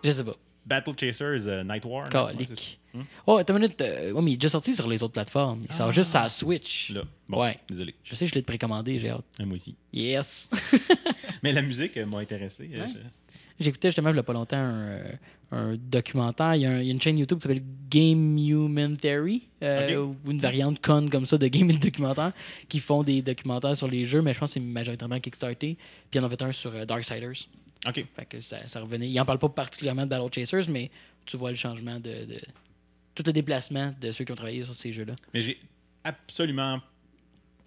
Je 0.06 0.10
sais 0.12 0.24
pas. 0.24 0.36
Battle 0.64 0.94
Chasers 0.98 1.46
euh, 1.48 1.62
Night 1.64 1.84
War. 1.84 2.08
Calique. 2.08 2.80
Oh, 3.26 3.36
attends 3.36 3.54
une 3.56 3.62
minute. 3.62 3.80
euh, 3.80 4.10
ouais, 4.12 4.22
mais 4.22 4.30
il 4.32 4.34
est 4.34 4.36
déjà 4.38 4.48
sorti 4.48 4.74
sur 4.74 4.88
les 4.88 5.02
autres 5.02 5.12
plateformes. 5.12 5.60
Il 5.64 5.72
sort 5.72 5.92
juste 5.92 6.14
à 6.16 6.28
Switch. 6.28 6.90
Là. 6.90 7.02
Bon, 7.28 7.40
Ouais. 7.40 7.58
désolé. 7.68 7.94
Je 8.02 8.14
sais, 8.14 8.26
je 8.26 8.34
l'ai 8.34 8.42
précommandé, 8.42 8.98
j'ai 8.98 9.10
hâte. 9.10 9.24
Moi 9.40 9.54
aussi. 9.54 9.76
Yes. 9.92 10.50
Mais 11.42 11.52
la 11.52 11.62
musique 11.62 11.96
euh, 11.98 12.06
m'a 12.06 12.18
intéressé. 12.18 12.68
euh, 12.76 12.82
Ouais. 12.82 12.88
je- 12.92 12.98
J'écoutais 13.64 13.88
justement 13.88 14.10
il 14.10 14.16
y 14.16 14.18
a 14.18 14.22
pas 14.22 14.34
longtemps 14.34 14.56
un, 14.58 14.82
euh, 14.88 15.12
un 15.50 15.76
documentaire. 15.76 16.56
Il 16.56 16.60
y, 16.62 16.66
a 16.66 16.70
un- 16.72 16.80
il 16.80 16.86
y 16.86 16.90
a 16.90 16.92
une 16.92 17.00
chaîne 17.00 17.16
YouTube 17.16 17.38
qui 17.38 17.42
s'appelle 17.44 17.62
Game 17.88 18.36
Human 18.36 18.96
Theory, 18.98 19.44
euh, 19.62 20.04
ou 20.04 20.16
une 20.30 20.40
variante 20.40 20.80
conne 20.82 21.08
comme 21.08 21.24
ça 21.24 21.38
de 21.38 21.46
Game 21.48 21.72
Documentaire, 21.72 22.32
qui 22.68 22.80
font 22.80 23.02
des 23.02 23.22
documentaires 23.22 23.74
sur 23.76 23.88
les 23.88 24.04
jeux, 24.04 24.20
mais 24.20 24.34
je 24.34 24.38
pense 24.40 24.50
que 24.50 24.54
c'est 24.54 24.66
majoritairement 24.66 25.18
Kickstarter. 25.20 25.74
Puis 25.74 25.78
il 26.12 26.16
y 26.18 26.20
en 26.20 26.24
a 26.24 26.28
fait 26.30 26.42
un 26.42 26.52
sur 26.52 26.72
Darksiders. 26.84 27.46
Ok. 27.88 28.04
Fait 28.14 28.24
que 28.26 28.40
ça, 28.40 28.66
ça 28.68 28.80
revenait. 28.80 29.08
Il 29.08 29.20
en 29.20 29.24
parle 29.24 29.38
pas 29.38 29.48
particulièrement 29.48 30.04
de 30.04 30.08
Battle 30.10 30.32
Chasers, 30.32 30.68
mais 30.68 30.90
tu 31.24 31.36
vois 31.36 31.50
le 31.50 31.56
changement 31.56 31.96
de. 32.00 32.24
de- 32.24 32.40
tout 33.14 33.22
le 33.26 33.32
déplacement 33.32 33.94
de 34.00 34.12
ceux 34.12 34.24
qui 34.24 34.32
ont 34.32 34.36
travaillé 34.36 34.62
sur 34.64 34.74
ces 34.74 34.92
jeux-là. 34.92 35.14
Mais 35.32 35.40
j'ai 35.40 35.58
absolument 36.04 36.80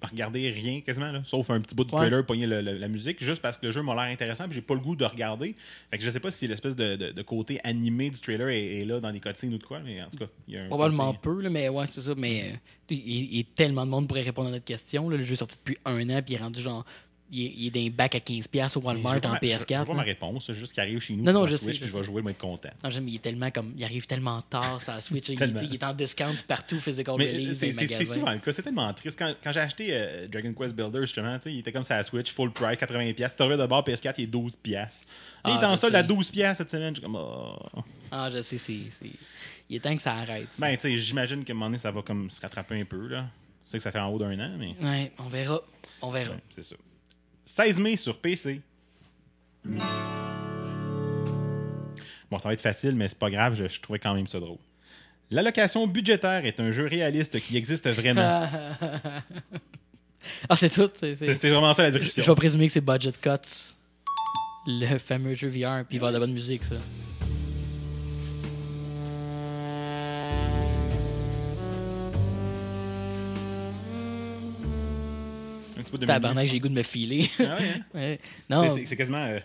regardé 0.01 0.49
rien 0.51 0.79
quasiment, 0.79 1.11
là, 1.11 1.21
sauf 1.25 1.49
un 1.49 1.59
petit 1.59 1.75
bout 1.75 1.83
de 1.83 1.91
Ouais. 1.91 1.97
trailer, 2.01 2.25
pogner 2.25 2.45
le- 2.47 2.61
le- 2.61 2.77
la 2.77 2.87
musique, 2.87 3.21
juste 3.21 3.41
parce 3.41 3.57
que 3.57 3.65
le 3.65 3.71
jeu 3.73 3.81
m'a 3.81 3.93
l'air 3.95 4.03
intéressant, 4.13 4.45
puis 4.45 4.53
j'ai 4.53 4.61
pas 4.61 4.73
le 4.75 4.79
goût 4.79 4.95
de 4.95 5.03
regarder. 5.03 5.55
Fait 5.91 5.97
que 5.97 6.03
je 6.05 6.09
sais 6.09 6.21
pas 6.21 6.31
si 6.31 6.47
l'espèce 6.47 6.75
de, 6.75 6.95
de- 6.95 7.11
de 7.11 7.21
côté 7.21 7.59
animé 7.65 8.09
du 8.09 8.17
trailer 8.19 8.47
est, 8.49 8.77
est 8.77 8.85
là 8.85 9.01
dans 9.01 9.09
les 9.09 9.19
cutscenes 9.19 9.53
ou 9.53 9.57
de 9.57 9.63
quoi, 9.63 9.79
mais 9.81 10.01
en 10.01 10.09
tout 10.09 10.19
cas, 10.19 10.27
il 10.47 10.53
y 10.53 10.57
a 10.57 10.63
un 10.63 10.67
Probablement 10.69 11.07
côté- 11.13 11.19
peu, 11.23 11.41
là, 11.41 11.49
mais 11.49 11.67
ouais, 11.67 11.85
c'est 11.87 12.01
ça. 12.01 12.13
Mais 12.15 12.51
euh, 12.53 12.55
il, 12.91 12.97
il 13.07 13.37
y 13.37 13.41
a 13.41 13.43
tellement 13.55 13.85
de 13.85 13.91
monde 13.91 14.07
pourrait 14.07 14.21
répondre 14.21 14.47
à 14.47 14.51
notre 14.51 14.63
question. 14.63 15.09
là. 15.09 15.17
Le 15.17 15.23
jeu 15.23 15.33
est 15.33 15.37
sorti 15.37 15.57
depuis 15.57 15.77
un 15.83 15.99
an, 16.11 16.21
puis 16.23 16.35
il 16.35 16.37
est 16.37 16.43
rendu 16.43 16.61
genre. 16.61 16.85
Il 17.31 17.45
est, 17.45 17.53
il 17.57 17.67
est 17.67 17.69
d'un 17.69 17.95
bac 17.95 18.15
à 18.15 18.19
15$ 18.19 18.77
au 18.77 18.81
Walmart 18.81 19.13
je 19.21 19.27
en 19.27 19.31
ma- 19.33 19.39
Je 19.41 19.45
veux 19.47 19.53
PS4. 19.53 19.85
pas 19.85 19.91
là. 19.91 19.93
ma 19.97 20.01
réponse, 20.01 20.45
c'est 20.47 20.53
juste 20.55 20.73
qu'il 20.73 20.81
arrive 20.81 20.99
chez 20.99 21.13
nous 21.13 21.23
Non, 21.23 21.31
non, 21.31 21.39
sur 21.41 21.49
je 21.53 21.57
sais, 21.57 21.63
Switch, 21.65 21.75
je 21.75 21.81
puis 21.81 21.89
je 21.91 21.97
vais 21.97 22.03
jouer, 22.03 22.21
je 22.21 22.25
vais 22.25 22.31
être 22.31 22.37
content. 22.39 22.69
Non, 22.83 22.89
j'aime, 22.89 23.07
il 23.07 23.15
est 23.15 23.21
tellement 23.21 23.51
comme. 23.51 23.73
Il 23.77 23.83
arrive 23.83 24.07
tellement 24.07 24.41
tard 24.41 24.81
sur 24.81 24.93
la 24.93 25.01
Switch. 25.01 25.29
il, 25.29 25.41
est 25.41 25.83
en 25.83 25.93
discount 25.93 26.33
partout, 26.47 26.79
physical 26.79 27.15
Mais 27.19 27.31
release, 27.31 27.59
c'est 27.59 27.71
c'est- 27.71 28.03
souvent 28.05 28.31
le 28.31 28.39
cas, 28.39 28.51
c'est 28.51 28.63
tellement 28.63 28.91
triste. 28.93 29.17
Quand, 29.19 29.33
quand 29.43 29.51
j'ai 29.51 29.59
acheté 29.59 29.89
euh, 29.91 30.27
Dragon 30.27 30.53
Quest 30.53 30.75
Builder, 30.75 31.01
justement, 31.01 31.37
il 31.45 31.59
était 31.59 31.71
comme 31.71 31.83
ça 31.83 31.95
à 31.95 31.97
la 31.99 32.03
Switch, 32.03 32.31
full 32.31 32.51
price, 32.51 32.79
80$. 32.79 33.29
Si 33.29 33.35
tu 33.35 33.43
de 33.57 33.65
bord 33.67 33.83
PS4, 33.85 34.15
il 34.17 34.23
est 34.23 34.27
12$. 34.27 34.51
piastres. 34.63 35.05
Là, 35.45 35.51
il 35.51 35.53
est 35.53 35.63
Ah, 35.63 35.69
en 35.71 35.75
je 35.75 35.79
solde 35.81 35.95
à 35.95 36.01
sais. 36.01 36.07
12$ 36.07 36.31
piastres 36.31 36.57
cette 36.63 36.71
semaine. 36.71 36.95
Je 36.95 36.99
suis 37.01 37.05
comme, 37.05 37.15
oh. 37.15 37.55
Ah, 38.11 38.29
je 38.33 38.41
sais, 38.41 38.57
c'est, 38.57 38.79
c'est- 38.89 39.05
Il 39.69 39.75
est 39.75 39.79
temps 39.79 39.95
que 39.95 40.01
ça 40.01 40.13
arrête. 40.15 40.47
ça. 40.51 40.65
Ben, 40.65 40.75
tu 40.75 40.81
sais, 40.81 40.97
j'imagine 40.97 41.43
qu'à 41.43 41.53
un 41.53 41.55
moment 41.55 41.67
donné, 41.67 41.77
ça 41.77 41.91
va 41.91 42.01
comme 42.01 42.31
se 42.31 42.41
rattraper 42.41 42.81
un 42.81 42.85
peu, 42.85 43.07
là. 43.07 43.25
Je 43.65 43.71
sais 43.71 43.77
que 43.77 43.83
ça 43.83 43.91
fait 43.91 43.99
en 43.99 44.07
haut 44.09 44.17
d'un 44.17 44.39
an, 44.39 44.51
mais 44.57 44.73
Ouais, 44.81 45.11
on 45.19 45.29
verra. 45.29 45.61
On 46.01 46.09
verra. 46.09 46.31
ouais, 46.31 46.39
c'est 46.49 46.63
ça. 46.63 46.75
16 47.49 47.79
mai 47.79 47.97
sur 47.97 48.17
PC. 48.19 48.61
Bon, 52.29 52.37
ça 52.37 52.47
va 52.47 52.53
être 52.53 52.61
facile, 52.61 52.95
mais 52.95 53.07
c'est 53.07 53.17
pas 53.17 53.31
grave, 53.31 53.55
je, 53.55 53.67
je 53.67 53.81
trouvais 53.81 53.97
quand 53.97 54.13
même 54.13 54.27
ça 54.27 54.39
drôle. 54.39 54.59
L'allocation 55.31 55.87
budgétaire 55.87 56.45
est 56.45 56.59
un 56.59 56.71
jeu 56.71 56.85
réaliste 56.85 57.39
qui 57.39 57.57
existe 57.57 57.89
vraiment. 57.89 58.21
ah, 60.49 60.55
c'est 60.55 60.69
tout. 60.69 60.91
C'est, 60.93 61.15
vraiment 61.49 61.73
ça 61.73 61.81
la 61.83 61.91
Je 61.91 61.97
description. 61.97 62.33
vais 62.33 62.37
présumer 62.37 62.67
que 62.67 62.73
c'est 62.73 62.81
Budget 62.81 63.13
Cuts. 63.19 63.73
Le 64.67 64.99
fameux 64.99 65.33
jeu 65.33 65.47
VR, 65.47 65.85
puis 65.85 65.97
il 65.97 65.99
va 65.99 66.09
avoir 66.09 66.11
de 66.11 66.17
la 66.17 66.19
bonne 66.19 66.33
musique, 66.33 66.61
ça. 66.63 66.75
Petit 75.89 75.97
peu 75.97 76.05
de 76.05 76.05
Tabarnak, 76.05 76.47
j'ai 76.47 76.59
goût 76.59 76.69
de 76.69 76.73
me 76.73 76.83
filer. 76.83 77.29
Ah 77.39 77.43
ouais, 77.43 77.47
hein? 77.49 77.81
Ouais. 77.93 78.19
C'est- 78.21 78.53
Non, 78.55 78.75
c'est- 78.85 78.95
quasiment. 78.95 79.25
euh, 79.25 79.39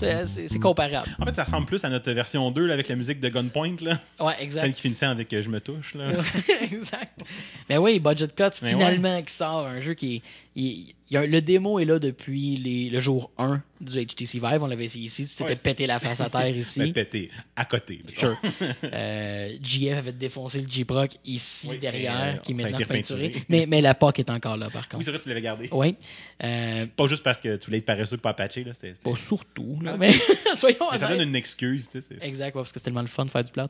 c'est, 0.26 0.58
comparable. 0.58 1.08
En 1.20 1.26
fait, 1.26 1.34
ça 1.34 1.44
ressemble 1.44 1.66
plus 1.66 1.84
à 1.84 1.88
notre 1.90 2.10
version 2.12 2.50
2 2.50 2.66
là, 2.66 2.74
avec 2.74 2.88
la 2.88 2.96
musique 2.96 3.20
de 3.20 3.28
Gunpoint, 3.28 3.76
là. 3.82 4.00
Ouais, 4.18 4.34
Celle 4.34 4.44
exact. 4.44 4.72
qui 4.72 4.80
finissait 4.82 5.06
avec 5.06 5.32
euh, 5.32 5.42
Je 5.42 5.48
me 5.50 5.60
touche. 5.60 5.94
Là. 5.94 6.10
exact. 6.62 7.20
Mais 7.68 7.76
oui, 7.78 8.00
Budget 8.00 8.28
Mais 8.62 8.70
finalement, 8.70 9.22
qui 9.22 9.32
sort 9.32 9.66
un 9.66 9.80
jeu 9.80 9.94
qui 9.94 10.16
est. 10.16 10.22
il- 10.56 10.94
il 11.10 11.14
y 11.14 11.16
a- 11.16 11.26
le 11.26 11.40
démo 11.40 11.78
est 11.80 11.84
là 11.84 11.98
depuis 11.98 12.56
les- 12.56 12.88
le 12.90 13.00
jour 13.00 13.30
1 13.38 13.62
du 13.80 13.98
HTC 13.98 14.38
Vive. 14.38 14.62
On 14.62 14.66
l'avait 14.66 14.84
essayé 14.84 15.06
ici. 15.06 15.26
C'était 15.26 15.50
Ouais, 15.50 15.56
pété 15.56 15.86
la 15.86 15.98
face 15.98 16.20
à 16.20 16.28
terre 16.30 16.48
ici. 16.56 16.78
Ben, 16.80 16.92
pété 16.92 17.30
à 17.56 17.64
côté. 17.64 18.00
Sure. 18.16 18.36
Euh, 18.84 19.56
JF 19.62 19.98
avait 19.98 20.12
défoncé 20.12 20.60
le 20.60 20.68
J-Proc 20.68 21.16
ici 21.24 21.68
Oui, 21.70 21.78
derrière, 21.78 22.34
euh, 22.36 22.38
qui 22.38 22.52
est 22.52 22.54
maintenant 22.54 22.78
peinturé. 22.86 23.34
Mais, 23.48 23.66
mais 23.66 23.80
la 23.80 23.94
POC 23.94 24.20
est 24.20 24.30
encore 24.30 24.56
là, 24.56 24.68
par 24.70 24.82
Oui, 24.82 24.88
contre. 24.90 25.04
c'est 25.04 25.10
vrai, 25.10 25.20
tu 25.20 25.28
l'avais 25.28 25.40
gardé. 25.40 25.68
Oui. 25.72 25.94
Euh, 26.42 26.86
Pas 26.96 27.06
juste 27.06 27.22
parce 27.22 27.40
que 27.40 27.56
tu 27.56 27.66
voulais 27.66 27.78
être 27.78 27.84
paresseux 27.86 28.16
pas 28.16 28.34
patcher. 28.34 28.64
Là. 28.64 28.74
C'était, 28.74 28.92
pas 28.92 29.14
surtout, 29.16 29.78
là, 29.82 29.96
mais 29.96 30.12
soyons 30.56 30.78
Mais 30.92 30.98
ça 30.98 31.08
donne 31.08 31.20
une 31.28 31.36
excuse. 31.36 31.88
Tu 31.90 32.00
sais, 32.00 32.16
Exact, 32.20 32.46
ouais, 32.46 32.52
parce 32.62 32.72
que 32.72 32.78
c'est 32.80 32.84
tellement 32.84 33.00
le 33.02 33.06
fun 33.06 33.24
de 33.24 33.30
faire 33.30 33.44
du 33.44 33.52
plat. 33.52 33.68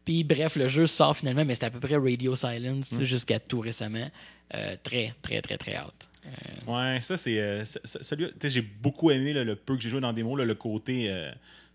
Euh, 0.00 0.02
Puis 0.04 0.24
bref, 0.24 0.56
le 0.56 0.68
jeu 0.68 0.86
sort 0.86 1.16
finalement, 1.16 1.44
mais 1.44 1.54
c'était 1.54 1.66
à 1.66 1.70
peu 1.70 1.80
près 1.80 1.96
Radio 1.96 2.34
Silence 2.36 2.92
Mm. 2.92 3.04
jusqu'à 3.04 3.38
tout 3.40 3.60
récemment. 3.60 4.10
Euh, 4.54 4.74
très, 4.82 5.14
très, 5.22 5.40
très, 5.42 5.56
très 5.56 5.76
hâte. 5.76 6.08
Ouais, 6.66 6.98
ça, 7.00 7.16
c'est. 7.16 7.38
euh, 7.38 7.64
j'ai 8.42 8.60
beaucoup 8.62 9.10
aimé 9.10 9.32
là, 9.32 9.44
le 9.44 9.56
peu 9.56 9.76
que 9.76 9.82
j'ai 9.82 9.88
joué 9.90 10.00
dans 10.00 10.12
démo, 10.12 10.36
là, 10.36 10.44
le 10.44 10.54
côté. 10.54 11.08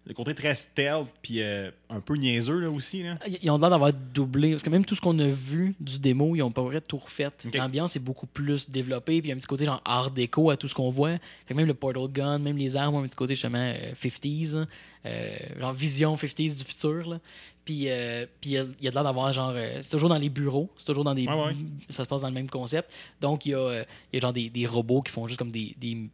Euh, 0.06 0.10
le 0.10 0.14
côté 0.14 0.36
très 0.36 0.54
stealth, 0.56 1.08
puis 1.22 1.42
euh, 1.42 1.72
un 1.90 2.00
peu 2.00 2.16
niaiseux 2.16 2.60
là, 2.60 2.70
aussi. 2.70 3.04
Là. 3.04 3.18
Ils 3.42 3.50
ont 3.50 3.58
l'air 3.58 3.70
d'avoir 3.70 3.92
doublé. 3.94 4.52
Parce 4.52 4.64
que 4.64 4.70
même 4.70 4.86
tout 4.86 4.96
ce 4.96 5.02
qu'on 5.02 5.18
a 5.20 5.28
vu 5.28 5.76
du 5.80 6.00
démo, 6.00 6.36
ils 6.36 6.42
ont 6.44 6.52
pas 6.52 6.62
vrai 6.64 6.82
tout 6.82 6.98
refait. 6.98 7.30
L'ambiance 7.54 7.96
est 7.96 8.00
beaucoup 8.00 8.28
plus 8.28 8.70
développée. 8.70 9.22
Puis 9.22 9.28
il 9.28 9.30
y 9.30 9.32
a 9.32 9.36
un 9.36 9.40
petit 9.40 9.48
côté 9.48 9.66
genre 9.66 9.82
art 9.86 10.12
déco 10.12 10.50
à 10.50 10.58
tout 10.58 10.68
ce 10.68 10.74
qu'on 10.76 10.90
voit. 10.92 11.14
Fait 11.46 11.50
que 11.50 11.54
même 11.56 11.68
le 11.68 11.74
portal 11.74 12.08
gun, 12.08 12.38
même 12.40 12.58
les 12.58 12.76
armes 12.76 12.96
ont 12.96 13.00
un 13.04 13.08
petit 13.08 13.16
côté 13.16 13.36
justement 13.36 13.58
euh, 13.58 13.94
50s. 13.94 14.56
hein. 14.56 14.68
Euh, 15.06 15.36
genre 15.60 15.74
vision 15.74 16.16
50s 16.16 16.58
du 16.58 16.64
futur. 16.64 17.10
Là. 17.10 17.20
Puis 17.64 17.90
euh, 17.90 18.26
puis 18.42 18.52
il 18.52 18.54
y 18.54 18.58
a, 18.58 18.64
de 18.64 18.94
l'air 18.96 19.04
d'avoir 19.04 19.34
genre. 19.34 19.54
euh, 19.56 19.80
c'est 19.82 19.90
toujours 19.90 20.10
dans 20.10 20.18
les 20.18 20.30
bureaux. 20.30 20.70
C'est 20.78 20.86
toujours 20.86 21.04
dans 21.04 21.16
des. 21.16 21.26
Ouais, 21.28 21.34
ouais. 21.34 21.56
Ça 21.90 22.04
se 22.04 22.10
passe 22.10 22.22
dans 22.22 22.28
le 22.28 22.34
même 22.34 22.50
concept. 22.50 22.92
Donc 23.22 23.46
il 23.46 23.52
y 23.52 23.54
a, 23.56 23.60
euh, 23.60 23.84
y 24.14 24.18
a 24.18 24.20
genre 24.20 24.34
des, 24.34 24.50
des 24.50 24.66
robots 24.68 25.02
qui 25.02 25.12
font 25.12 25.28
juste 25.28 25.40
comme 25.40 25.52
des. 25.52 25.76
des 25.80 26.10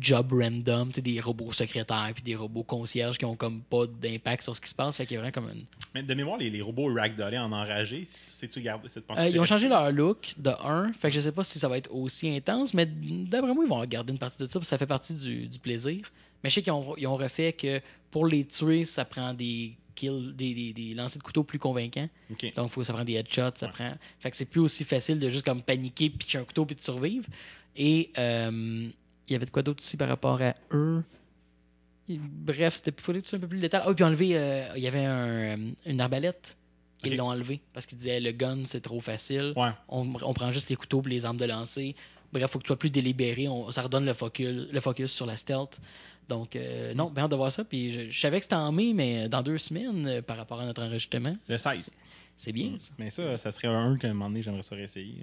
jobs 0.00 0.32
random, 0.32 0.90
des 0.90 1.20
robots 1.20 1.52
secrétaires 1.52 2.10
puis 2.14 2.22
des 2.22 2.34
robots 2.34 2.62
concierges 2.62 3.18
qui 3.18 3.24
ont 3.26 3.36
comme 3.36 3.60
pas 3.62 3.86
d'impact 3.86 4.42
sur 4.42 4.56
ce 4.56 4.60
qui 4.60 4.70
se 4.70 4.74
passe. 4.74 4.96
Fait 4.96 5.04
qu'il 5.06 5.14
y 5.16 5.18
a 5.18 5.20
vraiment 5.20 5.32
comme 5.32 5.50
une, 5.50 5.64
Mais 5.94 6.02
de 6.02 6.14
mémoire, 6.14 6.38
les, 6.38 6.48
les 6.50 6.62
robots 6.62 6.92
ragdollés 6.94 7.38
en 7.38 7.52
enragé, 7.52 8.04
c'est-tu 8.06 8.60
gardé 8.62 8.88
cette 8.88 9.04
Euh, 9.10 9.28
ils 9.28 9.38
ont 9.38 9.44
changé 9.44 9.68
leur 9.68 9.90
look 9.92 10.32
de 10.38 10.50
1. 10.50 10.92
Fait 10.94 11.08
que 11.10 11.14
je 11.14 11.20
sais 11.20 11.32
pas 11.32 11.44
si 11.44 11.58
ça 11.58 11.68
va 11.68 11.76
être 11.78 11.92
aussi 11.94 12.28
intense, 12.34 12.72
mais 12.72 12.86
d'après 12.86 13.52
moi, 13.52 13.64
ils 13.64 13.68
vont 13.70 13.84
garder 13.84 14.12
une 14.12 14.18
partie 14.18 14.38
de 14.42 14.46
ça, 14.46 14.58
parce 14.58 14.66
que 14.66 14.70
ça 14.70 14.78
fait 14.78 14.86
partie 14.86 15.14
du, 15.14 15.46
du 15.46 15.58
plaisir. 15.58 16.10
Mais 16.42 16.50
je 16.50 16.54
sais 16.54 16.62
qu'ils 16.62 16.72
ont, 16.72 16.94
ils 16.96 17.06
ont 17.06 17.16
refait 17.16 17.52
que 17.52 17.80
pour 18.10 18.26
les 18.26 18.44
tuer, 18.46 18.84
ça 18.84 19.04
prend 19.04 19.34
des 19.34 19.76
kills, 19.94 20.32
des, 20.34 20.54
des, 20.54 20.72
des 20.72 20.94
lancers 20.94 21.18
de 21.18 21.22
couteau 21.22 21.42
plus 21.42 21.58
convaincants. 21.58 22.08
Donc, 22.54 22.70
faut, 22.70 22.84
ça 22.84 22.92
prend 22.92 23.04
des 23.04 23.14
headshots, 23.14 23.56
ça 23.56 23.66
Ouais. 23.66 23.72
prend. 23.72 23.92
Fait 24.20 24.30
que 24.30 24.36
c'est 24.36 24.44
plus 24.44 24.60
aussi 24.60 24.84
facile 24.84 25.18
de 25.18 25.28
juste 25.30 25.44
comme 25.44 25.62
paniquer, 25.62 26.10
pitcher 26.10 26.38
un 26.38 26.44
couteau 26.44 26.64
puis 26.66 26.76
de 26.76 26.82
survivre. 26.82 27.26
Et 27.76 28.10
euh, 28.18 28.88
il 29.28 29.32
y 29.32 29.36
avait 29.36 29.46
de 29.46 29.50
quoi 29.50 29.62
d'autre 29.62 29.82
aussi 29.82 29.96
par 29.96 30.08
rapport 30.08 30.40
à 30.42 30.54
eux? 30.72 31.02
Et 32.08 32.18
Bref, 32.20 32.76
c'était 32.76 32.92
un 33.34 33.38
peu 33.40 33.48
plus 33.48 33.58
détails. 33.58 33.82
Ah, 33.84 33.88
oui, 33.88 33.94
puis 33.94 34.04
enlever, 34.04 34.38
euh, 34.38 34.68
il 34.76 34.82
y 34.82 34.86
avait 34.86 35.04
un, 35.04 35.26
euh, 35.58 35.70
une 35.86 36.00
arbalète. 36.00 36.56
Ils 37.04 37.16
l'ont 37.16 37.28
enlevé 37.28 37.60
parce 37.72 37.84
qu'ils 37.86 37.98
disaient 37.98 38.18
le 38.20 38.32
gun 38.32 38.60
c'est 38.64 38.80
trop 38.80 39.00
facile. 39.00 39.52
Ouais. 39.56 39.70
On, 39.88 40.12
on 40.22 40.34
prend 40.34 40.50
juste 40.50 40.68
les 40.70 40.76
couteaux 40.76 41.02
et 41.06 41.08
les 41.10 41.24
armes 41.24 41.36
de 41.36 41.44
lancer. 41.44 41.94
Bref, 42.32 42.50
faut 42.50 42.58
que 42.58 42.64
tu 42.64 42.68
sois 42.68 42.78
plus 42.78 42.90
délibéré. 42.90 43.48
On- 43.48 43.70
ça 43.70 43.82
redonne 43.82 44.06
le 44.06 44.14
focus, 44.14 44.66
le 44.72 44.80
focus 44.80 45.12
sur 45.12 45.26
la 45.26 45.36
stealth. 45.36 45.78
Donc, 46.28 46.56
euh, 46.56 46.94
non, 46.94 47.10
bien 47.10 47.24
hâte 47.24 47.30
de 47.30 47.36
voir 47.36 47.52
ça. 47.52 47.64
Puis 47.64 47.92
je, 47.92 48.10
je 48.10 48.20
savais 48.20 48.38
que 48.38 48.44
c'était 48.44 48.56
en 48.56 48.72
mai, 48.72 48.92
mais 48.94 49.28
dans 49.28 49.42
deux 49.42 49.58
semaines, 49.58 50.06
euh, 50.06 50.22
par 50.22 50.36
rapport 50.36 50.58
à 50.60 50.64
notre 50.64 50.82
enregistrement. 50.82 51.36
Le 51.48 51.56
16. 51.58 51.90
C'est 52.38 52.52
bien, 52.52 52.72
ça. 52.78 52.92
Mais 52.98 53.10
ça, 53.10 53.38
ça 53.38 53.50
serait 53.52 53.68
un 53.68 53.96
qu'à 53.96 54.08
un 54.08 54.12
moment 54.12 54.28
donné, 54.28 54.42
j'aimerais 54.42 54.62
ça 54.62 54.74
réessayer. 54.74 55.14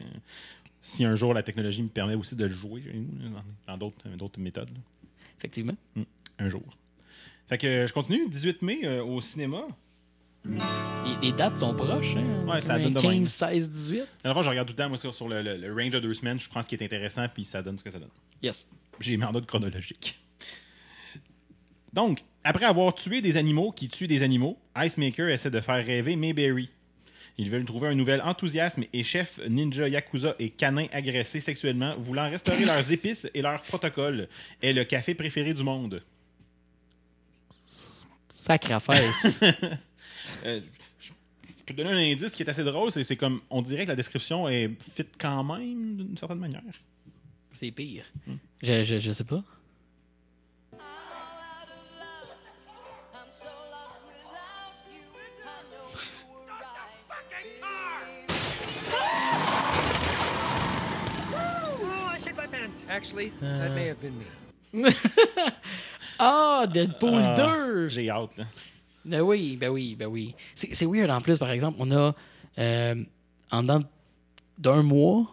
Si 0.86 1.06
un 1.06 1.16
jour 1.16 1.34
la 1.34 1.44
technologie 1.44 1.82
me 1.82 1.88
permet 1.88 2.14
aussi 2.16 2.36
de 2.36 2.44
le 2.44 2.52
jouer 2.54 2.84
dans- 3.68 3.78
d'autres 4.18 4.40
méthodes. 4.40 4.70
là. 4.70 4.80
Effectivement. 5.40 5.76
Un 6.40 6.50
jour. 6.50 6.62
Fait 7.48 7.58
que 7.58 7.66
euh, 7.68 7.88
je 7.88 7.94
continue. 7.94 8.28
18 8.30 8.62
mai 8.62 8.80
euh, 8.84 9.02
au 9.04 9.22
cinéma. 9.22 9.62
Les, 10.46 10.60
les 11.22 11.32
dates 11.32 11.58
sont 11.60 11.74
proches. 11.74 12.16
Hein? 12.18 12.46
Ouais, 12.46 12.60
ça 12.60 12.78
donne 12.78 12.94
de 12.94 13.02
même. 13.02 13.22
15, 13.24 13.28
16, 13.30 13.72
18. 13.72 14.02
À 14.26 14.28
la 14.28 14.34
fois, 14.34 14.44
je 14.44 14.50
regarde 14.50 14.68
tout 14.68 14.74
le 14.74 14.78
temps 14.78 14.90
moi, 14.90 14.98
sur, 14.98 15.14
sur 15.16 15.30
le, 15.30 15.42
le- 15.42 15.56
le 15.56 15.74
range 15.74 15.92
de 15.92 16.00
deux 16.00 16.14
semaines. 16.14 16.38
Je 16.40 16.50
prends 16.50 16.62
ce 16.62 16.68
qui 16.68 16.76
est 16.76 16.84
intéressant, 16.84 17.26
puis 17.34 17.46
ça 17.46 17.62
donne 17.62 17.78
ce 17.78 17.84
que 17.84 17.90
ça 17.92 18.00
donne. 18.00 18.10
Yes. 18.42 18.68
J'ai 19.00 19.16
mis 19.16 19.24
en 19.24 19.34
ordre 19.34 19.48
chronologique. 19.48 20.20
Donc, 21.94 22.24
après 22.44 22.66
avoir 22.66 22.94
tué 22.94 23.22
des 23.22 23.38
animaux 23.38 23.72
qui 23.72 23.88
tuent 23.88 24.08
des 24.08 24.24
animaux, 24.24 24.58
Icemaker 24.76 25.30
essaie 25.30 25.52
de 25.52 25.62
faire 25.62 25.86
rêver 25.86 26.16
Mayberry. 26.16 26.70
Ils 27.38 27.50
veulent 27.50 27.66
trouver 27.66 27.88
un 27.88 27.96
nouvel 27.96 28.22
enthousiasme 28.22 28.84
et 28.94 29.04
chef 29.04 29.40
ninja 29.50 29.88
yakuza 29.88 30.36
et 30.38 30.50
canin 30.52 30.86
agressé 30.92 31.40
sexuellement, 31.40 31.96
voulant 31.98 32.30
restaurer 32.30 32.66
leurs 32.66 32.92
épices 32.92 33.28
et 33.34 33.42
leur 33.42 33.62
protocole, 33.64 34.28
est 34.62 34.74
le 34.74 34.84
café 34.84 35.16
préféré 35.16 35.54
du 35.54 35.64
monde. 35.64 36.02
Sacre 38.30 38.80
face. 38.82 39.40
Euh, 40.46 40.62
je 41.00 41.12
peux 41.66 41.74
te 41.74 41.82
donner 41.82 41.92
un 41.92 42.14
indice 42.14 42.32
qui 42.32 42.44
est 42.44 42.50
assez 42.50 42.64
drôle, 42.64 42.92
c'est 42.92 43.04
c'est 43.04 43.18
comme 43.18 43.42
on 43.50 43.62
dirait 43.62 43.84
que 43.84 43.90
la 43.90 43.96
description 43.96 44.48
est 44.48 44.70
fit 44.82 45.06
quand 45.20 45.44
même 45.44 45.98
d'une 45.98 46.18
certaine 46.18 46.40
manière. 46.40 46.62
c'est 47.52 47.72
pire. 47.72 48.06
Hmm. 48.26 48.36
Je, 48.62 48.84
je, 48.84 49.00
je 49.00 49.12
sais 49.12 49.26
pas. 49.26 49.44
Actually, 62.94 63.32
that 63.42 63.72
may 63.74 63.88
have 63.90 64.00
been 64.02 64.14
me. 64.74 64.90
Ah, 66.20 66.68
Deadpool 66.72 67.22
Ah, 67.24 67.36
2! 67.36 67.90
J'ai 67.90 68.10
hâte. 68.10 68.38
là. 68.38 68.46
Ben 69.04 69.22
oui, 69.22 69.58
ben 69.58 69.70
oui, 69.70 69.96
ben 69.96 70.06
oui. 70.06 70.36
C'est 70.56 70.86
weird 70.86 71.10
en 71.10 71.20
plus, 71.22 71.40
par 71.40 71.50
exemple, 71.50 71.78
on 71.80 71.92
a 71.92 72.14
euh, 72.60 72.96
en 73.52 73.64
dedans 73.64 73.82
d'un 74.60 74.84
mois, 74.84 75.26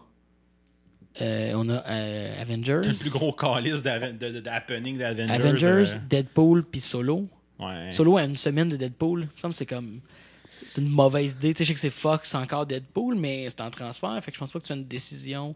euh, 1.21 1.53
on 1.55 1.69
a 1.69 1.87
euh, 1.87 2.41
Avengers. 2.43 2.81
Le 2.89 2.99
plus 2.99 3.11
gros 3.11 3.33
calice 3.33 3.83
d'Aven- 3.83 4.17
de, 4.19 4.31
de, 4.31 4.41
de 4.41 4.49
happening 4.49 4.97
d'Avengers. 4.99 5.31
Avengers, 5.33 5.95
euh, 5.95 5.99
Deadpool 6.09 6.65
puis 6.65 6.81
Solo. 6.81 7.29
ouais. 7.59 7.93
Solo 7.93 8.17
à 8.17 8.25
une 8.25 8.37
semaine 8.37 8.71
de 8.71 8.77
Deadpool, 8.77 9.29
que 9.41 9.53
c'est 9.53 9.67
comme. 9.67 10.01
C'est 10.49 10.79
une 10.81 10.89
mauvaise 10.89 11.33
idée. 11.33 11.53
Tu 11.55 11.59
sais, 11.59 11.65
je 11.65 11.69
sais 11.69 11.75
que 11.75 11.81
c'est 11.81 11.91
Fox 11.91 12.35
encore 12.35 12.65
Deadpool, 12.67 13.15
mais 13.17 13.49
c'est 13.51 13.61
en 13.61 13.71
transfert. 13.71 14.19
Fait 14.25 14.31
que 14.33 14.35
je 14.37 14.41
pense 14.41 14.51
pas 14.51 14.59
que 14.59 14.65
tu 14.65 14.73
fais 14.73 14.79
une 14.81 14.87
décision 14.87 15.55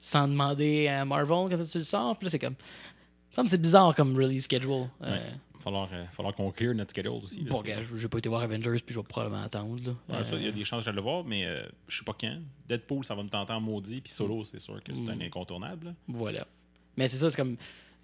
sans 0.00 0.28
demander 0.28 0.88
à 0.88 1.04
Marvel 1.04 1.48
quand 1.56 1.64
tu 1.64 1.78
le 1.78 1.84
sors. 1.84 2.16
Puis 2.16 2.26
là, 2.26 2.30
c'est 2.30 2.38
comme. 2.38 2.56
C'est 3.46 3.60
bizarre 3.60 3.94
comme 3.94 4.16
release 4.16 4.44
schedule. 4.44 4.88
Euh, 5.02 5.10
Ouais. 5.10 5.20
Il 5.68 5.70
va 5.70 5.72
falloir, 5.72 5.88
euh, 5.92 6.04
falloir 6.12 6.32
qu'on 6.34 6.50
clear 6.52 6.74
notre 6.74 6.92
schedule 6.92 7.20
aussi. 7.24 7.42
Bon, 7.42 7.60
gars, 7.60 7.82
je 7.82 7.96
j'ai 7.96 8.08
pas 8.08 8.18
été 8.18 8.28
voir 8.28 8.40
Avengers, 8.42 8.78
puis 8.86 8.94
je 8.94 9.00
vais 9.00 9.04
probablement 9.06 9.42
attendre. 9.42 9.74
Ouais, 10.08 10.16
il 10.32 10.42
y 10.42 10.44
a 10.46 10.48
Euh, 10.48 10.52
des 10.52 10.64
chances 10.64 10.84
de 10.84 10.90
le 10.92 11.00
voir, 11.00 11.24
mais 11.24 11.44
euh, 11.44 11.66
je 11.88 11.98
sais 11.98 12.04
pas 12.04 12.14
quand. 12.18 12.38
Deadpool, 12.68 13.04
ça 13.04 13.16
va 13.16 13.24
me 13.24 13.28
tenter 13.28 13.52
en 13.52 13.60
maudit, 13.60 14.00
puis 14.00 14.12
Solo, 14.12 14.44
c'est 14.44 14.60
sûr 14.60 14.80
que 14.84 14.94
c'est 14.94 15.10
un 15.10 15.20
incontournable. 15.20 15.86
là. 15.86 15.92
Voilà. 16.06 16.46
Mais 16.96 17.08
c'est 17.08 17.16
ça, 17.16 17.30
c'est 17.30 17.36
comme. 17.36 17.56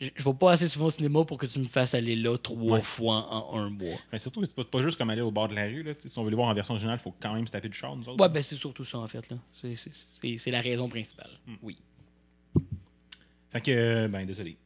Je 0.03 0.09
je 0.17 0.25
vais 0.25 0.35
pas 0.35 0.53
assez 0.53 0.67
souvent 0.69 0.87
au 0.87 0.91
cinéma 0.91 1.25
pour 1.25 1.39
que 1.39 1.47
tu 1.47 1.59
me 1.61 1.67
fasses 1.67 1.95
aller 1.95 2.17
là 2.17 2.37
trois 2.37 2.77
Ouais. 2.79 2.83
fois 2.83 3.33
en 3.33 3.57
un 3.59 3.71
mois. 3.71 3.97
Mais 4.13 4.19
surtout, 4.19 4.45
c'est 4.45 4.55
pas, 4.69 4.83
juste 4.83 4.99
comme 4.99 5.11
aller 5.11 5.21
au 5.23 5.31
bord 5.31 5.49
de 5.49 5.55
la 5.55 5.65
rue. 5.67 5.83
Là. 5.85 5.93
Si 5.97 6.19
on 6.19 6.25
veut 6.25 6.31
le 6.31 6.37
voir 6.37 6.49
en 6.49 6.55
version 6.55 6.75
originale, 6.75 6.99
il 7.01 7.03
faut 7.03 7.15
quand 7.21 7.33
même 7.35 7.47
se 7.47 7.53
taper 7.53 7.69
du 7.69 7.77
char, 7.79 7.95
nous 7.97 8.09
autres. 8.09 8.21
Ouais, 8.21 8.29
ben 8.29 8.43
c'est 8.43 8.57
surtout 8.57 8.85
ça 8.85 8.99
en 8.99 9.07
fait. 9.09 9.29
là. 9.31 9.37
C'est- 9.53 9.77
c'est- 9.77 9.93
C'est 10.21 10.39
c'est 10.39 10.51
la 10.51 10.61
raison 10.61 10.89
principale. 10.89 11.31
Oui. 11.63 11.77
Fait 13.51 13.61
que, 13.61 14.07
ben, 14.09 14.27
désolé. 14.27 14.57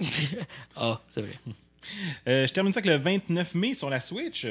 ah, 0.76 1.00
c'est 1.08 1.22
vrai. 1.22 1.38
Euh, 2.26 2.48
je 2.48 2.52
termine 2.52 2.72
ça 2.72 2.80
avec 2.80 2.90
le 2.90 2.96
29 2.98 3.54
mai 3.54 3.74
sur 3.74 3.88
la 3.88 4.00
Switch. 4.00 4.44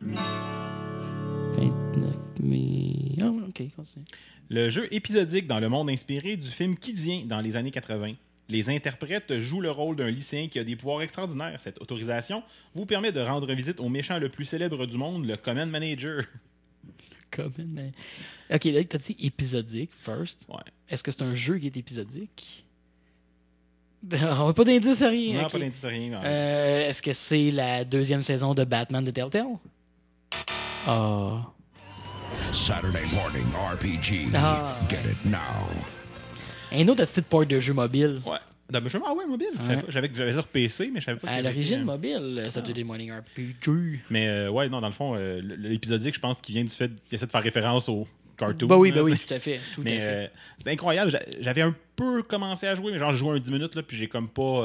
29 0.00 2.40
mai. 2.40 3.16
Ah, 3.22 3.28
ok, 3.28 3.62
continue. 3.76 4.04
Le 4.48 4.68
jeu 4.68 4.92
épisodique 4.92 5.46
dans 5.46 5.60
le 5.60 5.68
monde 5.68 5.90
inspiré 5.90 6.36
du 6.36 6.48
film 6.48 6.76
Kidien 6.76 7.22
dans 7.26 7.40
les 7.40 7.54
années 7.54 7.70
80. 7.70 8.14
Les 8.50 8.68
interprètes 8.68 9.38
jouent 9.38 9.60
le 9.60 9.70
rôle 9.70 9.96
d'un 9.96 10.10
lycéen 10.10 10.48
qui 10.48 10.58
a 10.58 10.64
des 10.64 10.74
pouvoirs 10.76 11.02
extraordinaires. 11.02 11.60
Cette 11.60 11.80
autorisation 11.80 12.42
vous 12.74 12.84
permet 12.84 13.12
de 13.12 13.20
rendre 13.20 13.52
visite 13.54 13.78
au 13.80 13.88
méchant 13.88 14.18
le 14.18 14.28
plus 14.28 14.44
célèbre 14.44 14.86
du 14.86 14.96
monde, 14.96 15.24
le 15.26 15.36
Command 15.36 15.70
Manager. 15.70 16.24
Comme, 17.30 17.52
mais... 17.58 17.92
Ok, 18.52 18.64
là, 18.64 18.82
t'as 18.82 18.98
dit 18.98 19.16
épisodique, 19.20 19.90
first. 19.96 20.44
Ouais. 20.48 20.56
Est-ce 20.88 21.02
que 21.04 21.12
c'est 21.12 21.22
un 21.22 21.32
jeu 21.34 21.58
qui 21.58 21.66
est 21.66 21.76
épisodique? 21.76 22.64
On 24.12 24.46
n'a 24.48 24.52
pas 24.52 24.64
d'indice, 24.64 25.02
rien. 25.02 25.40
Non, 25.42 25.46
ok. 25.46 25.52
pas 25.52 25.58
d'indice, 25.60 25.84
rien. 25.84 26.10
non. 26.10 26.20
Euh, 26.24 26.88
Est-ce 26.88 27.02
que 27.02 27.12
c'est 27.12 27.52
la 27.52 27.84
deuxième 27.84 28.22
saison 28.22 28.54
de 28.54 28.64
Batman 28.64 29.04
de 29.04 29.12
Telltale? 29.12 29.58
Ah. 30.88 31.52
Saturday 32.50 33.04
morning 33.14 33.46
RPG. 33.52 34.30
Ah. 34.34 34.74
Get 34.88 35.08
it 35.08 35.24
now. 35.24 35.38
Un 36.72 36.88
autre 36.88 37.04
petit 37.04 37.22
port 37.22 37.46
de 37.46 37.58
jeu 37.60 37.72
mobile. 37.72 38.20
Ouais. 38.26 38.38
Dans- 38.70 38.86
je- 38.88 38.98
Ah 39.04 39.12
ouais, 39.14 39.26
mobile. 39.26 39.48
Ouais. 39.68 39.78
J'avais 39.88 40.10
j'avais 40.14 40.32
sur 40.32 40.46
PC, 40.46 40.90
mais 40.92 41.00
je 41.00 41.06
savais 41.06 41.18
pas. 41.18 41.28
À 41.28 41.42
l'origine, 41.42 41.82
mobile, 41.82 42.44
Saturday 42.50 42.84
Morning 42.84 43.10
RPG. 43.12 44.00
Mais 44.10 44.28
euh, 44.28 44.50
ouais, 44.50 44.68
non, 44.68 44.80
dans 44.80 44.86
le 44.88 44.92
fond, 44.94 45.14
euh, 45.16 45.40
l'épisodique, 45.58 46.14
je 46.14 46.20
pense 46.20 46.40
qu'il 46.40 46.54
vient 46.54 46.64
du 46.64 46.70
fait 46.70 46.90
qu'il 47.04 47.14
essaie 47.16 47.26
de 47.26 47.30
faire 47.32 47.42
référence 47.42 47.88
au 47.88 48.06
cartoon. 48.36 48.68
Bah 48.68 48.76
oui, 48.78 48.92
bah 48.92 49.02
oui, 49.02 49.16
tout 49.26 49.34
à 49.34 49.40
fait. 49.40 49.60
Tout 49.74 49.82
Mais 49.82 49.96
à 49.96 50.00
fait. 50.00 50.08
euh, 50.12 50.26
c'était 50.58 50.70
incroyable. 50.70 51.10
J'a- 51.10 51.24
J'avais 51.40 51.62
un 51.62 51.74
peu 51.96 52.22
commencé 52.22 52.66
à 52.68 52.76
jouer, 52.76 52.92
mais 52.92 52.98
genre, 52.98 53.10
je 53.12 53.16
jouais 53.16 53.36
un 53.36 53.40
10 53.40 53.50
minutes, 53.50 53.74
là, 53.74 53.82
puis 53.82 53.96
j'ai 53.96 54.06
comme 54.06 54.28
pas. 54.28 54.62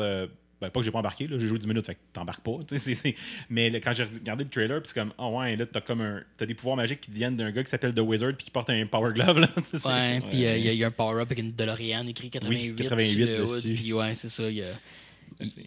Ben, 0.66 0.72
pas 0.72 0.80
que 0.80 0.86
j'ai 0.86 0.92
pas 0.92 1.00
embarqué, 1.00 1.28
là, 1.28 1.38
j'ai 1.38 1.48
joué 1.48 1.58
10 1.60 1.68
minutes, 1.68 1.86
fait 1.86 1.96
que 1.96 2.00
t'embarques 2.14 2.42
pas. 2.44 2.54
Mais 3.50 3.70
là, 3.70 3.80
quand 3.80 3.94
j'ai 3.94 4.04
regardé 4.04 4.44
le 4.44 4.50
trailer, 4.50 4.82
puis 4.82 4.92
c'est 4.94 5.00
comme, 5.00 5.14
oh 5.18 5.38
ouais, 5.40 5.56
là, 5.56 5.66
t'as 5.66 5.82
comme 5.82 6.02
un. 6.02 6.24
T'as 6.38 6.46
des 6.46 6.54
pouvoirs 6.56 6.76
magiques 6.78 7.02
qui 7.02 7.12
viennent 7.12 7.36
d'un 7.36 7.52
gars 7.52 7.64
qui 7.64 7.70
s'appelle 7.70 7.94
The 7.94 8.00
Wizard, 8.00 8.34
puis 8.36 8.46
qui 8.46 8.52
porte 8.52 8.70
un 8.70 8.86
Power 8.88 9.14
Glove, 9.14 9.40
là. 9.40 9.50
Ouais, 9.86 10.22
puis 10.30 10.46
euh, 10.46 10.58
il 10.58 10.64
y, 10.66 10.70
a- 10.70 10.74
il 10.74 10.78
y 10.80 10.84
a 10.84 10.88
un 10.88 10.92
power-up 10.92 11.28
avec 11.28 11.40
une 11.40 11.52
DeLorean 11.54 12.08
écrit 12.08 12.30
88, 12.30 12.76
88 12.76 13.14
sur 13.14 13.26
le 13.26 13.42
hood, 13.44 13.56
dessus. 13.56 13.74
Puis 13.74 13.94
ouais, 13.94 14.16
c'est 14.16 14.30
ça. 14.30 14.50
Il, 14.50 14.56
y 14.58 14.64
a- 14.64 14.74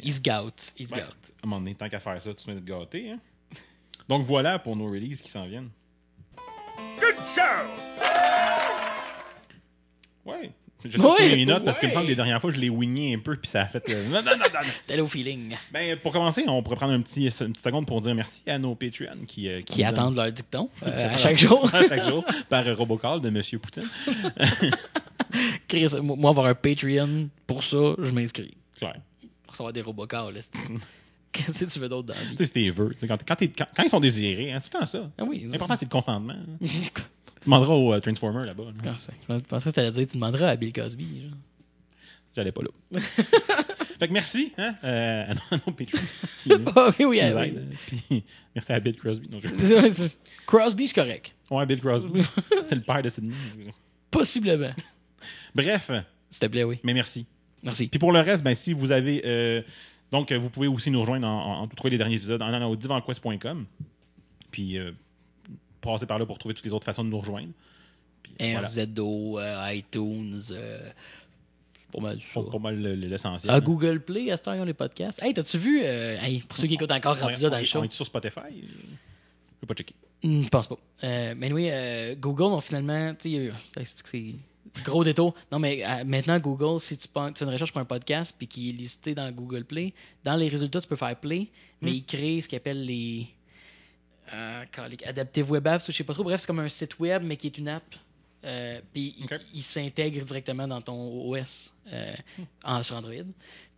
il, 0.02 0.12
se 0.12 0.20
gâte. 0.20 0.72
Il 0.78 0.86
se 0.88 0.92
Ouais, 0.94 1.00
gâte. 1.00 1.08
à 1.42 1.46
un 1.46 1.48
moment 1.48 1.60
donné, 1.60 1.74
tant 1.74 1.88
qu'à 1.88 2.00
faire 2.00 2.20
ça, 2.20 2.32
tu 2.34 2.44
dois 2.46 2.54
être 2.54 2.64
gâté. 2.64 3.10
Hein? 3.10 3.18
Donc 4.08 4.24
voilà 4.24 4.58
pour 4.58 4.74
nos 4.76 4.86
releases 4.90 5.20
qui 5.20 5.28
s'en 5.28 5.46
viennent. 5.46 5.68
Good 7.00 7.16
show! 7.34 7.42
Ouais. 10.24 10.50
Pas 10.82 11.14
Ouais, 11.14 11.34
mes 11.36 11.44
notes 11.44 11.64
parce 11.64 11.78
qu'il 11.78 11.88
me 11.88 11.92
semble 11.92 12.04
que 12.06 12.10
les 12.10 12.16
dernières 12.16 12.40
fois, 12.40 12.50
je 12.50 12.58
l'ai 12.60 12.70
wingné 12.70 13.14
un 13.14 13.18
peu 13.18 13.36
puis 13.36 13.50
ça 13.50 13.62
a 13.62 13.66
fait. 13.66 13.82
euh, 13.90 14.08
non, 14.08 14.22
non. 14.22 14.30
T'es 14.86 15.00
au 15.00 15.08
feeling. 15.08 15.56
Ben, 15.72 15.98
pour 15.98 16.12
commencer, 16.12 16.44
on 16.46 16.62
pourrait 16.62 16.76
prendre 16.76 16.92
un 16.92 17.00
petit, 17.00 17.24
une 17.24 17.30
petite 17.52 17.64
seconde 17.64 17.86
pour 17.86 18.00
dire 18.00 18.14
merci 18.14 18.42
à 18.48 18.58
nos 18.58 18.74
Patreons 18.74 19.24
qui, 19.26 19.48
euh, 19.48 19.62
Qui 19.62 19.82
attendent 19.82 20.16
leur 20.16 20.30
dicton 20.30 20.70
euh, 20.86 21.14
à 21.14 21.18
chaque 21.18 21.38
jour. 21.38 21.68
à 21.74 21.82
chaque 21.88 22.08
jour 22.08 22.24
par 22.48 22.64
robocall 22.76 23.20
de 23.20 23.30
Monsieur 23.30 23.58
Poutine. 23.58 23.88
Chris, 25.68 25.88
moi, 26.00 26.30
avoir 26.30 26.46
un 26.46 26.54
Patreon 26.54 27.28
pour 27.46 27.62
ça, 27.62 27.94
je 27.98 28.10
m'inscris. 28.12 28.54
Clair. 28.76 28.94
Pour 29.42 29.52
recevoir 29.52 29.72
des 29.72 29.82
robocalls. 29.82 30.40
Qu'est-ce 31.32 31.64
que 31.64 31.70
tu 31.70 31.78
veux 31.78 31.88
d'autre 31.88 32.08
dans 32.08 32.14
la 32.14 32.20
vie? 32.22 32.30
Tu 32.30 32.36
sais, 32.38 32.44
c'est 32.46 32.52
tes 32.52 32.70
vœux. 32.70 32.94
Quand 33.06 33.82
ils 33.84 33.90
sont 33.90 34.00
désirés, 34.00 34.52
hein, 34.52 34.58
c'est 34.60 34.70
tout 34.70 34.78
le 34.78 34.80
temps 34.80 34.86
ça. 34.86 35.10
Ah 35.18 35.24
oui. 35.28 35.46
L'important, 35.50 35.76
c'est 35.76 35.84
le 35.84 35.90
consentement. 35.90 36.34
Hein. 37.38 37.40
tu 37.42 37.46
demanderas 37.46 37.74
au 37.74 37.92
euh, 37.94 38.00
Transformer 38.00 38.46
là-bas. 38.46 38.64
là. 38.64 38.70
Je 39.28 39.42
pensais, 39.42 39.70
que 39.70 39.74
t'allais 39.74 39.90
dire 39.90 40.06
tu 40.06 40.16
demanderas 40.16 40.48
à 40.50 40.56
Bill 40.56 40.72
Cosby. 40.72 41.22
genre. 41.22 41.38
J'allais 42.36 42.52
pas 42.52 42.62
là. 42.62 43.00
fait 43.98 44.06
que 44.08 44.12
merci 44.12 44.52
hein, 44.58 44.74
euh, 44.84 45.24
à 45.50 45.56
nos 45.56 45.72
Patreons 45.72 46.00
qui, 46.42 46.50
qui 46.50 46.52
Ah 46.76 46.90
oui, 46.98 47.04
oui, 47.06 47.20
nous 47.22 47.36
ah, 47.36 47.46
aident. 47.46 47.74
Puis, 47.86 48.24
merci 48.54 48.72
à 48.72 48.78
Bill 48.80 48.96
Crosby. 48.96 49.28
Non, 49.28 49.40
je-. 49.42 50.04
Crosby, 50.46 50.86
c'est 50.88 50.94
correct. 50.94 51.34
Ouais, 51.50 51.66
Bill 51.66 51.80
Crosby. 51.80 52.22
c'est 52.66 52.74
le 52.76 52.82
père 52.82 53.02
de 53.02 53.08
Sydney. 53.08 53.34
Possiblement. 54.10 54.70
Bref, 55.54 55.90
S'il 56.30 56.40
te 56.40 56.46
plaît, 56.46 56.64
oui. 56.64 56.78
mais 56.84 56.94
merci. 56.94 57.26
Merci. 57.62 57.88
Puis 57.88 57.98
pour 57.98 58.12
le 58.12 58.20
reste, 58.20 58.44
ben, 58.44 58.54
si 58.54 58.72
vous 58.72 58.92
avez. 58.92 59.22
euh, 59.24 59.62
donc, 60.12 60.30
euh, 60.30 60.38
vous 60.38 60.48
pouvez 60.48 60.68
aussi 60.68 60.90
nous 60.90 61.00
rejoindre 61.00 61.26
en, 61.26 61.62
en- 61.62 61.68
trouver 61.68 61.90
les 61.90 61.98
derniers 61.98 62.16
épisodes 62.16 62.40
en 62.40 62.46
allant 62.52 62.70
au 62.70 62.76
divanquest.com. 62.76 63.66
Puis 64.50 64.78
euh, 64.78 64.92
passer 65.80 66.06
par 66.06 66.18
là 66.18 66.26
pour 66.26 66.38
trouver 66.38 66.54
toutes 66.54 66.64
les 66.66 66.72
autres 66.72 66.84
façons 66.84 67.04
de 67.04 67.08
nous 67.10 67.20
rejoindre. 67.20 67.52
Puis, 68.22 68.32
voilà. 68.38 68.66
RZO, 68.68 69.38
euh, 69.38 69.74
iTunes, 69.74 70.40
euh, 70.50 70.90
c'est 71.74 71.90
pas 71.90 72.00
mal. 72.00 72.18
Pour, 72.32 72.50
pour 72.50 72.70
le- 72.70 72.94
l'essentiel. 72.94 73.52
À 73.52 73.60
Google 73.60 74.00
Play, 74.00 74.30
à 74.30 74.36
ce 74.36 74.42
temps, 74.42 74.52
ils 74.52 74.60
ont 74.60 74.64
les 74.64 74.74
podcasts. 74.74 75.22
Hey, 75.22 75.34
t'as-tu 75.34 75.58
vu, 75.58 75.80
euh, 75.82 76.18
hey, 76.20 76.40
pour 76.40 76.58
ceux 76.58 76.66
qui 76.66 76.74
écoutent 76.74 76.90
encore 76.92 77.18
rendu 77.18 77.40
là 77.40 77.50
dans 77.50 77.56
on 77.56 77.60
le 77.60 77.64
show? 77.64 77.78
On 77.80 77.84
est 77.84 77.92
sur 77.92 78.06
Spotify? 78.06 78.40
Je 78.50 79.62
vais 79.62 79.66
pas 79.66 79.74
checker. 79.74 79.94
Hmm, 80.22 80.42
je 80.42 80.48
pense 80.48 80.66
pas. 80.66 80.78
Euh, 81.04 81.34
mais 81.36 81.52
oui, 81.52 81.68
euh, 81.70 82.14
Google 82.16 82.44
ont 82.54 82.60
finalement. 82.60 83.14
Tu 83.14 83.50
sais, 83.76 84.34
gros 84.84 85.04
détour. 85.04 85.34
Non, 85.50 85.58
mais 85.58 85.82
maintenant, 86.04 86.38
Google, 86.38 86.80
si 86.80 86.96
tu, 86.96 87.08
fais 87.12 87.44
une 87.44 87.50
recherche 87.50 87.72
pour 87.72 87.80
un 87.80 87.84
podcast 87.84 88.34
puis 88.36 88.46
qui 88.46 88.70
est 88.70 88.72
listé 88.72 89.14
dans 89.14 89.30
Google 89.32 89.64
Play, 89.64 89.92
dans 90.24 90.34
les 90.34 90.48
résultats, 90.48 90.80
tu 90.80 90.88
peux 90.88 90.96
faire 90.96 91.16
play, 91.16 91.48
mais 91.80 91.92
il 91.92 92.04
crée 92.04 92.40
ce 92.40 92.48
qu'ils 92.48 92.56
appellent 92.56 92.84
les. 92.84 93.28
Euh, 94.32 94.64
calique, 94.72 95.06
Adaptive 95.06 95.50
Web 95.50 95.66
Apps, 95.66 95.88
ou 95.88 95.92
je 95.92 95.96
sais 95.96 96.04
pas 96.04 96.14
trop. 96.14 96.24
Bref, 96.24 96.40
c'est 96.40 96.46
comme 96.46 96.58
un 96.60 96.68
site 96.68 96.98
web, 96.98 97.22
mais 97.24 97.36
qui 97.36 97.46
est 97.46 97.58
une 97.58 97.68
app. 97.68 97.84
Euh, 98.44 98.80
puis 98.92 99.16
il- 99.52 99.62
s'intègre 99.64 100.24
directement 100.24 100.68
dans 100.68 100.80
ton 100.80 101.28
OS 101.28 101.72
euh, 101.92 102.14
en- 102.62 102.82
sur 102.84 102.96
Android. 102.96 103.14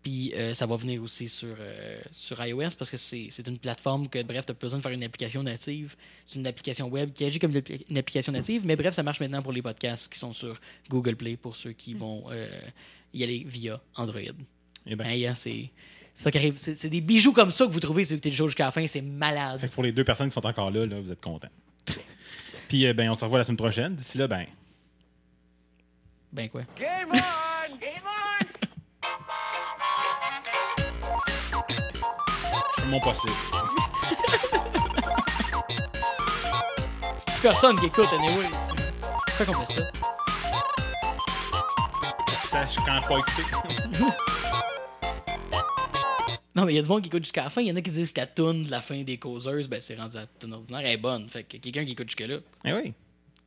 Puis 0.02 0.32
euh, 0.34 0.54
ça 0.54 0.66
va 0.66 0.76
venir 0.76 1.02
aussi 1.02 1.28
sur, 1.28 1.54
euh, 1.58 2.00
sur 2.12 2.44
iOS 2.44 2.70
parce 2.78 2.90
que 2.90 2.96
c'est 2.96 3.46
une 3.46 3.58
plateforme 3.58 4.08
que, 4.08 4.22
bref, 4.22 4.44
tu 4.46 4.52
as 4.52 4.54
besoin 4.54 4.78
de 4.78 4.82
faire 4.82 4.92
une 4.92 5.02
application 5.04 5.42
native. 5.42 5.94
C'est 6.26 6.38
une 6.38 6.46
application 6.46 6.88
web 6.88 7.12
qui 7.12 7.24
agit 7.24 7.38
comme 7.38 7.52
une 7.52 7.60
appli- 7.60 7.84
une 7.88 7.98
application 7.98 8.32
native, 8.32 8.62
mais 8.64 8.76
bref, 8.76 8.94
ça 8.94 9.02
marche 9.02 9.20
maintenant 9.20 9.42
pour 9.42 9.52
les 9.52 9.62
podcasts 9.62 10.12
qui 10.12 10.18
sont 10.18 10.32
sur 10.32 10.58
Google 10.88 11.16
Play 11.16 11.36
pour 11.36 11.54
ceux 11.56 11.72
qui 11.72 11.94
vont 11.94 12.24
euh, 12.30 12.48
y 13.14 13.22
aller 13.24 13.44
via 13.46 13.80
Android. 13.94 14.20
Eh 14.86 14.96
ben, 14.96 15.06
hein, 15.06 15.34
c'est 15.34 15.70
ça 16.22 16.30
qui 16.30 16.38
arrive. 16.38 16.56
C'est 16.56 16.74
c'est 16.74 16.88
des 16.88 17.00
bijoux 17.00 17.32
comme 17.32 17.50
ça 17.50 17.66
que 17.66 17.70
vous 17.70 17.80
trouvez 17.80 18.04
si 18.04 18.12
vous 18.12 18.14
écoutez 18.14 18.30
le 18.30 18.36
show 18.36 18.46
jusqu'à 18.46 18.66
la 18.66 18.70
fin. 18.70 18.86
C'est 18.86 19.02
malade. 19.02 19.60
fait 19.60 19.68
que 19.68 19.74
pour 19.74 19.82
les 19.82 19.90
deux 19.92 20.04
personnes 20.04 20.28
qui 20.28 20.34
sont 20.34 20.46
encore 20.46 20.70
là, 20.70 20.86
là 20.86 21.00
vous 21.00 21.10
êtes 21.10 21.20
contents. 21.20 21.48
Puis, 22.68 22.86
euh, 22.86 22.92
ben, 22.92 23.10
on 23.10 23.16
se 23.16 23.24
revoit 23.24 23.38
la 23.38 23.44
semaine 23.44 23.56
prochaine. 23.56 23.96
D'ici 23.96 24.16
là, 24.16 24.28
ben, 24.28 24.46
Ben 26.32 26.48
quoi? 26.48 26.62
Game 26.78 27.08
on! 27.10 27.14
Game 27.80 28.04
on! 28.04 28.44
je 32.76 32.82
fais 32.82 32.88
mon 32.88 33.00
possible. 33.00 33.32
Personne 37.42 37.76
qui 37.80 37.86
écoute, 37.86 38.06
anyway. 38.12 38.46
Pourquoi 39.26 39.46
qu'on 39.46 39.66
fait 39.66 39.72
ça? 39.72 39.90
Sache 42.46 42.76
quand 42.86 43.00
pas 43.08 43.18
écouter. 43.18 43.42
Non, 46.60 46.66
mais 46.66 46.74
il 46.74 46.76
y 46.76 46.78
a 46.78 46.82
du 46.82 46.90
monde 46.90 47.00
qui 47.00 47.08
écoute 47.08 47.22
jusqu'à 47.22 47.44
la 47.44 47.48
fin. 47.48 47.62
Il 47.62 47.68
y 47.68 47.72
en 47.72 47.76
a 47.76 47.80
qui 47.80 47.90
disent 47.90 48.12
que 48.12 48.20
la 48.20 48.26
toune 48.26 48.64
de 48.64 48.70
la 48.70 48.82
fin 48.82 49.02
des 49.02 49.16
causeuses, 49.16 49.66
ben 49.66 49.80
c'est 49.80 49.96
rendu 49.96 50.18
à 50.18 50.26
la 50.46 50.54
ordinaire, 50.54 50.80
elle 50.80 50.86
est 50.88 50.96
bonne. 50.98 51.26
Fait 51.30 51.42
que 51.42 51.56
quelqu'un 51.56 51.86
qui 51.86 51.92
écoute 51.92 52.08
jusque-là. 52.08 52.36
Eh 52.66 52.72
oui. 52.74 52.92